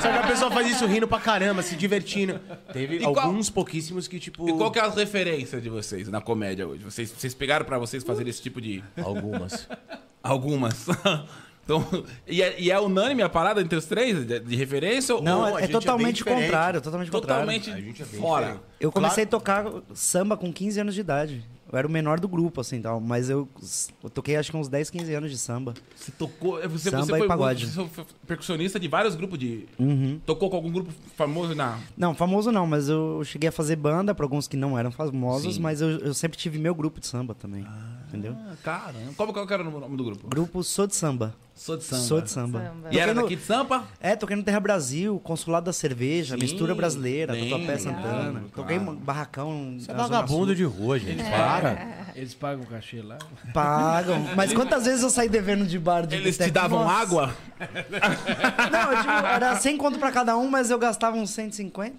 Só 0.03 0.11
que 0.13 0.19
a 0.19 0.27
pessoa 0.27 0.51
faz 0.51 0.69
isso 0.71 0.87
rindo 0.87 1.07
pra 1.09 1.19
caramba, 1.21 1.63
se 1.63 1.77
divertindo. 1.77 2.41
Teve 2.73 2.97
E 2.97 3.01
qual- 3.01 3.27
alguns 3.27 3.49
pouquíssimos 3.51 4.09
que, 4.09 4.19
tipo. 4.19 4.49
E 4.49 4.53
qual 4.53 4.71
que 4.71 4.79
é 4.79 4.83
as 4.83 4.95
referências 4.95 5.63
de 5.63 5.69
vocês 5.69 6.09
na 6.09 6.21
comédia 6.21 6.67
hoje? 6.67 6.83
Vocês, 6.85 7.11
vocês 7.11 7.35
pegaram 7.35 7.65
pra 7.65 7.79
vocês 7.79 8.03
fazerem 8.03 8.31
esse 8.31 8.43
tipo 8.43 8.61
de... 8.61 8.83
Algumas. 9.03 9.69
Algumas. 10.23 10.87
então, 11.65 11.87
e 12.27 12.43
é, 12.43 12.55
e 12.61 12.71
é 12.71 12.79
unânime 12.81 13.23
a 13.23 13.29
parada 13.29 13.61
entre 13.61 13.77
os 13.79 13.87
três 13.87 14.27
de, 14.27 14.41
de 14.41 14.57
referência? 14.57 15.15
ou- 15.15 15.23
Não, 15.23 15.41
ou 15.41 15.45
a 15.45 15.49
é, 15.49 15.53
é 15.53 15.67
gente 15.67 15.71
é 15.71 15.73
totalmente 15.81 16.17
diferente. 16.17 16.43
contrário, 16.45 16.81
totalmente 16.81 17.11
contrário. 17.11 17.45
totalmente 17.45 17.71
A 17.71 17.77
gente 17.81 18.03
é 18.03 18.05
bem 18.07 18.21
fora. 18.21 18.45
diferente. 18.47 18.65
Eu 18.81 18.93
comecei 18.93 19.27
Claro. 19.27 19.69
a 19.69 19.71
tocar 19.73 19.83
samba 19.95 20.37
com 20.37 20.53
15 20.53 20.81
anos 20.81 20.95
de 20.95 21.01
idade. 21.01 21.45
Eu 21.75 21.79
era 21.79 21.89
o 21.89 21.91
menor 21.91 22.21
do 22.21 22.29
grupo, 22.29 22.61
assim, 22.61 22.81
tal. 22.81 23.01
Mas 23.01 23.29
eu, 23.29 23.49
eu 24.03 24.09
toquei 24.09 24.37
acho 24.37 24.53
que 24.53 24.57
uns 24.57 24.69
10, 24.69 24.91
15 24.91 25.13
anos 25.15 25.31
de 25.33 25.37
samba. 25.37 25.75
Você 25.97 26.13
tocou... 26.13 26.61
Você, 26.69 26.89
Samba 26.89 27.05
você 27.05 27.13
e 27.15 27.19
foi, 27.19 27.27
pagode. 27.27 27.67
você 27.67 27.85
foi 27.89 28.05
percussionista 28.29 28.79
de 28.79 28.87
vários 28.87 29.17
grupos 29.17 29.39
de... 29.41 29.67
Uhum. 29.77 30.21
Tocou 30.25 30.49
com 30.49 30.55
algum 30.55 30.71
grupo 30.71 30.93
famoso 31.17 31.53
na... 31.53 31.81
Não, 31.97 32.15
famoso 32.15 32.53
não, 32.53 32.65
mas 32.65 32.89
eu 32.89 33.23
cheguei 33.25 33.49
a 33.49 33.53
fazer 33.53 33.75
banda 33.75 34.15
pra 34.15 34.25
alguns 34.25 34.47
que 34.47 34.57
não 34.57 34.79
eram 34.79 34.93
famosos, 34.93 35.57
Sim. 35.57 35.61
mas 35.61 35.81
eu, 35.81 35.99
eu 35.99 36.15
sempre 36.15 36.39
tive 36.39 36.61
meu 36.61 36.77
grupo 36.77 37.01
de 37.01 37.09
samba 37.09 37.35
também. 37.35 37.67
entendeu? 38.07 38.37
Ah, 38.39 38.55
caramba. 38.63 39.13
Como 39.17 39.33
que 39.33 39.53
era 39.53 39.69
o 39.69 39.81
nome 39.81 39.97
do 39.97 40.05
grupo? 40.05 40.29
Grupo 40.29 40.63
Sou 40.63 40.87
de 40.87 40.95
Samba. 40.95 41.35
Sou 41.57 41.77
de 41.77 41.85
Samba. 41.85 42.03
Sou 42.03 42.21
de 42.21 42.31
samba. 42.31 42.59
Samba. 42.65 42.89
E 42.91 42.99
era 42.99 43.15
no- 43.15 43.23
daqui 43.23 43.37
de 43.37 43.43
Sampa? 43.45 43.85
É, 44.01 44.17
toquei 44.17 44.35
no 44.37 44.43
Terra 44.43 44.59
Brasil, 44.59 45.21
Consulado 45.23 45.67
da 45.67 45.73
Cerveja, 45.73 46.35
Sim, 46.35 46.41
Mistura 46.43 46.75
Brasileira, 46.75 47.33
lembro, 47.33 47.51
Tatuapé. 47.51 47.79
Santana. 47.79 48.23
Lembro, 48.23 48.43
Toquei 48.55 48.77
claro. 48.79 48.93
um 48.93 48.97
barracão. 48.97 49.77
Você 49.79 49.91
é 49.91 49.95
vagabundo 49.95 50.47
Sul. 50.47 50.55
de 50.57 50.65
rua, 50.65 50.99
gente. 50.99 51.23
Para. 51.23 52.11
Eles 52.17 52.35
pagam 52.35 52.65
o 52.65 52.67
cachê 52.67 53.01
lá. 53.01 53.19
Pagam. 53.53 54.27
Mas 54.35 54.53
quantas 54.53 54.85
vezes 54.85 55.03
eu 55.05 55.11
saí 55.11 55.29
devendo 55.29 55.65
de 55.65 55.79
bar 55.79 56.07
de 56.07 56.17
Eles 56.17 56.37
te 56.37 56.51
davam 56.51 56.81
Nossa. 56.83 56.93
água? 57.01 57.35
Não, 58.73 58.93
eu, 58.93 58.99
tipo, 58.99 59.11
era 59.27 59.57
100 59.57 59.77
conto 59.77 59.99
pra 59.99 60.11
cada 60.11 60.37
um, 60.37 60.49
mas 60.51 60.71
eu 60.71 60.79
gastava 60.79 61.17
uns 61.17 61.31
150. 61.31 61.95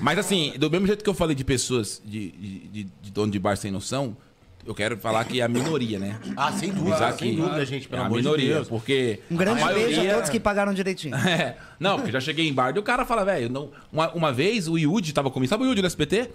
Mas 0.00 0.18
assim, 0.18 0.52
do 0.58 0.70
mesmo 0.70 0.86
jeito 0.86 1.02
que 1.02 1.08
eu 1.10 1.14
falei 1.14 1.34
de 1.34 1.42
pessoas 1.42 2.00
de, 2.04 2.30
de, 2.32 2.58
de- 2.68 2.84
de 3.02 3.10
dono 3.10 3.32
de 3.32 3.38
bar 3.38 3.56
sem 3.56 3.70
noção, 3.72 4.16
eu 4.64 4.74
quero 4.74 4.96
falar 4.96 5.24
que 5.24 5.40
é 5.40 5.44
a 5.44 5.48
minoria, 5.48 5.98
né? 5.98 6.18
Ah, 6.36 6.52
sem 6.52 6.70
dúvida, 6.72 7.12
sem 7.12 7.36
dúvida, 7.36 7.64
gente, 7.66 7.86
é 7.86 7.88
pelo 7.90 8.02
a 8.02 8.06
amor 8.06 8.18
minoria, 8.18 8.46
de 8.46 8.54
Deus. 8.54 8.68
porque 8.68 9.20
Um 9.30 9.36
grande 9.36 9.60
a 9.60 9.64
maioria... 9.64 9.86
beijo 9.86 10.10
a 10.10 10.14
todos 10.14 10.30
que 10.30 10.40
pagaram 10.40 10.72
direitinho. 10.74 11.16
É, 11.26 11.56
não, 11.80 11.96
porque 11.96 12.12
já 12.12 12.20
cheguei 12.20 12.48
em 12.48 12.52
bar 12.52 12.72
e 12.74 12.78
o 12.78 12.82
cara 12.82 13.04
fala, 13.04 13.24
velho, 13.24 13.48
não... 13.48 13.70
uma, 13.92 14.10
uma 14.12 14.32
vez 14.32 14.68
o 14.68 14.76
Yudi 14.78 15.12
tava 15.12 15.30
comigo, 15.30 15.48
sabe 15.48 15.64
o 15.64 15.66
Yudi 15.66 15.80
do 15.80 15.86
SBT? 15.86 16.30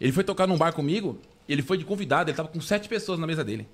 Ele 0.00 0.12
foi 0.12 0.24
tocar 0.24 0.46
num 0.46 0.56
bar 0.56 0.72
comigo, 0.72 1.18
ele 1.48 1.62
foi 1.62 1.76
de 1.78 1.84
convidado, 1.84 2.30
ele 2.30 2.36
tava 2.36 2.48
com 2.48 2.60
sete 2.60 2.88
pessoas 2.88 3.18
na 3.18 3.26
mesa 3.26 3.44
dele. 3.44 3.66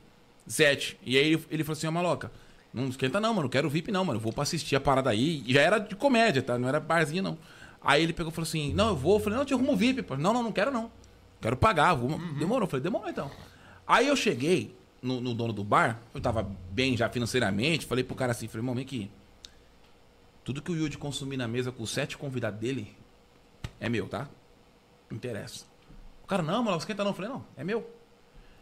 Sete. 0.46 0.98
E 1.04 1.16
aí 1.16 1.32
ele, 1.32 1.44
ele 1.50 1.64
falou 1.64 1.76
assim, 1.76 1.86
ó, 1.86 1.90
maloca, 1.90 2.30
não 2.72 2.88
esquenta 2.88 3.20
não, 3.20 3.30
mano, 3.30 3.42
não 3.42 3.48
quero 3.48 3.68
VIP 3.70 3.90
não, 3.90 4.04
mano, 4.04 4.18
eu 4.18 4.22
vou 4.22 4.32
pra 4.32 4.42
assistir 4.42 4.76
a 4.76 4.80
parada 4.80 5.10
aí. 5.10 5.42
E 5.46 5.52
já 5.54 5.62
era 5.62 5.78
de 5.78 5.96
comédia, 5.96 6.42
tá? 6.42 6.58
Não 6.58 6.68
era 6.68 6.78
barzinho, 6.78 7.22
não. 7.22 7.38
Aí 7.82 8.02
ele 8.02 8.12
pegou 8.12 8.32
e 8.32 8.34
falou 8.34 8.46
assim, 8.46 8.74
não, 8.74 8.88
eu 8.88 8.96
vou. 8.96 9.14
Eu 9.14 9.20
falei, 9.20 9.34
não, 9.36 9.42
eu 9.42 9.46
te 9.46 9.54
arrumo 9.54 9.76
VIP. 9.76 10.02
pô. 10.02 10.16
Não, 10.16 10.32
não, 10.32 10.42
não 10.42 10.52
quero 10.52 10.72
não. 10.72 10.90
Quero 11.40 11.56
pagar. 11.56 11.94
Vou... 11.94 12.18
Demorou. 12.38 12.64
Eu 12.64 12.66
falei, 12.66 12.82
demorou 12.82 13.08
então. 13.08 13.30
Aí 13.86 14.08
eu 14.08 14.16
cheguei 14.16 14.76
no, 15.00 15.20
no 15.20 15.34
dono 15.34 15.52
do 15.52 15.62
bar, 15.62 16.02
eu 16.12 16.20
tava 16.20 16.42
bem 16.70 16.96
já 16.96 17.08
financeiramente, 17.08 17.86
falei 17.86 18.02
pro 18.02 18.16
cara 18.16 18.32
assim, 18.32 18.48
falei, 18.48 18.60
irmão, 18.60 18.74
vem 18.74 18.84
aqui. 18.84 19.10
Tudo 20.44 20.62
que 20.62 20.70
o 20.70 20.76
Yudi 20.76 20.98
consumir 20.98 21.36
na 21.36 21.48
mesa 21.48 21.72
com 21.72 21.82
os 21.82 21.90
sete 21.90 22.16
convidados 22.16 22.58
dele 22.58 22.94
é 23.80 23.88
meu, 23.88 24.08
tá? 24.08 24.28
Não 25.10 25.16
interessa. 25.16 25.64
O 26.24 26.26
cara, 26.26 26.42
não, 26.42 26.62
mano, 26.62 26.76
esquenta 26.76 27.04
não. 27.04 27.10
Eu 27.10 27.14
falei, 27.14 27.30
não, 27.30 27.44
é 27.56 27.62
meu. 27.62 27.88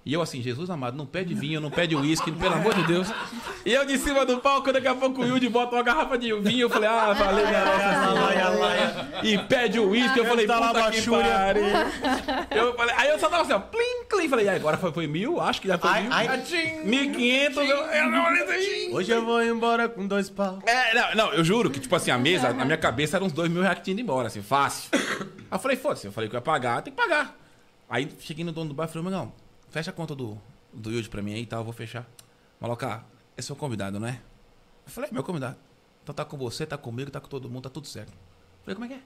E 0.06 0.12
eu 0.12 0.20
assim, 0.20 0.42
Jesus 0.42 0.68
amado, 0.68 0.98
não 0.98 1.06
pede 1.06 1.32
vinho, 1.32 1.62
não 1.62 1.70
pede 1.70 1.96
uísque, 1.96 2.30
pelo 2.30 2.54
amor 2.54 2.74
de 2.74 2.82
Deus. 2.86 3.08
E 3.64 3.72
eu 3.72 3.86
de 3.86 3.96
cima 3.96 4.26
do 4.26 4.38
palco, 4.38 4.70
daqui 4.70 4.86
a 4.86 4.94
pouco 4.94 5.22
o 5.22 5.26
Yudi 5.26 5.48
bota 5.48 5.76
uma 5.76 5.82
garrafa 5.82 6.18
de 6.18 6.30
vinho. 6.40 6.66
Eu 6.66 6.70
falei, 6.70 6.88
ah, 6.90 7.14
valeu, 7.14 7.46
minha 7.46 7.64
nossa 7.64 8.12
senhora. 8.12 9.20
E 9.22 9.38
pede 9.38 9.80
o 9.80 9.88
uísque. 9.88 10.18
Eu 10.18 10.26
falei, 10.26 10.46
da 10.46 10.60
puta 10.60 10.90
que 10.90 11.08
pariu. 11.08 11.64
Eu 12.50 12.74
falei, 12.76 12.94
aí 12.98 13.08
eu 13.08 13.18
só 13.18 13.30
tava 13.30 13.44
assim, 13.44 13.54
ó, 13.54 13.58
plim, 13.58 14.04
clim. 14.06 14.28
falei, 14.28 14.44
e 14.44 14.48
aí, 14.50 14.56
agora 14.56 14.76
foi, 14.76 14.92
foi 14.92 15.06
mil? 15.06 15.40
Acho 15.40 15.62
que 15.62 15.68
já 15.68 15.78
foi 15.78 15.88
Ai, 15.88 16.02
mil. 16.02 16.12
ai. 16.12 16.44
Mil 16.84 17.12
quinhentos. 17.12 17.58
assim. 17.58 18.92
Hoje 18.92 19.10
eu 19.10 19.24
vou 19.24 19.42
embora 19.42 19.88
com 19.88 20.06
dois 20.06 20.28
pau. 20.28 20.58
É, 20.66 20.94
não, 20.94 21.14
não, 21.14 21.32
eu 21.32 21.42
juro 21.42 21.70
que, 21.70 21.80
tipo 21.80 21.96
assim, 21.96 22.10
a 22.10 22.18
mesa, 22.18 22.52
na 22.52 22.66
minha 22.66 22.76
cabeça, 22.76 23.16
era 23.16 23.24
uns 23.24 23.32
dois 23.32 23.50
mil 23.50 23.62
reais 23.62 23.78
que 23.78 23.84
tinha 23.84 23.92
ido 23.92 24.02
embora, 24.02 24.26
assim, 24.26 24.42
fácil. 24.42 24.90
Aí 24.92 25.36
eu 25.50 25.58
falei, 25.58 25.78
foda-se, 25.78 26.06
eu 26.06 26.12
falei 26.12 26.28
que 26.28 26.36
eu 26.36 26.38
ia 26.38 26.42
pagar, 26.42 26.82
tem 26.82 26.92
que 26.92 27.00
pagar. 27.00 27.34
Aí 27.88 28.06
cheguei 28.20 28.44
no 28.44 28.52
dono 28.52 28.68
do 28.68 28.74
bar 28.74 28.84
e 28.84 28.88
falei, 28.88 29.10
não, 29.10 29.32
fecha 29.74 29.90
a 29.90 29.92
conta 29.92 30.14
do, 30.14 30.38
do 30.72 30.88
Yudi 30.92 31.08
pra 31.08 31.20
mim 31.20 31.34
aí 31.34 31.42
e 31.42 31.46
tal, 31.46 31.58
eu 31.60 31.64
vou 31.64 31.72
fechar. 31.72 32.08
Maloca, 32.60 33.04
é 33.36 33.42
seu 33.42 33.56
convidado, 33.56 33.98
não 33.98 34.06
é? 34.06 34.20
Eu 34.86 34.92
falei, 34.92 35.10
é 35.10 35.12
meu 35.12 35.24
convidado. 35.24 35.56
Então 36.00 36.14
tá 36.14 36.24
com 36.24 36.36
você, 36.36 36.64
tá 36.64 36.78
comigo, 36.78 37.10
tá 37.10 37.20
com 37.20 37.26
todo 37.26 37.50
mundo, 37.50 37.64
tá 37.64 37.70
tudo 37.70 37.88
certo. 37.88 38.12
Eu 38.12 38.62
falei, 38.64 38.74
como 38.76 38.84
é 38.84 38.88
que 38.88 38.94
é? 38.94 39.00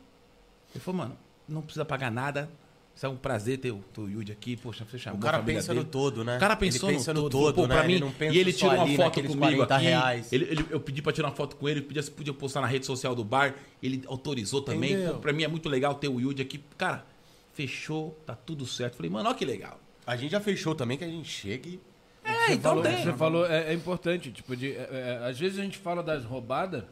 Ele 0.75 0.85
falou, 0.85 0.99
mano, 1.01 1.17
não 1.49 1.63
precisa 1.63 1.87
pagar 1.87 2.11
nada. 2.11 2.51
Isso 2.95 3.07
é 3.07 3.09
um 3.09 3.17
prazer 3.17 3.57
ter 3.59 3.71
o, 3.71 3.79
ter 3.95 4.01
o 4.03 4.11
Yudi 4.11 4.31
aqui, 4.33 4.57
poxa, 4.59 4.85
você 4.85 4.99
chamou 4.99 5.19
O 5.19 5.23
a 5.23 5.31
cara 5.31 5.43
pensa 5.43 5.69
dele. 5.73 5.85
no 5.87 5.91
todo, 5.91 6.23
né? 6.23 6.37
O 6.37 6.41
cara 6.41 6.55
pensou 6.55 6.91
ele 6.91 6.99
pensa 6.99 7.15
no, 7.15 7.23
no 7.23 7.31
todo, 7.31 7.45
todo, 7.47 7.55
pô, 7.55 7.67
né? 7.67 7.75
pra 7.77 7.85
mim, 7.85 7.93
Ele 7.95 8.05
não 8.05 8.13
pensa 8.13 8.35
e 8.35 8.39
ele 8.39 8.53
tirou 8.53 8.75
uma 8.75 8.87
foto 8.89 9.23
comigo 9.23 9.39
40 9.39 9.75
aqui. 9.75 9.85
reais. 9.85 10.33
Ele, 10.33 10.45
ele- 10.51 10.67
eu 10.69 10.81
pedi 10.81 11.01
pra 11.01 11.13
tirar 11.13 11.29
uma 11.29 11.35
foto 11.35 11.57
com 11.57 11.67
ele, 11.67 11.81
podia, 11.81 12.03
podia 12.03 12.35
postar 12.35 12.61
na 12.61 12.67
rede 12.67 12.85
social 12.85 13.15
do 13.15 13.25
bar, 13.25 13.55
ele 13.83 14.03
autorizou 14.07 14.61
também. 14.61 14.93
Entendeu? 14.93 15.15
Pô, 15.15 15.21
pra 15.21 15.33
mim 15.33 15.45
é 15.45 15.49
muito 15.49 15.67
legal 15.69 15.95
ter 15.95 16.09
o 16.09 16.21
Yudi 16.21 16.43
aqui. 16.43 16.63
Cara, 16.77 17.07
fechou, 17.55 18.19
tá 18.27 18.35
tudo 18.35 18.67
certo. 18.67 18.97
Falei, 18.97 19.11
mano, 19.11 19.29
olha 19.29 19.39
que 19.39 19.45
legal. 19.47 19.81
A 20.09 20.17
gente 20.17 20.31
já 20.33 20.41
fechou 20.41 20.75
também 20.75 20.97
que 20.97 21.05
a 21.05 21.09
gente 21.09 21.29
chega 21.29 21.69
e... 21.69 21.81
É, 22.25 22.53
então 22.53 22.71
falou, 22.77 22.83
tem. 22.83 23.03
Você 23.05 23.13
falou, 23.13 23.47
é, 23.47 23.71
é 23.71 23.75
importante, 23.75 24.31
tipo, 24.33 24.57
de, 24.57 24.73
é, 24.73 25.21
é, 25.23 25.29
às 25.29 25.39
vezes 25.39 25.59
a 25.59 25.63
gente 25.63 25.77
fala 25.79 26.03
das 26.03 26.25
roubadas. 26.25 26.83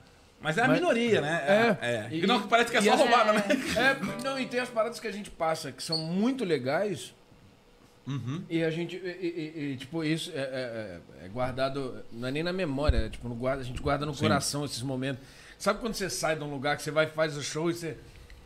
Mas 0.40 0.58
é 0.58 0.62
a 0.62 0.68
Mas- 0.68 0.78
minoria, 0.78 1.20
né? 1.22 1.76
É. 1.80 1.86
é. 1.86 2.08
E- 2.10 2.26
não, 2.26 2.46
parece 2.46 2.70
que 2.70 2.76
é 2.76 2.82
só 2.82 2.94
roubada, 2.94 3.32
né? 3.32 3.42
É, 3.76 4.22
não, 4.22 4.38
e 4.38 4.46
tem 4.46 4.60
as 4.60 4.68
paradas 4.68 5.00
que 5.00 5.06
a 5.06 5.12
gente 5.12 5.30
passa 5.30 5.72
que 5.72 5.82
são 5.82 5.96
muito 5.98 6.44
legais. 6.44 7.14
E 8.48 8.62
a 8.62 8.70
gente, 8.70 8.94
e, 8.96 9.00
e- 9.56 9.72
e, 9.72 9.76
tipo, 9.76 10.04
isso 10.04 10.30
é, 10.32 10.38
é- 10.40 11.00
é- 11.22 11.24
é 11.24 11.28
guardado, 11.28 12.04
não 12.12 12.28
é 12.28 12.30
nem 12.30 12.42
na 12.42 12.52
memória, 12.52 12.98
é, 12.98 13.08
tipo, 13.08 13.28
no 13.28 13.34
guarda, 13.34 13.62
a 13.62 13.64
gente 13.64 13.80
guarda 13.82 14.06
no 14.06 14.14
coração 14.14 14.64
esses 14.64 14.80
momentos. 14.82 15.24
Sabe 15.58 15.80
quando 15.80 15.94
você 15.94 16.08
sai 16.08 16.36
de 16.36 16.44
um 16.44 16.50
lugar 16.50 16.76
que 16.76 16.82
você 16.82 16.90
vai 16.92 17.06
e 17.06 17.08
faz 17.08 17.36
o 17.36 17.42
show 17.42 17.68
e 17.70 17.74
você. 17.74 17.96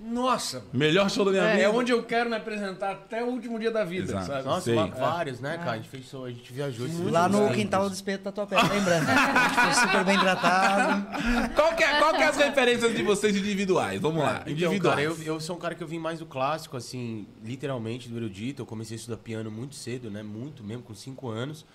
Nossa, 0.02 0.64
Melhor 0.72 1.10
show 1.10 1.26
da 1.26 1.30
minha 1.30 1.42
é, 1.42 1.50
vida. 1.56 1.62
é 1.64 1.68
onde 1.68 1.92
eu 1.92 2.02
quero 2.02 2.30
me 2.30 2.36
apresentar 2.36 2.92
até 2.92 3.22
o 3.22 3.26
último 3.26 3.58
dia 3.58 3.70
da 3.70 3.84
vida, 3.84 4.04
Exato. 4.12 4.26
sabe? 4.26 4.44
Nossa, 4.44 4.60
Sei. 4.62 4.74
lá- 4.74 4.86
vários, 4.86 5.40
né, 5.40 5.58
cara? 5.58 5.72
A 5.72 5.76
gente 5.76 5.90
fez 5.90 6.06
show, 6.08 6.24
a 6.24 6.30
gente 6.30 6.50
viajou. 6.50 6.86
esses 6.86 6.98
Lá 7.10 7.28
no 7.28 7.52
quintal 7.52 7.86
do 7.86 7.94
espeto 7.94 8.24
da 8.24 8.32
tua 8.32 8.46
pé, 8.46 8.56
lembra? 8.62 8.96
A 8.98 9.48
gente 9.48 9.60
foi 9.60 9.74
super 9.88 10.04
bem 10.06 10.18
tratado. 10.18 11.06
Qual, 11.54 11.76
que 11.76 11.84
é, 11.84 11.98
qual 11.98 12.14
que 12.14 12.22
é 12.22 12.26
as 12.28 12.36
referências 12.38 12.96
de 12.96 13.02
vocês 13.02 13.36
individuais? 13.36 14.00
Vamos 14.00 14.22
lá, 14.22 14.36
Então, 14.40 14.52
individuais. 14.52 14.82
cara, 14.96 15.02
eu, 15.02 15.22
eu 15.22 15.38
sou 15.38 15.56
um 15.56 15.58
cara 15.58 15.74
que 15.74 15.82
eu 15.82 15.86
vim 15.88 15.98
mais 15.98 16.18
do 16.18 16.24
clássico, 16.24 16.78
assim, 16.78 17.26
literalmente, 17.44 18.08
do 18.08 18.16
erudito. 18.16 18.62
Eu 18.62 18.66
comecei 18.66 18.94
a 18.94 18.98
estudar 18.98 19.18
piano 19.18 19.50
muito 19.50 19.74
cedo, 19.74 20.10
né? 20.10 20.22
Muito 20.22 20.64
mesmo, 20.64 20.82
com 20.82 20.94
5 20.94 21.28
anos. 21.28 21.66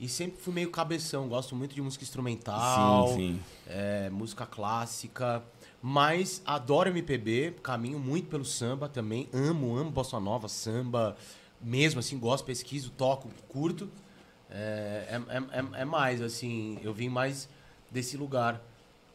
E 0.00 0.08
sempre 0.08 0.40
fui 0.40 0.52
meio 0.52 0.70
cabeção. 0.70 1.26
Gosto 1.28 1.54
muito 1.56 1.74
de 1.74 1.80
música 1.80 2.04
instrumental, 2.04 3.08
Sim, 3.08 3.14
sim. 3.16 3.40
é, 3.66 4.08
música 4.10 4.44
clássica. 4.44 5.42
Mas 5.88 6.42
adoro 6.44 6.88
MPB, 6.88 7.54
caminho 7.62 7.96
muito 8.00 8.26
pelo 8.28 8.44
samba 8.44 8.88
também. 8.88 9.28
Amo, 9.32 9.76
amo 9.76 9.88
bossa 9.88 10.18
nova, 10.18 10.48
samba. 10.48 11.16
Mesmo 11.60 12.00
assim, 12.00 12.18
gosto, 12.18 12.44
pesquiso, 12.44 12.90
toco, 12.90 13.30
curto. 13.48 13.88
É, 14.50 15.06
é, 15.30 15.36
é- 15.36 15.60
é- 15.60 15.82
é 15.82 15.84
mais, 15.84 16.20
assim, 16.20 16.76
eu 16.82 16.92
vim 16.92 17.08
mais 17.08 17.48
desse 17.88 18.16
lugar. 18.16 18.60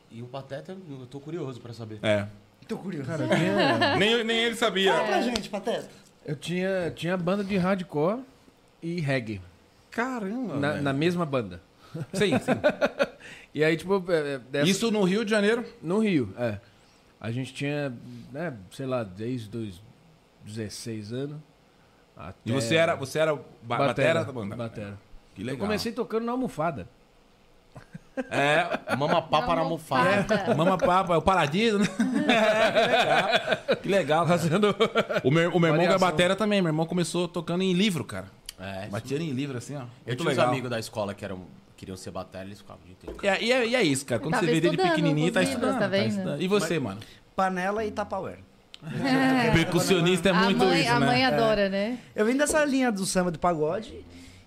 E 0.09 0.21
o 0.21 0.27
Pateta, 0.27 0.77
eu 0.89 1.05
tô 1.07 1.19
curioso 1.19 1.59
pra 1.59 1.73
saber. 1.73 1.99
É. 2.01 2.25
Tô 2.69 2.77
curioso. 2.77 3.09
Nem, 3.99 4.23
nem 4.23 4.37
ele 4.45 4.55
sabia. 4.55 4.93
Fala 4.93 5.07
pra 5.07 5.21
gente, 5.23 5.49
Pateta. 5.49 5.89
Eu 6.25 6.37
tinha, 6.37 6.89
tinha 6.95 7.17
banda 7.17 7.43
de 7.43 7.57
hardcore 7.57 8.21
e 8.81 9.01
reggae 9.01 9.41
Caramba. 9.89 10.55
na, 10.55 10.75
na 10.81 10.93
mesma 10.93 11.25
banda. 11.25 11.61
Sim, 12.13 12.31
sim. 12.39 13.01
E 13.53 13.63
aí, 13.63 13.75
tipo, 13.77 14.03
é, 14.11 14.33
é, 14.35 14.37
dessa- 14.39 14.69
Isso 14.69 14.91
no 14.91 15.03
Rio 15.03 15.23
de 15.25 15.31
Janeiro. 15.31 15.65
no 15.81 15.99
Rio, 15.99 16.33
é. 16.37 16.59
A 17.19 17.29
gente 17.31 17.53
tinha, 17.53 17.93
né, 18.31 18.53
sei 18.71 18.85
lá, 18.85 19.03
desde 19.03 19.55
os 19.55 19.81
16 20.45 21.11
anos. 21.13 21.37
Até 22.17 22.33
E 22.45 22.51
você 22.51 22.75
era, 22.75 22.95
você 22.95 23.19
era 23.19 23.35
ba 23.63 23.77
batera, 23.77 24.23
da 24.25 24.31
banda? 24.31 24.55
Batera. 24.55 24.97
Que 25.35 25.41
Eu 25.41 25.45
legal. 25.45 25.61
comecei 25.61 25.91
tocando 25.91 26.25
na 26.25 26.31
almofada. 26.31 26.87
É, 28.29 28.95
Mama 28.97 29.21
papa 29.21 29.55
na 29.55 29.61
almofada. 29.61 30.09
Almofada. 30.09 30.55
Mama 30.55 30.77
Papa, 30.77 31.13
é 31.13 31.17
o 31.17 31.21
Paradiso, 31.21 31.79
né? 31.79 31.85
É, 33.71 33.75
que 33.77 33.87
legal. 33.87 34.25
Que 34.25 34.31
legal. 34.33 34.73
cara. 34.73 35.21
O 35.23 35.31
meu, 35.31 35.51
o 35.51 35.59
meu 35.59 35.69
irmão 35.71 35.87
que 35.87 35.93
é 35.93 35.97
batera 35.97 36.35
também. 36.35 36.61
Meu 36.61 36.69
irmão 36.69 36.85
começou 36.85 37.27
tocando 37.27 37.63
em 37.63 37.73
livro, 37.73 38.03
cara. 38.03 38.27
É, 38.59 38.87
Batia 38.89 39.17
em 39.17 39.31
livro, 39.31 39.57
assim, 39.57 39.75
ó. 39.75 39.79
Eu 39.79 39.85
Muito 39.85 40.17
tinha 40.17 40.21
uns 40.23 40.25
legal. 40.37 40.47
amigos 40.49 40.69
da 40.69 40.77
escola 40.79 41.13
que 41.15 41.23
eram, 41.25 41.39
queriam 41.81 41.97
ser 41.97 42.11
batalha, 42.11 42.45
eles 42.45 42.59
ficavam 42.59 42.83
o 42.83 42.85
dia 42.85 42.93
inteiro. 42.93 43.17
E 43.23 43.27
é, 43.27 43.43
e 43.43 43.51
é- 43.51 43.67
e 43.69 43.75
é 43.75 43.81
isso, 43.83 44.05
cara. 44.05 44.21
Quando 44.21 44.33
Tava 44.35 44.45
você 44.45 44.51
vê 44.51 44.57
estudando 44.67 44.87
pequenininho, 44.89 45.31
tá 45.31 45.39
os 45.39 45.45
livros, 45.47 45.63
estudando, 45.63 45.73
tá 45.79 45.79
tá 45.79 45.87
vendo? 45.87 46.09
estudando. 46.09 46.41
E 46.43 46.47
você, 46.47 46.79
mano? 46.79 46.99
Panela 47.35 47.83
e 47.83 47.89
Tupperware. 47.91 48.39
Percussionista 49.53 50.29
é 50.29 50.31
A 50.31 50.35
muito 50.35 50.57
mãe, 50.59 50.81
isso, 50.81 50.91
a 50.91 50.99
né? 50.99 51.05
mãe 51.07 51.25
adora, 51.25 51.69
né? 51.69 51.97
Eu 52.15 52.23
vim 52.25 52.37
dessa 52.37 52.63
linha 52.65 52.91
do 52.91 53.03
samba 53.05 53.31
do 53.31 53.39
pagode, 53.39 54.05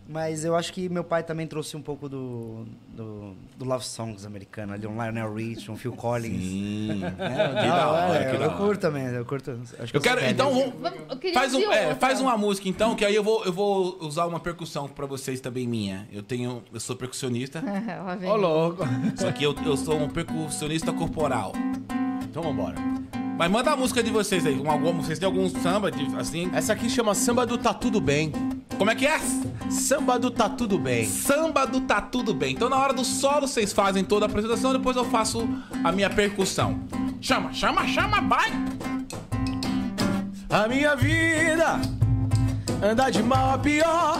mas 0.09 0.44
eu 0.44 0.55
acho 0.55 0.72
que 0.72 0.88
meu 0.88 1.02
pai 1.02 1.22
também 1.22 1.46
trouxe 1.46 1.76
um 1.76 1.82
pouco 1.82 2.09
do, 2.09 2.66
do, 2.88 3.34
do 3.57 3.64
Love 3.64 3.84
Songs 3.84 4.26
americano, 4.26 4.72
ali, 4.74 4.86
um 4.86 5.02
Lionel 5.02 5.32
Rich, 5.32 5.70
um 5.70 5.76
Phil 5.76 5.92
Collins. 5.92 6.42
Sim. 6.42 7.02
É, 7.05 7.11
Que 7.11 7.68
da 7.68 7.76
da 7.76 7.88
hora, 7.90 8.24
que 8.24 8.36
eu, 8.36 8.38
da 8.38 8.46
hora. 8.48 8.57
curto 8.57 8.80
também, 8.80 9.07
eu 9.07 9.24
curto. 9.24 9.59
Acho 9.78 9.90
que 9.92 9.96
Eu 9.96 10.00
quero, 10.00 10.24
então, 10.24 10.72
eu 11.09 11.16
queria 11.16 11.34
faz, 11.34 11.55
um, 11.55 11.72
é, 11.72 11.94
faz 11.94 12.20
uma 12.20 12.36
música 12.36 12.68
então, 12.68 12.94
que 12.94 13.05
aí 13.05 13.14
eu 13.14 13.24
vou, 13.24 13.44
eu 13.44 13.52
vou 13.52 13.98
usar 14.00 14.26
uma 14.26 14.40
percussão 14.40 14.88
pra 14.88 15.07
vocês 15.07 15.40
também 15.40 15.66
minha. 15.66 16.07
Eu 16.12 16.22
tenho, 16.22 16.62
eu 16.72 16.80
sou 16.80 16.94
percussionista, 16.96 17.62
vem. 18.20 18.30
Ô, 18.30 18.36
louco. 18.36 18.84
só 19.16 19.32
que 19.32 19.42
eu, 19.44 19.55
eu 19.64 19.76
sou 19.76 19.96
um 19.96 20.09
percussionista 20.09 20.92
corporal. 20.92 21.52
Então 22.22 22.42
vambora. 22.42 22.76
Mas 23.37 23.51
manda 23.51 23.72
a 23.72 23.76
música 23.76 24.03
de 24.03 24.11
vocês 24.11 24.47
aí, 24.47 24.61
um, 24.61 24.70
algum, 24.70 24.93
vocês 24.93 25.18
têm 25.18 25.26
algum 25.26 25.49
samba 25.49 25.91
de, 25.91 26.07
assim? 26.16 26.49
Essa 26.55 26.72
aqui 26.72 26.89
chama 26.89 27.14
Samba 27.14 27.45
do 27.45 27.59
Tá 27.59 27.74
Tudo 27.74 28.01
Bem. 28.01 28.32
Como 28.78 28.91
é 28.91 28.95
que 28.95 29.07
é? 29.07 29.18
Samba 29.68 30.18
do 30.18 30.30
Tá 30.30 30.49
Tudo 30.49 30.78
Bem. 30.78 31.07
Samba 31.07 31.66
do 31.66 31.80
Tá 31.80 32.01
Tudo 32.01 32.32
Bem. 32.32 32.55
Então 32.55 32.68
na 32.68 32.76
hora 32.76 32.93
do 32.93 33.05
solo 33.05 33.49
vocês 33.49 33.72
fazem 33.72 34.05
toda 34.05 34.26
a 34.26 34.28
apresentação, 34.28 34.72
depois 34.72 34.97
eu 34.97 35.05
faço 35.05 35.49
a 35.82 35.91
minha 35.91 36.09
percussão. 36.09 36.78
Chama, 37.20 37.53
chama, 37.53 37.87
chama, 37.89 38.20
vai! 38.20 38.51
A 40.49 40.68
minha 40.68 40.95
vida 40.95 41.80
anda 42.80 43.11
de 43.11 43.22
mal 43.22 43.55
a 43.55 43.59
pior. 43.59 44.16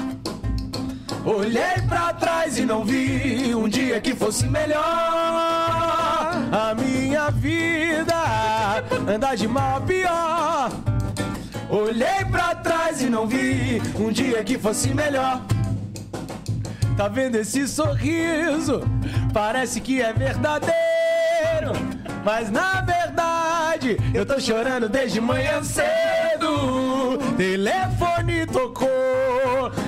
Olhei 1.25 1.81
pra 1.89 2.13
trás 2.13 2.59
e 2.59 2.67
não 2.67 2.85
vi 2.85 3.55
um 3.55 3.67
dia 3.67 3.99
que 3.99 4.15
fosse 4.15 4.47
melhor. 4.47 4.83
A 4.83 6.75
minha 6.77 7.31
vida 7.31 8.15
anda 9.09 9.35
de 9.35 9.49
mal 9.49 9.79
a 9.79 9.81
pior. 9.81 10.71
Olhei 11.71 12.25
pra 12.31 12.55
trás 12.55 13.01
e 13.01 13.07
não 13.07 13.27
vi 13.27 13.81
um 13.99 14.13
dia 14.13 14.45
que 14.45 14.59
fosse 14.59 14.93
melhor. 14.93 15.41
Tá 16.95 17.09
vendo 17.09 17.37
esse 17.37 17.67
sorriso? 17.67 18.83
Parece 19.33 19.81
que 19.81 20.03
é 20.03 20.13
verdadeiro. 20.13 20.75
Mas 22.23 22.51
na 22.51 22.83
verdade, 22.83 23.44
eu 24.13 24.25
tô 24.25 24.41
chorando 24.41 24.89
desde 24.89 25.21
manhã 25.21 25.63
cedo. 25.63 27.19
Telefone 27.37 28.47
tocou, 28.47 28.89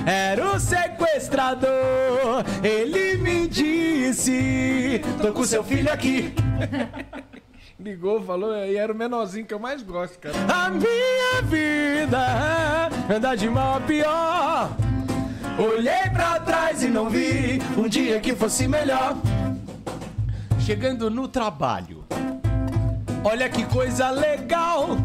era 0.05 0.55
o 0.55 0.59
sequestrador. 0.59 2.43
Ele 2.63 3.17
me 3.17 3.47
disse: 3.47 5.01
tô 5.21 5.33
com 5.33 5.43
seu 5.43 5.63
filho 5.63 5.91
aqui. 5.91 6.33
Ligou, 7.79 8.21
falou, 8.23 8.55
e 8.55 8.75
era 8.75 8.91
o 8.91 8.95
menorzinho 8.95 9.45
que 9.45 9.53
eu 9.53 9.59
mais 9.59 9.83
gosto, 9.83 10.17
cara. 10.19 10.35
A 10.51 10.69
minha 10.69 11.41
vida 11.43 12.89
anda 13.13 13.35
de 13.35 13.47
mal 13.47 13.77
a 13.77 13.81
pior. 13.81 14.69
Olhei 15.59 16.09
pra 16.11 16.39
trás 16.39 16.83
e 16.83 16.87
não 16.87 17.09
vi 17.09 17.61
um 17.77 17.87
dia 17.87 18.19
que 18.19 18.35
fosse 18.35 18.67
melhor. 18.67 19.15
Chegando 20.59 21.09
no 21.09 21.27
trabalho, 21.27 22.03
olha 23.23 23.49
que 23.49 23.65
coisa 23.65 24.09
legal. 24.09 24.97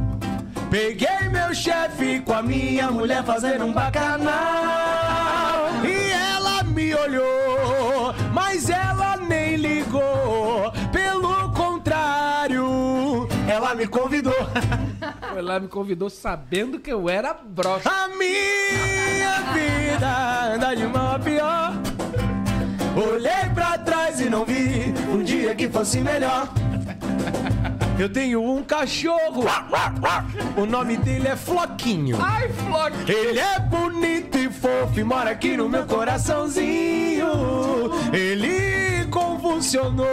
Peguei 0.71 1.29
meu 1.31 1.55
chefe 1.55 2.21
com 2.21 2.33
a 2.33 2.43
minha 2.43 2.91
mulher 2.91 3.23
fazendo 3.25 3.67
um 3.67 3.73
bacanal. 3.73 4.33
E 5.85 6.11
ela 6.11 6.63
me 6.63 6.95
olhou, 6.95 8.15
mas 8.33 8.71
ela 8.71 9.17
nem 9.19 9.57
ligou. 9.57 10.73
Pelo 10.91 11.53
contrário, 11.53 13.29
ela 13.47 13.75
me 13.75 13.87
convidou. 13.87 14.33
Lá, 15.43 15.59
me 15.59 15.67
convidou 15.67 16.09
sabendo 16.09 16.79
que 16.79 16.93
eu 16.93 17.09
era 17.09 17.35
broxa. 17.35 17.91
A 17.91 18.09
minha 18.09 19.41
vida 19.53 20.55
anda 20.55 20.75
de 20.75 20.87
mal 20.87 21.17
a 21.17 21.19
pior. 21.19 21.73
Olhei 22.95 23.51
pra 23.55 23.77
trás 23.79 24.21
e 24.21 24.29
não 24.29 24.45
vi 24.45 24.95
um 25.11 25.23
dia 25.23 25.55
que 25.55 25.69
fosse 25.69 26.01
melhor. 26.01 26.49
Eu 27.99 28.09
tenho 28.09 28.43
um 28.43 28.63
cachorro. 28.65 29.45
O 30.57 30.67
nome 30.67 30.97
dele 30.97 31.29
é 31.29 31.37
Floquinho. 31.37 32.19
Ai, 32.21 32.49
Flock! 32.49 33.11
Ele 33.11 33.39
é 33.39 33.59
bonito 33.61 34.39
e 34.39 34.51
fofo 34.51 34.99
e 34.99 35.05
mora 35.05 35.31
aqui 35.31 35.57
no 35.57 35.69
meu 35.69 35.87
coraçãozinho. 35.87 37.29
Ele 38.13 39.07
convulsionou, 39.11 40.07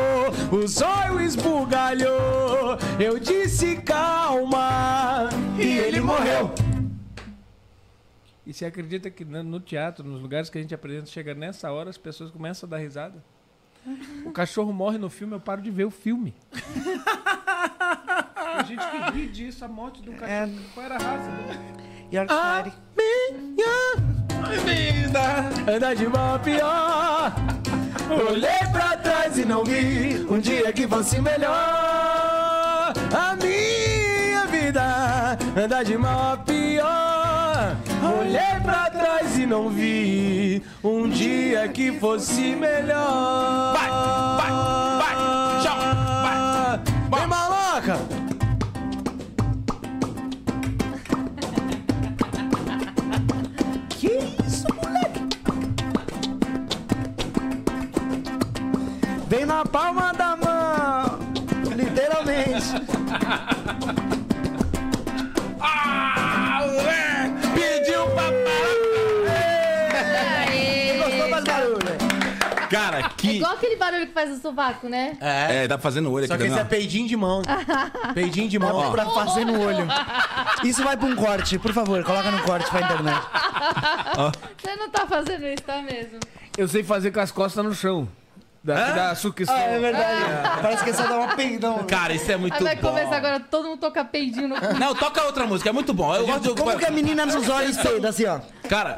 o 0.51 0.67
zóio 0.67 1.21
esbugalhou. 1.21 2.77
Eu 2.99 3.17
disse 3.17 3.77
calma 3.77 5.29
e 5.57 5.77
ele 5.77 6.01
morreu. 6.01 6.53
E 8.45 8.53
você 8.53 8.65
acredita 8.65 9.09
que 9.09 9.23
no 9.23 9.43
no 9.43 9.59
teatro, 9.59 10.03
nos 10.03 10.21
lugares 10.21 10.49
que 10.49 10.57
a 10.57 10.61
gente 10.61 10.73
apresenta, 10.75 11.05
chega 11.05 11.33
nessa 11.33 11.71
hora, 11.71 11.89
as 11.89 11.97
pessoas 11.97 12.29
começam 12.31 12.67
a 12.67 12.69
dar 12.71 12.77
risada? 12.77 13.23
O 14.25 14.31
cachorro 14.31 14.71
morre 14.73 14.97
no 14.97 15.09
filme, 15.09 15.33
eu 15.33 15.39
paro 15.39 15.61
de 15.61 15.71
ver 15.71 15.85
o 15.85 15.91
filme. 15.91 16.35
a 18.35 18.63
gente 18.63 18.85
que 18.89 19.11
ri 19.11 19.27
disso, 19.27 19.63
a 19.63 19.67
morte 19.67 20.01
do 20.01 20.11
cachorro. 20.11 20.29
É. 20.29 20.49
Qual 20.73 20.85
era 20.85 20.95
a 20.95 20.97
raça? 20.97 21.29
E 22.11 22.17
a 22.17 22.25
Fire. 22.27 22.73
Minha 22.97 23.99
vida 24.65 25.71
anda 25.71 25.95
de 25.95 26.07
mal 26.07 26.35
a 26.35 26.39
pior. 26.39 27.33
Olhei 28.09 28.71
pra 28.71 28.97
trás 28.97 29.37
e 29.37 29.45
não 29.45 29.63
vi 29.63 30.25
um 30.29 30.39
dia 30.39 30.73
que 30.73 30.87
fosse 30.87 31.21
melhor. 31.21 31.53
A 33.13 33.35
minha 33.35 34.45
vida 34.47 35.37
anda 35.55 35.83
de 35.83 35.97
mal 35.97 36.33
a 36.33 36.37
pior. 36.37 37.18
Olhei 38.01 38.61
pra 38.63 38.89
trás 38.89 39.37
e 39.37 39.45
não 39.45 39.69
vi 39.69 40.63
um 40.83 41.09
dia 41.09 41.67
que 41.67 41.91
fosse 41.99 42.55
melhor. 42.55 43.73
Vai, 43.73 43.89
vai, 44.37 44.51
vai, 44.97 45.15
tchau, 45.61 45.77
vai. 46.23 46.79
Vem 47.09 47.27
maloca! 47.27 47.97
Que 53.89 54.17
isso, 54.47 54.67
moleque? 54.75 55.21
Vem 59.27 59.45
na 59.45 59.65
palma 59.65 60.13
da 60.13 60.38
Cara, 72.69 72.99
É 72.99 73.09
que. 73.17 73.31
igual 73.37 73.53
aquele 73.53 73.75
barulho 73.75 74.07
que 74.07 74.13
faz 74.13 74.29
o 74.31 74.41
sovaco, 74.41 74.87
né? 74.87 75.17
É, 75.19 75.67
tá 75.67 75.77
fazendo 75.77 76.11
olho 76.11 76.27
Só 76.27 76.33
aqui. 76.35 76.43
que 76.43 76.49
esse 76.49 76.59
é 76.59 76.63
peidinho 76.63 77.07
de 77.07 77.15
mão. 77.17 77.41
Peidinho 78.13 78.47
de 78.49 78.59
mão. 78.59 78.91
Pra 78.91 79.05
fazer 79.09 79.45
no 79.45 79.59
olho. 79.61 79.87
Isso 80.63 80.83
vai 80.83 80.95
pra 80.95 81.07
um 81.07 81.15
corte, 81.15 81.57
por 81.57 81.73
favor, 81.73 82.03
coloca 82.03 82.29
no 82.31 82.41
corte 82.43 82.69
pra 82.69 82.81
internet. 82.81 83.21
Você 84.61 84.75
não 84.75 84.89
tá 84.89 85.05
fazendo 85.07 85.45
isso, 85.47 85.63
tá 85.63 85.81
mesmo? 85.81 86.19
Eu 86.57 86.67
sei 86.67 86.83
fazer 86.83 87.11
com 87.11 87.19
as 87.19 87.31
costas 87.31 87.63
no 87.63 87.73
chão. 87.73 88.07
Da, 88.61 88.91
da 88.91 89.15
sucção. 89.15 89.55
Ah, 89.55 89.61
é 89.61 89.79
verdade. 89.79 90.21
Parece 90.61 90.83
que 90.83 90.89
é 90.89 90.93
só 90.93 91.07
dar 91.07 91.17
uma 91.19 91.35
peidão. 91.35 91.77
Cara, 91.87 92.13
isso 92.13 92.29
é 92.29 92.35
muito 92.35 92.53
Aí 92.55 92.61
vai 92.63 92.75
bom. 92.75 92.89
começar 92.89 93.15
agora, 93.15 93.39
todo 93.39 93.69
mundo 93.69 93.79
toca 93.79 94.03
peidinho 94.03 94.49
no 94.49 94.55
cu. 94.59 94.73
Não, 94.77 94.93
toca 94.93 95.23
outra 95.23 95.47
música, 95.47 95.69
é 95.69 95.71
muito 95.73 95.93
bom. 95.93 96.13
Eu 96.13 96.25
gosto 96.25 96.53
de 96.53 96.61
Como 96.61 96.77
que 96.77 96.85
a 96.85 96.91
menina 96.91 97.25
nos 97.25 97.47
olhos 97.47 97.77
peida 97.77 98.09
assim, 98.09 98.25
ó? 98.25 98.39
Cara, 98.67 98.97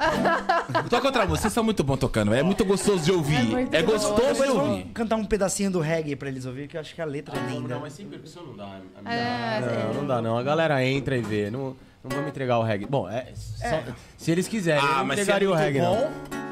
toca 0.89 1.07
outra 1.07 1.25
música. 1.27 1.41
Vocês 1.43 1.53
são 1.53 1.63
muito 1.63 1.83
bons 1.83 1.97
tocando. 1.97 2.33
É 2.33 2.41
muito 2.41 2.65
gostoso 2.65 3.03
de 3.03 3.11
ouvir. 3.11 3.69
É, 3.71 3.83
bom. 3.83 3.91
gostoso 3.91 4.41
de 4.43 4.49
ouvir. 4.49 4.67
vamos 4.69 4.85
cantar 4.93 5.15
um 5.17 5.25
pedacinho 5.25 5.69
do 5.69 5.79
reggae 5.79 6.15
pra 6.15 6.27
eles 6.29 6.45
ouvirem, 6.45 6.67
que 6.67 6.75
eu 6.77 6.81
acho 6.81 6.95
que 6.95 7.01
a 7.01 7.05
letra 7.05 7.37
é 7.37 7.51
linda. 7.53 7.75
Não, 7.75 7.81
mas 7.81 7.93
sem 7.93 8.07
percussão 8.07 8.43
não 8.43 8.55
dá. 8.55 8.67
É, 9.05 9.61
Não, 9.85 9.93
não 9.93 10.07
dá 10.07 10.21
não. 10.21 10.37
A 10.39 10.43
galera 10.43 10.83
entra 10.83 11.15
e 11.15 11.21
vê. 11.21 11.51
Não, 11.51 11.75
não 12.03 12.09
vamos 12.09 12.27
entregar 12.29 12.57
o 12.57 12.63
reggae. 12.63 12.87
Bom, 12.87 13.07
é, 13.07 13.27
só- 13.35 13.83
se 14.17 14.31
eles 14.31 14.47
quiserem, 14.47 14.83
eu 14.83 14.89
Ah, 14.91 14.97
não 14.97 15.05
mas 15.05 15.15
se 15.17 15.19
é 15.19 15.23
entregaria 15.23 15.49
o 15.49 15.53
muito 15.53 15.63
reggae. 15.63 15.79
não. 15.81 15.95
bom... 15.95 16.11
Não, 16.31 16.50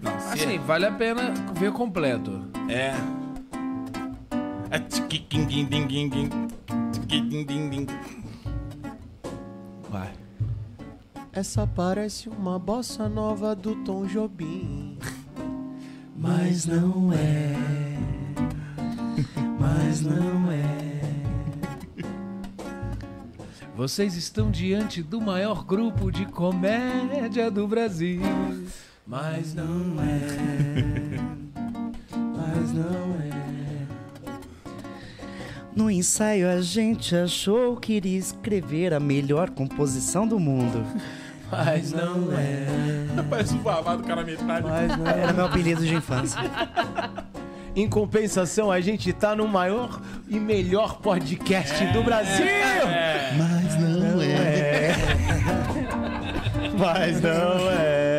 se 0.00 0.44
Assim, 0.44 0.58
vale 0.58 0.86
a 0.86 0.92
pena 0.92 1.32
ver 1.54 1.72
completo. 1.72 2.44
é... 2.68 2.94
É. 2.94 3.28
Vai. 9.90 10.12
Essa 11.32 11.66
parece 11.66 12.28
uma 12.28 12.58
bossa 12.58 13.08
nova 13.08 13.54
do 13.54 13.76
Tom 13.84 14.06
Jobim. 14.06 14.98
Mas 16.16 16.66
não 16.66 17.12
é. 17.12 17.54
Mas 19.58 20.02
não 20.02 20.50
é. 20.50 20.98
Vocês 23.76 24.16
estão 24.16 24.50
diante 24.50 25.02
do 25.02 25.20
maior 25.20 25.64
grupo 25.64 26.10
de 26.10 26.26
comédia 26.26 27.48
do 27.50 27.68
Brasil. 27.68 28.20
Mas 29.08 29.54
não 29.54 29.96
é. 30.02 30.20
Mas 32.36 32.72
não 32.74 33.16
é. 33.22 34.36
No 35.74 35.90
ensaio 35.90 36.46
a 36.46 36.60
gente 36.60 37.16
achou 37.16 37.76
que 37.76 37.94
iria 37.94 38.18
escrever 38.18 38.92
a 38.92 39.00
melhor 39.00 39.48
composição 39.48 40.28
do 40.28 40.38
mundo. 40.38 40.84
Mas 41.50 41.90
não 41.92 42.30
é. 42.38 42.66
Parece 43.30 43.54
um 43.54 43.62
babado 43.62 44.02
cara 44.02 44.22
metade. 44.22 44.68
Mas 44.68 44.98
não 44.98 45.06
é. 45.06 45.20
Era 45.20 45.32
meu 45.32 45.46
apelido 45.46 45.86
de 45.86 45.94
infância. 45.94 46.38
Em 47.74 47.88
compensação, 47.88 48.70
a 48.70 48.78
gente 48.78 49.10
tá 49.14 49.34
no 49.34 49.48
maior 49.48 50.02
e 50.28 50.38
melhor 50.38 50.98
podcast 50.98 51.82
do 51.94 52.02
Brasil. 52.02 52.44
Mas 53.38 53.80
não 53.80 54.20
é. 54.20 54.96
Mas 56.76 57.22
não 57.22 57.70
é. 57.70 58.17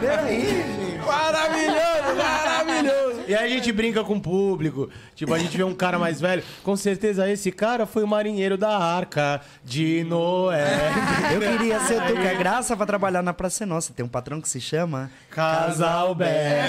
Peraí, 0.00 0.46
gente. 0.46 0.98
Maravilhoso, 1.06 2.16
maravilhoso. 2.16 3.20
E 3.26 3.34
aí 3.34 3.52
a 3.52 3.56
gente 3.56 3.72
brinca 3.72 4.02
com 4.04 4.14
o 4.14 4.20
público. 4.20 4.90
Tipo, 5.14 5.34
a 5.34 5.38
gente 5.38 5.56
vê 5.56 5.62
um 5.62 5.74
cara 5.74 5.98
mais 5.98 6.20
velho. 6.20 6.42
Com 6.62 6.76
certeza 6.76 7.28
esse 7.30 7.50
cara 7.50 7.86
foi 7.86 8.02
o 8.02 8.06
marinheiro 8.06 8.56
da 8.56 8.76
arca 8.76 9.40
de 9.64 10.04
Noé. 10.04 10.90
Eu 11.32 11.40
queria 11.40 11.80
ser 11.80 12.06
Tuca 12.06 12.34
Graça 12.34 12.76
pra 12.76 12.86
trabalhar 12.86 13.22
na 13.22 13.32
Praça 13.32 13.64
é 13.64 13.66
Nossa. 13.66 13.92
Tem 13.92 14.04
um 14.04 14.08
patrão 14.08 14.40
que 14.40 14.48
se 14.48 14.60
chama 14.60 15.10
Casal 15.30 16.14
Bé. 16.14 16.62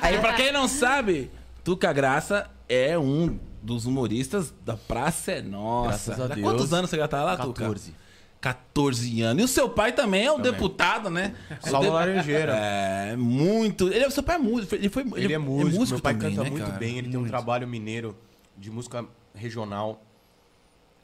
Aí, 0.00 0.18
pra 0.18 0.34
quem 0.34 0.52
não 0.52 0.68
sabe, 0.68 1.30
Tuca 1.64 1.92
Graça 1.92 2.48
é 2.68 2.98
um 2.98 3.38
dos 3.62 3.86
humoristas 3.86 4.54
da 4.64 4.76
Praça 4.76 5.32
é 5.32 5.42
Nossa. 5.42 6.14
Graças 6.14 6.20
a 6.20 6.24
Há 6.24 6.28
Deus. 6.28 6.40
Quantos 6.40 6.72
anos 6.72 6.90
você 6.90 6.96
já 6.96 7.08
tá 7.08 7.22
lá, 7.22 7.36
Tuca? 7.36 7.62
14. 7.62 8.05
14 8.54 9.22
anos. 9.22 9.42
E 9.42 9.44
o 9.44 9.48
seu 9.48 9.68
pai 9.68 9.92
também 9.92 10.24
é 10.26 10.30
um 10.32 10.40
deputado, 10.40 11.10
né? 11.10 11.34
Saulo 11.60 11.86
É 11.86 11.88
de- 11.88 11.94
Laranjeira. 11.94 12.52
É, 12.56 13.16
muito. 13.16 13.88
Ele, 13.92 14.08
seu 14.10 14.22
pai 14.22 14.36
é 14.36 14.38
músico. 14.38 14.74
Ele, 14.76 14.88
foi, 14.88 15.02
Ele 15.16 15.32
é 15.34 15.38
músico, 15.38 15.84
meu 15.94 16.00
pai 16.00 16.14
também, 16.14 16.30
canta 16.30 16.44
né, 16.44 16.50
muito 16.50 16.66
cara? 16.66 16.78
bem, 16.78 16.98
ele 16.98 17.08
tem 17.10 17.18
um 17.18 17.26
trabalho 17.26 17.66
mineiro 17.66 18.16
de 18.56 18.70
música 18.70 19.04
regional. 19.34 20.00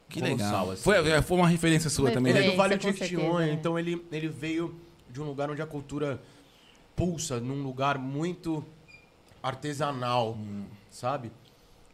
Que 0.07 0.21
legal. 0.21 0.71
assim. 0.71 0.81
Foi, 0.83 0.95
é, 1.09 1.21
foi 1.21 1.37
uma 1.37 1.47
referência 1.47 1.89
sua 1.89 2.05
Foi- 2.05 2.13
também, 2.13 2.33
Ele 2.33 2.47
é 2.47 2.51
do 2.51 2.55
Vale 2.57 2.77
do 2.77 2.83
Jequitinhonha, 2.83 3.51
então 3.51 3.77
ele, 3.77 4.05
ele 4.11 4.27
veio 4.29 4.75
de 5.09 5.19
um 5.21 5.25
lugar 5.25 5.49
onde 5.49 5.61
a 5.61 5.65
cultura 5.65 6.21
pulsa, 6.95 7.39
num 7.39 7.61
lugar 7.63 7.97
muito 7.97 8.63
artesanal, 9.41 10.37
sabe? 10.89 11.31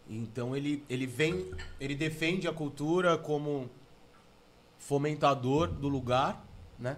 Então 0.09 0.55
ele, 0.55 0.83
ele 0.89 1.05
vem, 1.07 1.45
ele 1.79 1.95
defende 1.95 2.47
a 2.47 2.51
cultura 2.53 3.17
como 3.17 3.69
fomentador 4.79 5.67
do 5.67 5.87
lugar, 5.87 6.43
né? 6.79 6.97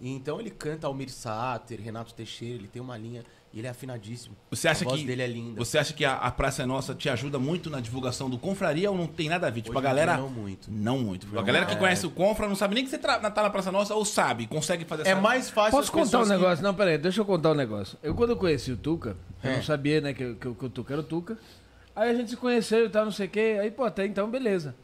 E 0.00 0.08
então 0.10 0.38
ele 0.40 0.50
canta 0.50 0.86
Almir 0.86 1.10
Sater, 1.10 1.80
Renato 1.80 2.14
Teixeira, 2.14 2.54
ele 2.54 2.68
tem 2.68 2.80
uma 2.80 2.96
linha 2.96 3.24
e 3.52 3.58
ele 3.58 3.66
é 3.66 3.70
afinadíssimo. 3.70 4.36
Você 4.50 4.68
acha 4.68 4.84
a 4.84 4.88
voz 4.88 5.00
que 5.00 5.06
dele 5.06 5.22
é 5.22 5.26
linda. 5.26 5.58
Você 5.58 5.76
acha 5.76 5.92
que 5.92 6.04
a, 6.04 6.14
a 6.14 6.30
Praça 6.30 6.62
é 6.62 6.66
Nossa 6.66 6.94
te 6.94 7.08
ajuda 7.08 7.36
muito 7.38 7.68
na 7.68 7.80
divulgação 7.80 8.30
do 8.30 8.38
Confraria 8.38 8.88
ou 8.90 8.96
não 8.96 9.08
tem 9.08 9.28
nada 9.28 9.48
a 9.48 9.50
ver? 9.50 9.62
Tipo, 9.62 9.76
Hoje 9.76 9.86
a 9.86 9.88
galera. 9.90 10.16
não 10.16 10.28
muito. 10.30 10.70
Não 10.70 10.98
muito. 11.00 11.26
a 11.26 11.30
Não, 11.32 11.42
galera 11.42 11.66
que 11.66 11.72
é. 11.72 11.76
conhece 11.76 12.06
o 12.06 12.10
Confra 12.10 12.46
não 12.46 12.54
sabe 12.54 12.76
nem 12.76 12.84
que 12.84 12.90
você 12.90 12.98
tra- 12.98 13.18
tá 13.18 13.42
na 13.42 13.50
Praça 13.50 13.72
Nossa 13.72 13.92
ou 13.94 14.04
sabe, 14.04 14.46
consegue 14.46 14.84
fazer 14.84 15.04
É 15.04 15.10
essa. 15.10 15.20
mais 15.20 15.50
fácil 15.50 15.72
Posso 15.72 15.90
contar 15.90 16.20
um 16.20 16.22
que- 16.22 16.28
negócio? 16.28 16.62
Não, 16.62 16.74
peraí, 16.74 16.96
deixa 16.96 17.20
eu 17.20 17.24
contar 17.24 17.50
um 17.50 17.54
negócio. 17.54 17.98
Eu, 18.00 18.14
quando 18.14 18.30
eu 18.30 18.36
conheci 18.36 18.70
o 18.70 18.76
Tuca, 18.76 19.16
eu 19.42 19.50
É. 19.50 19.56
não 19.56 19.62
sabia, 19.64 20.00
né, 20.00 20.12
que, 20.14 20.34
que, 20.34 20.54
que 20.54 20.64
o 20.64 20.70
Tuca 20.70 20.94
era 20.94 21.00
o 21.00 21.04
Tuca. 21.04 21.36
Aí 21.96 22.10
a 22.10 22.14
gente 22.14 22.30
se 22.30 22.36
conheceu 22.36 22.84
e 22.86 22.88
tal, 22.88 23.04
não 23.06 23.10
sei 23.12 23.26
o 23.26 23.30
quê. 23.30 23.58
Aí, 23.60 23.72
pô, 23.72 23.82
até 23.82 24.06
então, 24.06 24.30
beleza. 24.30 24.76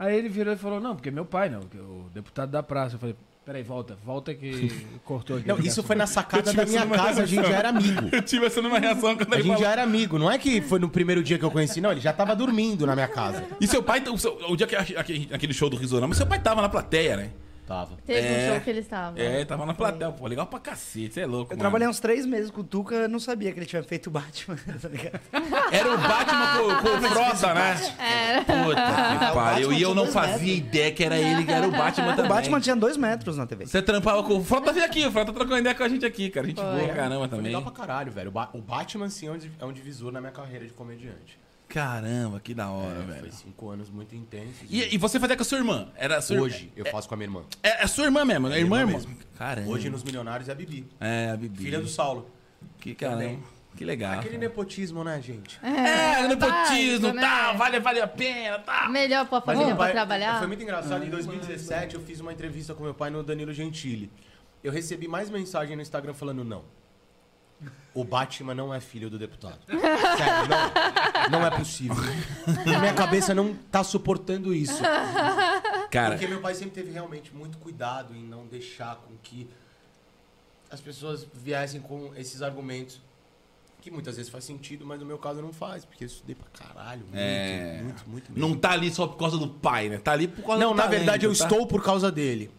Aí 0.00 0.16
ele 0.16 0.30
virou 0.30 0.54
e 0.54 0.56
falou, 0.56 0.80
não, 0.80 0.96
porque 0.96 1.10
meu 1.10 1.26
pai, 1.26 1.50
não, 1.50 1.60
que 1.60 1.76
é 1.76 1.80
o 1.82 2.06
deputado 2.14 2.48
da 2.50 2.62
praça. 2.62 2.94
Eu 2.94 2.98
falei, 2.98 3.14
peraí, 3.44 3.62
volta, 3.62 3.98
volta 4.02 4.32
que 4.32 4.72
cortou 5.04 5.36
aqui. 5.36 5.46
Não, 5.46 5.58
isso 5.58 5.82
foi 5.82 5.94
na 5.94 6.06
sacada 6.06 6.54
da 6.54 6.64
minha 6.64 6.86
casa, 6.86 7.22
a 7.22 7.26
gente 7.26 7.46
já 7.46 7.54
era 7.58 7.68
amigo. 7.68 8.08
Eu 8.16 8.22
tive 8.22 8.46
essa 8.46 8.62
numa 8.62 8.78
reação 8.78 9.14
quando 9.14 9.34
A 9.34 9.36
gente 9.36 9.46
falou. 9.48 9.62
já 9.62 9.70
era 9.72 9.82
amigo, 9.82 10.18
não 10.18 10.30
é 10.30 10.38
que 10.38 10.62
foi 10.62 10.78
no 10.78 10.88
primeiro 10.88 11.22
dia 11.22 11.38
que 11.38 11.44
eu 11.44 11.50
conheci, 11.50 11.82
não, 11.82 11.92
ele 11.92 12.00
já 12.00 12.14
tava 12.14 12.34
dormindo 12.34 12.86
na 12.86 12.94
minha 12.94 13.08
casa. 13.08 13.44
E 13.60 13.66
seu 13.66 13.82
pai, 13.82 14.02
o, 14.08 14.16
seu- 14.16 14.38
o 14.48 14.56
dia 14.56 14.66
que 14.66 14.74
aquele, 14.74 15.28
aquele 15.32 15.52
show 15.52 15.68
do 15.68 15.76
Risorama, 15.76 16.14
seu 16.14 16.26
pai 16.26 16.38
tava 16.40 16.62
na 16.62 16.68
plateia, 16.70 17.18
né? 17.18 17.30
Tava. 17.70 17.96
Teve 18.04 18.26
É. 18.26 18.48
um 18.48 18.52
show 18.54 18.60
que 18.64 18.70
eles 18.70 18.84
estavam. 18.84 19.16
É, 19.22 19.44
tava 19.44 19.64
na 19.64 19.72
plateia, 19.72 20.10
pô. 20.10 20.26
Legal 20.26 20.44
pra 20.44 20.58
cacete, 20.58 21.14
você 21.14 21.20
é 21.20 21.26
louco, 21.26 21.52
Eu 21.52 21.56
mano. 21.56 21.60
trabalhei 21.60 21.86
uns 21.86 22.00
três 22.00 22.26
meses 22.26 22.50
com 22.50 22.62
o 22.62 22.64
Tuca, 22.64 22.96
eu 22.96 23.08
não 23.08 23.20
sabia 23.20 23.52
que 23.52 23.60
ele 23.60 23.66
tinha 23.66 23.80
feito 23.84 24.08
o 24.08 24.10
Batman, 24.10 24.56
tá 24.82 24.88
ligado? 24.88 25.20
Era 25.70 25.94
o 25.94 25.96
Batman 25.96 26.46
com, 26.56 26.82
com 26.82 26.96
o 26.98 27.02
Frota, 27.10 27.54
né? 27.54 27.94
Era. 27.96 28.40
Puta 28.44 29.18
que 29.20 29.24
o 29.30 29.34
pariu. 29.34 29.72
E 29.72 29.80
eu 29.80 29.94
não 29.94 30.08
fazia 30.08 30.32
metros. 30.38 30.58
ideia 30.58 30.90
que 30.92 31.04
era 31.04 31.16
ele 31.16 31.44
que 31.44 31.52
era 31.52 31.68
o 31.68 31.70
Batman 31.70 32.12
O 32.12 32.16
também. 32.16 32.28
Batman 32.28 32.60
tinha 32.60 32.74
dois 32.74 32.96
metros 32.96 33.36
na 33.36 33.46
TV. 33.46 33.66
Você 33.66 33.80
trampava 33.80 34.24
com 34.24 34.34
o 34.38 34.42
Frota, 34.44 34.72
veio 34.72 34.84
aqui, 34.84 35.06
o 35.06 35.12
Frota 35.12 35.32
trocou 35.32 35.56
ideia 35.56 35.72
com 35.72 35.84
a 35.84 35.88
gente 35.88 36.04
aqui, 36.04 36.28
cara. 36.28 36.46
A 36.46 36.48
gente 36.48 36.60
Foi. 36.60 36.66
boa, 36.80 36.88
caramba 36.88 37.18
Foi 37.20 37.28
também. 37.28 37.44
legal 37.44 37.62
pra 37.62 37.70
caralho, 37.70 38.10
velho. 38.10 38.30
O, 38.30 38.32
Ba- 38.32 38.50
o 38.52 38.60
Batman, 38.60 39.08
sim, 39.08 39.28
é 39.28 39.30
um, 39.30 39.38
é 39.60 39.64
um 39.64 39.72
divisor 39.72 40.10
na 40.10 40.20
minha 40.20 40.32
carreira 40.32 40.66
de 40.66 40.72
comediante. 40.72 41.38
Caramba, 41.70 42.40
que 42.40 42.52
da 42.52 42.68
hora, 42.68 42.98
É, 42.98 43.02
velho. 43.02 43.20
Foi 43.20 43.30
cinco 43.30 43.70
anos 43.70 43.88
muito 43.88 44.14
intensos. 44.14 44.66
E, 44.68 44.94
e 44.94 44.98
você 44.98 45.20
fazia 45.20 45.36
com 45.36 45.42
a 45.42 45.44
sua 45.44 45.58
irmã? 45.58 45.88
Era 45.96 46.18
a 46.18 46.20
sua 46.20 46.40
Hoje 46.40 46.70
eu 46.76 46.84
faço 46.86 47.08
com 47.08 47.14
a 47.14 47.16
minha 47.16 47.26
irmã. 47.28 47.44
É, 47.62 47.68
é 47.68 47.82
a 47.84 47.88
sua 47.88 48.04
irmã 48.04 48.24
mesmo, 48.24 48.48
é 48.48 48.58
irmã, 48.58 48.80
irmã 48.80 48.80
irmã? 48.80 48.92
mesmo. 48.92 49.16
Caramba. 49.38 49.70
Hoje 49.70 49.88
nos 49.88 50.02
Milionários 50.02 50.48
é 50.48 50.52
a 50.52 50.54
Bibi. 50.54 50.86
É, 51.00 51.30
a 51.32 51.36
Bibi. 51.36 51.62
Filha 51.62 51.80
do 51.80 51.88
Saulo. 51.88 52.28
Que 52.80 52.94
caramba. 52.94 53.22
também. 53.22 53.42
Que 53.76 53.84
legal. 53.84 54.18
Aquele 54.18 54.36
nepotismo, 54.36 55.04
né, 55.04 55.22
gente? 55.22 55.60
É, 55.62 56.26
nepotismo, 56.26 57.02
básico, 57.02 57.12
né? 57.12 57.22
tá, 57.22 57.52
vale, 57.52 57.78
vale 57.78 58.00
a 58.00 58.08
pena, 58.08 58.58
tá. 58.58 58.88
Melhor 58.88 59.26
pra 59.28 59.40
família 59.40 59.68
pra 59.68 59.76
pai- 59.76 59.92
trabalhar. 59.92 60.38
Foi 60.38 60.48
muito 60.48 60.62
engraçado. 60.64 61.04
Em 61.04 61.08
2017, 61.08 61.94
eu 61.94 62.00
fiz 62.00 62.18
uma 62.18 62.32
entrevista 62.32 62.74
com 62.74 62.82
meu 62.82 62.92
pai 62.94 63.10
no 63.10 63.22
Danilo 63.22 63.52
Gentili. 63.52 64.10
Eu 64.62 64.72
recebi 64.72 65.06
mais 65.06 65.30
mensagem 65.30 65.76
no 65.76 65.82
Instagram 65.82 66.12
falando 66.14 66.44
não. 66.44 66.64
O 67.92 68.04
Batman 68.04 68.54
não 68.54 68.72
é 68.72 68.78
filho 68.80 69.10
do 69.10 69.18
deputado. 69.18 69.58
Sério, 69.66 70.48
não. 70.48 71.40
Não 71.40 71.46
é 71.46 71.50
possível. 71.50 71.96
Minha 72.64 72.94
cabeça 72.94 73.34
não 73.34 73.54
tá 73.70 73.82
suportando 73.82 74.54
isso. 74.54 74.80
Cara, 75.90 76.10
Porque 76.14 76.28
meu 76.28 76.40
pai 76.40 76.54
sempre 76.54 76.70
teve 76.72 76.92
realmente 76.92 77.34
muito 77.34 77.58
cuidado 77.58 78.14
em 78.14 78.22
não 78.22 78.46
deixar 78.46 78.94
com 78.96 79.14
que 79.22 79.48
as 80.70 80.80
pessoas 80.80 81.26
viessem 81.34 81.80
com 81.80 82.12
esses 82.16 82.42
argumentos. 82.42 83.00
Que 83.82 83.90
muitas 83.90 84.16
vezes 84.18 84.30
faz 84.30 84.44
sentido, 84.44 84.84
mas 84.86 85.00
no 85.00 85.06
meu 85.06 85.16
caso 85.18 85.40
não 85.40 85.52
faz, 85.54 85.86
porque 85.86 86.04
eu 86.04 86.06
estudei 86.06 86.36
pra 86.36 86.46
caralho. 86.52 87.00
Muito, 87.00 87.16
É. 87.16 87.80
muito, 87.82 88.04
muito 88.08 88.30
mesmo. 88.32 88.48
não 88.48 88.54
tá 88.56 88.72
ali 88.72 88.92
só 88.92 89.06
por 89.06 89.16
causa 89.16 89.38
do 89.38 89.48
pai, 89.48 89.88
né? 89.88 89.96
Tá 89.98 90.12
ali 90.12 90.28
por 90.28 90.44
causa 90.44 90.60
Não, 90.62 90.72
do 90.72 90.76
na 90.76 90.82
talento, 90.82 90.98
verdade 90.98 91.24
eu 91.26 91.34
tá? 91.34 91.44
estou 91.44 91.66
por 91.66 91.82
causa 91.82 92.12
dele. 92.12 92.50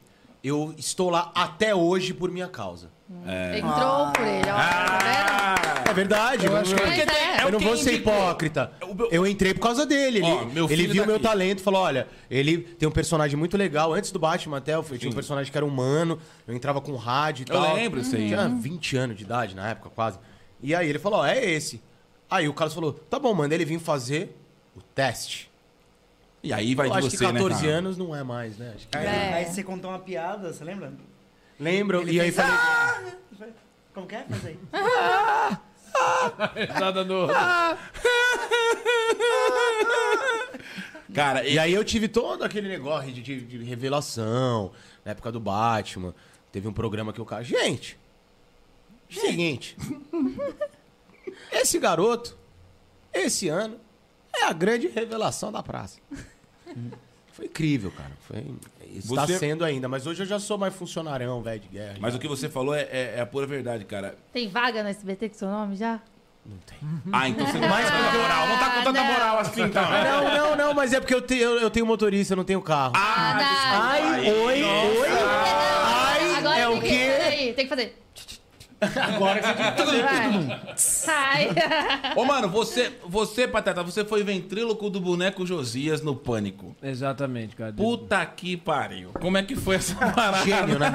Eu 0.43 0.73
estou 0.77 1.09
lá 1.09 1.31
até 1.35 1.75
hoje 1.75 2.13
por 2.13 2.31
minha 2.31 2.47
causa. 2.47 2.89
Entrou 3.55 4.11
por 4.11 4.25
ele, 4.25 4.49
ó. 4.49 4.55
Tá 4.55 5.83
É 5.89 5.93
verdade. 5.93 6.45
Eu, 6.45 6.53
vendo? 6.53 6.81
Mas 6.81 6.99
é. 6.99 7.43
eu 7.43 7.51
não 7.51 7.59
vou 7.59 7.75
ser 7.77 7.93
hipócrita. 7.93 8.71
Eu 9.11 9.27
entrei 9.27 9.53
por 9.53 9.59
causa 9.59 9.85
dele. 9.85 10.19
Ele, 10.19 10.25
Ó, 10.25 10.45
meu 10.45 10.71
ele 10.71 10.87
viu 10.87 11.03
tá 11.03 11.07
meu 11.07 11.15
aqui. 11.17 11.23
talento 11.23 11.59
e 11.59 11.61
falou: 11.61 11.81
olha, 11.81 12.07
ele 12.29 12.59
tem 12.59 12.87
um 12.87 12.91
personagem 12.91 13.37
muito 13.37 13.57
legal. 13.57 13.93
Antes 13.93 14.11
do 14.11 14.17
Batman 14.17 14.57
até, 14.57 14.75
eu 14.75 14.83
tinha 14.83 15.11
um 15.11 15.13
personagem 15.13 15.51
que 15.51 15.57
era 15.57 15.65
humano. 15.65 16.17
Eu 16.47 16.55
entrava 16.55 16.79
com 16.81 16.95
rádio 16.95 17.45
e 17.47 17.51
Eu 17.51 17.61
tal. 17.61 17.75
lembro 17.75 17.99
isso 17.99 18.15
aí. 18.15 18.29
Tinha 18.29 18.47
20 18.47 18.97
anos 18.97 19.17
de 19.17 19.23
idade 19.23 19.55
na 19.55 19.69
época, 19.69 19.89
quase. 19.89 20.17
E 20.61 20.73
aí 20.73 20.89
ele 20.89 20.99
falou: 20.99 21.19
ó, 21.19 21.25
é 21.25 21.43
esse. 21.43 21.81
Aí 22.29 22.47
o 22.47 22.53
Carlos 22.53 22.73
falou: 22.73 22.93
tá 22.93 23.19
bom, 23.19 23.33
manda 23.33 23.53
ele 23.53 23.65
vir 23.65 23.77
fazer 23.79 24.35
o 24.75 24.81
teste. 24.81 25.50
E 26.43 26.51
aí 26.51 26.73
vai 26.75 26.87
eu 26.87 26.91
de 26.91 26.97
acho 26.97 27.09
você, 27.11 27.17
que 27.17 27.23
14 27.31 27.55
né, 27.55 27.61
cara? 27.67 27.77
anos 27.79 27.97
não 27.97 28.15
é 28.15 28.23
mais, 28.23 28.57
né? 28.57 28.73
Acho 28.75 28.87
que- 28.87 28.97
Aí, 28.97 29.05
É. 29.05 29.33
aí 29.33 29.45
você 29.45 29.63
contou 29.63 29.91
uma 29.91 29.99
piada, 29.99 30.51
você 30.51 30.63
lembra? 30.63 30.91
Lembro. 31.59 32.01
Ele 32.01 32.13
E 32.13 32.21
aí 32.21 32.31
fez, 32.31 32.45
falei. 32.47 32.59
"Ah!" 32.59 33.03
Como 33.93 34.07
que 34.07 34.15
é? 34.15 34.23
Faz 34.23 34.45
aí. 34.45 34.57
Nada 36.79 37.03
no. 37.03 37.27
Cara, 41.13 41.45
E 41.45 41.59
aí 41.59 41.73
eu 41.73 41.83
tive 41.83 42.07
todo 42.07 42.43
aquele 42.43 42.69
negócio 42.69 43.11
de, 43.11 43.21
de- 43.21 43.41
de 43.41 43.63
revelação, 43.63 44.71
na 45.03 45.11
época 45.11 45.31
do 45.31 45.39
Batman. 45.39 46.13
Teve 46.51 46.67
um 46.67 46.73
programa 46.73 47.11
que 47.13 47.21
o 47.21 47.25
cara. 47.25 47.43
Gente! 47.43 47.99
Seguinte. 49.09 49.75
esse 51.51 51.77
garoto, 51.79 52.37
esse 53.13 53.49
ano, 53.49 53.77
é 54.33 54.45
a 54.45 54.53
grande 54.53 54.87
revelação 54.87 55.51
da 55.51 55.61
praça. 55.61 55.99
Foi 57.33 57.45
incrível, 57.45 57.91
cara. 57.91 58.11
Foi, 58.27 58.45
está 58.93 59.25
Você- 59.25 59.37
sendo 59.39 59.63
ainda, 59.63 59.87
mas 59.87 60.05
hoje 60.05 60.21
eu 60.23 60.25
já 60.27 60.37
sou 60.39 60.57
mais 60.57 60.75
funcionarão, 60.75 61.41
velho, 61.41 61.59
de 61.61 61.67
guerra. 61.69 61.95
Mas 61.99 62.11
já. 62.13 62.17
o 62.17 62.21
que 62.21 62.27
você 62.27 62.49
falou 62.49 62.75
é, 62.75 62.81
é- 62.91 63.13
é 63.17 63.21
a 63.21 63.25
pura 63.25 63.47
verdade, 63.47 63.85
cara. 63.85 64.15
Tem 64.33 64.49
vaga 64.49 64.83
no 64.83 64.89
SBT 64.89 65.29
com 65.29 65.35
seu 65.35 65.47
nome 65.49 65.75
já? 65.77 65.99
Não 66.45 66.57
tem. 66.57 66.77
Ah, 67.13 67.29
então 67.29 67.45
você 67.47 67.57
não 67.59 67.69
mais 67.69 67.89
com 67.89 67.95
tanta 67.97 68.17
moral. 68.17 68.47
Não 68.47 68.57
tá 68.59 68.69
com 68.71 68.83
tanta 68.83 69.01
não. 69.03 69.13
moral 69.13 69.39
assim, 69.39 69.61
então. 69.61 69.83
Não, 69.89 70.23
não, 70.35 70.55
não, 70.57 70.73
mas 70.73 70.91
é 70.91 70.99
porque 70.99 71.13
eu, 71.15 71.21
te- 71.21 71.37
eu, 71.37 71.57
eu 71.59 71.69
tenho 71.69 71.85
motorista, 71.85 72.33
eu 72.33 72.37
não 72.37 72.43
tenho 72.43 72.61
carro. 72.61 72.93
Ah, 72.95 73.33
não. 73.35 73.81
Ai, 73.81 74.31
oi, 74.31 74.63
oi. 74.63 75.07
Ai, 75.09 76.35
Agora 76.37 76.59
é 76.59 76.67
tem 76.67 76.77
o 76.77 76.81
que, 76.81 76.87
quê? 76.89 77.53
tem 77.55 77.65
que 77.65 77.69
fazer. 77.69 77.97
Agora 78.81 79.39
que 79.39 79.81
você. 79.81 80.03
Sai. 80.75 81.49
Ô, 82.15 82.25
mano, 82.25 82.49
você, 82.49 82.91
você, 83.05 83.47
Pateta, 83.47 83.83
você 83.83 84.03
foi 84.03 84.23
ventríloco 84.23 84.89
do 84.89 84.99
boneco 84.99 85.45
Josias 85.45 86.01
no 86.01 86.15
Pânico. 86.15 86.75
Exatamente, 86.81 87.55
cara. 87.55 87.73
Puta 87.73 88.25
que 88.25 88.57
pariu. 88.57 89.11
Como 89.21 89.37
é 89.37 89.43
que 89.43 89.55
foi 89.55 89.75
essa 89.75 89.95
parada? 90.11 90.43
Gênio, 90.43 90.79
né? 90.79 90.91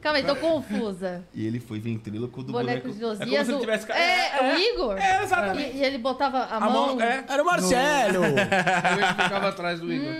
Calma 0.00 0.18
aí, 0.18 0.24
tô 0.24 0.36
confusa. 0.36 1.24
E 1.34 1.46
ele 1.46 1.58
foi 1.60 1.80
ventríloco 1.80 2.42
do 2.42 2.52
Boneco 2.52 2.88
boneco. 2.88 3.00
Josias. 3.00 3.20
É 3.20 3.24
como 3.26 3.44
se 3.44 3.50
ele 3.50 3.56
o- 3.56 3.60
tivesse... 3.60 3.86
ca- 3.86 3.96
É, 3.98 4.54
o 4.54 4.58
Igor? 4.58 4.96
É, 4.98 5.22
exatamente. 5.22 5.76
E, 5.76 5.80
e 5.80 5.84
ele 5.84 5.98
botava 5.98 6.38
a, 6.38 6.56
A 6.56 6.60
mão. 6.60 6.94
mão, 6.96 7.00
é. 7.00 7.24
Era 7.28 7.42
o 7.42 7.46
Marcelo. 7.46 8.24
Eu 8.24 9.24
ficava 9.24 9.48
atrás 9.48 9.80
do 9.80 9.92
Igor. 9.92 10.12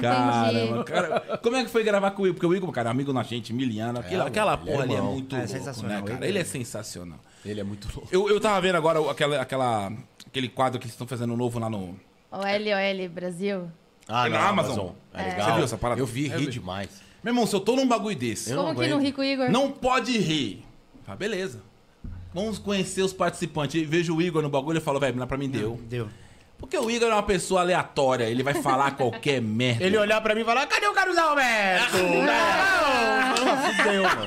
Caramba, 0.00 0.84
cara. 0.84 1.38
Como 1.42 1.56
é 1.56 1.64
que 1.64 1.70
foi 1.70 1.82
gravar 1.84 2.10
com 2.12 2.22
o 2.22 2.26
Igor? 2.26 2.34
Porque 2.34 2.46
o 2.46 2.54
Igor, 2.54 2.70
cara, 2.72 2.90
é 2.90 2.92
amigo 2.92 3.12
da 3.12 3.22
gente, 3.22 3.52
miliano. 3.52 3.98
Aquela, 4.00 4.24
mano, 4.24 4.28
aquela 4.28 4.52
ele 4.54 4.62
é 4.62 4.72
porra 4.72 4.84
ali 4.84 4.92
é 4.92 4.96
irmão. 4.96 5.12
Muito 5.36 5.50
É 5.50 5.54
louco, 5.54 5.64
sensacional, 5.64 5.96
né, 5.96 6.02
cara? 6.02 6.14
Igor. 6.14 6.28
Ele 6.28 6.38
é 6.38 6.44
sensacional. 6.44 7.18
Ele 7.44 7.60
é 7.60 7.64
muito 7.64 7.88
louco. 7.94 8.08
Eu, 8.10 8.28
eu 8.28 8.40
tava 8.40 8.60
vendo 8.60 8.76
agora 8.76 9.10
aquela, 9.10 9.40
aquela, 9.40 9.92
aquele 10.26 10.48
quadro 10.48 10.78
que 10.78 10.84
eles 10.86 10.94
estão 10.94 11.06
fazendo 11.06 11.36
novo 11.36 11.58
lá 11.58 11.68
no... 11.68 11.98
O 12.30 12.36
LOL 12.38 13.08
Brasil. 13.10 13.70
Ah, 14.08 14.22
Tem 14.24 14.32
na 14.32 14.48
Amazon. 14.48 14.90
É 15.12 15.20
É. 15.22 15.24
legal. 15.30 15.46
Você 15.48 15.54
viu 15.54 15.64
essa 15.64 15.78
parada? 15.78 16.00
Eu 16.00 16.06
vi, 16.06 16.26
Eu 16.30 16.38
ri 16.38 16.46
vi. 16.46 16.50
demais. 16.52 16.88
Meu 17.22 17.32
irmão, 17.32 17.46
se 17.46 17.54
eu 17.56 17.60
tô 17.60 17.74
num 17.76 17.86
bagulho 17.86 18.16
desse, 18.16 18.50
Eu 18.50 18.56
Como 18.58 18.68
não 18.68 18.74
que 18.74 18.86
não 18.88 18.96
aguento. 18.96 19.06
ri 19.06 19.12
com 19.12 19.20
o 19.22 19.24
Igor? 19.24 19.50
não 19.50 19.70
pode 19.70 20.18
rir. 20.18 20.64
Ah, 21.06 21.14
beleza. 21.16 21.62
Vamos 22.34 22.58
conhecer 22.58 23.02
os 23.02 23.12
participantes. 23.12 23.80
Eu 23.80 23.88
vejo 23.88 24.14
o 24.16 24.20
Igor 24.20 24.42
no 24.42 24.50
bagulho 24.50 24.78
e 24.78 24.80
falo, 24.80 24.98
velho, 24.98 25.26
pra 25.26 25.36
mim 25.38 25.48
deu. 25.48 25.80
Deu. 25.88 26.08
Porque 26.58 26.76
o 26.78 26.90
Igor 26.90 27.08
é 27.08 27.12
uma 27.12 27.22
pessoa 27.22 27.60
aleatória, 27.60 28.24
ele 28.24 28.42
vai 28.42 28.54
falar 28.54 28.92
qualquer 28.96 29.40
merda. 29.40 29.84
Ele 29.84 29.96
olhar 29.96 30.20
pra 30.20 30.34
mim 30.34 30.40
e 30.42 30.44
falar, 30.44 30.66
cadê 30.66 30.86
o 30.86 30.92
Carlos 30.92 31.16
Alberto? 31.16 31.96
não, 33.44 33.74
fudeu, 33.76 34.02
mano. 34.02 34.26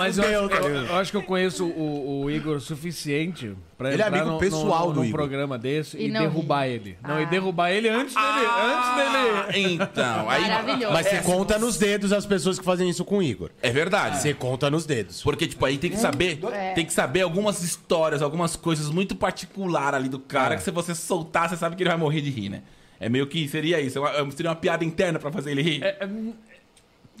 Mas 0.00 0.18
eu, 0.18 0.24
acho- 0.24 0.54
eu- 0.54 0.68
eu 0.86 0.96
acho 0.96 1.10
que 1.10 1.16
eu 1.16 1.22
conheço 1.22 1.64
o, 1.66 2.22
o 2.24 2.30
Igor 2.30 2.56
o 2.56 2.60
suficiente 2.60 3.54
pra 3.78 3.92
Ele 3.92 4.02
é 4.02 4.06
entrar 4.06 4.18
amigo 4.20 4.32
no- 4.34 4.38
pessoal 4.38 4.88
no, 4.88 4.92
do 4.94 5.00
num 5.00 5.04
Igor. 5.06 5.18
programa 5.20 5.58
desse 5.58 5.96
E 5.98 6.06
e, 6.06 6.10
não 6.10 6.20
derrubar 6.22 6.64
ri. 6.66 6.72
ele. 6.72 6.98
Não, 7.06 7.20
e 7.20 7.22
Ah. 7.24 7.26
derrubar 7.26 7.70
ele 7.70 7.88
antes 7.88 8.14
dele. 8.14 8.26
Ah, 8.26 9.44
Antes 9.46 9.54
dele. 9.54 9.74
Então, 9.74 10.30
aí... 10.30 10.42
Maravilhoso. 10.42 10.92
Mas 10.94 11.06
você 11.06 11.18
conta 11.22 11.58
nos 11.58 11.76
dedos 11.78 12.12
as 12.12 12.26
pessoas 12.26 12.58
que 12.58 12.64
fazem 12.64 12.88
isso 12.88 13.04
com 13.04 13.18
o 13.18 13.22
Igor. 13.22 13.50
É 13.62 13.70
verdade. 13.70 14.18
Você 14.20 14.32
conta 14.34 14.70
nos 14.70 14.86
dedos. 14.86 15.22
Porque, 15.22 15.46
tipo, 15.46 15.64
aí 15.64 15.78
tem 15.78 15.90
que 15.90 15.96
saber. 15.98 16.38
É. 16.52 16.72
Tem 16.72 16.84
que 16.84 16.92
saber 16.92 17.20
algumas 17.22 17.62
histórias, 17.62 18.22
algumas 18.22 18.56
coisas 18.56 18.88
muito 18.90 19.14
particulares 19.14 19.94
ali 19.94 20.08
do 20.08 20.18
cara 20.18 20.54
É. 20.54 20.56
que 20.56 20.62
se 20.62 20.70
você 20.70 20.94
soltar, 20.94 21.48
você 21.48 21.56
sabe 21.56 21.76
que 21.76 21.82
ele 21.82 21.90
vai 21.90 21.98
morrer 21.98 22.20
de 22.20 22.30
rir, 22.30 22.48
né? 22.48 22.62
É 22.98 23.08
meio 23.08 23.26
que 23.26 23.48
seria 23.48 23.80
isso. 23.80 23.98
é 23.98 24.22
uma- 24.22 24.30
Seria 24.30 24.50
uma 24.50 24.56
piada 24.56 24.84
interna 24.84 25.18
pra 25.18 25.32
fazer 25.32 25.52
ele 25.52 25.62
rir. 25.62 25.82
É, 25.82 25.96
é, 26.00 26.08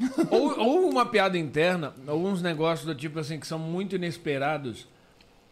ou, 0.30 0.58
ou 0.58 0.88
uma 0.90 1.04
piada 1.06 1.36
interna, 1.38 1.92
ou 2.06 2.26
uns 2.26 2.42
negócios 2.42 2.86
do 2.86 2.94
tipo 2.94 3.18
assim 3.18 3.38
que 3.38 3.46
são 3.46 3.58
muito 3.58 3.94
inesperados. 3.96 4.88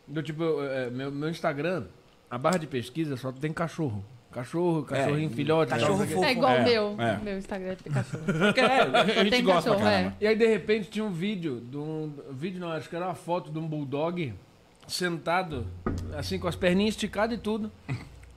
Do 0.07 0.23
tipo, 0.23 0.63
é, 0.65 0.89
meu, 0.91 1.11
meu 1.11 1.29
Instagram, 1.29 1.85
a 2.31 2.39
barra 2.39 2.59
de 2.59 2.67
pesquisa 2.67 3.17
só 3.17 3.31
tem 3.31 3.53
cachorro. 3.53 4.05
Cachorro, 4.31 4.83
cachorrinho, 4.85 5.31
filhote. 5.31 5.71
Cachorro 5.71 6.07
quê. 6.07 6.15
fofo. 6.15 6.25
É 6.25 6.33
igual 6.33 6.53
o 6.53 6.57
É, 6.57 6.65
meu. 6.65 6.97
é. 7.01 7.19
Meu 7.19 7.39
Instagram 7.39 7.77
tem 7.83 7.93
cachorro. 7.93 8.23
É, 8.57 9.01
a 9.01 9.25
gente 9.25 9.31
tem 9.31 9.43
gosta 9.43 9.71
cachorro, 9.71 9.85
caramba. 9.91 10.17
E 10.21 10.27
aí, 10.27 10.37
de 10.37 10.47
repente, 10.47 10.91
tinha 10.91 11.05
um 11.05 11.11
vídeo 11.11 11.61
de 11.61 11.77
um. 11.77 12.13
Vídeo 12.31 12.61
não, 12.61 12.71
acho 12.71 12.89
que 12.89 12.95
era 12.97 13.07
uma 13.07 13.15
foto 13.15 13.51
de 13.51 13.59
um 13.59 13.67
bulldog 13.67 14.35
sentado, 14.87 15.67
assim, 16.17 16.39
com 16.39 16.47
as 16.47 16.57
perninhas 16.57 16.95
esticadas 16.95 17.39
e 17.39 17.41
tudo. 17.41 17.71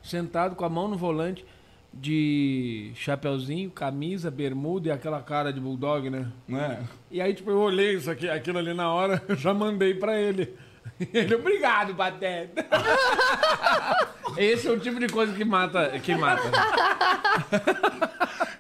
Sentado 0.01 0.55
com 0.55 0.65
a 0.65 0.69
mão 0.69 0.87
no 0.87 0.97
volante, 0.97 1.45
de 1.93 2.91
chapeuzinho, 2.95 3.69
camisa, 3.69 4.31
bermuda 4.31 4.87
e 4.87 4.91
aquela 4.91 5.21
cara 5.21 5.51
de 5.51 5.59
bulldog, 5.59 6.09
né? 6.09 6.31
É. 6.49 6.83
E 7.09 7.21
aí, 7.21 7.33
tipo, 7.33 7.51
eu 7.51 7.59
olhei 7.59 7.95
isso 7.95 8.09
aqui, 8.09 8.29
aquilo 8.29 8.59
ali 8.59 8.73
na 8.73 8.91
hora, 8.93 9.21
eu 9.27 9.35
já 9.35 9.53
mandei 9.53 9.93
pra 9.93 10.19
ele. 10.19 10.53
Ele, 11.13 11.33
obrigado, 11.35 11.95
Pateta. 11.95 12.65
Esse 14.37 14.67
é 14.67 14.71
o 14.71 14.79
tipo 14.79 14.99
de 14.99 15.07
coisa 15.07 15.33
que 15.33 15.43
mata. 15.43 15.99
Que 15.99 16.15
mata. 16.15 16.43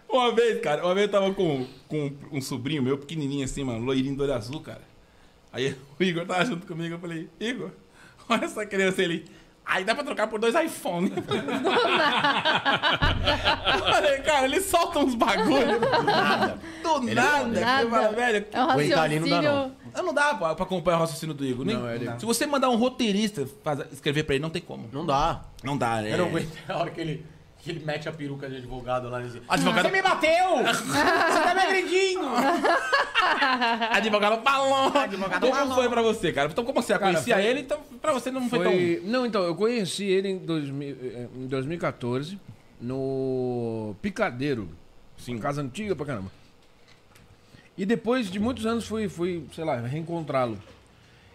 Uma 0.09 0.33
vez, 0.33 0.59
cara, 0.59 0.83
uma 0.83 0.93
vez 0.93 1.05
eu 1.05 1.11
tava 1.11 1.33
com, 1.33 1.65
com 1.87 2.11
um 2.31 2.41
sobrinho 2.41 2.81
meu, 2.81 2.97
pequenininho 2.97 3.45
assim, 3.45 3.63
mano, 3.63 3.85
loirinho 3.85 4.15
do 4.15 4.23
olho 4.23 4.33
azul, 4.33 4.59
cara. 4.59 4.81
Aí 5.53 5.75
o 5.99 6.03
Igor 6.03 6.25
tava 6.25 6.45
junto 6.45 6.65
comigo, 6.65 6.95
eu 6.95 6.99
falei, 6.99 7.29
Igor, 7.39 7.71
olha 8.27 8.45
essa 8.45 8.65
criança 8.65 9.01
ele. 9.01 9.25
Aí 9.73 9.85
dá 9.85 9.95
pra 9.95 10.03
trocar 10.03 10.27
por 10.27 10.37
dois 10.37 10.53
iPhones. 10.53 11.13
Falei, 13.79 14.17
cara, 14.19 14.45
eles 14.45 14.65
soltam 14.65 15.03
uns 15.05 15.15
bagulho. 15.15 15.79
Do 15.79 16.03
nada. 16.03 16.59
Do 16.83 17.01
nada. 17.13 17.47
nada. 17.47 17.81
Eu 17.83 17.89
falo, 17.89 18.15
velho, 18.15 18.45
É 18.51 18.63
um 18.63 18.75
O 18.75 18.81
italiano 18.81 19.25
não 19.27 19.41
dá, 19.41 19.71
não, 19.95 20.03
não 20.03 20.13
dá 20.13 20.33
pra, 20.35 20.55
pra 20.55 20.65
acompanhar 20.65 20.97
o 20.97 20.99
raciocínio 20.99 21.33
do 21.33 21.45
Igor. 21.45 21.65
Nem- 21.65 21.77
Não, 21.77 21.89
ele- 21.89 22.11
Se 22.19 22.25
você 22.25 22.45
mandar 22.45 22.69
um 22.69 22.75
roteirista 22.75 23.47
faz- 23.63 23.79
escrever 23.93 24.23
pra 24.23 24.35
ele, 24.35 24.41
não 24.41 24.49
tem 24.49 24.61
como. 24.61 24.89
Não 24.91 25.05
dá. 25.05 25.41
Não 25.63 25.77
dá, 25.77 26.03
é. 26.05 26.13
Eu 26.13 26.17
não 26.17 26.25
aguento 26.25 26.51
a 26.67 26.77
hora 26.77 26.89
que 26.91 26.99
ele, 26.99 27.25
que 27.59 27.69
ele 27.71 27.85
mete 27.85 28.09
a 28.09 28.11
peruca 28.11 28.49
de 28.49 28.57
advogado 28.57 29.09
lá 29.09 29.21
e 29.21 29.23
diz, 29.27 29.41
Advogado- 29.47 29.85
Você 29.85 29.91
me 29.91 30.01
bateu! 30.01 30.57
Você 30.67 31.41
tá 31.43 31.53
me 31.55 31.61
agredindo! 31.61 32.25
Advogado 33.91 34.41
balão. 34.41 34.91
como 35.51 35.75
foi 35.75 35.89
pra 35.89 36.01
você, 36.01 36.31
cara? 36.31 36.49
Então, 36.51 36.63
como 36.63 36.81
você 36.81 36.93
Cara, 36.93 37.05
conhecia 37.11 37.35
foi- 37.35 37.45
ele, 37.45 37.59
então 37.61 37.79
pra 38.01 38.13
você 38.13 38.31
não 38.31 38.49
foi, 38.49 38.63
Foi... 38.63 39.01
Não, 39.05 39.25
então, 39.25 39.43
eu 39.43 39.55
conheci 39.55 40.05
ele 40.05 40.29
em, 40.29 40.37
2000, 40.37 40.97
eh, 41.01 41.27
em 41.35 41.47
2014 41.47 42.39
no 42.79 43.95
Picadeiro. 44.01 44.69
Sim. 45.17 45.37
Casa 45.37 45.61
antiga 45.61 45.95
pra 45.95 46.05
caramba. 46.05 46.31
E 47.77 47.85
depois 47.85 48.29
de 48.29 48.39
muitos 48.39 48.65
anos 48.65 48.85
fui, 48.87 49.07
fui 49.07 49.45
sei 49.53 49.63
lá, 49.63 49.77
reencontrá-lo. 49.79 50.57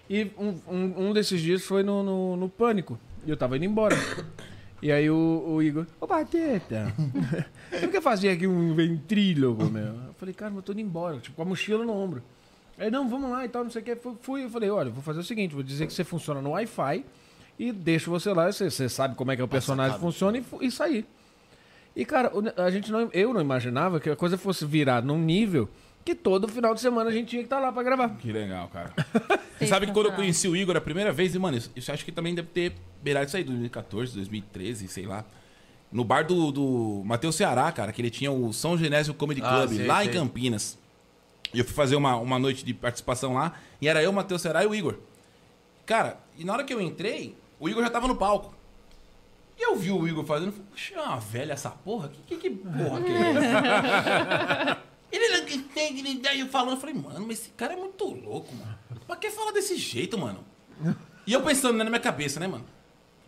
E 0.08 0.30
um, 0.38 0.54
um, 0.68 1.08
um 1.08 1.12
desses 1.12 1.40
dias 1.40 1.64
foi 1.64 1.82
no, 1.82 2.02
no, 2.02 2.36
no 2.36 2.48
Pânico. 2.48 2.98
E 3.26 3.30
eu 3.30 3.36
tava 3.36 3.56
indo 3.56 3.64
embora. 3.64 3.96
E 4.86 4.92
aí 4.92 5.10
o, 5.10 5.42
o 5.44 5.60
Igor, 5.60 5.84
ô 6.00 6.06
Bateta, 6.06 6.94
você 7.68 7.86
não 7.86 7.88
quer 7.90 8.00
fazer 8.00 8.28
aqui 8.28 8.46
um 8.46 8.72
ventrílogo, 8.72 9.64
meu? 9.64 9.86
Eu 9.86 10.14
falei, 10.16 10.32
cara, 10.32 10.54
eu 10.54 10.62
tô 10.62 10.70
indo 10.70 10.80
embora, 10.80 11.18
tipo, 11.18 11.34
com 11.34 11.42
a 11.42 11.44
mochila 11.44 11.84
no 11.84 11.92
ombro. 11.92 12.22
Aí, 12.78 12.88
não, 12.88 13.08
vamos 13.08 13.28
lá 13.28 13.44
e 13.44 13.48
tal, 13.48 13.64
não 13.64 13.70
sei 13.72 13.82
o 13.82 13.84
que. 13.84 13.98
Fui, 14.20 14.44
eu 14.44 14.48
falei, 14.48 14.70
olha, 14.70 14.88
vou 14.88 15.02
fazer 15.02 15.18
o 15.18 15.24
seguinte, 15.24 15.52
vou 15.52 15.64
dizer 15.64 15.88
que 15.88 15.92
você 15.92 16.04
funciona 16.04 16.40
no 16.40 16.50
Wi-Fi 16.50 17.04
e 17.58 17.72
deixo 17.72 18.12
você 18.12 18.32
lá, 18.32 18.52
você, 18.52 18.70
você 18.70 18.88
sabe 18.88 19.16
como 19.16 19.32
é 19.32 19.36
que 19.36 19.42
o 19.42 19.48
personagem 19.48 19.98
funciona 19.98 20.38
e, 20.38 20.44
e 20.60 20.70
sair. 20.70 21.04
E, 21.96 22.04
cara, 22.04 22.30
a 22.56 22.70
gente 22.70 22.92
não, 22.92 23.10
eu 23.12 23.34
não 23.34 23.40
imaginava 23.40 23.98
que 23.98 24.08
a 24.08 24.14
coisa 24.14 24.38
fosse 24.38 24.64
virar 24.64 25.02
num 25.02 25.18
nível 25.18 25.68
que 26.06 26.14
todo 26.14 26.46
final 26.46 26.72
de 26.72 26.80
semana 26.80 27.10
a 27.10 27.12
gente 27.12 27.26
tinha 27.30 27.42
que 27.42 27.46
estar 27.46 27.58
lá 27.58 27.72
pra 27.72 27.82
gravar. 27.82 28.10
Que 28.10 28.30
legal, 28.30 28.68
cara. 28.68 28.94
Você 29.58 29.66
sabe 29.66 29.86
que 29.86 29.92
quando 29.92 30.06
eu 30.06 30.12
conheci 30.12 30.46
o 30.46 30.54
Igor 30.54 30.76
a 30.76 30.80
primeira 30.80 31.10
vez, 31.12 31.34
e, 31.34 31.38
mano, 31.38 31.56
isso, 31.56 31.68
isso 31.74 31.90
acho 31.90 32.04
que 32.04 32.12
também 32.12 32.32
deve 32.32 32.46
ter 32.48 32.74
beirado 33.02 33.26
isso 33.26 33.36
aí, 33.36 33.42
2014, 33.42 34.14
2013, 34.14 34.86
sei 34.86 35.04
lá. 35.04 35.24
No 35.90 36.04
bar 36.04 36.24
do, 36.24 36.52
do 36.52 37.02
Matheus 37.04 37.34
Ceará, 37.34 37.72
cara, 37.72 37.90
que 37.90 38.00
ele 38.00 38.10
tinha 38.10 38.30
o 38.30 38.52
São 38.52 38.78
Genésio 38.78 39.14
Comedy 39.14 39.42
Ah, 39.42 39.48
Club, 39.66 39.76
sei, 39.76 39.86
lá 39.86 39.98
sei. 39.98 40.08
em 40.08 40.12
Campinas. 40.12 40.78
E 41.52 41.58
eu 41.58 41.64
fui 41.64 41.74
fazer 41.74 41.96
uma, 41.96 42.14
uma 42.16 42.38
noite 42.38 42.64
de 42.64 42.72
participação 42.72 43.34
lá, 43.34 43.54
e 43.80 43.88
era 43.88 44.00
eu, 44.00 44.10
o 44.10 44.14
Matheus 44.14 44.42
Ceará 44.42 44.62
e 44.62 44.66
o 44.68 44.74
Igor. 44.76 44.98
Cara, 45.84 46.18
e 46.38 46.44
na 46.44 46.52
hora 46.52 46.62
que 46.62 46.72
eu 46.72 46.80
entrei, 46.80 47.34
o 47.58 47.68
Igor 47.68 47.82
já 47.82 47.90
tava 47.90 48.06
no 48.06 48.14
palco. 48.14 48.54
E 49.58 49.62
eu 49.66 49.74
vi 49.74 49.90
o 49.90 50.06
Igor 50.06 50.24
fazendo, 50.24 50.52
falei, 50.52 50.66
puxa, 50.70 50.94
é 50.94 51.00
uma 51.02 51.18
velha 51.18 51.52
essa 51.52 51.70
porra? 51.70 52.08
Que, 52.10 52.36
que, 52.36 52.50
que 52.50 52.50
porra 52.56 53.00
que 53.00 53.10
é 53.10 53.30
essa? 53.32 54.78
Ele 55.12 55.28
não 55.28 55.62
tem, 55.68 55.98
ele 55.98 56.18
daí 56.18 56.40
eu 56.40 56.48
falando, 56.48 56.72
eu 56.74 56.80
falei, 56.80 56.94
mano, 56.94 57.24
mas 57.26 57.40
esse 57.40 57.48
cara 57.50 57.72
é 57.74 57.76
muito 57.76 58.04
louco, 58.04 58.54
mano. 58.54 58.76
Pra 59.06 59.16
que 59.16 59.30
falar 59.30 59.52
desse 59.52 59.76
jeito, 59.76 60.18
mano? 60.18 60.44
E 61.26 61.32
eu 61.32 61.40
pensando 61.42 61.76
né, 61.78 61.84
na 61.84 61.90
minha 61.90 62.00
cabeça, 62.00 62.38
né, 62.40 62.46
mano? 62.46 62.64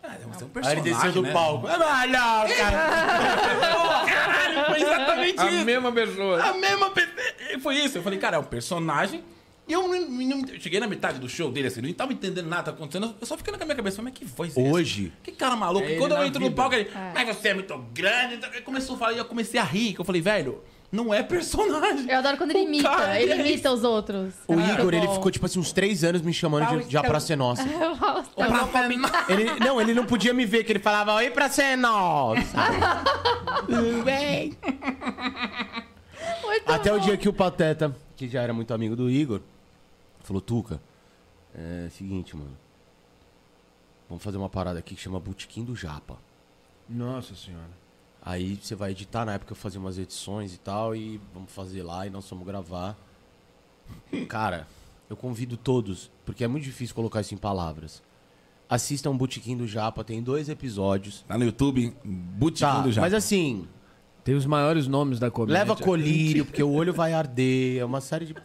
Ah, 0.03 0.09
você 0.09 0.23
é 0.23 0.27
um 0.27 0.31
Aí 0.31 0.53
personagem, 0.53 0.79
ele 0.79 0.93
desceu 0.93 1.11
do 1.11 1.21
né? 1.23 1.31
palco. 1.33 1.67
Ah, 1.67 1.77
não, 2.07 2.55
cara. 2.55 2.89
Caralho, 4.07 4.65
foi 4.65 4.81
exatamente 4.81 5.39
A 5.39 5.51
isso. 5.51 5.65
mesma 5.65 5.91
pessoa. 5.91 6.41
A 6.43 6.53
mesma 6.53 6.89
pe- 6.91 7.59
Foi 7.61 7.75
isso. 7.75 7.97
Eu 7.97 8.03
falei, 8.03 8.17
cara, 8.19 8.37
é 8.37 8.39
um 8.39 8.43
personagem. 8.43 9.23
E 9.67 9.73
eu, 9.73 9.87
não- 9.87 10.09
não- 10.09 10.39
eu 10.47 10.59
cheguei 10.59 10.79
na 10.79 10.87
metade 10.87 11.19
do 11.19 11.29
show 11.29 11.51
dele, 11.51 11.67
assim, 11.67 11.81
não 11.81 11.93
tava 11.93 12.11
entendendo 12.13 12.47
nada 12.47 12.63
que 12.63 12.69
tá 12.69 12.71
acontecendo. 12.71 13.13
Eu 13.19 13.27
só 13.27 13.37
ficando 13.37 13.57
com 13.57 13.63
a 13.63 13.65
minha 13.67 13.75
cabeça, 13.75 14.01
mas 14.01 14.13
que 14.13 14.25
voz 14.25 14.55
é 14.57 14.61
essa? 14.61 14.71
Hoje, 14.73 15.13
Que 15.21 15.31
cara 15.31 15.55
maluco. 15.55 15.85
É 15.85 15.95
E 15.95 15.97
Quando 15.97 16.11
ele 16.13 16.19
eu 16.19 16.23
na 16.23 16.27
entro 16.27 16.39
no 16.39 16.47
vida. 16.47 16.55
palco, 16.61 16.75
ele, 16.75 16.89
mas 17.13 17.37
você 17.37 17.49
é 17.49 17.53
muito 17.53 17.77
grande. 17.93 18.35
Então, 18.35 18.49
começou 18.63 18.95
a 18.95 18.99
falar 18.99 19.13
e 19.13 19.17
eu 19.17 19.25
comecei 19.25 19.59
a 19.59 19.63
rir. 19.63 19.93
que 19.93 19.99
Eu 20.01 20.05
falei, 20.05 20.21
velho, 20.21 20.63
não 20.91 21.13
é 21.13 21.21
personagem. 21.23 22.09
Eu 22.09 22.17
adoro 22.19 22.37
quando 22.37 22.51
ele 22.51 22.59
O 22.59 22.63
imita. 22.63 23.19
ele 23.19 23.31
é 23.33 23.39
imita 23.39 23.71
os 23.71 23.83
outros. 23.83 24.33
o 24.47 24.53
É 24.53 24.55
muito 24.55 24.71
Igor, 24.81 24.93
ele 24.93 25.07
bom. 25.07 25.13
ficou 25.15 25.31
tipo 25.31 25.45
assim 25.45 25.59
uns 25.59 25.71
três 25.71 26.03
anos 26.03 26.21
me 26.21 26.33
chamando 26.33 26.79
de, 26.81 26.89
de 26.89 26.97
A 26.97 27.03
Praça 27.03 27.33
é 27.33 27.35
Nossa. 27.35 27.63
Tá 28.35 28.67
Pra 28.67 28.87
Ele, 29.33 29.59
não, 29.59 29.79
ele 29.81 29.93
não 29.93 30.05
podia 30.05 30.33
me 30.33 30.45
ver, 30.45 30.63
que 30.63 30.71
ele 30.71 30.79
falava, 30.79 31.13
oi, 31.15 31.29
Praça 31.29 31.61
é 31.63 31.75
Nossa. 31.75 32.41
Tudo 33.65 34.03
bem? 34.03 34.57
Muito 36.43 36.71
Até 36.71 36.91
o 36.93 36.97
bom. 36.99 37.05
dia 37.05 37.17
que 37.17 37.27
o 37.29 37.33
Pateta, 37.33 37.95
que 38.15 38.27
já 38.27 38.41
era 38.41 38.53
muito 38.53 38.73
amigo 38.73 38.95
do 38.95 39.09
Igor, 39.09 39.41
falou, 40.23 40.41
Tuca, 40.41 40.79
é 41.55 41.89
seguinte, 41.91 42.35
mano. 42.35 42.57
Vamos 44.07 44.23
fazer 44.23 44.37
uma 44.37 44.49
parada 44.49 44.79
aqui 44.79 44.95
que 44.95 45.01
chama 45.01 45.19
Botequim 45.19 45.63
do 45.63 45.75
Japa. 45.75 46.17
Nossa 46.87 47.35
senhora. 47.35 47.69
Aí 48.21 48.59
você 48.61 48.75
vai 48.75 48.91
editar, 48.91 49.25
na 49.25 49.33
época 49.33 49.53
eu 49.53 49.55
fazia 49.55 49.79
umas 49.79 49.97
edições 49.97 50.53
e 50.53 50.57
tal, 50.59 50.95
e 50.95 51.19
vamos 51.33 51.51
fazer 51.51 51.83
lá 51.83 52.05
e 52.05 52.09
nós 52.09 52.29
vamos 52.29 52.45
gravar. 52.45 52.97
Cara, 54.27 54.67
eu 55.09 55.15
convido 55.15 55.57
todos, 55.57 56.11
porque 56.25 56.43
é 56.43 56.47
muito 56.47 56.63
difícil 56.63 56.93
colocar 56.95 57.21
isso 57.21 57.33
em 57.33 57.37
palavras. 57.37 58.01
Assistam 58.69 59.15
Botequim 59.15 59.57
do 59.57 59.65
Japa, 59.65 60.03
tem 60.03 60.21
dois 60.21 60.47
episódios. 60.49 61.23
Tá 61.27 61.37
no 61.37 61.45
YouTube, 61.45 61.93
Botequim 62.05 62.59
Tá, 62.65 62.81
do 62.81 62.91
Japa. 62.91 63.05
mas 63.07 63.13
assim, 63.13 63.67
Tem 64.23 64.35
os 64.35 64.45
maiores 64.45 64.85
nomes 64.85 65.17
da 65.17 65.31
comédia. 65.31 65.53
leva 65.59 65.75
colírio, 65.75 66.45
porque 66.45 66.61
o 66.61 66.69
olho 66.71 66.93
vai 66.93 67.13
arder, 67.13 67.79
é 67.79 67.85
uma 67.85 68.01
série 68.01 68.25
de... 68.27 68.35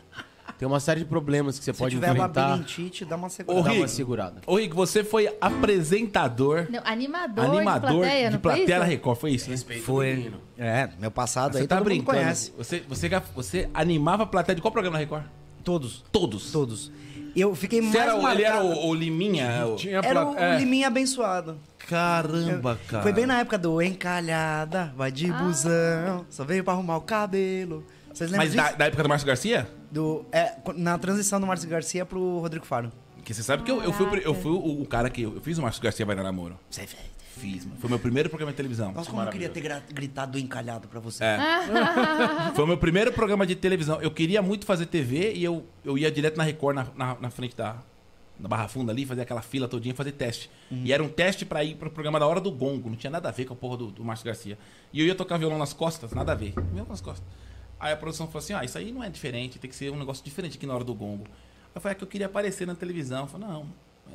Tem 0.59 0.69
uma 0.69 0.79
série 0.79 1.01
de 1.01 1.07
problemas 1.07 1.59
que 1.59 1.65
você 1.65 1.73
Se 1.73 1.79
pode 1.79 1.95
tiver 1.97 2.11
enfrentar. 2.13 2.49
labirintite, 2.49 3.05
dá 3.05 3.17
uma 3.17 3.27
Ô, 3.27 3.31
segurada. 3.31 3.63
Dá 3.65 3.71
uma 3.71 3.77
Rick. 3.81 3.91
segurada. 3.91 4.41
Ô, 4.47 4.57
Rick, 4.57 4.75
você 4.75 5.03
foi 5.03 5.29
apresentador, 5.41 6.67
Não, 6.71 6.81
animador, 6.85 7.45
animador 7.45 7.91
de 7.91 7.97
plateia, 7.99 8.27
de 8.29 8.33
não 8.35 8.41
plateia 8.41 8.67
foi 8.67 8.75
da 8.75 8.81
isso? 8.83 8.91
Record, 8.91 9.19
foi 9.19 9.31
isso? 9.33 9.51
né? 9.51 9.57
Foi. 9.85 10.33
É, 10.59 10.89
meu 11.01 11.11
passado 11.11 11.53
Você 11.55 11.61
aí 11.63 11.67
tá 11.67 11.77
todo 11.79 11.85
mundo 11.89 11.95
brincando? 12.05 12.19
conhece. 12.19 12.53
Você, 12.57 12.83
você, 12.89 13.09
você 13.35 13.69
animava 13.75 14.23
a 14.23 14.27
plateia 14.27 14.55
de 14.57 14.63
qual 14.63 14.71
programa 14.73 14.97
da 14.97 15.01
Record? 15.01 15.25
Todos. 15.65 16.05
Todos. 16.13 16.53
Todos. 16.53 16.93
Eu 17.35 17.53
fiquei 17.57 17.81
Você 17.81 17.99
mais 17.99 18.09
era, 18.11 18.15
o- 18.17 18.29
ele 18.29 18.45
era 18.45 18.63
marcado- 18.63 18.81
o, 18.81 18.89
o 18.91 18.95
Liminha? 18.95 19.67
o- 19.67 19.75
Tinha 19.77 19.99
Era 20.05 20.25
o, 20.25 20.39
é. 20.39 20.55
o 20.55 20.59
Liminha 20.59 20.87
abençoado. 20.87 21.59
Caramba, 21.79 22.79
cara. 22.87 23.03
Foi 23.03 23.13
bem 23.13 23.27
na 23.27 23.41
época 23.41 23.59
do 23.59 23.83
encalhada, 23.83 24.93
vai 24.97 25.11
de 25.11 25.31
busão, 25.33 26.25
só 26.31 26.45
veio 26.45 26.63
pra 26.63 26.73
arrumar 26.75 26.97
o 26.97 27.01
cabelo. 27.01 27.85
Vocês 28.15 28.31
lembram 28.31 28.47
Mas 28.47 28.53
disso? 28.55 28.65
da, 28.65 28.77
da 28.77 28.85
época 28.87 29.03
do 29.03 29.09
Márcio 29.09 29.27
Garcia? 29.27 29.69
Do, 29.91 30.25
é, 30.33 30.55
na 30.77 30.97
transição 30.97 31.41
do 31.41 31.47
Márcio 31.47 31.69
Garcia 31.69 32.07
pro 32.07 32.39
Rodrigo 32.39 32.65
Faro. 32.65 32.91
Porque 33.17 33.35
você 33.35 33.43
sabe 33.43 33.63
que 33.65 33.71
eu, 33.71 33.83
eu 33.83 33.93
fui, 33.93 34.07
o 34.07 34.17
eu 34.17 34.35
fui 34.35 34.53
o, 34.53 34.83
o 34.83 34.87
cara 34.87 35.11
que. 35.11 35.23
Eu 35.23 35.41
fiz 35.41 35.59
o 35.59 35.63
Márcio 35.63 35.83
Garcia 35.83 36.07
Vai 36.07 36.15
Dar 36.15 36.23
Namoro. 36.23 36.59
Você 36.71 36.87
fez. 36.87 37.15
Fiz, 37.37 37.65
mano. 37.65 37.77
Foi 37.81 37.91
meu 37.91 37.99
primeiro 37.99 38.29
programa 38.29 38.53
de 38.53 38.57
televisão. 38.57 38.93
Nossa, 38.93 39.11
como 39.11 39.21
eu 39.21 39.29
queria 39.29 39.49
ter 39.49 39.61
gra- 39.61 39.83
gritado 39.93 40.39
encalhado 40.39 40.87
pra 40.87 41.01
você. 41.01 41.25
É. 41.25 41.39
Foi 42.55 42.65
o 42.65 42.67
meu 42.67 42.79
primeiro 42.79 43.13
programa 43.13 43.45
de 43.45 43.57
televisão. 43.57 44.01
Eu 44.01 44.11
queria 44.13 44.41
muito 44.41 44.65
fazer 44.65 44.87
TV 44.87 45.33
e 45.35 45.43
eu, 45.43 45.67
eu 45.85 45.99
ia 45.99 46.13
direto 46.13 46.37
na 46.37 46.45
Record, 46.45 46.77
na, 46.77 46.87
na, 46.95 47.17
na 47.21 47.31
frente 47.31 47.57
da, 47.57 47.77
da 48.39 48.49
Barra 48.49 48.69
Funda 48.69 48.93
ali, 48.93 49.05
fazer 49.05 49.23
aquela 49.23 49.43
fila 49.43 49.67
todinha 49.67 49.93
e 49.93 49.97
fazer 49.97 50.13
teste. 50.13 50.49
E 50.71 50.93
era 50.93 51.03
um 51.03 51.09
teste 51.09 51.45
pra 51.45 51.65
ir 51.65 51.75
pro 51.75 51.91
programa 51.91 52.21
da 52.21 52.27
Hora 52.27 52.41
do 52.41 52.53
Gongo. 52.53 52.89
Não 52.89 52.97
tinha 52.97 53.11
nada 53.11 53.29
a 53.29 53.33
ver 53.33 53.47
com 53.47 53.55
a 53.55 53.57
porra 53.57 53.79
do, 53.79 53.87
do 53.91 54.05
Márcio 54.05 54.25
Garcia. 54.25 54.57
E 54.93 55.01
eu 55.01 55.07
ia 55.07 55.15
tocar 55.15 55.37
violão 55.37 55.59
nas 55.59 55.73
costas, 55.73 56.13
nada 56.13 56.31
a 56.33 56.35
ver. 56.37 56.53
Violão 56.73 56.87
nas 56.91 57.01
costas. 57.01 57.27
Aí 57.85 57.93
a 57.93 57.97
produção 57.99 58.27
falou 58.27 58.39
assim: 58.39 58.55
ah, 58.55 58.65
isso 58.65 58.79
aí 58.79 58.91
não 58.91 59.05
é 59.05 59.11
diferente, 59.11 59.59
tem 59.59 59.69
que 59.69 59.77
ser 59.77 59.91
um 59.91 59.99
negócio 59.99 60.25
diferente 60.25 60.57
aqui 60.57 60.65
na 60.67 60.75
Hora 60.75 60.85
do 60.85 60.95
Gongo. 60.95 61.27
Eu 61.75 61.83
falei: 61.83 61.93
é 61.93 61.99
que 61.99 62.03
eu 62.03 62.09
queria 62.09 62.25
aparecer 62.25 62.67
na 62.67 62.75
televisão. 62.75 63.25
Eu 63.25 63.27
falei: 63.27 63.47
não, 63.47 63.67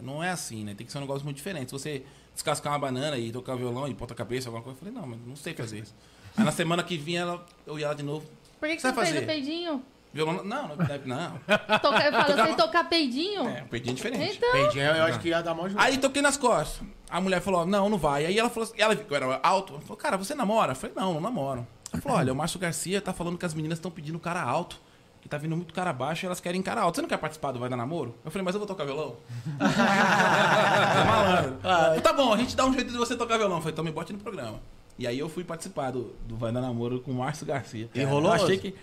não 0.02 0.24
é 0.24 0.32
assim, 0.32 0.64
né? 0.64 0.74
Tem 0.74 0.88
que 0.88 0.92
ser 0.92 0.98
um 0.98 1.02
negócio 1.02 1.24
muito 1.24 1.38
diferente. 1.38 1.70
Se 1.70 1.74
você 1.74 2.04
descascar 2.34 2.74
uma 2.74 2.80
banana 2.80 3.16
e 3.20 3.32
tocar 3.32 3.56
violão 3.56 3.88
e 3.88 3.94
ponta 3.94 4.16
cabeça, 4.16 4.50
alguma 4.50 4.64
coisa, 4.64 4.76
eu 4.76 4.80
falei: 4.80 5.00
não, 5.00 5.08
mas 5.08 5.20
não 5.24 5.36
sei 5.36 5.54
fazer 5.54 5.82
isso. 5.82 5.94
Aí 6.36 6.44
na 6.44 6.52
semana 6.52 6.82
que 6.82 6.98
vinha 6.98 7.22
ela, 7.22 7.46
eu 7.68 7.78
ia 7.78 7.90
lá 7.90 7.94
de 7.94 8.02
novo. 8.02 8.28
Por 8.60 8.68
que, 8.68 8.76
que 8.78 8.82
Você 8.82 8.92
fez 8.92 9.22
o 9.22 9.26
peidinho? 9.28 9.86
Violão. 10.12 10.44
Não, 10.44 10.70
não, 10.70 10.76
não. 11.06 11.40
Toca, 11.80 12.04
eu 12.04 12.12
falo, 12.12 12.48
você 12.48 12.56
tocar 12.56 12.90
peidinho? 12.90 13.48
É, 13.48 13.62
um 13.62 13.68
peidinho 13.68 13.96
diferente. 13.96 14.38
Então, 14.38 14.52
Peidinho, 14.52 14.84
eu 14.84 15.04
acho 15.04 15.20
que 15.20 15.28
ia 15.28 15.44
dar 15.44 15.54
mó 15.54 15.66
ajuda. 15.66 15.80
Aí 15.80 16.00
toquei 16.00 16.24
nas 16.24 16.38
costas. 16.38 16.82
A 17.08 17.22
mulher 17.22 17.40
falou: 17.40 17.68
não, 17.68 17.88
não 17.88 18.00
vai. 18.00 18.26
Aí 18.26 18.40
ela 18.40 18.50
falou 18.50 18.64
assim, 18.68 18.82
ela 18.82 18.96
viu 18.96 19.06
que 19.06 19.14
eu 19.14 19.16
era 19.16 19.40
alto. 19.44 19.74
Ela 19.74 19.82
falou, 19.82 19.98
cara, 19.98 20.18
você 20.18 20.34
namora? 20.34 20.72
Eu 20.72 20.76
falei, 20.76 20.96
não, 20.96 21.14
não 21.14 21.22
namoro. 21.22 21.68
Ela 21.92 22.02
falou: 22.02 22.18
olha, 22.18 22.34
o 22.34 22.36
Márcio 22.36 22.60
Garcia 22.60 23.02
tá 23.02 23.14
falando 23.14 23.38
que 23.38 23.46
as 23.46 23.54
meninas 23.54 23.78
estão 23.78 23.92
pedindo 23.92 24.20
cara 24.20 24.42
alto. 24.42 24.80
Que 25.22 25.28
tá 25.28 25.38
vindo 25.38 25.54
muito 25.54 25.74
cara 25.74 25.92
baixo 25.92 26.26
e 26.26 26.28
elas 26.28 26.40
querem 26.40 26.62
cara 26.62 26.82
alto. 26.82 26.96
Você 26.96 27.02
não 27.02 27.10
quer 27.10 27.18
participar 27.18 27.52
do 27.52 27.60
Vai 27.60 27.68
Dar 27.68 27.76
Namoro? 27.76 28.16
Eu 28.24 28.32
falei, 28.32 28.46
mas 28.46 28.56
eu 28.56 28.60
vou 28.60 28.68
tocar 28.68 28.86
violão. 28.86 29.18
É 29.60 31.04
malandro. 31.04 31.60
Falei, 31.62 32.02
tá 32.02 32.14
bom, 32.14 32.34
a 32.34 32.38
gente 32.38 32.56
dá 32.56 32.66
um 32.66 32.74
jeito 32.74 32.90
de 32.90 32.98
você 32.98 33.18
tocar 33.18 33.38
violão. 33.38 33.58
Eu 33.58 33.62
falei, 33.62 33.74
então 33.74 33.84
me 33.84 33.92
bote 33.92 34.14
no 34.14 34.20
programa. 34.20 34.62
E 34.98 35.06
aí 35.06 35.20
eu 35.20 35.28
fui 35.28 35.44
participar 35.44 35.92
do, 35.92 36.16
do 36.26 36.38
Vai 36.38 36.52
Dar 36.54 36.62
Namoro 36.62 37.02
com 37.02 37.12
o 37.12 37.16
Márcio 37.16 37.46
Garcia. 37.46 37.90
E 37.94 38.04
rolou? 38.04 38.34
Eu 38.36 38.44
achei 38.44 38.58
que. 38.58 38.74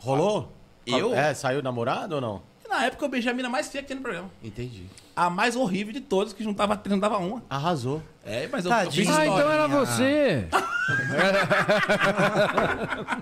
Rolou? 0.00 0.52
Eu? 0.84 1.14
É, 1.14 1.34
saiu 1.34 1.62
namorado 1.62 2.16
ou 2.16 2.20
não? 2.20 2.42
Na 2.68 2.84
época 2.84 3.04
eu 3.04 3.08
beijei 3.08 3.30
a 3.30 3.34
mina 3.34 3.48
mais 3.48 3.68
feia 3.68 3.82
que 3.82 3.86
tinha 3.86 3.96
no 3.96 4.02
programa. 4.02 4.28
Entendi. 4.42 4.86
A 5.16 5.30
mais 5.30 5.56
horrível 5.56 5.94
de 5.94 6.00
todas, 6.02 6.34
que 6.34 6.44
juntava, 6.44 6.78
juntava 6.86 7.16
uma. 7.16 7.42
Arrasou. 7.48 8.02
É, 8.22 8.48
mas 8.50 8.64
eu, 8.66 8.72
eu 8.72 8.90
fiz 8.90 9.08
Ah, 9.08 9.24
história. 9.24 9.28
então 9.28 9.52
era 9.52 9.68
você. 9.68 10.48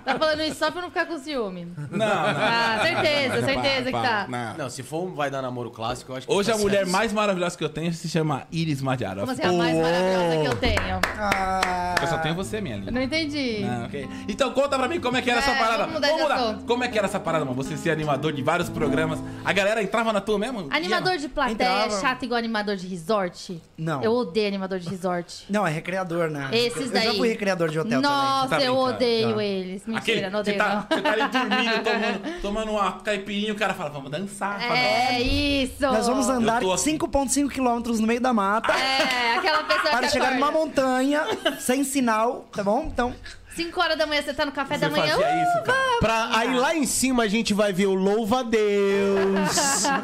Tá 0.03 0.17
falando 0.19 0.41
isso 0.41 0.55
só 0.57 0.71
pra 0.71 0.81
não 0.81 0.89
ficar 0.89 1.05
com 1.05 1.17
ciúme. 1.19 1.67
Não, 1.91 1.97
não. 1.97 2.05
Ah, 2.07 2.79
certeza, 2.81 3.45
certeza 3.45 3.85
que 3.85 3.91
tá. 3.91 4.25
Não. 4.27 4.57
Não, 4.57 4.69
se 4.69 4.81
for 4.83 5.03
um 5.05 5.13
vai 5.13 5.29
dar 5.29 5.41
namoro 5.41 5.69
clássico, 5.71 6.11
eu 6.11 6.15
acho 6.17 6.27
que 6.27 6.33
Hoje 6.33 6.49
tá 6.51 6.55
a 6.57 6.59
mulher 6.59 6.77
certo. 6.79 6.91
mais 6.91 7.13
maravilhosa 7.13 7.57
que 7.57 7.63
eu 7.63 7.69
tenho 7.69 7.93
se 7.93 8.09
chama 8.09 8.43
Iris 8.51 8.81
Madiara. 8.81 9.19
Como 9.21 9.31
assim, 9.31 9.43
a 9.43 9.51
mais 9.51 9.75
maravilhosa 9.77 10.37
que 10.41 10.47
eu 10.47 10.55
tenho? 10.55 10.99
Ah, 11.19 11.95
Eu 12.01 12.07
só 12.07 12.17
tenho 12.17 12.35
você, 12.35 12.59
minha 12.61 12.75
Eu 12.75 12.79
linda. 12.79 12.91
não 12.91 13.01
entendi. 13.01 13.59
Não, 13.61 13.85
ok. 13.85 14.09
Então 14.27 14.51
conta 14.53 14.77
pra 14.77 14.87
mim 14.87 14.99
como 14.99 15.17
é 15.17 15.21
que 15.21 15.29
era 15.29 15.39
É, 15.39 15.43
essa 15.43 15.53
parada. 15.55 15.77
vamos 15.85 15.93
mudar 15.93 16.11
de 16.13 16.21
assunto. 16.21 16.65
Como 16.65 16.83
é 16.83 16.87
que 16.87 16.97
era 16.97 17.07
essa 17.07 17.19
parada, 17.19 17.45
mano? 17.45 17.55
Você 17.57 17.77
ser 17.77 17.91
animador 17.91 18.33
de 18.33 18.41
vários 18.41 18.69
programas. 18.69 19.19
A 19.43 19.53
galera 19.53 19.81
entrava 19.83 20.11
na 20.11 20.19
tua 20.21 20.37
mesmo? 20.39 20.67
Animador 20.71 21.17
de 21.17 21.29
plateia 21.29 21.84
é 21.85 22.01
chato 22.01 22.23
igual 22.23 22.37
animador 22.37 22.75
de 22.75 22.87
resort? 22.87 23.61
Não. 23.77 24.03
Eu 24.03 24.11
odeio 24.13 24.47
animador 24.47 24.79
de 24.79 24.89
resort. 24.89 25.45
Não, 25.49 25.65
é 25.65 25.71
recreador, 25.71 26.29
né? 26.29 26.49
Esses 26.51 26.87
Eu 26.87 26.91
daí. 26.91 27.03
já 27.07 27.13
fui 27.13 27.27
recreador 27.29 27.69
de 27.69 27.79
hotel 27.79 28.01
Nossa, 28.01 28.47
Você 28.47 28.55
tá 28.55 28.63
eu 28.63 28.75
odeio 28.77 29.29
Não. 29.29 29.41
eles. 29.41 29.85
Mentira, 29.85 29.99
Aquele, 29.99 30.21
não 30.29 30.43
você 30.43 30.51
odeio 30.51 30.57
tá, 30.57 30.75
não. 30.89 30.97
você 30.97 31.01
tá 31.01 31.11
ali 31.11 31.27
dormindo, 31.27 31.83
tomando, 31.83 32.41
tomando 32.41 32.71
uma 32.71 32.91
caipirinha, 32.99 33.53
o 33.53 33.55
cara 33.55 33.73
fala, 33.73 33.89
vamos 33.89 34.11
dançar. 34.11 34.61
É 34.61 35.19
isso. 35.21 35.81
Nós 35.81 36.07
vamos 36.07 36.27
andar 36.29 36.61
Eu 36.61 36.67
tô 36.69 36.73
aqui. 36.73 36.97
5,5 36.97 37.49
quilômetros 37.49 37.99
no 37.99 38.07
meio 38.07 38.21
da 38.21 38.33
mata 38.33 38.71
É, 38.73 39.35
aquela 39.37 39.63
pessoa 39.63 39.91
para 39.97 40.07
chegar 40.09 40.33
acorda. 40.33 40.45
numa 40.45 40.51
montanha 40.51 41.23
sem 41.59 41.83
sinal, 41.83 42.45
tá 42.51 42.63
bom? 42.63 42.85
Então, 42.91 43.13
5 43.55 43.79
horas 43.81 43.97
da 43.97 44.05
manhã 44.05 44.21
você 44.21 44.33
tá 44.33 44.45
no 44.45 44.51
café 44.51 44.75
Você 44.75 44.81
da 44.81 44.89
manhã. 44.89 45.15
fazia 45.15 45.43
isso, 45.43 45.63
cara? 45.63 45.99
Pra, 45.99 46.37
aí 46.37 46.55
lá 46.57 46.75
em 46.75 46.85
cima 46.85 47.23
a 47.23 47.27
gente 47.27 47.53
vai 47.53 47.71
ver 47.71 47.85
o 47.87 47.93
Louva 47.93 48.41
a 48.41 48.43
Deus. 48.43 49.83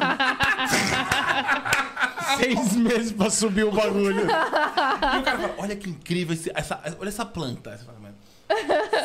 Seis 2.38 2.72
meses 2.76 3.12
pra 3.12 3.28
subir 3.30 3.64
o 3.64 3.70
bagulho. 3.70 4.22
E 4.22 5.18
o 5.18 5.22
cara 5.22 5.38
fala, 5.38 5.54
olha 5.58 5.76
que 5.76 5.90
incrível, 5.90 6.34
esse- 6.34 6.50
essa, 6.54 6.80
olha 6.98 7.08
essa 7.08 7.24
planta. 7.26 7.70
Aí 7.70 7.78
Você 7.78 7.84
fala, 7.84 7.98
"Mano, 8.00 8.14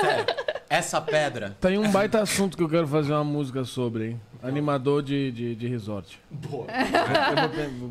Sério. 0.01 0.25
Essa 0.69 0.99
pedra. 1.01 1.55
Tem 1.61 1.77
um 1.77 1.89
baita 1.89 2.21
assunto 2.21 2.57
que 2.57 2.63
eu 2.63 2.69
quero 2.69 2.87
fazer 2.87 3.13
uma 3.13 3.23
música 3.23 3.63
sobre, 3.63 4.07
hein? 4.09 4.21
Animador 4.43 5.01
de, 5.01 5.31
de, 5.31 5.55
de 5.55 5.67
resort. 5.67 6.19
Boa. 6.29 6.67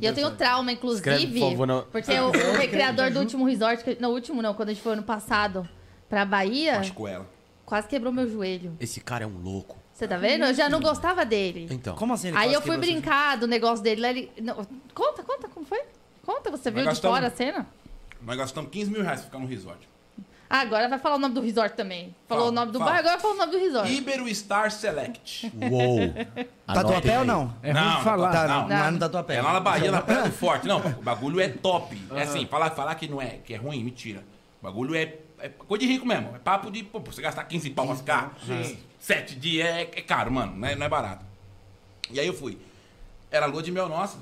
E 0.00 0.06
eu 0.06 0.14
tenho 0.14 0.30
trauma, 0.32 0.70
inclusive, 0.72 1.08
Escreve, 1.10 1.40
por 1.40 1.50
favor, 1.50 1.66
não- 1.66 1.82
porque 1.90 2.12
o, 2.20 2.28
o 2.28 2.52
recreador 2.56 3.10
do 3.10 3.18
último 3.20 3.44
resort, 3.46 3.82
que- 3.82 3.96
não, 4.00 4.10
último 4.12 4.42
não, 4.42 4.52
quando 4.54 4.70
a 4.70 4.72
gente 4.72 4.82
foi 4.82 4.92
ano 4.92 5.02
passado 5.02 5.66
pra 6.08 6.24
Bahia, 6.24 6.78
Machucou 6.78 7.08
ela. 7.08 7.26
quase 7.64 7.88
quebrou 7.88 8.12
meu 8.12 8.28
joelho. 8.30 8.76
Esse 8.80 9.00
cara 9.00 9.24
é 9.24 9.26
um 9.26 9.38
louco. 9.42 9.76
Você 9.92 10.06
tá 10.06 10.16
vendo? 10.18 10.44
Eu 10.44 10.52
já 10.54 10.68
não 10.68 10.80
gostava 10.80 11.24
dele. 11.24 11.66
Então. 11.70 11.96
como 11.96 12.12
assim? 12.12 12.28
ele 12.28 12.36
Aí 12.36 12.42
quase 12.44 12.54
eu 12.54 12.60
fui 12.62 12.70
quebrou 12.72 12.84
seu- 12.84 12.94
brincar 13.00 13.36
do 13.38 13.46
negócio 13.46 13.82
dele. 13.82 14.00
lá 14.02 14.10
Ele... 14.10 14.30
não, 14.42 14.54
conta, 14.94 15.22
conta, 15.22 15.48
como 15.48 15.64
foi? 15.64 15.80
Conta, 16.24 16.50
você 16.50 16.70
viu 16.70 16.86
de 16.86 17.00
fora 17.00 17.28
a 17.28 17.30
cena? 17.30 17.66
Nós 18.20 18.36
gastamos 18.36 18.70
15 18.70 18.90
mil 18.90 19.02
reais 19.02 19.20
pra 19.20 19.26
ficar 19.26 19.38
no 19.38 19.46
resort. 19.46 19.88
Ah, 20.48 20.60
agora 20.60 20.88
vai 20.88 20.98
falar 20.98 21.16
o 21.16 21.18
nome 21.18 21.34
do 21.34 21.40
resort 21.40 21.74
também. 21.74 22.14
Falou 22.28 22.44
Fala, 22.44 22.52
o 22.52 22.54
nome 22.54 22.72
do 22.72 22.78
fala. 22.78 22.90
bar, 22.92 22.98
agora 23.00 23.18
fala 23.18 23.34
o 23.34 23.36
nome 23.36 23.52
do 23.52 23.58
resort. 23.58 23.92
Ibero 23.92 24.32
Star 24.34 24.70
Select. 24.70 25.50
Uou. 25.70 25.98
Tatuapé 26.66 27.18
ou 27.18 27.24
não? 27.24 27.54
É 27.62 27.72
ruim 27.72 27.96
de 27.96 28.02
falar. 28.04 28.30
Tá, 28.32 28.46
não, 28.48 28.68
não, 28.68 28.90
não 28.90 28.96
é 28.96 28.98
Tatuapé. 28.98 29.34
É 29.36 29.42
lá 29.42 29.52
na 29.54 29.60
Bahia, 29.60 29.90
na 29.90 30.02
Praia 30.02 30.22
do 30.24 30.30
Forte. 30.32 30.68
Não, 30.68 30.78
o 30.78 31.02
bagulho 31.02 31.40
é 31.40 31.48
top. 31.48 32.00
É 32.14 32.22
assim, 32.22 32.46
falar, 32.46 32.70
falar 32.70 32.94
que 32.94 33.08
não 33.08 33.20
é, 33.20 33.38
que 33.44 33.54
é 33.54 33.56
ruim, 33.56 33.82
mentira. 33.82 34.22
O 34.60 34.64
bagulho 34.64 34.94
é, 34.94 35.16
é 35.38 35.48
coisa 35.48 35.84
de 35.84 35.92
rico 35.92 36.06
mesmo. 36.06 36.34
É 36.34 36.38
papo 36.38 36.70
de, 36.70 36.82
pô, 36.82 37.00
você 37.00 37.22
gastar 37.22 37.44
15 37.44 37.70
pau 37.70 37.86
pra 37.86 37.96
ficar 37.96 38.36
sete 38.98 39.36
dias 39.36 39.66
é, 39.66 39.82
é 39.82 40.02
caro, 40.02 40.30
mano. 40.30 40.56
Não 40.56 40.68
é, 40.68 40.74
não 40.74 40.86
é 40.86 40.88
barato. 40.88 41.24
E 42.10 42.20
aí 42.20 42.26
eu 42.26 42.34
fui. 42.34 42.58
Era 43.30 43.46
lua 43.46 43.62
de 43.62 43.70
mel 43.70 43.88
nossa. 43.88 44.18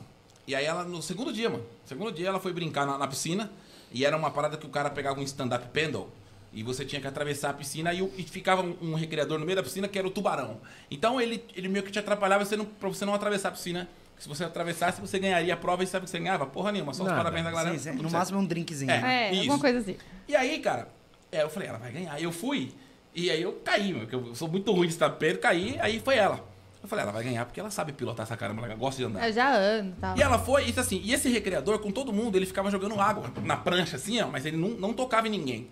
E 0.47 0.55
aí 0.55 0.65
ela, 0.65 0.85
no 0.85 1.03
segundo 1.03 1.33
dia, 1.33 1.49
mano. 1.49 1.65
Segundo 1.85 2.13
dia 2.13 2.29
ela 2.29 2.41
foi 2.41 2.53
brincar 2.53 2.87
na, 2.87 2.99
na 2.99 3.07
piscina. 3.07 3.51
E 3.93 4.05
era 4.05 4.17
uma 4.17 4.31
parada 4.31 4.57
que 4.57 4.67
o 4.67 4.69
cara 4.69 4.91
pegava 4.91 5.21
um 5.21 5.23
stand-up 5.23 5.67
paddle. 5.69 6.11
E 6.53 6.63
você 6.63 6.85
tinha 6.85 7.01
que 7.01 7.07
atravessar 7.07 7.51
a 7.51 7.53
piscina 7.53 7.93
e, 7.93 8.01
e 8.17 8.23
ficava 8.23 8.63
um, 8.63 8.77
um 8.81 8.95
recreador 8.95 9.39
no 9.39 9.45
meio 9.45 9.57
da 9.57 9.63
piscina 9.63 9.89
que 9.89 9.99
era 9.99 10.07
o 10.07 10.11
tubarão. 10.11 10.61
Então 10.91 11.21
ele, 11.21 11.45
ele 11.55 11.69
meio 11.69 11.85
que 11.85 11.91
te 11.91 11.99
atrapalhava 11.99 12.45
você 12.45 12.57
não, 12.57 12.65
pra 12.65 12.89
você 12.89 13.05
não 13.05 13.15
atravessar 13.15 13.49
a 13.49 13.53
piscina. 13.53 13.89
Se 14.19 14.29
você 14.29 14.45
atravessasse, 14.45 15.01
você 15.01 15.19
ganharia 15.19 15.53
a 15.53 15.57
prova 15.57 15.83
e 15.83 15.87
sabe 15.87 16.05
que 16.05 16.11
você 16.11 16.19
ganhava? 16.19 16.47
Porra 16.47 16.71
nenhuma, 16.71 16.95
só 16.95 17.03
os 17.03 17.09
parabéns 17.09 17.45
da 17.45 17.51
galera. 17.51 17.77
Sim, 17.77 17.91
sim, 17.91 17.91
no 17.97 18.03
certo. 18.03 18.13
máximo 18.13 18.39
um 18.39 18.47
drinkzinho. 18.47 18.91
É. 18.91 19.01
né? 19.01 19.29
É, 19.29 19.33
Isso. 19.33 19.41
alguma 19.41 19.59
coisa 19.59 19.81
assim. 19.81 19.97
E 20.29 20.37
aí, 20.37 20.61
cara, 20.61 20.89
é, 21.35 21.43
eu 21.43 21.51
falei, 21.51 21.69
ela 21.69 21.79
vai 21.79 21.91
ganhar. 21.93 22.21
Eu 22.21 22.31
fui, 22.33 22.73
e 23.15 23.31
aí 23.31 23.43
eu 23.43 23.53
caí, 23.65 23.93
meu, 23.93 24.01
porque 24.07 24.15
eu 24.17 24.35
sou 24.35 24.49
muito 24.49 24.73
ruim 24.73 24.87
de 24.87 24.95
estar 24.95 25.11
perto, 25.11 25.41
caí, 25.41 25.77
aí 25.81 26.01
foi 26.01 26.17
ela. 26.17 26.45
Eu 26.83 26.89
falei, 26.89 27.03
ela 27.03 27.13
vai 27.13 27.25
ganhar 27.25 27.45
porque 27.47 27.59
ela 27.59 27.71
sabe 27.71 27.93
pilotar 27.93 28.25
essa 28.25 28.37
caramba, 28.37 28.67
ela 28.67 28.75
gosta 28.75 28.99
de 29.01 29.05
andar. 29.07 29.27
Eu 29.27 29.33
já 29.33 29.57
ando 29.57 29.91
e 29.97 30.01
tal. 30.01 30.17
E 30.19 30.23
ela 30.23 30.39
foi, 30.39 30.65
isso 30.65 30.79
assim, 30.81 31.01
e 31.03 31.15
esse 31.15 31.31
recreador, 31.31 31.79
com 31.79 31.91
todo 31.91 32.13
mundo, 32.13 32.37
ele 32.37 32.45
ficava 32.45 32.71
jogando 32.71 33.01
água 33.01 33.31
na 33.43 33.57
prancha, 33.57 33.97
assim, 33.97 34.21
ó, 34.21 34.27
mas 34.29 34.45
ele 34.45 34.57
não, 34.59 34.69
não 34.71 34.93
tocava 34.93 35.27
em 35.27 35.31
ninguém. 35.31 35.69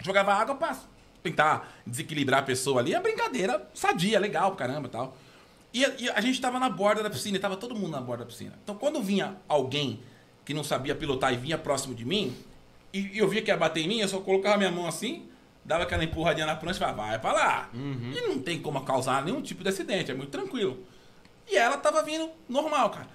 Jogava 0.00 0.32
água 0.32 0.54
pra 0.54 0.76
tentar 1.22 1.76
desequilibrar 1.84 2.40
a 2.40 2.42
pessoa 2.44 2.80
ali, 2.80 2.94
é 2.94 3.00
brincadeira 3.00 3.68
sadia, 3.74 4.20
legal 4.20 4.54
pra 4.54 4.66
caramba 4.66 4.86
e 4.86 4.90
tal. 4.90 5.16
E, 5.74 5.84
a- 5.84 5.92
e 5.98 6.08
a 6.08 6.20
gente 6.20 6.40
tava 6.40 6.58
na 6.60 6.70
borda 6.70 7.02
da 7.02 7.10
piscina, 7.10 7.36
e 7.36 7.40
tava 7.40 7.56
todo 7.56 7.74
mundo 7.74 7.90
na 7.90 8.00
borda 8.00 8.22
da 8.24 8.30
piscina. 8.30 8.56
Então 8.62 8.76
quando 8.76 9.02
vinha 9.02 9.36
alguém 9.48 10.00
que 10.44 10.54
não 10.54 10.62
sabia 10.62 10.94
pilotar 10.94 11.32
e 11.32 11.36
vinha 11.36 11.58
próximo 11.58 11.94
de 11.96 12.04
mim, 12.04 12.32
e, 12.92 13.18
eu 13.18 13.28
via 13.28 13.42
que 13.42 13.50
ia 13.50 13.56
bater 13.56 13.80
em 13.84 13.88
mim, 13.88 14.00
eu 14.00 14.08
só 14.08 14.20
colocava 14.20 14.56
minha 14.56 14.70
mão 14.70 14.86
assim, 14.86 15.26
dava 15.64 15.82
aquela 15.84 16.02
empurradinha 16.04 16.46
na 16.46 16.56
prancha 16.56 16.76
e 16.76 16.80
falava, 16.80 17.02
vai 17.02 17.18
pra 17.18 17.32
lá. 17.32 17.70
E 17.74 18.20
não 18.28 18.38
tem 18.40 18.58
como 18.60 18.80
causar 18.82 19.24
nenhum 19.24 19.42
tipo 19.42 19.62
de 19.62 19.68
acidente, 19.68 20.10
é 20.10 20.14
muito 20.14 20.30
tranquilo. 20.30 20.78
E 21.50 21.56
ela 21.56 21.76
tava 21.76 22.02
vindo 22.02 22.30
normal, 22.48 22.90
cara. 22.90 23.08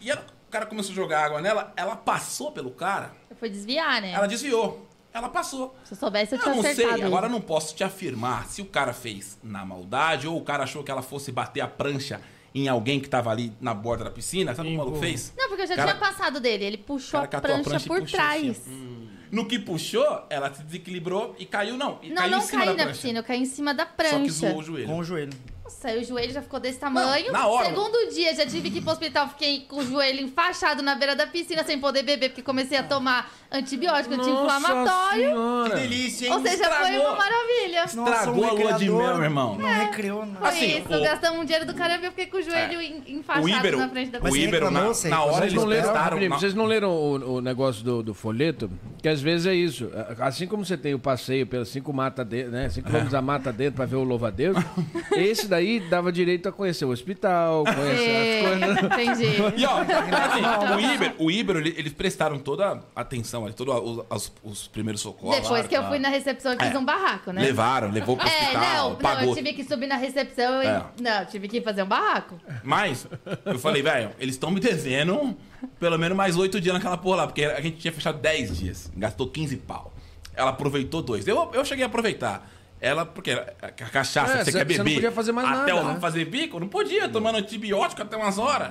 E 0.00 0.10
ela- 0.10 0.24
o 0.48 0.50
cara 0.50 0.66
começou 0.66 0.92
a 0.92 0.94
jogar 0.94 1.24
água 1.24 1.40
nela, 1.40 1.72
ela 1.76 1.96
passou 1.96 2.52
pelo 2.52 2.70
cara, 2.70 3.12
fui 3.38 3.48
desviar, 3.50 4.00
né? 4.00 4.12
ela 4.12 4.26
desviou. 4.26 4.86
Ela 5.12 5.28
passou. 5.30 5.74
Se 5.84 5.94
eu 5.94 5.96
soubesse, 5.98 6.34
eu 6.34 6.38
Eu 6.38 6.42
tinha 6.42 6.54
não 6.54 6.60
acertado. 6.60 6.88
sei, 6.88 6.98
ele. 6.98 7.04
agora 7.06 7.26
eu 7.26 7.30
não 7.30 7.40
posso 7.40 7.74
te 7.74 7.82
afirmar 7.82 8.46
se 8.46 8.60
o 8.60 8.66
cara 8.66 8.92
fez 8.92 9.38
na 9.42 9.64
maldade 9.64 10.28
ou 10.28 10.36
o 10.36 10.42
cara 10.42 10.64
achou 10.64 10.84
que 10.84 10.90
ela 10.90 11.00
fosse 11.00 11.32
bater 11.32 11.62
a 11.62 11.66
prancha 11.66 12.20
em 12.54 12.68
alguém 12.68 13.00
que 13.00 13.08
tava 13.08 13.30
ali 13.30 13.50
na 13.58 13.72
borda 13.72 14.04
da 14.04 14.10
piscina. 14.10 14.54
Sabe 14.54 14.68
o 14.68 14.70
que 14.72 14.76
o 14.76 14.78
maluco 14.78 14.98
fez? 14.98 15.32
Não, 15.36 15.48
porque 15.48 15.62
eu 15.62 15.66
já 15.66 15.74
Cara- 15.76 15.92
tinha 15.94 16.00
passado 16.00 16.38
dele. 16.38 16.64
Ele 16.66 16.76
puxou 16.76 17.18
a 17.20 17.26
catou 17.26 17.50
a 17.50 17.54
prancha, 17.54 17.70
prancha 17.70 17.86
por 17.86 18.00
puxou 18.02 18.18
trás. 18.18 18.50
assim, 18.50 19.05
No 19.30 19.46
que 19.46 19.58
puxou, 19.58 20.24
ela 20.30 20.52
se 20.54 20.62
desequilibrou 20.62 21.34
e 21.38 21.44
caiu, 21.46 21.76
não. 21.76 21.98
E 22.02 22.08
Não, 22.10 22.16
caiu 22.16 22.30
não 22.30 22.38
em 22.38 22.42
cima 22.42 22.58
caí 22.64 22.66
da 22.66 22.72
na 22.76 22.82
prancha. 22.84 22.92
piscina, 23.00 23.18
eu 23.18 23.24
caí 23.24 23.40
em 23.40 23.44
cima 23.46 23.74
da 23.74 23.84
Só 23.84 23.90
que 23.90 23.96
prancha. 23.96 24.32
zoou 24.32 24.58
o 24.58 24.62
joelho. 24.62 24.86
Com 24.86 24.98
o 24.98 25.04
joelho. 25.04 25.32
Nossa, 25.66 25.88
aí 25.88 26.00
o 26.00 26.04
joelho 26.04 26.32
já 26.32 26.40
ficou 26.40 26.60
desse 26.60 26.78
tamanho. 26.78 27.32
na 27.32 27.46
hora. 27.48 27.66
Segundo 27.66 28.08
dia, 28.14 28.32
já 28.36 28.46
tive 28.46 28.70
que 28.70 28.78
ir 28.78 28.82
pro 28.82 28.92
hospital. 28.92 29.28
Fiquei 29.30 29.62
com 29.68 29.78
o 29.78 29.84
joelho 29.84 30.20
enfaixado 30.20 30.80
na 30.80 30.94
beira 30.94 31.16
da 31.16 31.26
piscina 31.26 31.64
sem 31.64 31.76
poder 31.80 32.04
beber, 32.04 32.28
porque 32.28 32.40
comecei 32.42 32.78
a 32.78 32.84
tomar 32.84 33.28
antibiótico 33.50 34.14
anti-inflamatório. 34.14 35.30
Que 35.70 35.74
delícia, 35.76 36.26
hein? 36.26 36.32
Ou 36.34 36.40
seja, 36.40 36.64
foi 36.70 36.72
Estragou. 36.90 37.00
uma 37.00 37.16
maravilha. 37.16 37.84
Estragou 37.84 38.44
a 38.46 38.52
lua 38.52 38.72
de 38.74 38.88
mel, 38.90 39.14
meu 39.16 39.24
irmão. 39.24 39.58
Não 39.58 39.68
recreou, 39.68 40.24
não. 40.24 40.36
Foi 40.36 40.48
Assim, 40.48 40.78
isso, 40.78 40.94
o- 40.94 41.02
gastamos 41.02 41.40
um 41.40 41.44
dinheiro 41.44 41.66
do 41.66 41.74
caramba 41.74 42.02
e 42.04 42.06
eu 42.06 42.10
fiquei 42.12 42.26
com 42.26 42.36
o 42.38 42.42
joelho 42.42 42.78
O 42.78 42.82
enfaixado 43.10 43.48
Íbero, 43.48 43.78
na 43.78 43.88
frente 43.88 44.10
da 44.10 44.20
Mas 44.20 44.30
o 44.30 44.34
piscina. 44.34 44.48
Íbero, 44.56 44.70
na, 44.70 44.80
na 44.80 45.24
hora 45.24 45.46
eles 45.46 45.52
Vocês 45.52 45.54
não 45.54 45.64
leram, 45.64 45.84
testaram. 45.84 46.16
Felipe, 46.16 46.28
na- 46.30 46.38
vocês 46.38 46.54
não 46.54 46.64
leram 46.64 46.90
o, 46.90 47.34
o 47.36 47.40
negócio 47.40 47.82
do, 47.84 48.02
do 48.04 48.14
folheto? 48.14 48.70
Que 49.02 49.08
às 49.08 49.20
vezes 49.20 49.46
é 49.46 49.54
isso. 49.54 49.90
Assim 50.20 50.46
como 50.46 50.64
você 50.64 50.76
tem 50.76 50.94
o 50.94 50.98
passeio 50.98 51.46
pelas 51.46 51.68
cinco 51.68 51.92
matas 51.92 52.26
dentro, 52.26 52.52
né? 52.52 52.68
Cinco 52.68 52.86
quilômetros 52.86 53.12
da 53.12 53.22
mata 53.22 53.52
dentro 53.52 53.74
pra 53.76 53.84
ver 53.86 53.96
o 53.96 54.04
louva-a-Deus, 54.04 54.56
esse 55.16 55.48
daí 55.48 55.55
dava 55.90 56.10
direito 56.12 56.48
a 56.48 56.52
conhecer 56.52 56.84
o 56.84 56.90
hospital, 56.90 57.64
conhecer 57.64 58.42
as 58.42 58.48
coisas. 58.48 58.76
É, 58.76 58.86
Entendi. 58.86 59.60
E 59.60 59.66
ó, 59.66 59.78
assim, 59.80 60.74
o 60.74 60.80
Ibero, 60.94 61.14
o 61.18 61.30
Ibero 61.30 61.58
ele- 61.58 61.74
eles 61.76 61.92
prestaram 61.92 62.38
toda 62.38 62.82
a 62.94 63.00
atenção 63.00 63.44
ali, 63.44 63.54
todos 63.54 63.74
os, 63.74 64.04
os- 64.10 64.32
os 64.42 64.68
primeiros 64.68 65.00
socorros. 65.00 65.36
Depois 65.40 65.66
que 65.66 65.76
eu 65.76 65.84
fui 65.88 65.98
na 65.98 66.08
recepção, 66.08 66.52
eu 66.52 66.58
fiz 66.58 66.74
É. 66.74 66.78
um 66.78 66.84
barraco, 66.84 67.32
né? 67.32 67.42
Levaram, 67.42 67.90
levou 67.90 68.16
pro 68.16 68.26
É, 68.26 68.30
hospital, 68.30 68.62
não, 68.62 68.90
não, 68.90 68.96
pagou. 68.96 69.28
eu 69.30 69.34
tive 69.34 69.52
que 69.52 69.64
subir 69.64 69.86
na 69.86 69.96
recepção 69.96 70.62
e. 70.62 70.66
É. 70.66 70.82
Não, 71.00 71.20
eu 71.20 71.26
tive 71.26 71.48
que 71.48 71.60
fazer 71.60 71.82
um 71.82 71.86
barraco. 71.86 72.38
Mas, 72.62 73.06
eu 73.44 73.58
falei, 73.58 73.82
velho, 73.82 74.10
eles 74.18 74.34
estão 74.34 74.50
me 74.50 74.60
devendo 74.60 75.36
pelo 75.80 75.98
menos 75.98 76.16
mais 76.16 76.36
oito 76.36 76.60
dias 76.60 76.74
naquela 76.74 76.96
porra 76.96 77.16
lá, 77.18 77.26
porque 77.26 77.44
a 77.44 77.60
gente 77.60 77.78
tinha 77.78 77.92
fechado 77.92 78.18
10 78.18 78.56
dias, 78.58 78.90
gastou 78.96 79.26
15 79.28 79.56
pau. 79.56 79.92
Ela 80.34 80.50
aproveitou 80.50 81.00
dois. 81.00 81.26
Eu, 81.26 81.50
eu 81.54 81.64
cheguei 81.64 81.82
a 81.82 81.86
aproveitar. 81.86 82.46
Ela, 82.86 83.04
porque 83.06 83.32
a 83.32 83.46
a 83.66 83.70
cachaça, 83.90 84.34
É, 84.34 84.44
você 84.44 84.52
cê- 84.52 84.58
quer 84.58 84.64
beber. 84.64 84.78
não 84.84 84.94
podia 84.94 85.12
fazer 85.12 85.32
mais 85.32 85.48
até 85.48 85.56
nada, 85.58 85.70
eu 85.70 85.84
né? 85.84 85.98
fazer 86.00 86.24
bico? 86.24 86.60
Não 86.60 86.68
podia, 86.68 87.08
tomando 87.08 87.36
antibiótico 87.38 88.02
até 88.02 88.16
umas 88.16 88.38
horas. 88.38 88.70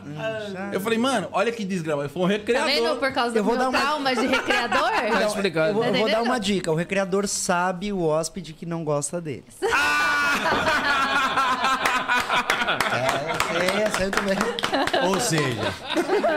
eu 0.71 0.79
falei, 0.79 0.97
mano, 0.97 1.27
olha 1.31 1.51
que 1.51 1.65
desgrama. 1.65 2.07
Foi 2.07 2.21
um 2.21 2.25
Tá 2.27 2.31
recreador. 2.33 2.67
vendo? 2.71 2.95
Por 2.97 3.11
causa 3.13 3.37
Eu 3.37 3.43
do 3.43 3.49
vou 3.49 3.53
meu 3.57 3.63
dar 3.63 3.69
uma- 3.69 3.79
trauma 3.79 4.15
de 4.15 4.25
recreador. 4.27 4.89
Tá 5.11 5.23
explicado. 5.25 5.67
Eu 5.69 5.73
vou, 5.73 5.83
eu 5.85 5.93
vou 5.93 6.09
dar 6.09 6.21
uma 6.21 6.39
dica. 6.39 6.71
O 6.71 6.75
recreador 6.75 7.27
sabe 7.27 7.91
o 7.91 8.01
hóspede 8.03 8.53
que 8.53 8.65
não 8.65 8.83
gosta 8.83 9.19
dele. 9.19 9.43
É, 13.55 13.81
é, 13.83 13.89
sei 13.91 14.09
também. 14.09 14.35
Ou 15.07 15.19
seja, 15.19 15.73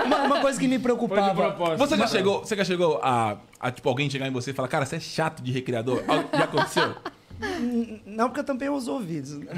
Uma, 0.04 0.18
uma 0.24 0.40
coisa 0.40 0.58
que 0.58 0.68
me 0.68 0.78
preocupava. 0.78 1.76
Você 1.76 1.96
já 1.96 2.06
chegou, 2.06 2.40
você 2.40 2.56
já 2.56 2.64
chegou 2.64 3.00
a, 3.02 3.36
a, 3.58 3.70
tipo, 3.70 3.88
alguém 3.88 4.08
chegar 4.10 4.26
em 4.26 4.30
você 4.32 4.50
e 4.50 4.54
falar, 4.54 4.68
cara, 4.68 4.84
você 4.86 4.96
é 4.96 5.00
chato 5.00 5.42
de 5.42 5.50
recreador? 5.52 6.02
Já 6.32 6.44
aconteceu? 6.44 6.94
Não, 8.06 8.26
porque 8.28 8.40
eu 8.40 8.44
tampei 8.44 8.68
os 8.68 8.88
ouvidos. 8.88 9.38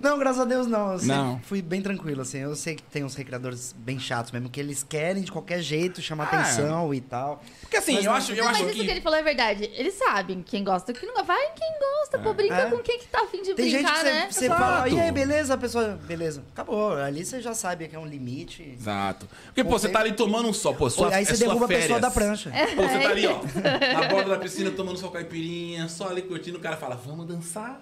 não, 0.00 0.18
graças 0.18 0.40
a 0.40 0.44
Deus 0.44 0.66
não. 0.66 0.92
Eu 0.94 1.02
Não. 1.02 1.40
fui 1.40 1.60
bem 1.62 1.80
tranquilo, 1.82 2.22
assim. 2.22 2.38
Eu 2.38 2.54
sei 2.54 2.74
que 2.76 2.82
tem 2.82 3.04
uns 3.04 3.14
recreadores 3.14 3.74
bem 3.78 3.98
chatos 3.98 4.30
mesmo, 4.32 4.48
que 4.48 4.60
eles 4.60 4.82
querem 4.82 5.22
de 5.22 5.30
qualquer 5.32 5.60
jeito 5.60 6.00
chamar 6.00 6.28
Ah. 6.32 6.40
atenção 6.40 6.92
e 6.94 7.00
tal. 7.00 7.42
Porque 7.60 7.76
assim, 7.76 7.94
Mas 7.94 8.04
eu 8.04 8.12
acho, 8.12 8.32
eu 8.32 8.44
Não, 8.44 8.50
acho 8.50 8.62
mas 8.64 8.74
isso 8.74 8.84
que... 8.84 8.90
ele 8.90 9.00
falou 9.00 9.18
é 9.18 9.22
verdade. 9.22 9.70
Eles 9.74 9.94
sabem 9.94 10.42
quem 10.42 10.62
gosta 10.64 10.92
quem 10.92 11.08
não 11.08 11.14
gosta. 11.14 11.26
Vai 11.30 11.46
quem 11.56 11.68
gosta, 11.78 12.18
pô. 12.18 12.32
Brinca 12.34 12.54
É. 12.54 12.70
com 12.70 12.78
quem 12.78 12.98
que 12.98 13.06
tá 13.06 13.20
afim 13.22 13.42
de 13.42 13.54
Tem 13.54 13.68
gente 13.70 13.82
brincar, 13.84 13.98
que 13.98 14.04
né? 14.04 14.28
você 14.30 14.48
fala, 14.48 14.88
e 14.88 14.98
aí, 15.00 15.12
beleza? 15.12 15.54
A 15.54 15.58
pessoa, 15.58 15.98
beleza. 16.06 16.42
Acabou. 16.52 16.92
Ali 16.96 17.24
você 17.24 17.40
já 17.40 17.54
sabe 17.54 17.86
que 17.88 17.94
é 17.96 17.98
um 17.98 18.06
limite. 18.06 18.74
Exato. 18.78 19.28
Porque, 19.46 19.62
pô, 19.64 19.78
você 19.78 19.88
tá 19.88 20.00
ali 20.00 20.12
tomando 20.12 20.48
um 20.48 20.52
sol, 20.52 20.74
pô, 20.74 20.88
sua, 20.90 21.08
aí 21.14 21.22
é 21.22 21.24
você 21.24 21.36
sua 21.36 21.46
derruba 21.46 21.64
a 21.66 21.68
férias. 21.68 21.84
pessoa 21.86 22.00
da 22.00 22.10
prancha. 22.10 22.50
Pô, 22.76 22.82
você 22.82 22.98
tá 22.98 23.08
ali, 23.10 23.26
ó, 23.26 23.40
na 24.00 24.08
borda 24.08 24.30
da 24.30 24.38
piscina 24.38 24.70
tomando 24.70 24.98
sua 24.98 25.10
caipirinha, 25.10 25.79
só 25.88 26.08
ali 26.08 26.22
curtindo, 26.22 26.58
o 26.58 26.60
cara 26.60 26.76
fala, 26.76 26.94
vamos 26.96 27.26
dançar? 27.26 27.80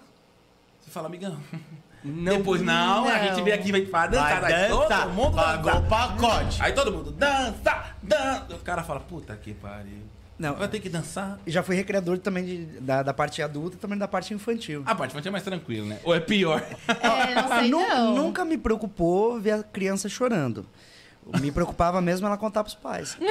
Você 0.81 0.91
fala, 0.91 1.07
amigão. 1.07 1.39
Depois, 2.05 2.63
não, 2.63 3.09
a 3.09 3.19
Não. 3.19 3.25
gente 3.25 3.43
vem 3.43 3.53
aqui 3.53 3.73
vai 3.73 3.81
pra 3.83 4.07
dançar. 4.07 4.41
Vai 4.41 4.69
todo 4.69 5.11
mundo 5.11 5.35
pagou 5.35 5.65
dançar. 5.73 5.83
o 5.85 5.89
pacote. 5.89 6.63
Aí 6.63 6.73
todo 6.73 6.93
mundo 6.93 7.11
dança, 7.11 7.87
dança. 8.03 8.47
O 8.55 8.59
cara 8.61 8.83
fala, 8.85 9.01
puta 9.01 9.35
que 9.37 9.53
pariu. 9.53 9.99
Não. 10.39 10.55
Vai 10.55 10.69
ter 10.69 10.79
que 10.79 10.89
dançar. 10.89 11.41
Já 11.45 11.65
fui 11.65 11.75
recreador 11.75 12.17
também 12.19 12.45
de- 12.45 12.65
da, 12.81 13.03
da 13.03 13.13
parte 13.13 13.43
adulta 13.43 13.75
e 13.77 13.79
também 13.81 13.99
da 13.99 14.07
parte 14.07 14.33
infantil. 14.33 14.85
A 14.87 14.95
parte 14.95 15.11
infantil 15.11 15.31
é 15.31 15.33
mais 15.33 15.43
tranquilo, 15.43 15.87
né? 15.89 15.99
Ou 16.05 16.15
é 16.15 16.21
pior? 16.21 16.63
É, 16.87 17.35
não 17.35 17.49
sei 17.59 17.69
Nu- 17.69 17.81
não. 17.89 18.15
Nunca 18.15 18.45
me 18.45 18.57
preocupou 18.57 19.41
ver 19.41 19.51
a 19.51 19.63
criança 19.65 20.09
chorando. 20.09 20.65
Me 21.41 21.53
preocupava 21.53 22.01
mesmo 22.01 22.27
ela 22.27 22.37
contar 22.39 22.65
pros 22.65 22.75
pais. 22.75 23.17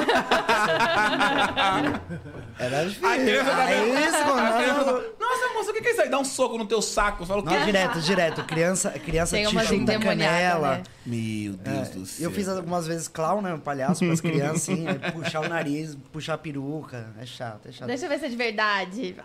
Era 2.60 2.84
difícil. 2.86 3.02
Tá 3.02 3.10
Aí 3.10 4.06
isso, 4.06 4.26
mano. 4.26 4.58
criança 4.58 4.86
fala, 4.86 5.04
Nossa, 5.20 5.54
moça, 5.54 5.72
o 5.72 5.74
que 5.74 5.88
é 5.88 5.92
isso 5.92 6.02
aí? 6.02 6.10
Dá 6.10 6.20
um 6.20 6.26
soco 6.26 6.58
no 6.58 6.66
teu 6.66 6.82
saco. 6.82 7.26
Fala? 7.26 7.42
Não, 7.42 7.66
direto, 7.66 8.00
direto. 8.02 8.44
Criança, 8.44 8.92
criança 8.92 9.36
Tem 9.36 9.46
te 9.48 9.60
chuta 9.66 10.00
canela. 10.00 10.78
né? 10.78 10.84
Meu 11.06 11.54
Deus 11.54 11.88
É, 11.88 11.92
do 11.92 12.06
céu. 12.06 12.30
eu 12.30 12.32
fiz 12.32 12.48
algumas 12.48 12.86
vezes 12.88 13.08
clown, 13.08 13.42
né? 13.42 13.60
Palhaço 13.64 14.06
pras 14.06 14.22
crianças, 14.22 14.70
assim, 14.70 14.88
aí 14.88 15.12
puxar 15.12 15.42
o 15.42 15.50
nariz, 15.50 15.98
puxar 16.12 16.36
a 16.36 16.38
peruca. 16.38 17.08
É 17.20 17.26
chato, 17.26 17.68
é 17.68 17.72
chato. 17.72 17.88
Deixa 17.88 18.06
eu 18.06 18.10
ver 18.10 18.20
se 18.20 18.26
é 18.26 18.30
de 18.30 18.36
verdade. 18.36 19.16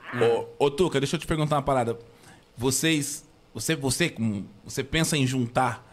Ô, 0.58 0.64
ô 0.66 0.70
Tuca, 0.70 1.00
deixa 1.00 1.16
eu 1.16 1.20
te 1.20 1.26
perguntar 1.26 1.56
uma 1.56 1.62
parada. 1.62 1.98
Vocês. 2.56 3.24
Você, 3.54 3.76
você, 3.76 4.14
você 4.64 4.82
pensa 4.82 5.16
em 5.16 5.26
juntar. 5.26 5.91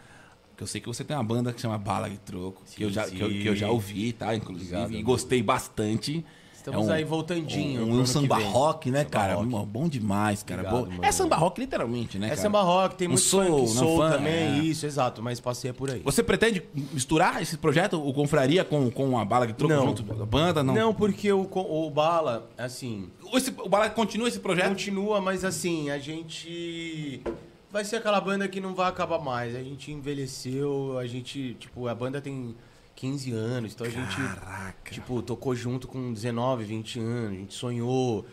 Que 0.60 0.64
eu 0.64 0.66
sei 0.66 0.78
que 0.78 0.86
você 0.88 1.02
tem 1.02 1.16
uma 1.16 1.24
banda 1.24 1.54
que 1.54 1.60
chama 1.62 1.78
Bala 1.78 2.10
de 2.10 2.18
Troco. 2.18 2.60
que, 2.70 2.82
eu 2.84 2.90
já, 2.90 3.06
que, 3.08 3.18
eu, 3.18 3.30
que 3.30 3.46
eu 3.46 3.56
já 3.56 3.70
ouvi, 3.70 4.12
tá? 4.12 4.36
Inclusive. 4.36 4.76
Obrigado, 4.76 4.92
e 5.00 5.02
gostei 5.02 5.42
bastante. 5.42 6.22
Estamos 6.54 6.90
aí 6.90 7.02
voltandinho 7.02 7.86
Um, 7.86 8.00
um 8.00 8.04
samba 8.04 8.36
que 8.36 8.42
rock, 8.44 8.90
né, 8.90 8.98
Samba 8.98 9.10
cara? 9.10 9.34
rock. 9.36 9.48
Bom, 9.66 9.88
demais, 9.88 10.42
cara. 10.42 10.60
Obrigado, 10.68 10.98
Bom-. 10.98 11.02
É 11.02 11.10
samba 11.10 11.36
rock, 11.36 11.58
literalmente, 11.62 12.18
né, 12.18 12.26
É 12.26 12.28
cara? 12.28 12.42
samba 12.42 12.60
rock, 12.60 12.94
tem 12.96 13.08
Um 13.08 13.12
muito 13.12 13.22
soul, 13.24 13.66
soul 13.68 14.00
também, 14.10 14.34
é. 14.34 14.58
isso, 14.58 14.84
exato, 14.84 15.22
mas 15.22 15.40
passei 15.40 15.72
por 15.72 15.90
aí. 15.90 16.00
Você 16.04 16.22
pretende 16.22 16.62
misturar 16.92 17.40
esse 17.40 17.56
projeto, 17.56 17.94
o 18.06 18.12
Confraria, 18.12 18.62
com, 18.62 18.90
com 18.90 19.16
a 19.18 19.24
Bala 19.24 19.46
de 19.46 19.54
Troco 19.54 19.72
junto 19.74 20.02
da 20.02 20.26
banda? 20.26 20.62
Não. 20.62 20.74
Não, 20.74 20.92
porque 20.94 21.32
o, 21.32 21.48
o 21.50 21.88
Bala, 21.90 22.50
assim, 22.58 23.08
Esse- 23.32 23.54
o 23.56 23.66
Bala 23.70 23.88
continua 23.88 24.28
esse 24.28 24.40
projeto? 24.40 24.68
continua, 24.68 25.22
mas 25.22 25.42
assim, 25.46 25.88
a 25.88 25.98
gente 25.98 27.22
vai 27.70 27.84
ser 27.84 27.96
aquela 27.96 28.20
banda 28.20 28.48
que 28.48 28.60
não 28.60 28.74
vai 28.74 28.88
acabar 28.88 29.18
mais. 29.18 29.54
A 29.54 29.62
gente 29.62 29.90
envelheceu, 29.92 30.98
a 30.98 31.06
gente, 31.06 31.54
tipo, 31.58 31.86
a 31.88 31.94
banda 31.94 32.20
tem 32.20 32.54
15 32.96 33.32
anos, 33.32 33.72
então 33.74 33.86
a 33.86 33.90
gente, 33.90 34.16
Caraca. 34.16 34.90
tipo, 34.92 35.22
tocou 35.22 35.54
junto 35.54 35.88
com 35.88 36.12
19, 36.12 36.64
20 36.64 36.98
anos, 37.00 37.30
a 37.32 37.34
gente 37.40 37.54
sonhou 37.54 38.26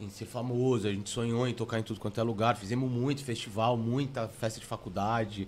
em 0.00 0.08
ser 0.10 0.26
famoso, 0.26 0.88
a 0.88 0.90
gente 0.90 1.08
sonhou 1.10 1.46
em 1.46 1.54
tocar 1.54 1.78
em 1.78 1.82
tudo 1.82 2.00
quanto 2.00 2.18
é 2.20 2.22
lugar, 2.22 2.56
fizemos 2.56 2.90
muito 2.90 3.22
festival, 3.24 3.76
muita 3.76 4.26
festa 4.28 4.58
de 4.60 4.66
faculdade, 4.66 5.46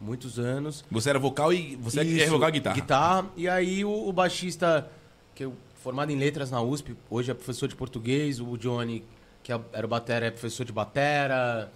muitos 0.00 0.38
anos. 0.38 0.84
Você 0.90 1.10
era 1.10 1.18
vocal 1.18 1.52
e 1.52 1.76
você 1.76 2.00
é 2.00 2.04
Isso, 2.04 2.30
vocal 2.30 2.48
e 2.48 2.52
guitarra. 2.52 2.74
Guitarra. 2.76 3.30
E 3.36 3.48
aí 3.48 3.84
o, 3.84 4.08
o 4.08 4.12
baixista, 4.12 4.90
que 5.34 5.44
eu 5.44 5.54
formado 5.82 6.10
em 6.12 6.16
letras 6.16 6.50
na 6.50 6.60
USP, 6.62 6.94
hoje 7.08 7.30
é 7.30 7.34
professor 7.34 7.68
de 7.68 7.74
português, 7.74 8.38
o 8.40 8.56
Johnny, 8.56 9.02
que 9.42 9.52
é- 9.52 9.60
era 9.72 9.86
o 9.86 9.88
batera, 9.88 10.26
é 10.26 10.30
professor 10.30 10.64
de 10.64 10.72
batera. 10.72 11.70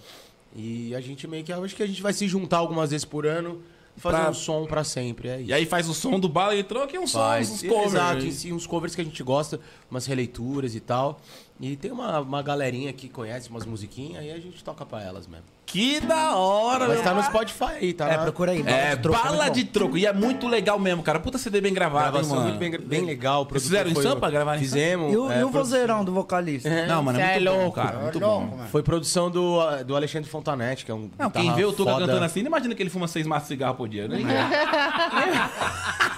E 0.55 0.95
a 0.95 1.01
gente 1.01 1.27
meio 1.27 1.43
que 1.45 1.53
acho 1.53 1.75
que 1.75 1.83
a 1.83 1.87
gente 1.87 2.01
vai 2.03 2.13
se 2.13 2.29
juntar 2.29 2.59
algumas 2.59 2.91
vezes 2.91 3.05
por 3.05 3.27
ano 3.27 3.61
e 3.97 4.01
fazer 4.01 4.19
Pra- 4.19 4.31
um 4.31 4.35
som 4.35 4.67
pra 4.67 4.85
sempre, 4.85 5.29
é 5.29 5.41
isso. 5.41 5.51
E 5.51 5.53
aí 5.53 5.67
faz 5.67 5.89
o 5.89 5.95
som 5.95 6.19
do 6.19 6.29
Bala 6.29 6.55
de 6.55 6.63
Troco 6.63 6.95
e 6.95 6.99
um 6.99 7.07
som, 7.07 7.19
uns 7.39 7.63
covers. 7.63 7.93
Exato, 7.95 8.25
em 8.25 8.31
si, 8.33 8.53
uns 8.53 8.67
covers 8.67 8.95
que 8.95 9.01
a 9.01 9.05
gente 9.05 9.23
gosta, 9.23 9.61
umas 9.91 10.07
releituras 10.07 10.75
e 10.75 10.81
tal. 10.81 11.21
E 11.61 11.77
tem 11.77 11.93
uma, 11.93 12.21
uma 12.21 12.43
galerinha 12.43 12.93
que 12.93 13.09
conhece 13.09 13.49
umas 13.49 13.65
musiquinhas 13.65 14.25
e 14.25 14.31
a 14.31 14.39
gente 14.39 14.63
toca 14.65 14.85
pra 14.85 15.01
elas 15.03 15.27
mesmo. 15.27 15.45
Que 15.67 15.99
da 15.99 16.37
hora, 16.37 16.87
Mas 16.87 17.01
tá 17.01 17.15
no 17.15 17.23
Spotify 17.23 17.65
aí, 17.81 17.93
tá? 17.95 18.07
É, 18.09 18.17
na- 18.17 18.23
procura 18.23 18.53
aí. 18.53 18.63
Bala 18.63 18.77
É, 18.77 18.95
de 18.97 19.03
Troco, 19.03 19.23
bala 19.23 19.49
de 19.49 19.65
bom. 19.65 19.71
troco. 19.73 19.99
E 19.99 20.05
é 20.07 20.13
muito 20.13 20.47
legal 20.47 20.79
mesmo, 20.79 21.03
cara. 21.03 21.19
Puta 21.19 21.39
CD 21.39 21.61
bem 21.61 21.73
gravado, 21.73 22.05
hein, 22.07 22.13
Gravação 22.13 22.37
mano. 22.37 22.49
muito 22.49 22.59
bem, 22.59 22.79
bem 22.79 23.05
legal. 23.07 23.43
o 23.43 23.45
Vocês 23.47 23.63
fizeram 23.65 23.91
em 23.91 23.95
Sampa? 23.95 24.29
Gravaram 24.31 24.59
em 24.59 24.63
Fizemos. 24.63 25.13
E 25.13 25.17
o, 25.17 25.31
é, 25.33 25.41
e 25.41 25.45
o 25.45 25.49
vozeirão 25.51 26.05
do 26.05 26.13
vocalista? 26.13 26.69
Não, 26.87 27.03
mano, 27.03 27.19
é 27.19 27.23
muito 27.25 27.49
é 27.49 27.51
bom, 27.53 27.63
louco, 27.63 27.77
cara. 27.77 27.99
é 27.99 28.03
Muito 28.03 28.19
louco, 28.19 28.47
bom. 28.47 28.57
mano. 28.59 28.69
Foi 28.69 28.83
produção 28.83 29.31
do, 29.31 29.59
do 29.85 29.97
Alexandre 29.97 30.29
Fontanete, 30.29 30.85
que 30.85 30.91
é 30.91 30.95
um. 30.95 31.09
Não, 31.19 31.31
quem 31.31 31.53
vê 31.55 31.65
o 31.65 31.73
Tuca 31.73 31.93
cantando 31.99 32.25
assim, 32.25 32.43
não 32.43 32.49
imagina 32.49 32.75
que 32.75 32.83
ele 32.83 32.91
fuma 32.91 33.09
seis 33.09 33.27
maços 33.27 33.49
de 33.49 33.55
cigarro 33.55 33.75
por 33.75 33.89
dia, 33.89 34.07
né? 34.07 34.19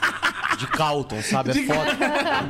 De 0.57 0.67
Calton, 0.67 1.23
sabe? 1.23 1.51
É 1.51 1.55
foda. 1.67 1.97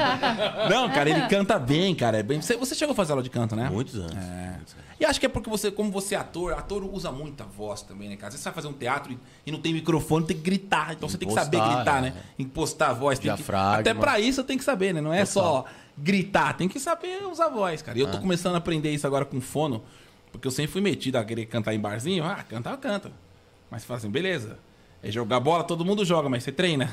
Não, 0.70 0.88
cara, 0.88 1.10
ele 1.10 1.26
canta 1.28 1.58
bem, 1.58 1.94
cara. 1.94 2.18
É 2.18 2.22
bem... 2.22 2.40
Você, 2.40 2.56
você 2.56 2.74
chegou 2.74 2.92
a 2.92 2.96
fazer 2.96 3.12
aula 3.12 3.22
de 3.22 3.30
canto, 3.30 3.56
né? 3.56 3.68
Muitos 3.70 3.96
anos. 3.96 4.16
É. 4.16 4.58
E 4.98 5.04
acho 5.04 5.20
que 5.20 5.26
é 5.26 5.28
porque 5.28 5.50
você, 5.50 5.70
como 5.70 5.90
você 5.90 6.14
é 6.14 6.18
ator, 6.18 6.54
ator 6.54 6.82
usa 6.84 7.12
muita 7.12 7.44
voz 7.44 7.82
também, 7.82 8.08
né, 8.08 8.16
cara? 8.16 8.32
Você 8.32 8.42
vai 8.42 8.52
fazer 8.54 8.68
um 8.68 8.72
teatro 8.72 9.12
e, 9.12 9.18
e 9.46 9.52
não 9.52 9.60
tem 9.60 9.72
microfone, 9.74 10.26
tem 10.26 10.36
que 10.36 10.42
gritar. 10.42 10.94
Então 10.94 11.08
você 11.08 11.18
tem 11.18 11.28
que 11.28 11.34
saber 11.34 11.58
Impostar, 11.58 11.76
gritar, 11.76 11.98
é. 11.98 12.00
né? 12.00 12.14
Impostar 12.38 12.90
a 12.90 12.94
voz. 12.94 13.18
tem 13.18 13.34
que-. 13.36 13.44
Até 13.52 13.92
pra 13.92 14.18
isso 14.18 14.42
tem 14.42 14.56
que 14.56 14.64
saber, 14.64 14.94
né? 14.94 15.00
Não 15.00 15.12
é 15.12 15.24
só 15.26 15.66
gritar, 15.98 16.54
tem 16.54 16.68
que 16.68 16.80
saber 16.80 17.24
usar 17.26 17.46
a 17.46 17.50
voz, 17.50 17.82
cara. 17.82 17.98
E 17.98 18.00
eu 18.00 18.10
tô 18.10 18.18
começando 18.18 18.54
a 18.54 18.58
aprender 18.58 18.90
isso 18.92 19.06
agora 19.06 19.24
com 19.24 19.40
fono, 19.40 19.82
porque 20.32 20.46
eu 20.46 20.52
sempre 20.52 20.72
fui 20.72 20.80
metido 20.80 21.16
a 21.16 21.24
querer 21.24 21.44
cantar 21.46 21.74
em 21.74 21.80
barzinho. 21.80 22.24
Ah, 22.24 22.42
cantar, 22.42 22.76
canta. 22.78 23.12
Mas 23.70 23.84
fala 23.84 23.98
assim, 23.98 24.10
beleza. 24.10 24.58
É 25.06 25.10
jogar 25.12 25.38
bola, 25.38 25.62
todo 25.62 25.84
mundo 25.84 26.04
joga, 26.04 26.28
mas 26.28 26.42
você 26.42 26.50
treina. 26.50 26.90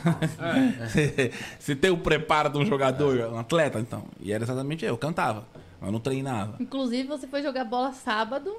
você, 0.87 1.31
você 1.59 1.75
tem 1.75 1.89
o 1.89 1.97
preparo 1.97 2.47
de 2.49 2.59
um 2.59 2.65
jogador, 2.65 3.17
um 3.33 3.39
atleta, 3.39 3.79
então. 3.79 4.05
E 4.21 4.31
era 4.31 4.43
exatamente 4.43 4.85
eu, 4.85 4.89
eu 4.89 4.97
cantava, 4.97 5.47
mas 5.81 5.87
eu 5.87 5.91
não 5.91 5.99
treinava. 5.99 6.55
Inclusive, 6.59 7.07
você 7.07 7.25
foi 7.25 7.41
jogar 7.41 7.63
bola 7.65 7.91
sábado 7.91 8.55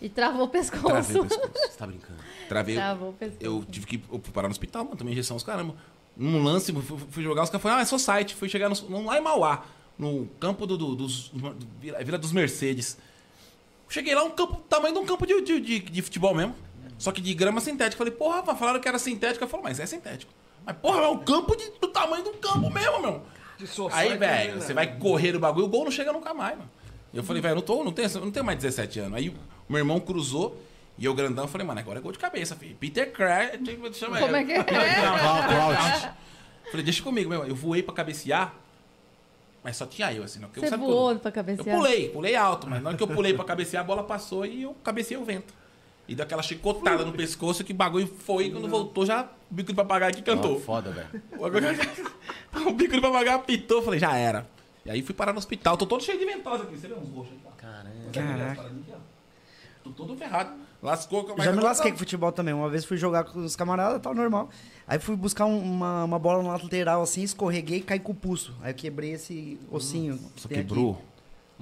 e 0.00 0.08
travou 0.08 0.44
o 0.46 0.48
pescoço. 0.48 0.84
Travei 0.86 1.20
o 1.20 1.24
pescoço. 1.26 1.50
Você 1.54 1.76
tá 1.78 1.86
brincando. 1.86 2.18
Travei. 2.48 2.74
Travou 2.76 3.10
o 3.10 3.12
pescoço. 3.12 3.38
Eu 3.44 3.62
tive 3.70 3.84
que 3.86 4.02
eu 4.10 4.18
parar 4.18 4.48
no 4.48 4.52
hospital, 4.52 4.84
mano, 4.84 4.96
tomei 4.96 5.12
injeção 5.12 5.36
os 5.36 5.42
caramba. 5.42 5.74
Num 6.16 6.42
lance, 6.42 6.72
fui, 6.72 6.98
fui 7.10 7.22
jogar, 7.22 7.42
os 7.42 7.50
caras 7.50 7.62
falaram, 7.62 7.80
ah, 7.80 7.82
é 7.82 7.86
só 7.86 7.98
site. 7.98 8.34
Fui 8.34 8.48
chegar 8.48 8.70
no, 8.70 9.04
lá 9.04 9.18
em 9.18 9.22
Mauá, 9.22 9.66
no 9.98 10.26
campo 10.40 10.66
do, 10.66 10.78
do- 10.78 10.94
dos. 10.96 11.30
Vila, 11.78 12.02
Vila 12.02 12.16
dos 12.16 12.32
Mercedes. 12.32 12.96
Cheguei 13.90 14.14
lá, 14.14 14.24
um 14.24 14.30
campo, 14.30 14.56
tamanho 14.68 14.94
de 14.94 15.00
um 15.00 15.04
campo 15.04 15.26
de, 15.26 15.42
de, 15.42 15.60
de, 15.60 15.78
de 15.80 16.02
futebol 16.02 16.34
mesmo. 16.34 16.54
Só 17.02 17.10
que 17.10 17.20
de 17.20 17.34
grama 17.34 17.60
sintética. 17.60 17.98
Falei, 17.98 18.12
porra, 18.12 18.54
falaram 18.54 18.78
que 18.78 18.86
era 18.86 18.96
sintética. 18.96 19.44
Eu 19.44 19.48
falei, 19.48 19.64
mas 19.64 19.80
é 19.80 19.86
sintético. 19.86 20.32
Mas, 20.64 20.76
porra, 20.76 21.00
é 21.02 21.08
um 21.08 21.18
campo 21.18 21.56
de- 21.56 21.72
do 21.80 21.88
tamanho 21.88 22.22
de 22.22 22.28
um 22.28 22.34
campo 22.34 22.70
mesmo, 22.70 23.00
meu. 23.02 23.22
Aí, 23.92 24.16
velho, 24.16 24.60
você 24.62 24.72
vai 24.72 24.96
correr 24.98 25.34
o 25.34 25.40
bagulho, 25.40 25.66
o 25.66 25.68
gol 25.68 25.82
não 25.84 25.90
chega 25.90 26.12
nunca 26.12 26.32
mais, 26.32 26.56
mano. 26.56 26.70
E 27.12 27.16
eu 27.16 27.24
falei, 27.24 27.42
velho, 27.42 27.56
não, 27.56 27.62
tô, 27.62 27.82
não, 27.82 27.90
tenho, 27.90 28.08
não 28.20 28.30
tenho 28.30 28.44
mais 28.46 28.56
17 28.56 29.00
anos. 29.00 29.18
Aí 29.18 29.30
o 29.30 29.34
meu 29.68 29.78
irmão 29.80 29.98
cruzou 29.98 30.56
e 30.96 31.04
eu 31.04 31.12
grandão 31.12 31.48
falei, 31.48 31.66
mano, 31.66 31.80
agora 31.80 31.98
é 31.98 32.02
gol 32.02 32.12
de 32.12 32.18
cabeça, 32.20 32.54
filho. 32.54 32.76
Peter 32.76 33.10
Crouch, 33.10 33.94
chama 33.98 34.20
Como 34.20 34.36
ele. 34.36 34.52
é 34.52 34.62
que 34.64 34.70
é? 34.70 36.12
Falei, 36.70 36.84
deixa 36.84 37.02
comigo, 37.02 37.28
meu. 37.28 37.44
Eu 37.44 37.54
voei 37.56 37.82
pra 37.82 37.92
cabecear, 37.92 38.54
mas 39.62 39.76
só 39.76 39.86
tinha 39.86 40.12
eu, 40.12 40.22
assim. 40.22 40.38
Não, 40.38 40.48
porque 40.48 40.60
eu 40.60 40.64
Você 40.64 40.70
sabe 40.70 40.82
voou 40.84 41.08
quando- 41.10 41.20
pra 41.20 41.28
Eu 41.30 41.32
cabecear? 41.34 41.76
pulei, 41.76 42.08
pulei 42.10 42.36
alto, 42.36 42.66
mas 42.68 42.82
na 42.82 42.90
hora 42.90 42.96
que 42.96 43.02
eu 43.02 43.08
pulei 43.08 43.34
pra 43.34 43.44
cabecear, 43.44 43.82
a 43.82 43.86
bola 43.86 44.04
passou 44.04 44.46
e 44.46 44.62
eu 44.62 44.74
cabeceei 44.84 45.18
o 45.18 45.24
vento. 45.24 45.52
E 46.08 46.14
deu 46.14 46.24
aquela 46.24 46.42
chicotada 46.42 47.04
no 47.04 47.12
pescoço 47.12 47.62
que 47.62 47.72
o 47.72 47.76
bagulho 47.76 48.06
foi 48.06 48.46
e 48.46 48.50
quando 48.50 48.68
voltou 48.68 49.06
já 49.06 49.22
o 49.50 49.54
bico 49.54 49.70
de 49.70 49.76
papagaio 49.76 50.10
aqui 50.12 50.20
cantou. 50.22 50.56
Ó, 50.56 50.60
foda, 50.60 50.90
velho. 50.90 51.08
O 52.66 52.72
bico 52.74 52.94
de 52.94 53.00
papagaio 53.00 53.36
apitou, 53.36 53.82
falei, 53.82 54.00
já 54.00 54.16
era. 54.16 54.46
E 54.84 54.90
aí 54.90 55.00
fui 55.00 55.14
parar 55.14 55.32
no 55.32 55.38
hospital, 55.38 55.76
tô 55.76 55.86
todo 55.86 56.02
cheio 56.02 56.18
de 56.18 56.24
ventosa 56.24 56.64
aqui. 56.64 56.76
Você 56.76 56.88
vê 56.88 56.94
uns 56.94 57.08
roxos 57.14 57.34
aqui, 57.34 57.42
ó. 57.46 58.12
Caraca. 58.12 58.70
Tô 59.84 59.90
todo 59.90 60.16
ferrado. 60.16 60.52
Lascou. 60.82 61.28
Eu 61.36 61.44
já 61.44 61.52
me 61.52 61.62
lasquei 61.62 61.92
com 61.92 61.98
futebol 61.98 62.32
também. 62.32 62.52
Uma 62.52 62.68
vez 62.68 62.84
fui 62.84 62.96
jogar 62.96 63.22
com 63.24 63.38
os 63.44 63.54
camaradas, 63.54 64.00
tal, 64.02 64.14
normal. 64.14 64.50
Aí 64.86 64.98
fui 64.98 65.14
buscar 65.14 65.46
um- 65.46 65.58
uma, 65.62 66.04
uma 66.04 66.18
bola 66.18 66.42
na 66.42 66.52
lateral 66.56 67.02
assim, 67.02 67.22
escorreguei 67.22 67.78
e 67.78 67.82
caí 67.82 68.00
com 68.00 68.10
o 68.10 68.14
pulso. 68.14 68.54
Aí 68.60 68.72
eu 68.72 68.74
quebrei 68.74 69.12
esse 69.12 69.58
ossinho. 69.70 70.18
que 70.34 70.40
Só 70.40 70.48
tem 70.48 70.58
aqui. 70.58 70.74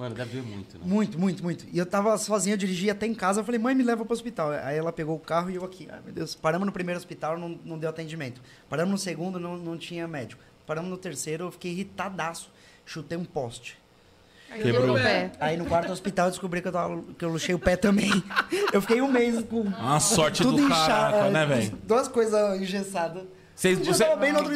Mano, 0.01 0.15
deve 0.15 0.41
ver 0.41 0.43
muito, 0.43 0.79
né? 0.79 0.85
Muito, 0.87 1.19
muito, 1.19 1.43
muito. 1.43 1.67
E 1.71 1.77
eu 1.77 1.85
tava 1.85 2.17
sozinho, 2.17 2.55
eu 2.55 2.57
dirigi 2.57 2.89
até 2.89 3.07
em 3.07 3.13
casa. 3.15 3.41
Eu 3.41 3.45
falei, 3.45 3.59
mãe, 3.61 3.75
me 3.75 3.83
leva 3.85 4.03
pro 4.03 4.15
hospital. 4.15 4.51
Aí 4.51 4.79
ela 4.79 4.91
pegou 4.91 5.15
o 5.15 5.19
carro 5.21 5.51
e 5.51 5.57
eu 5.57 5.65
aqui. 5.65 5.87
Ai, 5.91 6.01
meu 6.03 6.15
Deus. 6.15 6.35
Paramos 6.35 6.65
no 6.65 6.73
primeiro 6.73 6.99
hospital, 6.99 7.39
não, 7.39 7.51
não 7.65 7.79
deu 7.79 7.91
atendimento. 7.91 8.41
Paramos 8.67 8.91
no 8.93 8.97
segundo, 8.99 9.39
não, 9.39 9.59
não 9.59 9.77
tinha 9.77 10.09
médico. 10.09 10.43
Paramos 10.67 10.89
no 10.91 10.97
terceiro, 10.97 11.45
eu 11.45 11.51
fiquei 11.51 11.73
irritadaço. 11.73 12.51
Chutei 12.87 13.19
um 13.19 13.27
poste. 13.27 13.77
Quebrou 14.63 14.93
o 14.93 14.95
pé. 14.95 15.33
Aí 15.39 15.57
no 15.59 15.67
quarto 15.67 15.93
hospital 15.93 16.27
eu 16.27 16.31
descobri 16.31 16.63
que 16.63 16.69
eu, 16.69 16.73
tava, 16.73 17.03
que 17.19 17.23
eu 17.25 17.29
luxei 17.29 17.55
o 17.55 17.59
pé 17.59 17.77
também. 17.77 18.11
Eu 18.73 18.81
fiquei 18.81 19.01
um 19.03 19.11
mês 19.11 19.43
com 19.45 19.61
Uma 19.63 20.01
sorte 20.01 20.43
tudo 20.43 20.57
do 20.57 20.63
inchado. 20.65 20.87
caraca, 21.13 21.31
né, 21.31 21.45
velho? 21.45 21.77
Duas 21.85 22.09
coisas 22.09 22.61
engessadas. 22.61 23.25
Vocês 23.55 23.79
Um 23.81 23.85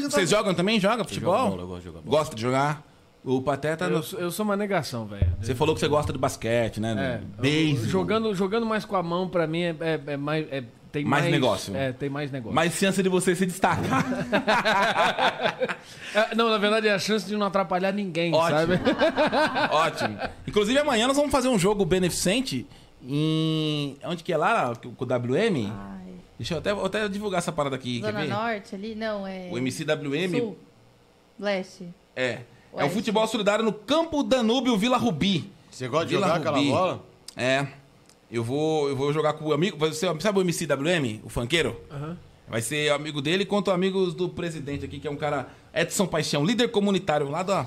você- 0.09 0.27
jogam 0.27 0.55
também? 0.55 0.81
Joga 0.81 1.05
futebol? 1.05 1.37
jogo 1.37 1.51
bola, 1.51 1.63
eu 1.63 1.67
gosto 1.69 1.81
de 1.81 1.85
jogar 1.85 2.01
bola. 2.01 2.19
Gosta 2.19 2.37
de 2.37 2.43
jogar? 2.43 2.94
O 3.25 3.41
Pateta, 3.41 3.87
Eu, 3.87 4.03
sou- 4.03 4.19
eu 4.21 4.31
sou 4.31 4.45
uma 4.45 4.55
negação, 4.57 5.07
velho. 5.07 5.27
você 5.41 5.55
falou 5.55 5.75
que 5.75 5.81
você 5.81 5.89
gosta 5.89 6.13
de 6.13 6.19
basquete, 6.19 6.79
né? 6.79 7.21
É, 7.37 7.41
Beisebol. 7.41 7.89
jogando, 7.89 8.35
jogando 8.35 8.67
mais 8.67 8.85
com 8.85 8.97
a 8.97 9.03
mão, 9.03 9.29
pra 9.29 9.47
mim, 9.47 9.63
é, 9.63 9.75
é- 9.81 10.01
é 10.09 10.17
mais. 10.19 10.47
é- 10.53 10.63
tem 10.93 11.05
Mais 11.05 11.23
mais, 11.25 11.33
negócio. 11.35 11.75
É, 11.77 11.91
tem 11.93 12.09
mais 12.09 12.31
negócio. 12.31 12.55
Mais 12.55 12.73
chance 12.75 13.03
de 13.03 13.09
você 13.09 13.35
se 13.35 13.47
destacar. 13.47 14.05
É, 16.15 16.33
não, 16.37 16.49
na 16.49 16.59
verdade, 16.59 16.87
é 16.87 16.93
a 16.95 16.99
chance 16.99 17.27
de 17.27 17.37
não 17.37 17.47
atrapalhar 17.47 17.93
ninguém, 17.93 18.33
Ótimo. 18.33 18.59
sabe? 18.59 18.81
Ótimo. 19.75 20.19
Inclusive, 20.47 20.79
amanhã 20.79 21.09
nós 21.09 21.17
vamos 21.17 21.33
fazer 21.33 21.49
um 21.49 21.59
jogo 21.59 21.85
beneficente 21.85 22.67
em. 23.05 23.97
Onde 24.05 24.23
que 24.23 24.33
é 24.33 24.37
lá? 24.37 24.73
Com 24.77 25.05
o 25.05 25.07
WM? 25.07 25.73
Ai. 25.77 26.15
Deixa 26.39 26.55
eu 26.55 26.59
até, 26.59 26.73
vou 26.73 26.85
até 26.87 27.09
divulgar 27.09 27.39
essa 27.39 27.51
parada 27.51 27.75
aqui. 27.75 28.01
quer 28.01 28.07
Zona 28.13 28.21
ver? 28.21 28.29
Norte 28.29 28.75
ali? 28.77 28.95
Não, 28.95 29.27
é. 29.27 29.49
O 29.51 29.59
MCWM 29.59 30.39
Sul. 30.39 30.59
Leste. 31.39 31.89
é. 32.15 32.41
É 32.77 32.85
o 32.85 32.91
futebol 32.91 33.27
solidário 33.27 33.65
no 33.65 33.73
Campo 33.73 34.23
Danúbio 34.23 34.77
Vila 34.77 34.97
Rubi. 34.97 35.51
Você 35.71 35.89
gosta 35.89 36.07
de 36.07 36.15
Vila 36.15 36.27
jogar 36.27 36.41
aquela 36.41 36.59
Rubi. 36.59 36.71
bola? 36.71 37.05
É. 37.37 37.67
Eu 38.31 38.43
vou, 38.43 38.89
eu 38.89 38.97
vou 38.97 39.13
jogar 39.13 39.35
com 39.35 39.47
o 39.47 39.53
amigo. 39.53 39.77
Você 39.79 40.07
sabe 40.21 40.39
o 40.39 40.43
MCWM? 40.43 41.21
O 41.25 41.29
funkeiro? 41.29 41.81
Vai 42.49 42.61
ser 42.61 42.93
amigo 42.93 43.23
dele 43.23 43.45
contra 43.45 43.73
amigos 43.73 44.15
do 44.15 44.29
presidente 44.29 44.85
aqui, 44.85 44.99
que 44.99 45.09
é 45.09 45.11
um 45.11 45.17
cara. 45.17 45.49
Edson 45.73 46.07
Paixão, 46.07 46.45
líder 46.45 46.69
comunitário 46.69 47.29
lá 47.31 47.43
do, 47.43 47.67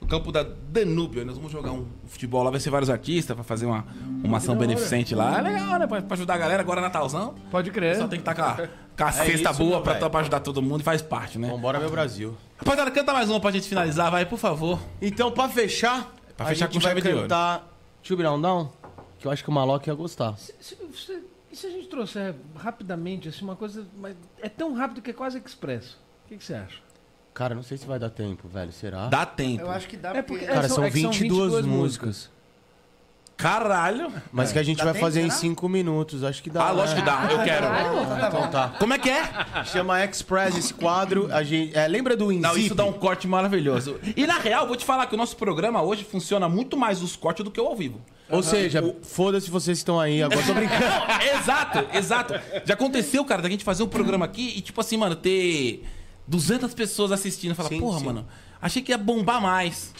do 0.00 0.06
campo 0.06 0.30
da 0.30 0.42
Danúbio. 0.42 1.24
Nós 1.24 1.36
vamos 1.36 1.50
jogar 1.50 1.72
um 1.72 1.86
futebol 2.06 2.42
lá, 2.42 2.50
vai 2.50 2.60
ser 2.60 2.70
vários 2.70 2.90
artistas 2.90 3.34
pra 3.34 3.44
fazer 3.44 3.66
uma, 3.66 3.86
uma 4.22 4.36
ação 4.38 4.56
beneficente 4.56 5.14
lá. 5.14 5.38
É 5.38 5.42
legal, 5.42 5.78
né? 5.78 5.86
Pra, 5.86 6.02
pra 6.02 6.14
ajudar 6.14 6.34
a 6.34 6.38
galera 6.38 6.62
agora 6.62 6.80
Natalzão. 6.80 7.34
Pode 7.50 7.70
crer. 7.70 7.96
Só 7.96 8.06
tem 8.06 8.20
que 8.20 8.28
estar 8.28 8.34
com 8.34 8.42
a, 8.42 8.68
com 8.96 9.04
a 9.04 9.08
É 9.08 9.12
cesta 9.12 9.50
isso, 9.50 9.58
boa 9.58 9.80
pra, 9.82 10.10
pra 10.10 10.20
ajudar 10.20 10.40
todo 10.40 10.60
mundo 10.60 10.80
e 10.80 10.84
faz 10.84 11.00
parte, 11.00 11.38
né? 11.38 11.48
Vambora, 11.48 11.78
meu 11.80 11.90
Brasil. 11.90 12.36
Rapaziada, 12.58 12.90
canta 12.90 13.12
mais 13.12 13.30
uma 13.30 13.40
pra 13.40 13.50
gente 13.50 13.68
finalizar, 13.68 14.10
vai, 14.10 14.26
por 14.26 14.38
favor. 14.38 14.80
Então, 15.00 15.30
pra 15.30 15.48
fechar, 15.48 16.12
Pra 16.36 16.46
a 16.46 16.48
fechar 16.50 16.66
gente 16.66 16.74
com 16.74 16.80
vai 16.80 16.90
chave 16.92 17.00
de 17.02 17.08
ouro. 17.08 17.22
cantar 17.22 17.68
Tube 18.02 18.22
Down 18.22 18.40
Down, 18.40 18.70
que 19.18 19.26
eu 19.26 19.30
acho 19.30 19.42
que 19.44 19.48
o 19.50 19.52
Maloc 19.52 19.86
ia 19.86 19.94
gostar. 19.94 20.36
Se, 20.38 20.54
se- 20.60 21.22
e 21.50 21.56
se 21.56 21.66
a 21.66 21.70
gente 21.70 21.86
trouxer 21.88 22.34
rapidamente, 22.56 23.28
assim, 23.28 23.42
uma 23.44 23.56
coisa. 23.56 23.86
Mas 23.96 24.14
é 24.42 24.48
tão 24.48 24.74
rápido 24.74 25.00
que 25.00 25.10
é 25.10 25.14
quase 25.14 25.38
expresso. 25.44 25.98
O 26.24 26.28
que, 26.28 26.36
que 26.36 26.44
você 26.44 26.54
acha? 26.54 26.78
Cara, 27.32 27.54
não 27.54 27.62
sei 27.62 27.78
se 27.78 27.86
vai 27.86 27.98
dar 27.98 28.10
tempo, 28.10 28.46
velho. 28.48 28.72
Será? 28.72 29.06
Dá 29.06 29.24
tempo. 29.24 29.62
Eu 29.62 29.70
acho 29.70 29.88
que 29.88 29.96
dá 29.96 30.10
É 30.10 30.20
porque... 30.20 30.40
porque- 30.44 30.46
Cara, 30.46 30.68
são- 30.68 30.76
são, 30.76 30.84
é 30.84 30.90
que 30.90 31.00
são 31.00 31.10
22, 31.10 31.54
22 31.54 31.64
músicas. 31.64 32.30
Caralho. 33.38 34.12
Mas 34.32 34.50
que 34.50 34.58
a 34.58 34.64
gente 34.64 34.78
Dá 34.78 34.84
vai 34.84 34.92
tempo, 34.94 35.04
fazer 35.04 35.20
em 35.20 35.30
será? 35.30 35.40
5 35.42 35.68
minutos. 35.68 36.24
Acho 36.24 36.42
que 36.42 36.50
dá. 36.50 36.66
Ah, 36.66 36.70
lógico 36.72 36.98
que 36.98 37.06
dá, 37.06 37.28
eu 37.30 37.38
quero. 37.44 37.66
Então 38.26 38.50
tá. 38.50 38.74
Como 38.80 38.92
é 38.92 38.98
que 38.98 39.08
é? 39.08 39.22
Chama 39.64 40.04
Express 40.04 40.58
esse 40.58 40.74
quadro. 40.74 41.28
A 41.32 41.44
gente, 41.44 41.74
é, 41.78 41.86
lembra 41.86 42.16
do 42.16 42.32
Inzip? 42.32 42.42
Não, 42.42 42.58
isso 42.58 42.74
dá 42.74 42.84
um 42.84 42.92
corte 42.92 43.28
maravilhoso. 43.28 44.00
E 44.16 44.26
na 44.26 44.38
real, 44.38 44.66
vou 44.66 44.74
te 44.74 44.84
falar 44.84 45.06
que 45.06 45.14
o 45.14 45.16
nosso 45.16 45.36
programa 45.36 45.80
hoje 45.80 46.02
funciona 46.02 46.48
muito 46.48 46.76
mais 46.76 47.00
os 47.00 47.14
cortes 47.14 47.44
do 47.44 47.50
que 47.50 47.60
o 47.60 47.66
ao 47.66 47.76
vivo. 47.76 48.00
Ou 48.28 48.42
seja, 48.42 48.82
foda-se 49.02 49.48
vocês 49.48 49.78
que 49.78 49.82
estão 49.82 50.00
aí. 50.00 50.20
Agora 50.20 50.42
tô 50.44 50.52
brincando. 50.52 50.84
Não, 50.84 51.40
exato, 51.40 51.96
exato. 51.96 52.34
Já 52.64 52.74
aconteceu, 52.74 53.24
cara, 53.24 53.40
da 53.40 53.48
gente 53.48 53.62
fazer 53.62 53.84
um 53.84 53.88
programa 53.88 54.24
aqui 54.24 54.54
e, 54.56 54.60
tipo 54.60 54.80
assim, 54.80 54.96
mano, 54.96 55.14
ter 55.14 55.84
200 56.26 56.74
pessoas 56.74 57.12
assistindo. 57.12 57.54
Falar, 57.54 57.68
Sim, 57.68 57.78
porra, 57.78 58.00
sim. 58.00 58.04
mano, 58.04 58.26
achei 58.60 58.82
que 58.82 58.90
ia 58.90 58.98
bombar 58.98 59.40
mais. 59.40 59.94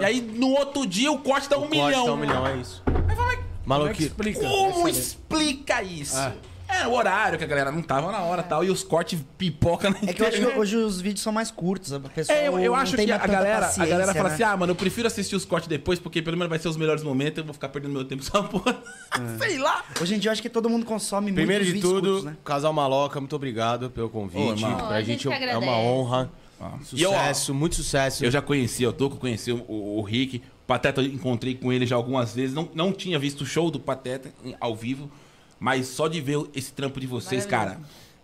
E 0.00 0.04
aí, 0.04 0.20
no 0.20 0.48
outro 0.50 0.86
dia, 0.86 1.10
o 1.12 1.18
corte 1.18 1.48
dá 1.48 1.56
um 1.58 1.64
O 1.64 1.68
corte 1.68 1.76
milhão. 1.76 2.06
dá 2.06 2.12
um 2.12 2.16
milhão, 2.16 2.46
é 2.46 2.56
isso. 2.56 2.82
Aí 2.86 3.16
fala, 3.16 3.34
mas 3.64 3.78
Como 3.78 3.88
é 3.90 3.94
que 3.94 4.02
explica? 4.04 4.40
como 4.40 4.88
explica 4.88 5.82
isso? 5.82 6.16
Ah. 6.16 6.32
É 6.70 6.86
o 6.86 6.92
horário 6.92 7.38
que 7.38 7.44
a 7.44 7.46
galera 7.46 7.72
não 7.72 7.80
tava 7.80 8.12
na 8.12 8.18
hora 8.20 8.42
e 8.42 8.44
tal, 8.44 8.62
e 8.62 8.68
os 8.70 8.82
cortes 8.82 9.18
pipoca 9.38 9.88
na 9.88 9.96
É 10.06 10.12
que 10.12 10.20
eu 10.20 10.26
acho 10.26 10.36
que 10.36 10.42
internet. 10.42 10.58
hoje 10.60 10.76
os 10.76 11.00
vídeos 11.00 11.22
são 11.22 11.32
mais 11.32 11.50
curtos. 11.50 11.94
A 11.94 11.98
pessoa 11.98 12.36
É, 12.38 12.46
eu, 12.46 12.58
eu 12.58 12.74
acho 12.74 12.94
que 12.94 13.10
a 13.10 13.26
galera, 13.26 13.70
a 13.74 13.86
galera 13.86 14.12
fala 14.12 14.28
né? 14.28 14.34
assim: 14.34 14.42
ah, 14.42 14.54
mano, 14.54 14.72
eu 14.72 14.76
prefiro 14.76 15.06
assistir 15.06 15.34
os 15.34 15.46
cortes 15.46 15.66
depois, 15.66 15.98
porque 15.98 16.20
pelo 16.20 16.36
menos 16.36 16.50
vai 16.50 16.58
ser 16.58 16.68
os 16.68 16.76
melhores 16.76 17.02
momentos, 17.02 17.38
eu 17.38 17.44
vou 17.44 17.54
ficar 17.54 17.70
perdendo 17.70 17.92
meu 17.94 18.04
tempo 18.04 18.22
só 18.22 18.42
porra. 18.42 18.76
Sei 19.40 19.56
lá. 19.58 19.82
Hoje 19.98 20.14
em 20.16 20.18
dia 20.18 20.28
eu 20.28 20.32
acho 20.32 20.42
que 20.42 20.50
todo 20.50 20.68
mundo 20.68 20.84
consome 20.84 21.32
Primeiro 21.32 21.64
muitos 21.64 21.80
de 21.82 21.88
tudo, 21.88 22.06
curtos, 22.10 22.24
né? 22.24 22.36
Casal 22.44 22.72
Maloca, 22.74 23.18
muito 23.18 23.34
obrigado 23.34 23.88
pelo 23.88 24.08
Ô, 24.08 24.10
convite. 24.10 24.62
irmão. 24.62 24.76
pra 24.76 24.88
Oh, 24.88 24.90
a 24.92 25.00
gente, 25.00 25.22
gente 25.22 25.26
é 25.26 25.30
uma 25.30 25.36
agradece. 25.36 26.28
Honra. 26.60 26.78
E 26.92 27.02
eu, 27.02 27.10
Sucesso, 27.10 27.54
muito 27.54 27.74
sucesso. 27.76 28.24
Eu 28.24 28.30
já 28.30 28.40
conheci, 28.42 28.82
eu 28.82 28.92
tô 28.92 29.08
conheci 29.10 29.52
o, 29.52 29.64
o, 29.68 29.98
o 29.98 30.02
Rick. 30.02 30.38
O 30.38 30.66
Pateta, 30.66 31.00
eu 31.00 31.06
encontrei 31.06 31.54
com 31.54 31.72
ele 31.72 31.86
já 31.86 31.96
algumas 31.96 32.34
vezes. 32.34 32.54
Não, 32.54 32.68
não 32.74 32.92
tinha 32.92 33.18
visto 33.18 33.42
o 33.42 33.46
show 33.46 33.70
do 33.70 33.80
Pateta 33.80 34.30
ao 34.60 34.74
vivo, 34.76 35.10
mas 35.58 35.86
só 35.88 36.08
de 36.08 36.20
ver 36.20 36.38
esse 36.54 36.72
trampo 36.72 37.00
de 37.00 37.06
vocês, 37.06 37.46
cara, 37.46 37.80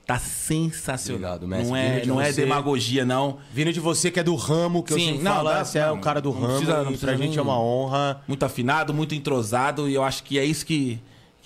tá 0.06 0.18
sensacional. 0.18 1.36
Obrigado, 1.36 1.48
mestre. 1.48 1.68
não 1.68 1.76
é, 1.76 2.00
de 2.00 2.08
não 2.08 2.20
é 2.20 2.32
você. 2.32 2.40
demagogia, 2.42 3.04
não. 3.06 3.38
Vindo 3.52 3.72
de 3.72 3.80
você 3.80 4.10
que 4.10 4.20
é 4.20 4.22
do 4.22 4.34
ramo, 4.34 4.82
que 4.82 4.92
eu 4.92 4.98
Sim, 4.98 5.06
sempre 5.06 5.22
não, 5.22 5.32
falo, 5.44 5.64
você 5.64 5.78
é 5.78 5.86
não, 5.86 5.94
o 5.96 6.00
cara 6.00 6.20
do 6.20 6.30
não 6.32 6.40
ramo. 6.40 6.48
precisa- 6.56 6.76
não 6.76 6.82
e 6.82 6.86
precisa 6.88 7.06
pra 7.06 7.16
gente 7.16 7.38
é 7.38 7.42
uma 7.42 7.58
honra. 7.58 8.22
Muito 8.28 8.44
afinado, 8.44 8.92
muito 8.92 9.14
entrosado, 9.14 9.88
e 9.88 9.94
eu 9.94 10.02
acho 10.02 10.22
que 10.24 10.38
é 10.38 10.44
isso 10.44 10.66
que. 10.66 11.00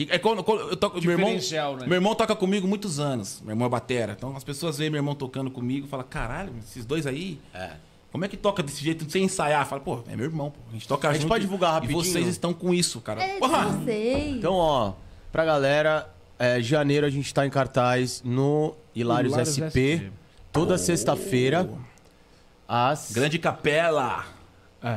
Que- 0.06 0.08
é 0.12 0.18
quando, 0.18 0.42
quando 0.44 0.60
eu 0.70 0.76
toco, 0.76 1.00
meu 1.02 1.10
irmão, 1.12 1.30
né? 1.34 1.86
meu 1.86 1.94
irmão 1.96 2.14
toca 2.14 2.34
comigo 2.36 2.66
muitos 2.66 2.98
anos. 3.00 3.40
Meu 3.42 3.50
irmão 3.52 3.66
é 3.66 3.70
batera. 3.70 4.14
Então 4.16 4.34
as 4.36 4.44
pessoas 4.44 4.78
veem 4.78 4.90
meu 4.90 4.98
irmão 4.98 5.14
tocando 5.14 5.50
comigo 5.50 5.86
e 5.86 5.88
falam: 5.90 6.06
caralho, 6.08 6.52
esses 6.60 6.84
dois 6.86 7.06
aí. 7.06 7.38
Como 8.10 8.24
é 8.24 8.28
que 8.28 8.38
toca 8.38 8.62
desse 8.62 8.82
jeito 8.82 9.08
sem 9.10 9.24
ensaiar? 9.24 9.66
Fala, 9.66 9.82
pô, 9.82 10.00
é 10.08 10.16
meu 10.16 10.24
irmão, 10.24 10.50
pô. 10.50 10.58
A 10.70 10.72
gente 10.72 10.88
toca 10.88 11.08
A 11.08 11.12
gente 11.12 11.22
junto 11.22 11.28
pode 11.30 11.42
divulgar 11.44 11.72
E 11.72 11.74
rapidinho? 11.74 12.02
vocês 12.02 12.26
estão 12.26 12.54
com 12.54 12.72
isso, 12.72 13.02
cara. 13.02 13.22
É, 13.22 13.38
Porra! 13.38 13.64
eu 13.64 13.84
sei. 13.84 14.30
Então, 14.30 14.54
ó, 14.54 14.94
pra 15.30 15.44
galera, 15.44 16.08
é, 16.38 16.58
janeiro 16.62 17.04
a 17.06 17.10
gente 17.10 17.32
tá 17.34 17.46
em 17.46 17.50
cartaz 17.50 18.22
no 18.24 18.74
Hilários, 18.94 19.34
Hilários 19.34 19.56
SP, 19.60 19.96
SP. 19.98 20.12
toda 20.50 20.78
sexta-feira, 20.78 21.68
às 22.66 23.12
Grande 23.12 23.38
capela. 23.38 24.24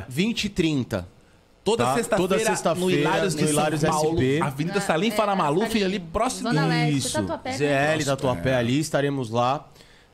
20 0.07 0.45
e 0.45 0.49
30. 0.49 1.07
Toda 1.63 1.85
Tá, 1.85 1.93
sexta-feira 1.93 2.27
toda 2.29 2.39
sexta-feira 2.43 2.79
no 2.79 2.89
Hilários 2.91 3.35
de 3.35 3.43
no 3.43 3.49
Hilários 3.49 3.81
São 3.81 3.89
Paulo. 3.91 4.17
SP. 4.17 4.41
Avenida 4.41 4.77
Ah, 4.79 4.81
Salim 4.81 5.07
é, 5.09 5.11
Faramaluf, 5.11 5.67
Salim. 5.71 5.83
ali 5.85 5.99
próximo. 5.99 6.49
Zona 6.49 6.65
Leste, 6.65 6.97
Isso, 6.97 7.13
Tatuapé? 7.21 7.51
ZL 7.53 8.05
Tatuapé 8.05 8.55
ali, 8.55 8.79
estaremos 8.79 9.29
lá 9.29 9.67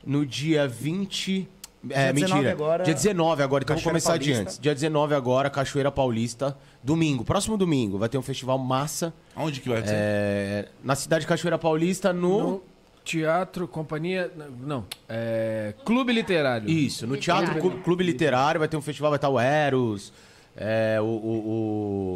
no 0.04 0.26
dia 0.26 0.68
20... 0.68 1.48
É, 1.90 2.12
Dia 2.12 2.12
19 2.12 2.34
mentira. 2.34 2.52
agora, 2.52 2.84
dia 2.84 2.92
19 2.92 3.42
agora, 3.42 3.62
então 3.62 3.76
vou 3.76 3.80
Cachoeira 3.84 3.90
começar 3.92 4.16
de 4.18 4.24
Paulista. 4.30 4.42
antes. 4.42 4.58
Dia 4.58 4.74
19 4.74 5.14
agora, 5.14 5.48
Cachoeira 5.48 5.92
Paulista. 5.92 6.58
Domingo, 6.82 7.24
próximo 7.24 7.56
domingo, 7.56 7.96
vai 7.98 8.08
ter 8.08 8.18
um 8.18 8.22
festival 8.22 8.58
massa 8.58 9.14
Onde 9.36 9.60
que 9.60 9.68
vai 9.68 9.78
ser? 9.82 9.86
é, 9.94 10.68
na 10.82 10.96
cidade 10.96 11.20
de 11.22 11.28
Cachoeira 11.28 11.56
Paulista, 11.56 12.12
no... 12.12 12.38
No 12.40 12.62
Teatro, 13.04 13.66
companhia. 13.66 14.30
Não, 14.60 14.84
é. 15.08 15.72
Clube 15.84 16.12
Literário. 16.12 16.68
Isso, 16.68 17.06
no 17.06 17.14
Literário. 17.14 17.46
Teatro 17.46 17.62
Clube, 17.62 17.82
Clube 17.82 18.04
Literário 18.04 18.58
vai 18.58 18.68
ter 18.68 18.76
um 18.76 18.82
festival, 18.82 19.10
vai 19.12 19.16
estar 19.16 19.30
o 19.30 19.40
Eros, 19.40 20.12
é, 20.60 20.98
o, 21.00 21.04
o, 21.04 21.08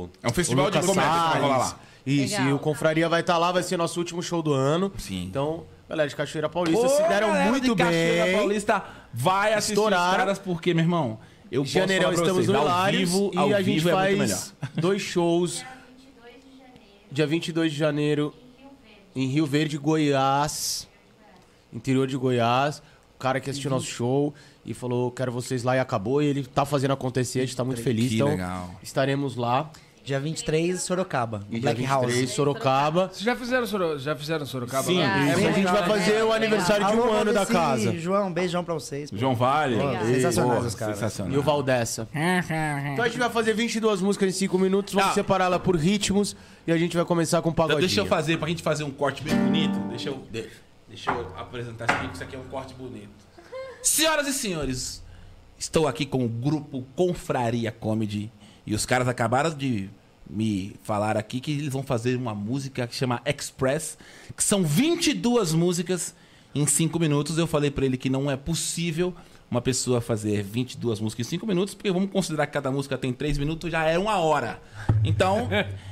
o- 0.04 0.10
É 0.22 0.28
um 0.28 0.32
festival 0.32 0.70
de 0.70 0.80
comédia 0.80 1.02
que 1.02 1.28
vai 1.30 1.40
rolar 1.40 1.58
lá. 1.58 1.78
Isso, 2.04 2.34
Legal. 2.34 2.48
e 2.50 2.52
o 2.52 2.58
Confraria 2.58 3.08
vai 3.08 3.20
estar 3.20 3.38
lá, 3.38 3.52
vai 3.52 3.62
ser 3.62 3.76
nosso 3.76 3.98
último 4.00 4.20
show 4.22 4.42
do 4.42 4.52
ano. 4.52 4.92
Sim. 4.98 5.22
Então, 5.22 5.64
galera 5.88 6.08
de 6.08 6.16
Cachoeira 6.16 6.48
Paulista, 6.48 6.84
Ô, 6.84 6.88
se 6.88 7.02
deram 7.08 7.32
muito 7.50 7.68
de 7.68 7.74
Cachoeira 7.76 8.24
bem. 8.24 8.36
Paulista 8.36 8.84
vai 9.14 9.54
assistir 9.54 9.78
os 9.78 9.88
caras, 9.90 10.38
porque, 10.40 10.74
meu 10.74 10.82
irmão, 10.82 11.20
eu 11.50 11.62
posso 11.62 11.72
Janeirão 11.74 12.06
falar 12.10 12.14
pra 12.16 12.22
estamos 12.24 12.46
vocês, 12.46 12.58
no 12.58 12.64
Hilários 12.64 13.10
vivo, 13.10 13.30
e 13.32 13.38
ao 13.38 13.54
a 13.54 13.62
gente 13.62 13.74
vivo 13.74 13.88
é 13.90 13.92
faz 13.92 14.54
dois 14.74 15.00
shows. 15.00 15.64
Dia 17.10 17.26
22 17.26 17.70
de 17.72 17.78
janeiro 17.78 18.34
em 19.14 19.26
Rio 19.28 19.46
Verde, 19.46 19.78
Goiás. 19.78 20.88
Interior 21.72 22.06
de 22.08 22.16
Goiás. 22.16 22.82
O 23.14 23.18
cara 23.18 23.38
que 23.40 23.48
assistiu 23.48 23.70
nosso 23.70 23.86
show 23.86 24.34
e 24.64 24.72
falou: 24.74 25.10
Quero 25.10 25.30
vocês 25.32 25.62
lá 25.62 25.76
e 25.76 25.80
acabou. 25.80 26.22
E 26.22 26.26
ele 26.26 26.44
tá 26.44 26.64
fazendo 26.64 26.92
acontecer, 26.92 27.40
a 27.40 27.44
gente 27.44 27.56
tá 27.56 27.64
muito 27.64 27.82
feliz. 27.82 28.08
Que 28.10 28.16
então, 28.16 28.28
legal. 28.28 28.70
estaremos 28.82 29.36
lá. 29.36 29.70
Dia 30.04 30.18
23, 30.18 30.82
Sorocaba. 30.82 31.44
E 31.48 31.60
Black 31.60 31.78
dia 31.78 31.88
House. 31.88 32.06
23, 32.06 32.30
Sorocaba. 32.30 33.06
Vocês 33.06 33.20
já 33.22 33.36
fizeram, 33.36 33.64
Soro... 33.68 33.98
já 34.00 34.16
fizeram 34.16 34.44
Sorocaba? 34.44 34.82
Sim, 34.82 34.98
lá? 34.98 35.16
Isso, 35.18 35.28
é 35.28 35.32
a 35.32 35.36
gente 35.52 35.56
legal, 35.58 35.72
vai 35.74 35.82
né? 35.82 35.88
fazer 35.88 36.22
o 36.24 36.32
É 36.32 36.36
aniversário 36.36 36.86
de 36.86 36.92
Alô, 36.92 37.06
um 37.06 37.12
ano 37.12 37.32
da 37.32 37.46
casa. 37.46 37.96
João, 37.96 38.26
um 38.26 38.32
beijão 38.32 38.64
pra 38.64 38.74
vocês. 38.74 39.10
João 39.12 39.36
Vale. 39.36 39.76
Sensacionais 40.12 40.64
os 40.64 40.74
caras. 40.74 40.96
Sensacional. 40.96 41.32
E 41.32 41.38
o 41.38 41.42
Valdessa. 41.42 42.08
Então 42.92 43.04
a 43.04 43.08
gente 43.08 43.18
vai 43.20 43.30
fazer 43.30 43.54
22 43.54 44.00
músicas 44.02 44.28
em 44.28 44.32
5 44.32 44.58
minutos, 44.58 44.92
vamos 44.92 45.10
Ah. 45.10 45.14
separá-la 45.14 45.60
por 45.60 45.76
ritmos 45.76 46.34
e 46.66 46.72
a 46.72 46.76
gente 46.76 46.96
vai 46.96 47.06
começar 47.06 47.40
com 47.40 47.50
um 47.50 47.52
Então, 47.52 47.64
pagodinho. 47.68 47.86
deixa 47.86 48.00
eu 48.00 48.06
fazer, 48.06 48.38
pra 48.38 48.48
gente 48.48 48.62
fazer 48.64 48.82
um 48.82 48.90
corte 48.90 49.22
bem 49.22 49.36
bonito. 49.36 49.78
Deixa 49.88 50.08
eu, 50.08 50.20
de- 50.32 50.48
deixa 50.88 51.12
eu 51.12 51.28
apresentar 51.38 51.84
isso 51.84 51.94
aqui, 51.94 52.08
que 52.08 52.14
isso 52.14 52.24
aqui 52.24 52.34
é 52.34 52.38
um 52.40 52.48
corte 52.50 52.74
bonito. 52.74 53.08
Senhoras 53.82 54.28
e 54.28 54.32
senhores, 54.32 55.02
estou 55.58 55.88
aqui 55.88 56.06
com 56.06 56.24
o 56.24 56.28
grupo 56.28 56.86
Confraria 56.94 57.72
Comedy. 57.72 58.30
E 58.64 58.76
os 58.76 58.86
caras 58.86 59.08
acabaram 59.08 59.50
de 59.50 59.90
me 60.30 60.76
falar 60.84 61.16
aqui 61.16 61.40
que 61.40 61.50
eles 61.50 61.72
vão 61.72 61.82
fazer 61.82 62.16
uma 62.16 62.32
música 62.32 62.86
que 62.86 62.94
chama 62.94 63.20
Express, 63.26 63.98
que 64.36 64.44
são 64.44 64.62
22 64.62 65.52
músicas 65.52 66.14
em 66.54 66.64
5 66.64 66.96
minutos. 67.00 67.36
Eu 67.38 67.48
falei 67.48 67.72
pra 67.72 67.84
ele 67.84 67.96
que 67.96 68.08
não 68.08 68.30
é 68.30 68.36
possível, 68.36 69.12
uma 69.52 69.60
pessoa 69.60 70.00
fazer 70.00 70.42
22 70.42 70.98
músicas 70.98 71.26
em 71.26 71.30
5 71.30 71.46
minutos, 71.46 71.74
porque 71.74 71.92
vamos 71.92 72.10
considerar 72.10 72.46
que 72.46 72.54
cada 72.54 72.70
música 72.70 72.96
tem 72.96 73.12
3 73.12 73.36
minutos, 73.36 73.70
já 73.70 73.84
é 73.84 73.98
uma 73.98 74.16
hora. 74.16 74.58
Então, 75.04 75.46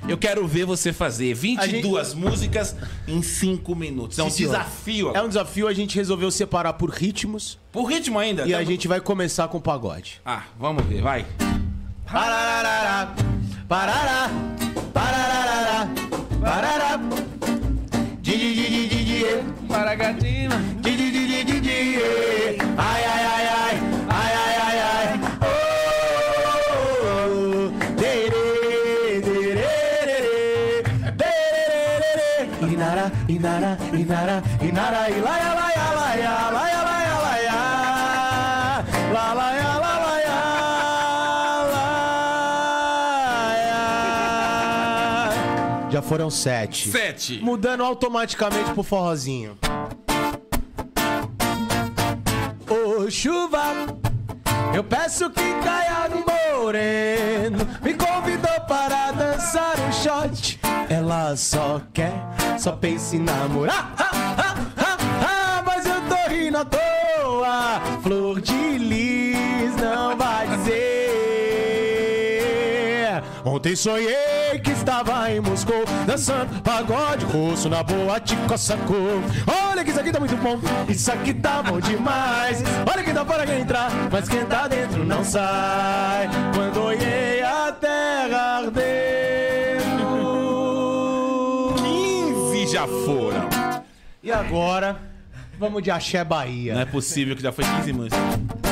eu 0.08 0.16
quero 0.16 0.46
ver 0.48 0.64
você 0.64 0.94
fazer 0.94 1.34
22 1.34 2.14
músicas 2.14 2.74
em 3.06 3.20
5 3.22 3.74
minutos. 3.76 4.18
É 4.18 4.22
um 4.22 4.30
Sim, 4.30 4.44
desafio. 4.44 5.14
É 5.14 5.20
um 5.20 5.28
desafio, 5.28 5.68
a 5.68 5.74
gente 5.74 5.94
resolveu 5.94 6.30
separar 6.30 6.72
por 6.72 6.88
ritmos 6.88 7.58
Por 7.70 7.84
ritmo 7.84 8.18
ainda. 8.18 8.46
e 8.46 8.54
a 8.54 8.58
Tamo- 8.60 8.70
gente 8.70 8.88
vai 8.88 8.98
começar 8.98 9.46
com 9.48 9.60
pagode. 9.60 10.22
Ah, 10.24 10.44
vamos 10.58 10.82
ver, 10.86 11.02
vai. 11.02 11.26
Pararará, 12.10 13.14
parará, 13.68 14.30
pararará, 14.94 15.88
parará. 16.40 17.00
Di, 18.22 18.36
di, 18.38 18.54
di, 18.54 18.88
di, 18.88 19.04
di, 19.04 19.24
eh. 19.24 19.44
Di, 20.18 20.30
Já 46.01 46.02
foram 46.02 46.31
sete. 46.31 46.90
7. 46.90 47.40
Mudando 47.43 47.85
automaticamente 47.85 48.72
pro 48.72 48.82
forrozinho. 48.82 49.59
Ô 52.66 53.10
chuva, 53.10 53.60
eu 54.74 54.82
peço 54.82 55.28
que 55.28 55.43
caia 55.62 56.09
no 56.09 56.24
moreno. 56.24 57.59
Me 57.82 57.93
convidou 57.93 58.60
para 58.66 59.12
dançar 59.12 59.74
um 59.78 59.93
shot. 59.93 60.59
Ela 60.89 61.36
só 61.36 61.82
quer, 61.93 62.14
só 62.59 62.72
pensa 62.72 63.16
em 63.16 63.18
namorar. 63.18 63.94
Ah, 63.98 64.10
ah, 64.39 64.55
ah, 64.78 64.97
ah, 65.27 65.62
mas 65.66 65.85
eu 65.85 66.01
tô 66.09 66.31
rindo 66.31 66.56
à 66.56 66.64
toa. 66.64 68.01
Flor 68.02 68.40
de 68.40 68.78
lis 68.78 69.77
não 69.77 70.16
vai. 70.16 70.49
Ontem 73.44 73.74
sonhei 73.74 74.58
que 74.62 74.70
estava 74.70 75.30
em 75.30 75.40
Moscou 75.40 75.84
Dançando 76.06 76.62
pagode 76.62 77.24
roxo 77.24 77.68
na 77.68 77.82
boate 77.82 78.36
Cossacô 78.48 79.20
Olha 79.70 79.82
que 79.82 79.90
isso 79.90 80.00
aqui 80.00 80.12
tá 80.12 80.20
muito 80.20 80.36
bom 80.36 80.58
Isso 80.88 81.10
aqui 81.10 81.32
tá 81.32 81.62
bom 81.62 81.80
demais. 81.80 82.62
Olha 82.90 83.02
que 83.02 83.12
dá 83.12 83.24
para 83.24 83.46
quem 83.46 83.60
entrar 83.60 83.90
Mas 84.10 84.28
quem 84.28 84.44
tá 84.44 84.68
dentro 84.68 85.04
não 85.04 85.24
sai. 85.24 86.28
Quando 86.54 86.82
olhei 86.82 87.42
a 87.42 87.72
terra 87.72 88.58
ardendo. 88.58 88.90
15 91.76 92.72
já 92.72 92.86
foram. 92.86 93.48
E 94.22 94.30
agora 94.30 95.10
Vamos 95.58 95.82
de 95.82 95.90
Axé 95.90 96.24
Bahia. 96.24 96.72
Não 96.72 96.80
é 96.80 96.86
possível 96.86 97.36
que 97.36 97.42
já 97.42 97.52
foi 97.52 97.66
15 97.66 97.92
músicas. 97.92 98.69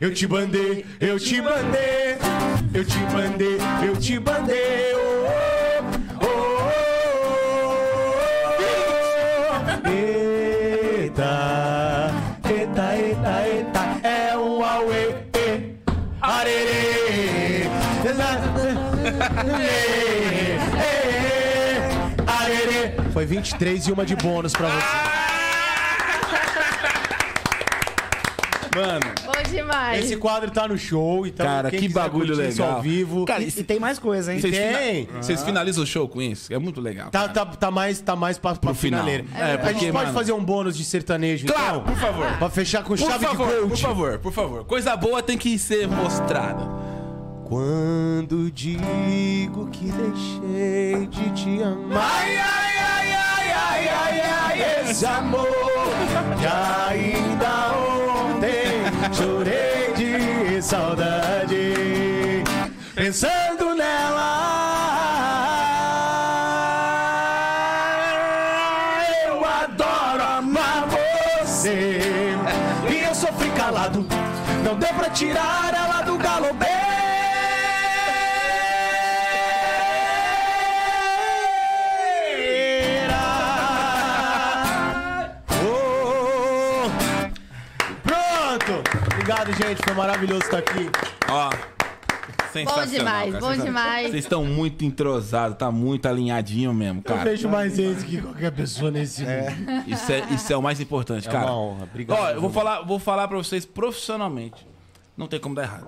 Eu 0.00 0.12
te 0.14 0.26
bandei, 0.26 0.86
eu 0.98 1.20
te 1.20 1.42
bandei, 1.42 2.16
eu 2.72 2.82
te 2.82 2.98
bandei, 3.12 3.58
eu 3.86 3.94
te 3.98 4.18
bandei, 4.18 4.94
oh, 4.94 5.26
oh, 6.22 6.24
oh, 6.24 6.28
oh. 9.84 9.88
Eita, 9.90 12.10
eita, 12.48 12.96
eita, 12.96 13.46
eita, 13.46 13.80
é 14.08 14.34
um 14.38 14.64
auê, 14.64 15.16
arerê, 16.22 17.68
arerê. 22.26 22.92
Foi 23.12 23.26
23 23.26 23.86
e 23.86 23.92
uma 23.92 24.06
de 24.06 24.16
bônus 24.16 24.54
pra 24.54 24.68
você. 24.68 25.39
Mano, 28.74 29.00
Bom 29.26 29.50
demais. 29.50 30.04
Esse 30.04 30.16
quadro 30.16 30.50
tá 30.50 30.68
no 30.68 30.78
show, 30.78 31.26
então 31.26 31.44
Cara, 31.44 31.70
quem 31.70 31.80
que 31.80 31.88
bagulho 31.88 32.34
legal. 32.36 32.76
ao 32.76 32.82
vivo. 32.82 33.24
Cara, 33.24 33.42
E, 33.42 33.48
e 33.48 33.64
tem 33.64 33.80
mais 33.80 33.98
coisa, 33.98 34.32
hein? 34.32 34.40
vocês, 34.40 34.56
Tem. 34.56 35.06
fina- 35.06 35.22
vocês 35.22 35.42
finalizam 35.42 35.82
o 35.82 35.86
show 35.86 36.06
com 36.08 36.22
isso? 36.22 36.52
É 36.52 36.58
muito 36.58 36.80
legal. 36.80 37.10
Tá, 37.10 37.26
tá, 37.28 37.44
tá 37.46 37.70
mais, 37.70 38.00
tá 38.00 38.14
mais 38.14 38.38
pra, 38.38 38.54
pra 38.54 38.72
final. 38.72 39.00
finaleira. 39.04 39.24
É, 39.36 39.54
a 39.54 39.58
porque, 39.58 39.72
gente 39.80 39.92
pode 39.92 40.04
mano- 40.06 40.12
fazer 40.18 40.32
um 40.32 40.44
bônus 40.44 40.76
de 40.76 40.84
sertanejo, 40.84 41.46
Claro, 41.46 41.80
então? 41.80 41.92
por 41.94 41.96
favor. 42.00 42.26
Pra 42.38 42.50
fechar 42.50 42.82
com 42.84 42.90
Por 42.94 42.98
chave 42.98 43.26
favor, 43.26 43.46
de 43.48 43.54
por 43.54 43.68
coach. 43.70 43.82
favor, 43.82 44.18
por 44.20 44.32
favor. 44.32 44.64
Coisa 44.64 44.96
boa 44.96 45.20
tem 45.22 45.36
que 45.36 45.58
ser 45.58 45.88
mostrada. 45.88 46.64
Quando 47.48 48.48
digo 48.52 49.68
que 49.72 49.86
deixei 49.90 51.06
de 51.08 51.30
te 51.32 51.62
amar. 51.62 51.98
Ai, 52.22 52.36
ai, 52.36 52.76
ai, 52.78 53.12
ai, 53.12 53.52
ai, 53.52 53.88
ai, 53.88 54.20
ai, 54.20 54.90
esse 54.90 55.04
amor 55.04 55.48
que 56.38 56.46
ainda 56.46 57.72
ontem 57.76 57.89
chorei 59.12 59.92
de 59.96 60.62
saudade. 60.62 62.44
Pensando 62.94 63.74
nela, 63.74 64.36
eu 69.26 69.44
adoro 69.44 70.22
amar 70.22 70.86
você. 70.86 72.00
E 72.90 73.04
eu 73.04 73.14
sofri 73.14 73.50
calado, 73.50 74.06
não 74.64 74.76
deu 74.76 74.92
pra 74.94 75.10
tirar 75.10 75.72
ela 75.74 76.02
do 76.02 76.18
galopeira. 76.18 76.89
Obrigado, 89.40 89.68
gente. 89.68 89.82
Foi 89.82 89.94
maravilhoso 89.94 90.42
estar 90.42 90.58
aqui. 90.58 90.90
Ó. 91.28 91.50
Sensacional, 92.52 92.86
demais, 92.88 93.32
cara, 93.34 93.40
bom 93.56 93.64
demais. 93.64 94.10
Vocês 94.10 94.24
estão 94.24 94.44
muito 94.44 94.84
entrosados, 94.84 95.56
tá 95.56 95.70
muito 95.70 96.06
alinhadinho 96.06 96.74
mesmo, 96.74 96.98
Eu 96.98 97.02
cara. 97.04 97.24
vejo 97.30 97.48
mais 97.48 97.76
gente 97.76 98.04
que 98.04 98.20
qualquer 98.20 98.50
pessoa 98.50 98.90
nesse 98.90 99.22
mundo. 99.22 99.84
Isso 99.86 100.10
é, 100.12 100.20
isso 100.34 100.52
é 100.52 100.56
o 100.56 100.62
mais 100.62 100.80
importante, 100.80 101.28
É 101.28 101.30
cara. 101.30 101.46
uma 101.46 101.56
honra. 101.56 101.84
Obrigado, 101.84 102.18
Ó, 102.18 102.30
eu 102.30 102.40
vou 102.40 102.50
falar, 102.50 102.82
vou 102.82 102.98
falar 102.98 103.28
pra 103.28 103.36
vocês 103.36 103.64
profissionalmente. 103.64 104.66
Não 105.16 105.28
tem 105.28 105.38
como 105.38 105.54
dar 105.54 105.62
errado. 105.62 105.86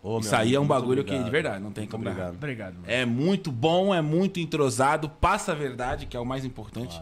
Ô, 0.00 0.20
Isso 0.20 0.34
aí 0.36 0.54
é 0.54 0.58
um 0.58 0.62
amigo, 0.62 0.74
bagulho 0.74 1.02
que, 1.04 1.10
obrigado. 1.10 1.24
de 1.24 1.30
verdade, 1.30 1.64
não 1.64 1.72
tem 1.72 1.86
como 1.86 2.04
dar 2.04 2.10
obrigado. 2.10 2.26
errado. 2.28 2.36
Obrigado, 2.36 2.74
mano. 2.74 2.84
É 2.86 3.04
muito 3.04 3.50
bom, 3.50 3.92
é 3.92 4.00
muito 4.00 4.38
entrosado, 4.38 5.08
passa 5.08 5.50
a 5.50 5.54
verdade, 5.54 6.06
que 6.06 6.16
é 6.16 6.20
o 6.20 6.24
mais 6.24 6.44
importante. 6.44 6.98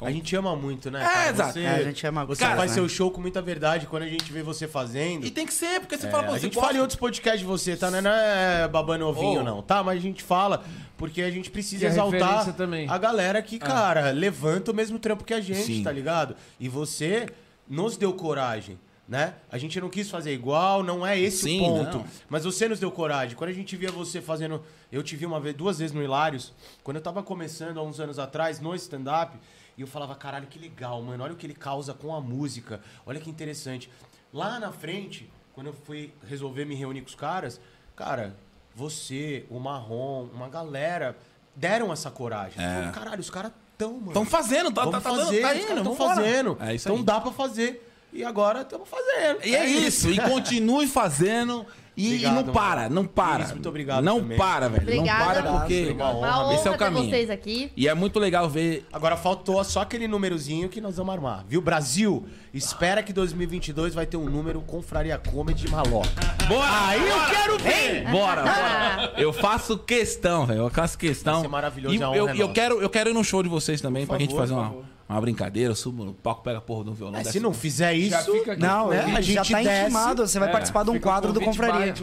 A 0.00 0.10
gente 0.12 0.34
ama 0.36 0.54
muito, 0.54 0.90
né? 0.92 1.00
É, 1.02 1.04
cara? 1.04 1.30
exato. 1.30 1.52
Você, 1.54 1.60
É, 1.62 1.70
a 1.70 1.82
gente 1.82 2.06
ama 2.06 2.24
Você 2.24 2.40
cara, 2.44 2.56
faz 2.56 2.70
né? 2.70 2.74
seu 2.76 2.88
show 2.88 3.10
com 3.10 3.20
muita 3.20 3.42
verdade 3.42 3.86
quando 3.86 4.04
a 4.04 4.08
gente 4.08 4.30
vê 4.32 4.42
você 4.44 4.68
fazendo. 4.68 5.26
E 5.26 5.30
tem 5.30 5.44
que 5.44 5.52
ser, 5.52 5.80
porque 5.80 5.98
você 5.98 6.06
É, 6.06 6.10
fala, 6.10 6.22
pô, 6.24 6.30
a 6.30 6.34
você 6.34 6.40
gente 6.42 6.54
gosta- 6.54 6.66
fala 6.68 6.78
em 6.78 6.80
outros 6.80 6.98
podcasts 6.98 7.40
de 7.40 7.46
você, 7.46 7.76
tá? 7.76 7.90
Não 7.90 7.98
é- 7.98 8.02
não 8.02 8.10
é 8.12 8.68
babando 8.68 9.06
ovinho, 9.08 9.40
Oh. 9.40 9.44
não, 9.44 9.60
tá? 9.62 9.82
Mas 9.82 9.98
a 9.98 10.00
gente 10.00 10.22
fala 10.22 10.64
porque 10.96 11.20
a 11.20 11.30
gente 11.32 11.50
precisa 11.50 11.84
E 11.84 11.86
a 11.86 11.90
exaltar 11.90 12.20
referência 12.20 12.52
também. 12.52 12.88
a 12.88 12.96
galera 12.96 13.42
que, 13.42 13.58
cara, 13.58 14.10
levanta 14.12 14.70
o 14.70 14.74
mesmo 14.74 14.98
trampo 15.00 15.24
que 15.24 15.34
a 15.34 15.40
gente, 15.40 15.62
Sim. 15.64 15.82
tá 15.82 15.90
ligado? 15.90 16.36
E 16.60 16.68
você 16.68 17.26
nos 17.68 17.96
deu 17.96 18.12
coragem. 18.12 18.78
Né? 19.08 19.32
A 19.50 19.56
gente 19.56 19.80
não 19.80 19.88
quis 19.88 20.10
fazer 20.10 20.34
igual, 20.34 20.82
não 20.82 21.04
é 21.06 21.18
esse 21.18 21.44
Sim, 21.44 21.62
o 21.62 21.64
ponto. 21.64 21.96
não. 21.96 22.04
Mas 22.28 22.44
você 22.44 22.68
nos 22.68 22.78
deu 22.78 22.90
coragem. 22.90 23.34
Quando 23.34 23.48
a 23.48 23.54
gente 23.54 23.74
via 23.74 23.90
você 23.90 24.20
fazendo. 24.20 24.62
Eu 24.92 25.02
te 25.02 25.16
vi 25.16 25.24
uma 25.24 25.40
vez, 25.40 25.56
duas 25.56 25.78
vezes 25.78 25.94
no 25.96 26.02
Hilários, 26.02 26.52
quando 26.84 26.98
eu 26.98 27.02
tava 27.02 27.22
começando 27.22 27.78
há 27.80 27.82
uns 27.82 27.98
anos 28.00 28.18
atrás, 28.18 28.60
no 28.60 28.74
stand-up, 28.74 29.34
e 29.78 29.80
eu 29.80 29.86
falava, 29.86 30.12
caralho, 30.16 30.48
que 30.48 30.58
legal, 30.58 31.00
mano. 31.00 31.22
Olha 31.22 31.32
o 31.32 31.36
que 31.36 31.46
ele 31.46 31.54
causa 31.54 31.94
com 31.94 32.12
a 32.12 32.20
música. 32.20 32.80
Olha 33.06 33.20
que 33.20 33.30
interessante. 33.30 33.88
Lá 34.32 34.58
na 34.58 34.72
frente, 34.72 35.30
quando 35.54 35.68
eu 35.68 35.72
fui 35.72 36.12
resolver 36.28 36.64
me 36.64 36.74
reunir 36.74 37.02
com 37.02 37.06
os 37.06 37.14
caras, 37.14 37.60
cara, 37.94 38.36
você, 38.74 39.46
o 39.48 39.60
Marrom, 39.60 40.24
uma 40.34 40.48
galera 40.48 41.16
deram 41.54 41.92
essa 41.92 42.10
coragem. 42.10 42.60
É. 42.60 42.74
Falei, 42.74 42.90
caralho, 42.90 43.20
os 43.20 43.30
caras 43.30 43.52
tão, 43.78 43.92
mano. 43.92 44.08
Estão 44.08 44.24
fazendo, 44.24 44.72
tá, 44.72 44.84
tá, 44.84 44.90
tá 44.90 45.00
fazer, 45.00 45.40
tá 45.40 45.52
os 45.52 45.56
indo, 45.58 45.66
caras 45.68 45.82
tão 45.84 45.94
vambora. 45.94 46.14
fazendo. 46.16 46.56
É 46.60 46.74
isso 46.74 46.88
então 46.88 47.04
dá 47.04 47.20
pra 47.20 47.30
fazer. 47.30 47.88
E 48.12 48.24
agora 48.24 48.62
estamos 48.62 48.88
fazendo. 48.88 49.46
E 49.46 49.54
é 49.54 49.64
isso, 49.64 50.10
e 50.10 50.18
continue 50.18 50.88
fazendo 50.88 51.64
E, 51.98 52.04
e 52.04 52.26
Obrigado, 52.26 52.46
não 52.46 52.52
para, 52.52 52.88
não 52.88 53.04
para. 53.04 53.42
Isso, 53.42 53.54
muito 53.54 53.68
obrigado 53.68 54.04
Não 54.04 54.20
também. 54.20 54.38
para, 54.38 54.68
velho. 54.68 54.82
Obrigada. 54.82 55.42
Não 55.42 55.42
para 55.42 55.58
porque. 55.58 55.90
Uma 55.90 56.14
honra 56.14 56.54
Esse 56.54 56.68
é 56.68 56.70
o 56.70 56.76
caminho. 56.78 57.10
vocês 57.10 57.28
aqui. 57.28 57.72
E 57.76 57.88
é 57.88 57.94
muito 57.94 58.20
legal 58.20 58.48
ver. 58.48 58.86
Agora 58.92 59.16
faltou 59.16 59.62
só 59.64 59.80
aquele 59.80 60.06
númerozinho 60.06 60.68
que 60.68 60.80
nós 60.80 60.96
vamos 60.96 61.12
armar. 61.12 61.44
Viu, 61.48 61.60
Brasil? 61.60 62.24
Espera 62.54 63.02
que 63.02 63.12
2022 63.12 63.94
vai 63.94 64.06
ter 64.06 64.16
um 64.16 64.30
número 64.30 64.60
Confraria 64.60 65.18
Comedy 65.18 65.64
de 65.64 65.70
Maloca. 65.72 66.08
Bora! 66.46 66.86
Aí 66.86 67.08
eu 67.08 67.26
quero 67.26 67.58
ver! 67.58 68.08
Bora, 68.10 68.42
bora. 68.42 69.12
Eu 69.18 69.32
faço 69.32 69.76
questão, 69.78 70.46
velho. 70.46 70.60
Eu 70.60 70.70
faço 70.70 70.96
questão. 70.96 71.34
Vai 71.34 71.42
ser 71.42 71.48
maravilhoso, 71.48 71.94
E 71.96 72.00
eu, 72.00 72.28
é 72.28 72.36
eu 72.36 72.52
quero, 72.52 72.80
eu 72.80 72.88
quero 72.88 73.10
ir 73.10 73.12
no 73.12 73.24
show 73.24 73.42
de 73.42 73.48
vocês 73.48 73.80
também, 73.80 74.06
pra 74.06 74.14
Por 74.16 74.20
gente 74.20 74.30
favor, 74.30 74.42
fazer 74.42 74.54
uma, 74.54 74.64
favor. 74.68 74.84
Uma 75.14 75.20
brincadeira. 75.20 75.70
Eu 75.70 75.76
subo 75.76 76.04
no 76.04 76.12
palco, 76.14 76.42
pega 76.42 76.58
a 76.58 76.60
porra 76.60 76.84
do 76.84 76.92
violão. 76.92 77.14
É, 77.14 77.18
desce 77.22 77.32
se 77.32 77.40
não 77.40 77.52
fizer 77.54 77.94
isso, 77.94 78.10
Já 78.10 78.22
fica 78.22 78.52
aqui. 78.52 78.60
Não, 78.62 78.88
Né? 78.88 79.00
a 79.16 79.20
gente 79.20 79.34
já 79.34 79.44
tá 79.44 79.62
desce, 79.62 79.82
intimado. 79.84 80.26
Você 80.26 80.38
vai 80.38 80.48
É, 80.48 80.52
participar 80.52 80.84
de 80.84 80.90
um 80.90 81.00
quadro 81.00 81.32
do 81.32 81.40
Confraria. 81.40 81.94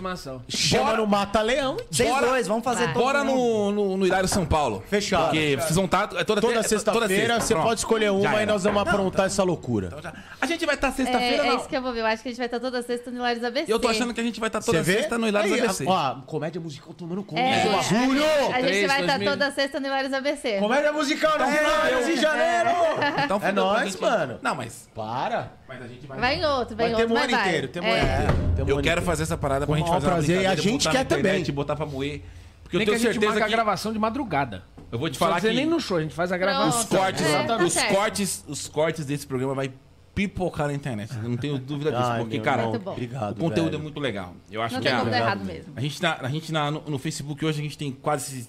chama 0.48 0.94
no 0.98 1.06
Mata 1.08 1.42
Leão. 1.42 1.78
Vocês 1.90 2.10
Bora- 2.10 2.28
dois, 2.28 2.48
vamos 2.48 2.64
fazer 2.64 2.86
Vai. 2.86 2.94
todo 2.94 3.04
Bora 3.04 3.24
no, 3.24 3.72
no, 3.72 3.98
no 3.98 4.06
Hilário 4.08 4.28
São 4.28 4.46
Paulo. 4.46 4.84
Fechado. 4.90 5.26
Porque 5.26 5.56
vocês 5.60 5.76
vão 5.76 5.86
estar. 5.86 6.10
É 6.16 6.24
toda, 6.24 6.42
Toda 6.42 6.64
sexta-feira 6.64 7.08
sexta, 7.36 7.40
você 7.42 7.54
pronto. 7.54 7.66
pode 7.68 7.80
escolher 7.80 8.12
uma 8.12 8.42
e 8.42 8.46
nós 8.46 8.64
vamos 8.64 8.84
Não, 8.84 8.92
aprontar 8.92 9.26
essa 9.28 9.44
loucura. 9.44 9.88
então 9.88 10.02
já- 10.02 10.14
A 10.42 10.46
gente 10.46 10.66
vai 10.66 10.76
estar 10.76 10.88
É, 10.88 10.92
sexta-feira, 10.92 11.44
é 11.44 11.50
não. 11.50 11.58
isso 11.58 11.68
que 11.68 11.76
eu 11.78 11.82
vou 11.82 11.94
ver. 11.94 12.00
Eu 12.02 12.06
acho 12.06 12.22
que 12.24 12.30
a 12.30 12.32
gente 12.32 12.38
vai 12.38 12.48
estar 12.48 12.60
toda 12.60 12.82
sexta 12.82 13.10
no 13.12 13.18
Hilários 13.18 13.44
ABC. 13.44 13.72
Eu 13.72 13.80
tô 13.80 13.88
achando 13.88 14.14
que 14.14 14.22
a 14.22 14.24
gente 14.24 14.40
vai 14.40 14.48
estar 14.48 14.62
Você 14.62 14.72
toda 14.72 14.84
sexta 14.84 15.18
no 15.18 15.28
Hilário 15.28 15.54
Aí, 15.54 15.60
ABC. 15.62 15.86
Ó, 15.88 16.16
comédia 16.26 16.60
musical 16.62 16.94
tomando 16.94 17.24
conta 17.24 17.42
É, 17.42 17.64
do 17.64 17.72
bagulho. 17.72 18.24
A 18.24 18.62
gente 18.62 18.66
3, 18.68 18.88
vai 18.88 19.02
estar 19.02 19.14
2000. 19.18 19.32
toda 19.32 19.52
sexta 19.52 19.80
no 19.80 19.88
Hilários 19.88 20.14
ABC. 20.14 20.58
Comédia 20.60 20.92
musical 20.92 21.38
no 21.40 21.46
Hilários 21.46 22.08
em 22.10 22.18
janeiro. 22.18 22.70
Então 23.26 23.40
É 23.42 23.52
nóis, 23.52 23.92
gente. 23.94 24.02
mano. 24.02 24.40
Não, 24.42 24.56
mas. 24.56 24.90
Para. 24.94 25.52
Mas 25.68 25.82
a 25.82 25.88
gente 25.88 26.06
vai. 26.08 26.20
Vai 26.20 26.36
em 26.36 26.46
outro, 26.46 26.76
vai 26.76 26.90
em 26.90 26.94
outro, 26.94 27.10
um 27.10 27.14
mas 27.14 27.34
ano 27.34 27.42
inteiro. 27.42 27.68
Tem 27.68 27.82
um 27.82 27.86
É. 27.86 28.00
ano 28.00 28.24
inteiro. 28.24 28.54
Tem 28.56 28.66
um 28.66 28.70
Eu 28.70 28.82
quero 28.82 29.02
fazer 29.02 29.24
essa 29.24 29.38
parada 29.38 29.66
pra 29.68 29.76
gente 29.78 29.88
fazer 29.90 30.06
uma 30.08 30.14
prazer, 30.14 30.42
e 30.42 30.46
a 30.46 30.56
gente 30.56 30.84
botar 30.86 30.92
quer 30.92 30.98
na 30.98 31.04
internet, 31.04 31.40
também. 31.46 31.56
botar 31.56 31.76
pra 31.76 31.86
moer. 31.86 32.22
Porque 32.64 32.78
eu 32.78 32.80
que 32.80 32.86
tenho 32.86 32.96
a 32.98 33.00
gente 33.00 33.12
certeza 33.14 33.32
marca 33.34 33.46
que... 33.48 33.54
a 33.54 33.56
gravação 33.56 33.94
de 33.94 34.00
madrugada. 34.00 34.64
Eu 34.92 34.98
vou 35.00 35.10
te 35.10 35.14
Não 35.14 35.20
falar 35.20 35.34
precisa 35.34 35.54
que... 35.54 35.60
nem 35.60 35.66
no 35.70 35.80
show, 35.80 35.98
a 35.98 36.02
gente 36.02 36.14
faz 36.16 36.32
a 36.32 36.36
Os 36.36 36.40
gravação. 36.42 36.98
cortes, 36.98 37.22
É, 37.26 37.44
tá 37.44 37.58
os 37.58 37.76
cortes, 37.84 38.44
os 38.48 38.68
cortes 38.68 39.06
desse 39.06 39.28
programa 39.28 39.54
vai 39.54 39.72
pipocar 40.16 40.68
na 40.68 40.74
internet. 40.74 41.12
Eu 41.22 41.30
não 41.30 41.38
tenho 41.38 41.58
dúvida 41.60 41.92
disso, 41.92 42.04
Ai, 42.04 42.22
porque 42.22 42.40
cara, 42.40 42.62
irmão, 42.64 42.72
Muito 42.72 42.84
bom. 42.84 42.92
Obrigado, 42.94 43.32
o 43.38 43.40
conteúdo 43.42 43.72
velho. 43.72 43.80
é 43.80 43.84
muito 43.84 44.00
legal. 44.00 44.34
Eu 44.50 44.62
acho 44.62 44.76
Não 44.76 44.82
que 44.82 44.88
tem 44.88 44.96
a, 44.96 45.00
como 45.00 45.12
dar 45.12 45.18
Obrigado 45.18 45.38
errado 45.40 45.46
mesmo. 45.46 45.58
mesmo. 45.68 45.74
a 45.76 45.82
gente 45.82 46.02
tá, 46.02 46.18
a 46.22 46.30
gente 46.30 46.52
na, 46.52 46.72
no, 46.72 46.82
no 46.88 46.98
Facebook 46.98 47.46
hoje 47.46 47.60
a 47.60 47.64
gente 47.64 47.78
tem 47.78 47.92
quase 47.92 48.48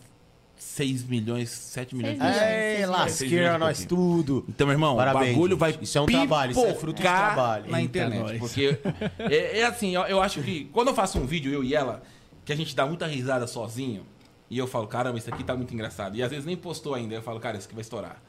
6 0.57 1.05
milhões, 1.05 1.51
7 1.51 1.95
milhões 1.95 2.15
de 2.15 2.21
milhões. 2.21 2.37
pessoas. 2.39 2.53
É, 2.53 2.87
lasqueira 2.87 3.59
nós 3.59 3.85
tudo. 3.85 4.45
Então, 4.49 4.67
meu 4.67 4.75
irmão, 4.75 4.97
Parabéns, 4.97 5.25
o 5.25 5.33
bagulho 5.35 5.51
gente. 5.53 5.61
vai 5.61 5.79
Isso 5.83 5.99
é 5.99 6.01
um 6.01 6.07
trabalho, 6.07 6.51
isso 6.53 6.65
é 6.65 6.75
fruto 6.75 6.97
de 6.97 7.03
trabalho. 7.03 7.71
na 7.71 7.81
Eita, 7.81 7.99
internet. 7.99 8.21
nós. 8.21 8.39
Porque 8.39 8.79
é, 9.19 9.61
é 9.61 9.65
assim, 9.65 9.95
eu, 9.95 10.03
eu 10.03 10.21
acho 10.23 10.43
que 10.43 10.65
quando 10.73 10.89
eu 10.89 10.95
faço 10.95 11.19
um 11.19 11.27
vídeo, 11.27 11.53
eu 11.53 11.63
e 11.63 11.75
ela, 11.75 12.03
que 12.45 12.53
a 12.53 12.57
gente 12.57 12.75
dá 12.75 12.87
muita 12.87 13.07
risada 13.07 13.47
sozinho, 13.47 14.07
e 14.49 14.57
eu 14.57 14.67
falo, 14.67 14.87
caramba, 14.87 15.19
isso 15.19 15.29
aqui 15.33 15.43
tá 15.45 15.57
muito 15.57 15.75
engraçado. 15.75 16.17
E 16.17 16.23
às 16.23 16.31
vezes 16.31 16.47
nem 16.47 16.57
postou 16.57 16.95
ainda, 16.95 17.15
eu 17.15 17.23
falo, 17.23 17.39
cara, 17.41 17.59
isso 17.59 17.67
aqui 17.67 17.75
vai 17.75 17.83
estourar. 17.83 18.23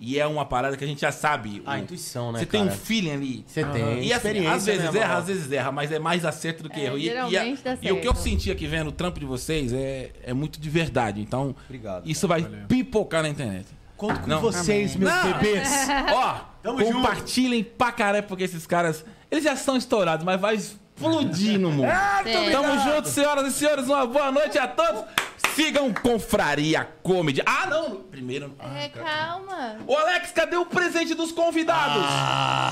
E 0.00 0.18
é 0.18 0.26
uma 0.26 0.44
parada 0.44 0.76
que 0.76 0.82
a 0.82 0.86
gente 0.86 1.00
já 1.00 1.12
sabe. 1.12 1.62
A 1.64 1.74
o- 1.74 1.78
intuição, 1.78 2.32
né, 2.32 2.40
Você 2.40 2.46
tem 2.46 2.62
um 2.62 2.66
cara? 2.66 2.76
feeling 2.76 3.10
ali. 3.12 3.44
Você 3.46 3.64
tem 3.64 4.02
E 4.02 4.12
assim, 4.12 4.28
experiência, 4.28 4.52
às 4.54 4.66
vezes 4.66 4.92
né, 4.92 5.00
erra, 5.00 5.16
às 5.18 5.26
vezes 5.26 5.52
erra, 5.52 5.72
mas 5.72 5.92
é 5.92 5.98
mais 6.00 6.24
acerto 6.24 6.62
do 6.64 6.68
que 6.70 6.80
É, 6.80 6.84
erro. 6.86 6.98
E, 6.98 7.06
e, 7.06 7.16
a- 7.38 7.46
e 7.82 7.92
o 7.92 8.00
que 8.00 8.08
eu 8.08 8.14
senti 8.16 8.50
aqui 8.50 8.66
vendo 8.66 8.88
o 8.88 8.92
trampo 8.92 9.20
de 9.20 9.26
vocês 9.26 9.72
é, 9.72 10.10
é 10.24 10.32
muito 10.34 10.60
de 10.60 10.68
verdade. 10.68 11.20
Então, 11.20 11.54
Obrigado, 11.66 12.08
isso 12.10 12.26
vai 12.26 12.42
pipocar 12.66 13.22
na 13.22 13.28
internet. 13.28 13.66
Conto 13.96 14.20
com 14.22 14.26
Não. 14.26 14.40
vocês, 14.40 14.96
meus 14.96 15.12
Não. 15.12 15.32
bebês. 15.34 15.68
Ó, 16.12 16.34
Tamo 16.62 16.84
compartilhem 16.84 17.62
pra 17.62 17.92
caralho, 17.92 18.24
porque 18.26 18.42
esses 18.42 18.66
caras, 18.66 19.04
eles 19.30 19.44
já 19.44 19.54
são 19.54 19.76
estourados, 19.76 20.24
mas 20.24 20.40
vai 20.40 20.56
explodir 20.56 21.60
no 21.60 21.70
mundo. 21.70 21.88
Sim. 22.24 22.50
Tamo 22.50 22.80
junto, 22.80 23.08
senhoras 23.08 23.46
e 23.46 23.56
senhores. 23.56 23.86
Uma 23.86 24.04
boa 24.06 24.32
noite 24.32 24.58
a 24.58 24.66
todos. 24.66 25.04
Sigam 25.54 25.92
Confraria 25.92 26.88
Comedy. 27.02 27.42
Ah, 27.44 27.66
não. 27.68 27.96
Primeiro. 28.10 28.54
É, 28.76 28.88
calma. 28.88 29.76
Ô, 29.86 29.94
Alex, 29.96 30.30
cadê 30.32 30.56
o 30.56 30.64
presente 30.64 31.14
dos 31.14 31.30
convidados? 31.30 32.02
Ah, 32.06 32.70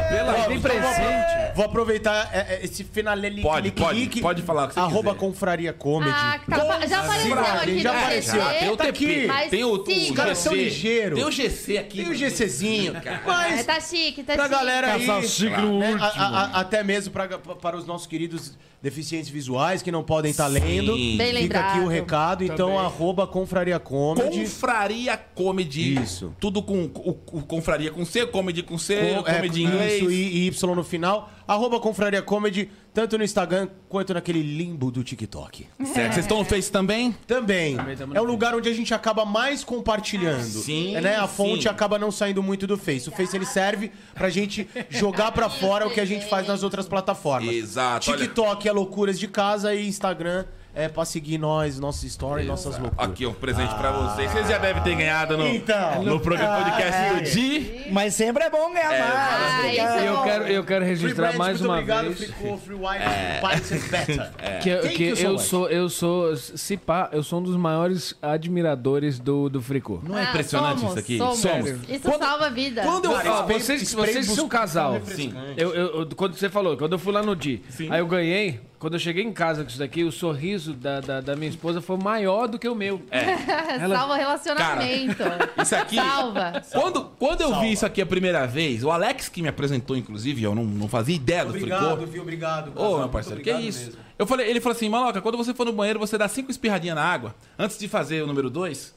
não, 0.00 0.08
pela 0.16 0.32
tem 0.46 0.58
vou- 0.58 0.70
presente. 0.70 1.36
Vou 1.54 1.64
aproveitar 1.64 2.30
é, 2.32 2.54
é, 2.54 2.60
esse 2.64 2.84
finalele 2.84 3.40
Pode, 3.42 3.70
pode, 3.72 4.20
pode 4.20 4.42
falar 4.42 4.64
o 4.64 4.68
que 4.68 4.74
você 4.74 4.80
Arroba 4.80 5.14
quiser. 5.14 5.20
Confraria 5.26 5.72
Comedy. 5.72 6.12
Ah, 6.14 6.40
tá- 6.48 6.86
já 6.86 7.00
apareceu 7.00 7.36
Confraria, 7.36 7.60
aqui 7.62 7.78
já 7.82 7.92
no 7.92 7.98
apareceu. 7.98 8.42
GC. 8.44 8.58
Tem 8.58 8.70
o 8.70 8.76
Tá 8.76 8.84
TP, 8.84 9.04
aqui. 9.04 9.26
Mas 9.26 9.50
tem 9.50 9.64
o, 9.64 9.68
o. 9.74 9.82
Os 9.82 10.10
caras 10.12 10.38
são 10.38 10.52
GC. 10.52 10.64
ligeiros. 10.64 11.18
Tem 11.18 11.28
o 11.28 11.32
GC 11.32 11.78
aqui. 11.78 11.98
Tem 12.04 12.08
o 12.10 12.14
GCzinho, 12.14 12.94
cara. 13.00 13.22
Mas 13.26 13.60
É, 13.60 13.64
tá 13.64 13.80
chique, 13.80 14.22
tá 14.22 14.34
pra 14.34 14.44
chique. 14.44 14.54
galera 14.56 14.92
aí, 14.94 15.00
Casal 15.06 15.22
chique 15.22 15.56
no 15.60 15.78
né, 15.78 15.90
último. 15.92 16.04
a- 16.04 16.08
a- 16.08 16.44
a- 16.56 16.60
até 16.60 16.82
mesmo 16.84 17.12
pra, 17.12 17.26
para 17.38 17.76
os 17.76 17.86
nossos 17.86 18.06
queridos 18.06 18.54
deficientes 18.82 19.30
visuais 19.30 19.82
que 19.82 19.90
não 19.90 20.04
podem 20.04 20.30
estar 20.30 20.46
lendo, 20.46 20.94
Sim. 21.16 21.32
Bem 21.32 21.42
fica 21.42 21.58
aqui 21.60 21.68
lembrado. 21.78 21.84
o 21.84 21.88
recado. 21.88 22.44
Então, 22.44 22.68
Também. 22.68 22.84
arroba 22.84 23.26
Confraria 23.26 23.78
Comedy. 23.78 24.40
Confraria 24.40 25.16
Comedy. 25.16 25.94
Isso. 26.02 26.34
Tudo 26.40 26.62
com 26.62 26.84
o, 26.84 27.10
o 27.32 27.42
Confraria 27.42 27.90
com 27.90 28.04
C, 28.04 28.26
Comedy 28.26 28.62
com 28.62 28.78
C, 28.78 28.96
Com- 28.96 29.28
é, 29.30 29.34
Comedy 29.36 29.62
em 29.62 29.66
inglês. 29.66 30.02
Isso, 30.02 30.10
e, 30.10 30.14
e 30.14 30.46
Y 30.48 30.74
no 30.74 30.84
final. 30.84 31.30
Arroba 31.48 31.78
Confraria 31.78 32.20
Comedy, 32.22 32.68
tanto 32.92 33.16
no 33.16 33.22
Instagram 33.22 33.68
quanto 33.88 34.12
naquele 34.12 34.42
limbo 34.42 34.90
do 34.90 35.04
TikTok. 35.04 35.64
Certo. 35.94 35.94
Vocês 36.14 36.24
estão 36.24 36.38
no 36.38 36.44
Face 36.44 36.72
também? 36.72 37.12
Também. 37.24 37.76
É 38.14 38.20
o 38.20 38.24
lugar 38.24 38.52
onde 38.54 38.68
a 38.68 38.72
gente 38.74 38.92
acaba 38.92 39.24
mais 39.24 39.62
compartilhando. 39.62 40.42
Sim, 40.42 40.96
É, 40.96 41.00
né? 41.00 41.16
A 41.16 41.28
fonte 41.28 41.62
sim. 41.62 41.68
acaba 41.68 41.98
não 42.00 42.10
saindo 42.10 42.42
muito 42.42 42.66
do 42.66 42.76
Face. 42.76 43.08
O 43.08 43.12
Face 43.12 43.36
ele 43.36 43.46
serve 43.46 43.92
pra 44.12 44.28
gente 44.28 44.68
jogar 44.90 45.30
pra 45.30 45.48
fora 45.48 45.86
o 45.86 45.90
que 45.90 46.00
a 46.00 46.04
gente 46.04 46.26
faz 46.28 46.48
nas 46.48 46.64
outras 46.64 46.88
plataformas. 46.88 47.54
Exato, 47.54 48.10
olha. 48.10 48.18
TikTok 48.22 48.68
é 48.68 48.72
loucuras 48.72 49.16
de 49.16 49.28
casa 49.28 49.72
e 49.72 49.86
Instagram 49.86 50.44
é 50.76 50.88
pra 50.88 51.04
seguir 51.06 51.38
nós, 51.38 51.80
nossos 51.80 52.12
stories, 52.12 52.46
nossas 52.46 52.78
loucuras. 52.78 53.08
Aqui, 53.10 53.24
um 53.26 53.32
presente 53.32 53.74
pra 53.76 53.90
vocês. 53.92 54.30
Vocês 54.30 54.46
já 54.48 54.58
devem 54.58 54.82
ter 54.82 54.94
ganhado 54.94 55.36
no, 55.38 55.46
Então. 55.48 56.02
no 56.04 56.20
programa 56.20 56.62
podcast 56.64 57.14
do 57.14 57.30
Di. 57.30 57.86
Mas 57.90 58.14
sempre 58.14 58.44
é 58.44 58.50
bom 58.50 58.72
ganhar 58.72 58.90
mais. 58.90 59.02
Ah, 59.04 59.68
isso 59.68 59.80
é 59.80 60.08
Eu 60.08 60.16
bom. 60.16 60.22
quero, 60.24 60.44
eu 60.48 60.64
quero 60.64 60.84
Free 60.84 60.94
registrar 60.94 61.26
Brand, 61.28 61.38
mais 61.38 61.60
muito 61.60 61.70
uma 61.70 61.74
obrigado, 61.78 62.04
vez 62.04 62.18
Fricô, 62.18 62.56
Free 62.58 62.74
Wine, 62.74 63.40
Pints 63.40 63.72
and 63.72 63.88
Better. 63.90 64.30
que, 64.62 64.68
eu- 64.68 64.82
que 64.82 65.16
sou, 65.16 65.26
eu 65.26 65.38
sou, 65.38 65.68
eu 65.70 65.88
sou, 65.88 66.36
se 66.36 66.76
pá, 66.76 67.08
eu 67.10 67.22
sou 67.22 67.40
um 67.40 67.42
dos 67.42 67.56
maiores 67.56 68.14
admiradores 68.20 69.18
do, 69.18 69.48
do 69.48 69.62
Fricô. 69.62 70.00
Não 70.02 70.16
é 70.18 70.22
Ah, 70.26 70.28
impressionante 70.30 70.80
somos, 70.80 70.90
isso 70.92 70.98
aqui? 71.00 71.18
somos. 71.18 71.38
Sério. 71.38 71.80
Isso 71.88 72.18
salva 72.18 72.46
a 72.46 72.50
vida. 72.50 72.82
Quando 72.82 73.06
eu 73.06 73.12
Cara, 73.12 73.24
falo. 73.24 73.48
vocês, 73.48 73.92
vocês 73.94 74.26
são 74.26 74.44
um 74.44 74.48
casal. 74.48 75.00
Sim. 75.04 75.32
Eu, 75.56 75.74
eu- 75.74 76.00
eu- 76.00 76.08
quando 76.14 76.34
você 76.34 76.48
falou, 76.50 76.76
quando 76.76 76.92
eu 76.92 76.98
fui 76.98 77.12
lá 77.12 77.22
no 77.22 77.34
Di, 77.34 77.62
aí 77.90 77.98
eu 78.00 78.06
ganhei. 78.06 78.60
Quando 78.78 78.92
eu 78.94 78.98
cheguei 78.98 79.24
em 79.24 79.32
casa 79.32 79.62
com 79.62 79.70
isso 79.70 79.78
daqui, 79.78 80.04
o 80.04 80.12
sorriso 80.12 80.74
da, 80.74 81.00
da, 81.00 81.20
da 81.20 81.34
minha 81.34 81.48
esposa 81.48 81.80
foi 81.80 81.96
maior 81.96 82.46
do 82.46 82.58
que 82.58 82.68
o 82.68 82.74
meu. 82.74 83.00
Salva 83.88 84.16
relacionamento. 84.16 85.22
Isso 85.62 85.74
aqui. 85.76 85.96
Salva. 85.96 86.62
Quando, 86.72 87.04
quando 87.18 87.40
eu 87.40 87.58
vi 87.60 87.72
isso 87.72 87.86
aqui 87.86 88.02
a 88.02 88.06
primeira 88.06 88.46
vez, 88.46 88.84
o 88.84 88.90
Alex 88.90 89.28
que 89.30 89.40
me 89.40 89.48
apresentou, 89.48 89.96
inclusive, 89.96 90.42
eu 90.42 90.54
não, 90.54 90.64
não 90.64 90.88
fazia 90.88 91.16
ideia 91.16 91.44
do 91.44 91.50
Obrigado, 91.50 91.96
fricô. 91.96 92.12
viu? 92.12 92.22
Obrigado. 92.22 92.68
Ô, 92.72 92.74
casal, 92.74 92.98
meu 92.98 93.08
parceiro, 93.08 93.40
que 93.42 93.50
obrigado 93.50 93.68
isso? 93.68 93.86
mesmo. 93.86 94.00
Eu 94.18 94.26
falei, 94.26 94.48
ele 94.48 94.60
falou 94.60 94.76
assim, 94.76 94.88
Maloca, 94.88 95.20
quando 95.20 95.36
você 95.36 95.52
for 95.54 95.66
no 95.66 95.72
banheiro, 95.72 95.98
você 95.98 96.16
dá 96.16 96.28
cinco 96.28 96.50
espirradinhas 96.50 96.96
na 96.96 97.04
água 97.04 97.34
antes 97.58 97.78
de 97.78 97.88
fazer 97.88 98.22
o 98.22 98.26
número 98.26 98.48
dois. 98.50 98.94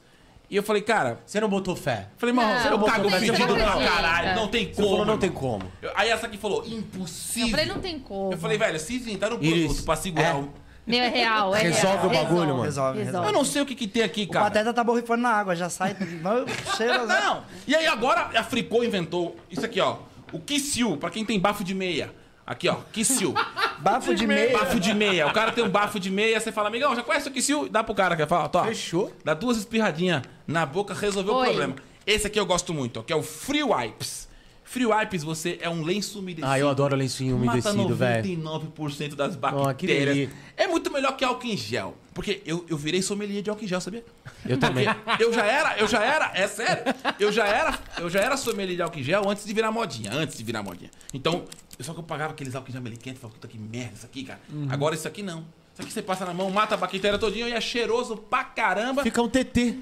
E 0.50 0.56
eu 0.56 0.62
falei, 0.64 0.82
cara, 0.82 1.20
Você 1.24 1.40
não 1.40 1.48
botou 1.48 1.76
fé? 1.76 2.08
falei, 2.18 2.34
mano, 2.34 2.58
você 2.60 2.70
não 2.70 2.78
não 2.78 2.86
caga 2.86 3.06
o 3.06 3.10
tem 3.10 3.20
fedido 3.20 3.46
como 3.46 3.56
não, 3.56 3.80
caralho, 3.84 4.34
não 4.34 4.48
tem 4.48 4.66
Você 4.66 4.74
como. 4.74 4.88
falou, 4.88 5.06
não 5.06 5.16
tem 5.18 5.30
como. 5.30 5.62
Eu- 5.80 5.92
Aí 5.94 6.08
essa 6.10 6.26
aqui 6.26 6.36
falou, 6.36 6.64
Eu 6.64 6.72
impossível. 6.78 7.50
falei, 7.50 7.66
não 7.66 7.78
tem 7.80 7.98
como. 8.00 8.32
Eu 8.32 8.38
falei, 8.38 8.58
velho, 8.58 8.80
se 8.80 8.96
inventaram 8.96 9.36
um 9.36 9.38
produto 9.38 9.84
pra 9.84 9.94
segurar 9.96 10.34
é. 10.34 10.34
o... 10.34 10.48
Meu, 10.86 10.98
é 11.04 11.08
real. 11.08 11.54
É 11.54 11.60
Resolve 11.62 12.08
real. 12.08 12.24
o 12.24 12.24
bagulho, 12.24 12.48
mano. 12.48 12.62
Resolve, 12.62 12.98
resolve. 13.04 13.26
Eu 13.28 13.32
não 13.32 13.44
sei 13.44 13.62
o 13.62 13.66
que, 13.66 13.76
que 13.76 13.86
tem 13.86 14.02
aqui, 14.02 14.24
O 14.24 14.28
cara. 14.28 14.46
Pateta 14.46 14.74
tá 14.74 14.82
borrifando 14.82 15.22
na 15.22 15.30
água, 15.30 15.54
já 15.54 15.68
sai. 15.70 15.94
Não, 16.20 16.44
cheira. 16.76 17.06
Não. 17.06 17.44
E 17.68 17.76
aí 17.76 17.86
agora 17.86 18.30
a 18.36 18.42
Fricô 18.42 18.82
inventou 18.82 19.36
isso 19.48 19.64
aqui, 19.64 19.80
ó. 19.80 19.98
O 20.32 20.40
Kissiu, 20.40 20.96
pra 20.96 21.10
quem 21.10 21.24
tem 21.24 21.38
bafo 21.38 21.62
de 21.62 21.74
meia. 21.74 22.12
Aqui, 22.50 22.68
ó, 22.68 22.78
Kissiu. 22.92 23.32
Bafo 23.78 24.12
de 24.12 24.26
meia. 24.26 24.58
Bafo 24.58 24.80
de 24.80 24.92
meia. 24.92 25.28
O 25.28 25.32
cara 25.32 25.52
tem 25.52 25.62
um 25.62 25.68
bafo 25.68 26.00
de 26.00 26.10
meia, 26.10 26.40
você 26.40 26.50
fala, 26.50 26.66
amigão, 26.66 26.96
já 26.96 27.02
conhece 27.04 27.28
o 27.28 27.30
Kissiu? 27.30 27.68
Dá 27.68 27.84
pro 27.84 27.94
cara, 27.94 28.16
quer 28.16 28.26
falar, 28.26 28.48
tó. 28.48 28.64
Fechou. 28.64 29.12
Dá 29.24 29.34
duas 29.34 29.56
espirradinhas 29.56 30.22
na 30.48 30.66
boca, 30.66 30.92
resolveu 30.92 31.32
o 31.32 31.36
Oi. 31.36 31.44
problema. 31.46 31.76
Esse 32.04 32.26
aqui 32.26 32.40
eu 32.40 32.44
gosto 32.44 32.74
muito, 32.74 32.98
ó, 32.98 33.02
que 33.04 33.12
é 33.12 33.16
o 33.16 33.22
Free 33.22 33.62
Wipes. 33.62 34.28
Free 34.64 34.84
Wipes, 34.84 35.22
você 35.22 35.58
é 35.60 35.70
um 35.70 35.84
lenço 35.84 36.18
umedecido. 36.18 36.50
Ah, 36.50 36.58
eu 36.58 36.68
adoro 36.68 36.96
lencinho 36.96 37.36
umedecido, 37.36 37.76
Mata 37.84 37.94
velho. 37.94 38.36
99% 38.42 39.14
das 39.14 39.34
que 39.34 39.40
bactérias. 39.40 40.14
delícia. 40.16 40.36
é 40.56 40.66
muito 40.66 40.92
melhor 40.92 41.16
que 41.16 41.24
álcool 41.24 41.46
em 41.46 41.56
gel. 41.56 41.94
Porque 42.12 42.42
eu, 42.44 42.66
eu 42.68 42.76
virei 42.76 43.00
sommelier 43.02 43.42
de 43.42 43.50
álcool 43.50 43.64
em 43.64 43.68
gel, 43.68 43.80
sabia? 43.80 44.04
Eu 44.44 44.58
também. 44.58 44.84
Eu 45.18 45.32
já 45.32 45.44
era, 45.44 45.78
eu 45.78 45.86
já 45.86 46.02
era, 46.04 46.32
é 46.34 46.46
sério. 46.48 46.82
Eu 47.18 47.30
já 47.32 47.46
era, 47.46 47.78
eu 47.98 48.10
já 48.10 48.20
era 48.20 48.36
sommelier 48.36 48.76
de 48.76 48.82
álcool 48.82 48.98
em 48.98 49.02
gel 49.02 49.28
antes 49.28 49.44
de 49.44 49.52
virar 49.54 49.70
modinha, 49.70 50.12
antes 50.12 50.36
de 50.36 50.42
virar 50.42 50.62
modinha. 50.62 50.90
Então, 51.14 51.44
só 51.78 51.92
que 51.92 52.00
eu 52.00 52.02
pagava 52.04 52.32
aqueles 52.32 52.54
álcool 52.54 52.68
em 52.70 52.72
gel 52.72 52.80
americanos, 52.80 53.20
falava, 53.20 53.34
puta 53.38 53.48
que 53.48 53.56
merda 53.58 53.92
isso 53.94 54.06
aqui, 54.06 54.24
cara. 54.24 54.40
Agora 54.68 54.94
isso 54.94 55.06
aqui 55.06 55.22
não. 55.22 55.40
Isso 55.72 55.82
aqui 55.82 55.92
você 55.92 56.02
passa 56.02 56.26
na 56.26 56.34
mão, 56.34 56.50
mata 56.50 56.74
a 56.74 56.78
bactéria 56.78 57.18
todinha 57.18 57.48
e 57.48 57.52
é 57.52 57.60
cheiroso 57.60 58.16
pra 58.16 58.42
caramba. 58.44 59.02
Fica 59.04 59.22
um 59.22 59.28
TT. 59.28 59.76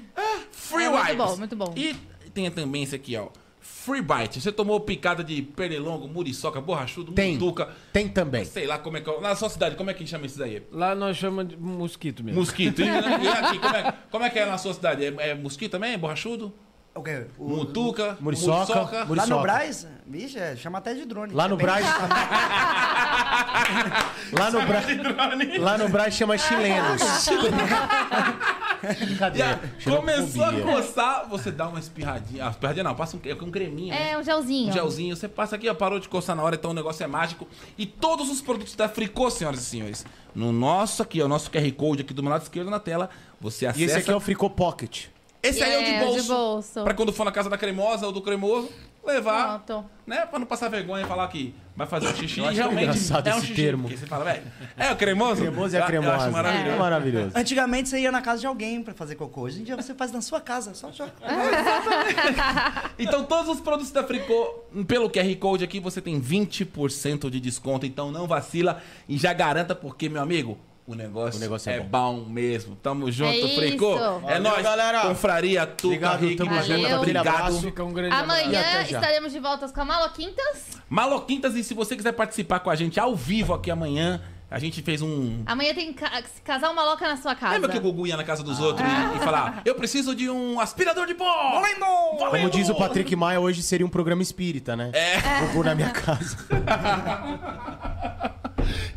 Free 0.51 0.83
É 0.85 0.89
muito 0.89 1.01
Wipes. 1.01 1.17
bom, 1.17 1.37
muito 1.37 1.55
bom. 1.55 1.73
E 1.75 1.95
tem 2.33 2.49
também 2.51 2.83
esse 2.83 2.95
aqui, 2.95 3.17
ó. 3.17 3.27
Free 3.59 4.01
Bite. 4.01 4.39
Você 4.41 4.51
tomou 4.51 4.79
picada 4.79 5.23
de 5.23 5.41
pernilongo, 5.41 6.07
muriçoca, 6.07 6.61
borrachudo, 6.61 7.11
Tem. 7.11 7.33
mutuca. 7.33 7.69
Tem 7.91 8.07
também. 8.07 8.45
Sei 8.45 8.65
lá 8.65 8.77
como 8.77 8.97
é 8.97 9.01
que... 9.01 9.11
Na 9.19 9.35
sua 9.35 9.49
cidade, 9.49 9.75
como 9.75 9.89
é 9.89 9.93
que 9.93 10.05
chama 10.07 10.25
isso 10.25 10.39
daí? 10.39 10.63
Lá 10.71 10.95
nós 10.95 11.17
chamamos 11.17 11.49
de 11.51 11.57
mosquito 11.57 12.23
mesmo. 12.23 12.39
Mosquito. 12.39 12.81
E, 12.81 12.85
e 12.85 13.27
aqui, 13.27 13.59
como 13.59 13.75
é, 13.75 13.93
como 14.11 14.23
é 14.25 14.29
que 14.29 14.39
é 14.39 14.45
na 14.45 14.57
sua 14.57 14.73
cidade? 14.73 15.03
É, 15.05 15.29
é 15.29 15.33
mosquito 15.35 15.71
também? 15.71 15.93
É 15.93 15.97
borrachudo? 15.97 16.53
O 16.95 17.03
quê? 17.03 17.25
O- 17.37 17.47
Mutuca? 17.49 18.17
Muriçoca, 18.19 18.73
muriçoca? 18.75 19.05
muri- 19.05 19.19
Lá 19.19 19.27
no 19.27 19.35
Muriçoca. 19.37 19.41
Braz, 19.41 19.87
bicho, 20.05 20.37
é, 20.39 20.55
chama 20.55 20.77
até 20.79 20.93
de 20.93 21.05
drone. 21.05 21.33
Lá 21.33 21.47
no 21.47 21.55
É 21.55 21.57
Braz. 21.57 21.85
lá 24.33 24.51
no 24.51 24.61
Braz. 24.65 24.85
Lá 25.59 25.77
no 25.77 25.89
Braz 25.89 26.13
chama 26.15 26.37
chilenos. 26.37 27.01
Brincadeira. 28.81 29.59
aí, 29.63 29.95
começou 29.95 30.43
a 30.43 30.53
coçar, 30.53 31.27
você 31.29 31.51
dá 31.51 31.67
uma 31.67 31.79
espirradinha. 31.79 32.45
Ah, 32.47 32.49
espirradinha 32.49 32.83
não, 32.83 32.95
passa 32.95 33.17
um, 33.17 33.19
um 33.45 33.51
creminho. 33.51 33.89
né? 33.93 34.11
É, 34.11 34.17
um 34.17 34.23
gelzinho. 34.23 34.69
Um 34.69 34.73
gelzinho, 34.73 35.15
você 35.15 35.27
passa 35.27 35.55
aqui, 35.55 35.69
ó, 35.69 35.73
parou 35.73 35.99
de 35.99 36.07
coçar 36.09 36.35
na 36.35 36.43
hora, 36.43 36.55
então 36.55 36.71
o 36.71 36.73
negócio 36.73 37.03
é 37.03 37.07
mágico. 37.07 37.47
E 37.77 37.85
todos 37.85 38.29
os 38.29 38.41
produtos 38.41 38.75
da 38.75 38.87
Fricô, 38.89 39.29
senhoras 39.29 39.59
e 39.61 39.65
senhores, 39.65 40.05
no 40.33 40.51
nosso 40.51 41.01
aqui, 41.03 41.21
ó, 41.21 41.25
o 41.25 41.27
nosso 41.27 41.49
QR 41.51 41.71
Code 41.73 42.01
aqui 42.01 42.13
do 42.13 42.21
meu 42.23 42.31
lado 42.31 42.43
esquerdo 42.43 42.69
na 42.69 42.79
tela, 42.79 43.09
você 43.39 43.65
acessa. 43.65 43.81
E 43.81 43.85
esse 43.85 43.97
aqui 43.97 44.11
é 44.11 44.15
o 44.15 44.19
Fricô 44.19 44.49
Pocket. 44.49 45.05
Esse 45.41 45.63
aí 45.63 45.73
é 45.73 45.79
o 45.79 45.83
de 45.83 45.91
É, 45.91 46.01
o 46.01 46.05
bolso. 46.05 46.21
de 46.21 46.27
bolso. 46.27 46.83
Pra 46.83 46.93
quando 46.93 47.13
for 47.13 47.23
na 47.23 47.31
casa 47.31 47.49
da 47.49 47.57
cremosa 47.57 48.05
ou 48.05 48.11
do 48.11 48.21
cremoso, 48.21 48.69
levar. 49.05 49.59
Pronto. 49.59 49.89
Né? 50.05 50.25
Pra 50.25 50.39
não 50.39 50.45
passar 50.47 50.69
vergonha 50.69 51.03
e 51.03 51.07
falar 51.07 51.27
que 51.27 51.53
vai 51.75 51.85
fazer 51.87 52.07
um 52.07 52.15
xixi. 52.15 52.41
E 52.41 52.49
realmente 52.53 52.83
engraçado 52.83 53.27
é 53.27 53.33
um 53.35 53.37
esse 53.37 53.47
xixi. 53.47 53.61
termo. 53.61 53.83
Porque 53.83 53.97
você 53.97 54.05
fala, 54.07 54.25
velho, 54.25 54.43
é 54.75 54.91
o 54.91 54.95
cremoso? 54.95 55.41
Cremoso 55.41 55.75
e 55.75 55.77
a 55.77 55.79
Eu- 55.79 55.81
Eu 55.81 55.83
acho 55.83 56.07
cremosa. 56.07 56.31
maravilhoso. 56.31 56.75
É 56.75 56.79
maravilhoso. 56.79 57.31
Antigamente 57.35 57.89
você 57.89 57.99
ia 57.99 58.11
na 58.11 58.21
casa 58.21 58.39
de 58.41 58.47
alguém 58.47 58.81
pra 58.83 58.93
fazer 58.93 59.15
cocô. 59.15 59.41
Hoje 59.41 59.61
em 59.61 59.63
dia 59.63 59.75
você 59.75 59.93
faz 59.93 60.11
na 60.11 60.21
sua 60.21 60.41
casa, 60.41 60.73
só 60.73 60.91
joga. 60.91 61.13
Então, 62.97 63.23
todos 63.23 63.49
os 63.49 63.61
produtos 63.61 63.91
da 63.91 64.03
Fricô, 64.03 64.63
pelo 64.87 65.09
QR 65.09 65.35
Code 65.37 65.63
aqui, 65.63 65.79
você 65.79 66.01
tem 66.01 66.19
20% 66.19 67.29
de 67.29 67.39
desconto. 67.39 67.85
Então, 67.85 68.11
não 68.11 68.27
vacila 68.27 68.81
e 69.07 69.17
já 69.17 69.31
garanta, 69.33 69.73
porque, 69.73 70.09
meu 70.09 70.21
amigo, 70.21 70.57
o 70.89 70.95
negócio, 70.95 71.37
O 71.37 71.41
negócio 71.41 71.69
é, 71.69 71.77
é 71.77 71.79
bom. 71.79 72.25
mesmo. 72.25 72.75
Tamo 72.75 73.11
junto, 73.11 73.45
É 73.45 73.49
Fricô. 73.49 73.95
É 74.27 74.39
nóis, 74.39 74.63
galera. 74.63 75.01
Confraria, 75.01 75.65
Tuca, 75.67 75.87
Obrigado, 75.87 76.19
Rick, 76.21 76.35
tamo 76.37 76.63
junto. 76.63 76.95
Obrigado. 76.95 77.27
abraço. 77.27 77.61
Fica 77.61 77.83
um 77.83 77.93
grande 77.93 78.15
abraço. 78.15 78.41
Amanhã 78.41 78.61
já. 78.61 78.97
estaremos 78.99 79.31
de 79.31 79.39
volta 79.39 79.69
com 79.69 79.81
a 79.81 79.85
Maloquintas. 79.85 80.79
Maloquintas, 80.89 81.55
e 81.55 81.63
se 81.63 81.73
você 81.73 81.95
quiser 81.95 82.13
participar 82.13 82.59
com 82.61 82.69
a 82.71 82.75
gente 82.75 82.99
ao 82.99 83.15
vivo 83.15 83.53
aqui 83.53 83.69
amanhã, 83.69 84.19
a 84.49 84.57
gente 84.57 84.81
fez 84.81 84.99
um... 85.01 85.43
Amanhã 85.45 85.75
tem 85.75 85.93
ca 85.93 86.23
casal 86.43 86.73
maloca 86.73 87.07
na 87.07 87.17
sua 87.17 87.35
casa. 87.35 87.53
Lembra 87.53 87.69
que 87.69 87.77
o 87.77 87.81
Gugu 87.81 88.07
ia 88.07 88.17
na 88.17 88.23
casa 88.23 88.41
dos 88.41 88.59
outros 88.59 88.87
e, 88.87 89.17
e 89.17 89.19
falar, 89.19 89.61
eu 89.63 89.75
preciso 89.75 90.15
de 90.15 90.27
um 90.27 90.59
aspirador 90.59 91.05
de 91.05 91.13
pó! 91.13 91.51
Valendo! 91.53 91.85
Valendo! 92.19 92.31
Como 92.31 92.49
diz 92.49 92.67
o 92.69 92.75
Patrick 92.75 93.15
Maia, 93.15 93.39
hoje 93.39 93.61
seria 93.61 93.85
um 93.85 93.89
programa 93.89 94.23
espírita, 94.23 94.75
né? 94.75 94.89
É. 94.93 95.19
Gugu 95.41 95.63
na 95.63 95.75
minha 95.75 95.91
casa. 95.91 96.35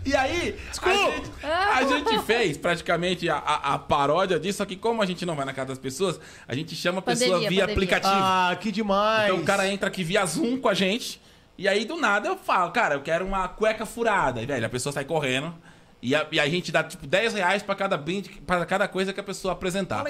E 0.04 0.14
aí, 0.16 0.56
a 0.82 0.92
gente, 0.94 1.30
a 1.44 1.84
gente 1.98 2.18
fez 2.24 2.56
praticamente 2.56 3.28
a, 3.28 3.36
a- 3.36 3.74
a 3.74 3.78
paródia 3.78 4.38
disso, 4.40 4.58
só 4.58 4.64
que 4.64 4.76
como 4.76 5.00
a 5.02 5.06
gente 5.06 5.24
não 5.24 5.34
vai 5.36 5.44
na 5.44 5.52
casa 5.52 5.68
das 5.68 5.78
pessoas, 5.78 6.18
a 6.46 6.54
gente 6.54 6.74
chama 6.74 6.98
a 6.98 7.02
pessoa 7.02 7.30
Pandemia, 7.30 7.48
via 7.50 7.60
pandemia. 7.60 7.74
aplicativo. 7.96 8.14
Ah, 8.24 8.56
que 8.60 8.72
demais. 8.72 9.24
então 9.30 9.40
o 9.40 9.44
cara 9.44 9.68
entra 9.68 9.88
aqui 9.88 10.02
via 10.04 10.24
Zoom 10.26 10.58
com 10.58 10.68
a 10.68 10.74
gente, 10.74 11.20
e 11.56 11.68
aí 11.68 11.84
do 11.84 11.96
nada 11.96 12.28
eu 12.28 12.36
falo, 12.36 12.70
cara, 12.72 12.94
eu 12.96 13.00
quero 13.02 13.24
uma 13.24 13.46
cueca 13.48 13.86
furada. 13.86 14.42
E, 14.42 14.46
velho, 14.46 14.66
a 14.66 14.68
pessoa 14.68 14.92
sai 14.92 15.04
correndo. 15.04 15.54
E 16.04 16.16
a, 16.16 16.26
e 16.32 16.40
a 16.40 16.48
gente 16.48 16.72
dá, 16.72 16.82
tipo, 16.82 17.06
10 17.06 17.34
reais 17.34 17.62
pra 17.62 17.76
cada 17.76 17.96
brinde, 17.96 18.28
pra 18.44 18.66
cada 18.66 18.88
coisa 18.88 19.12
que 19.12 19.20
a 19.20 19.22
pessoa 19.22 19.52
apresentar. 19.52 20.02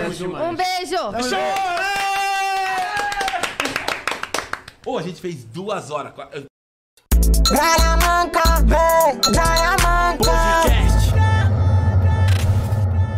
um 0.51 0.55
beijo! 0.57 0.97
Pô, 4.83 4.99
a 4.99 5.03
gente 5.03 5.21
fez 5.21 5.45
duas 5.45 5.91
horas. 5.91 6.13
Gralhamanca, 7.51 8.43
vem, 8.65 9.33
Gralhamanca. 9.33 10.25
Pô, 10.25 10.78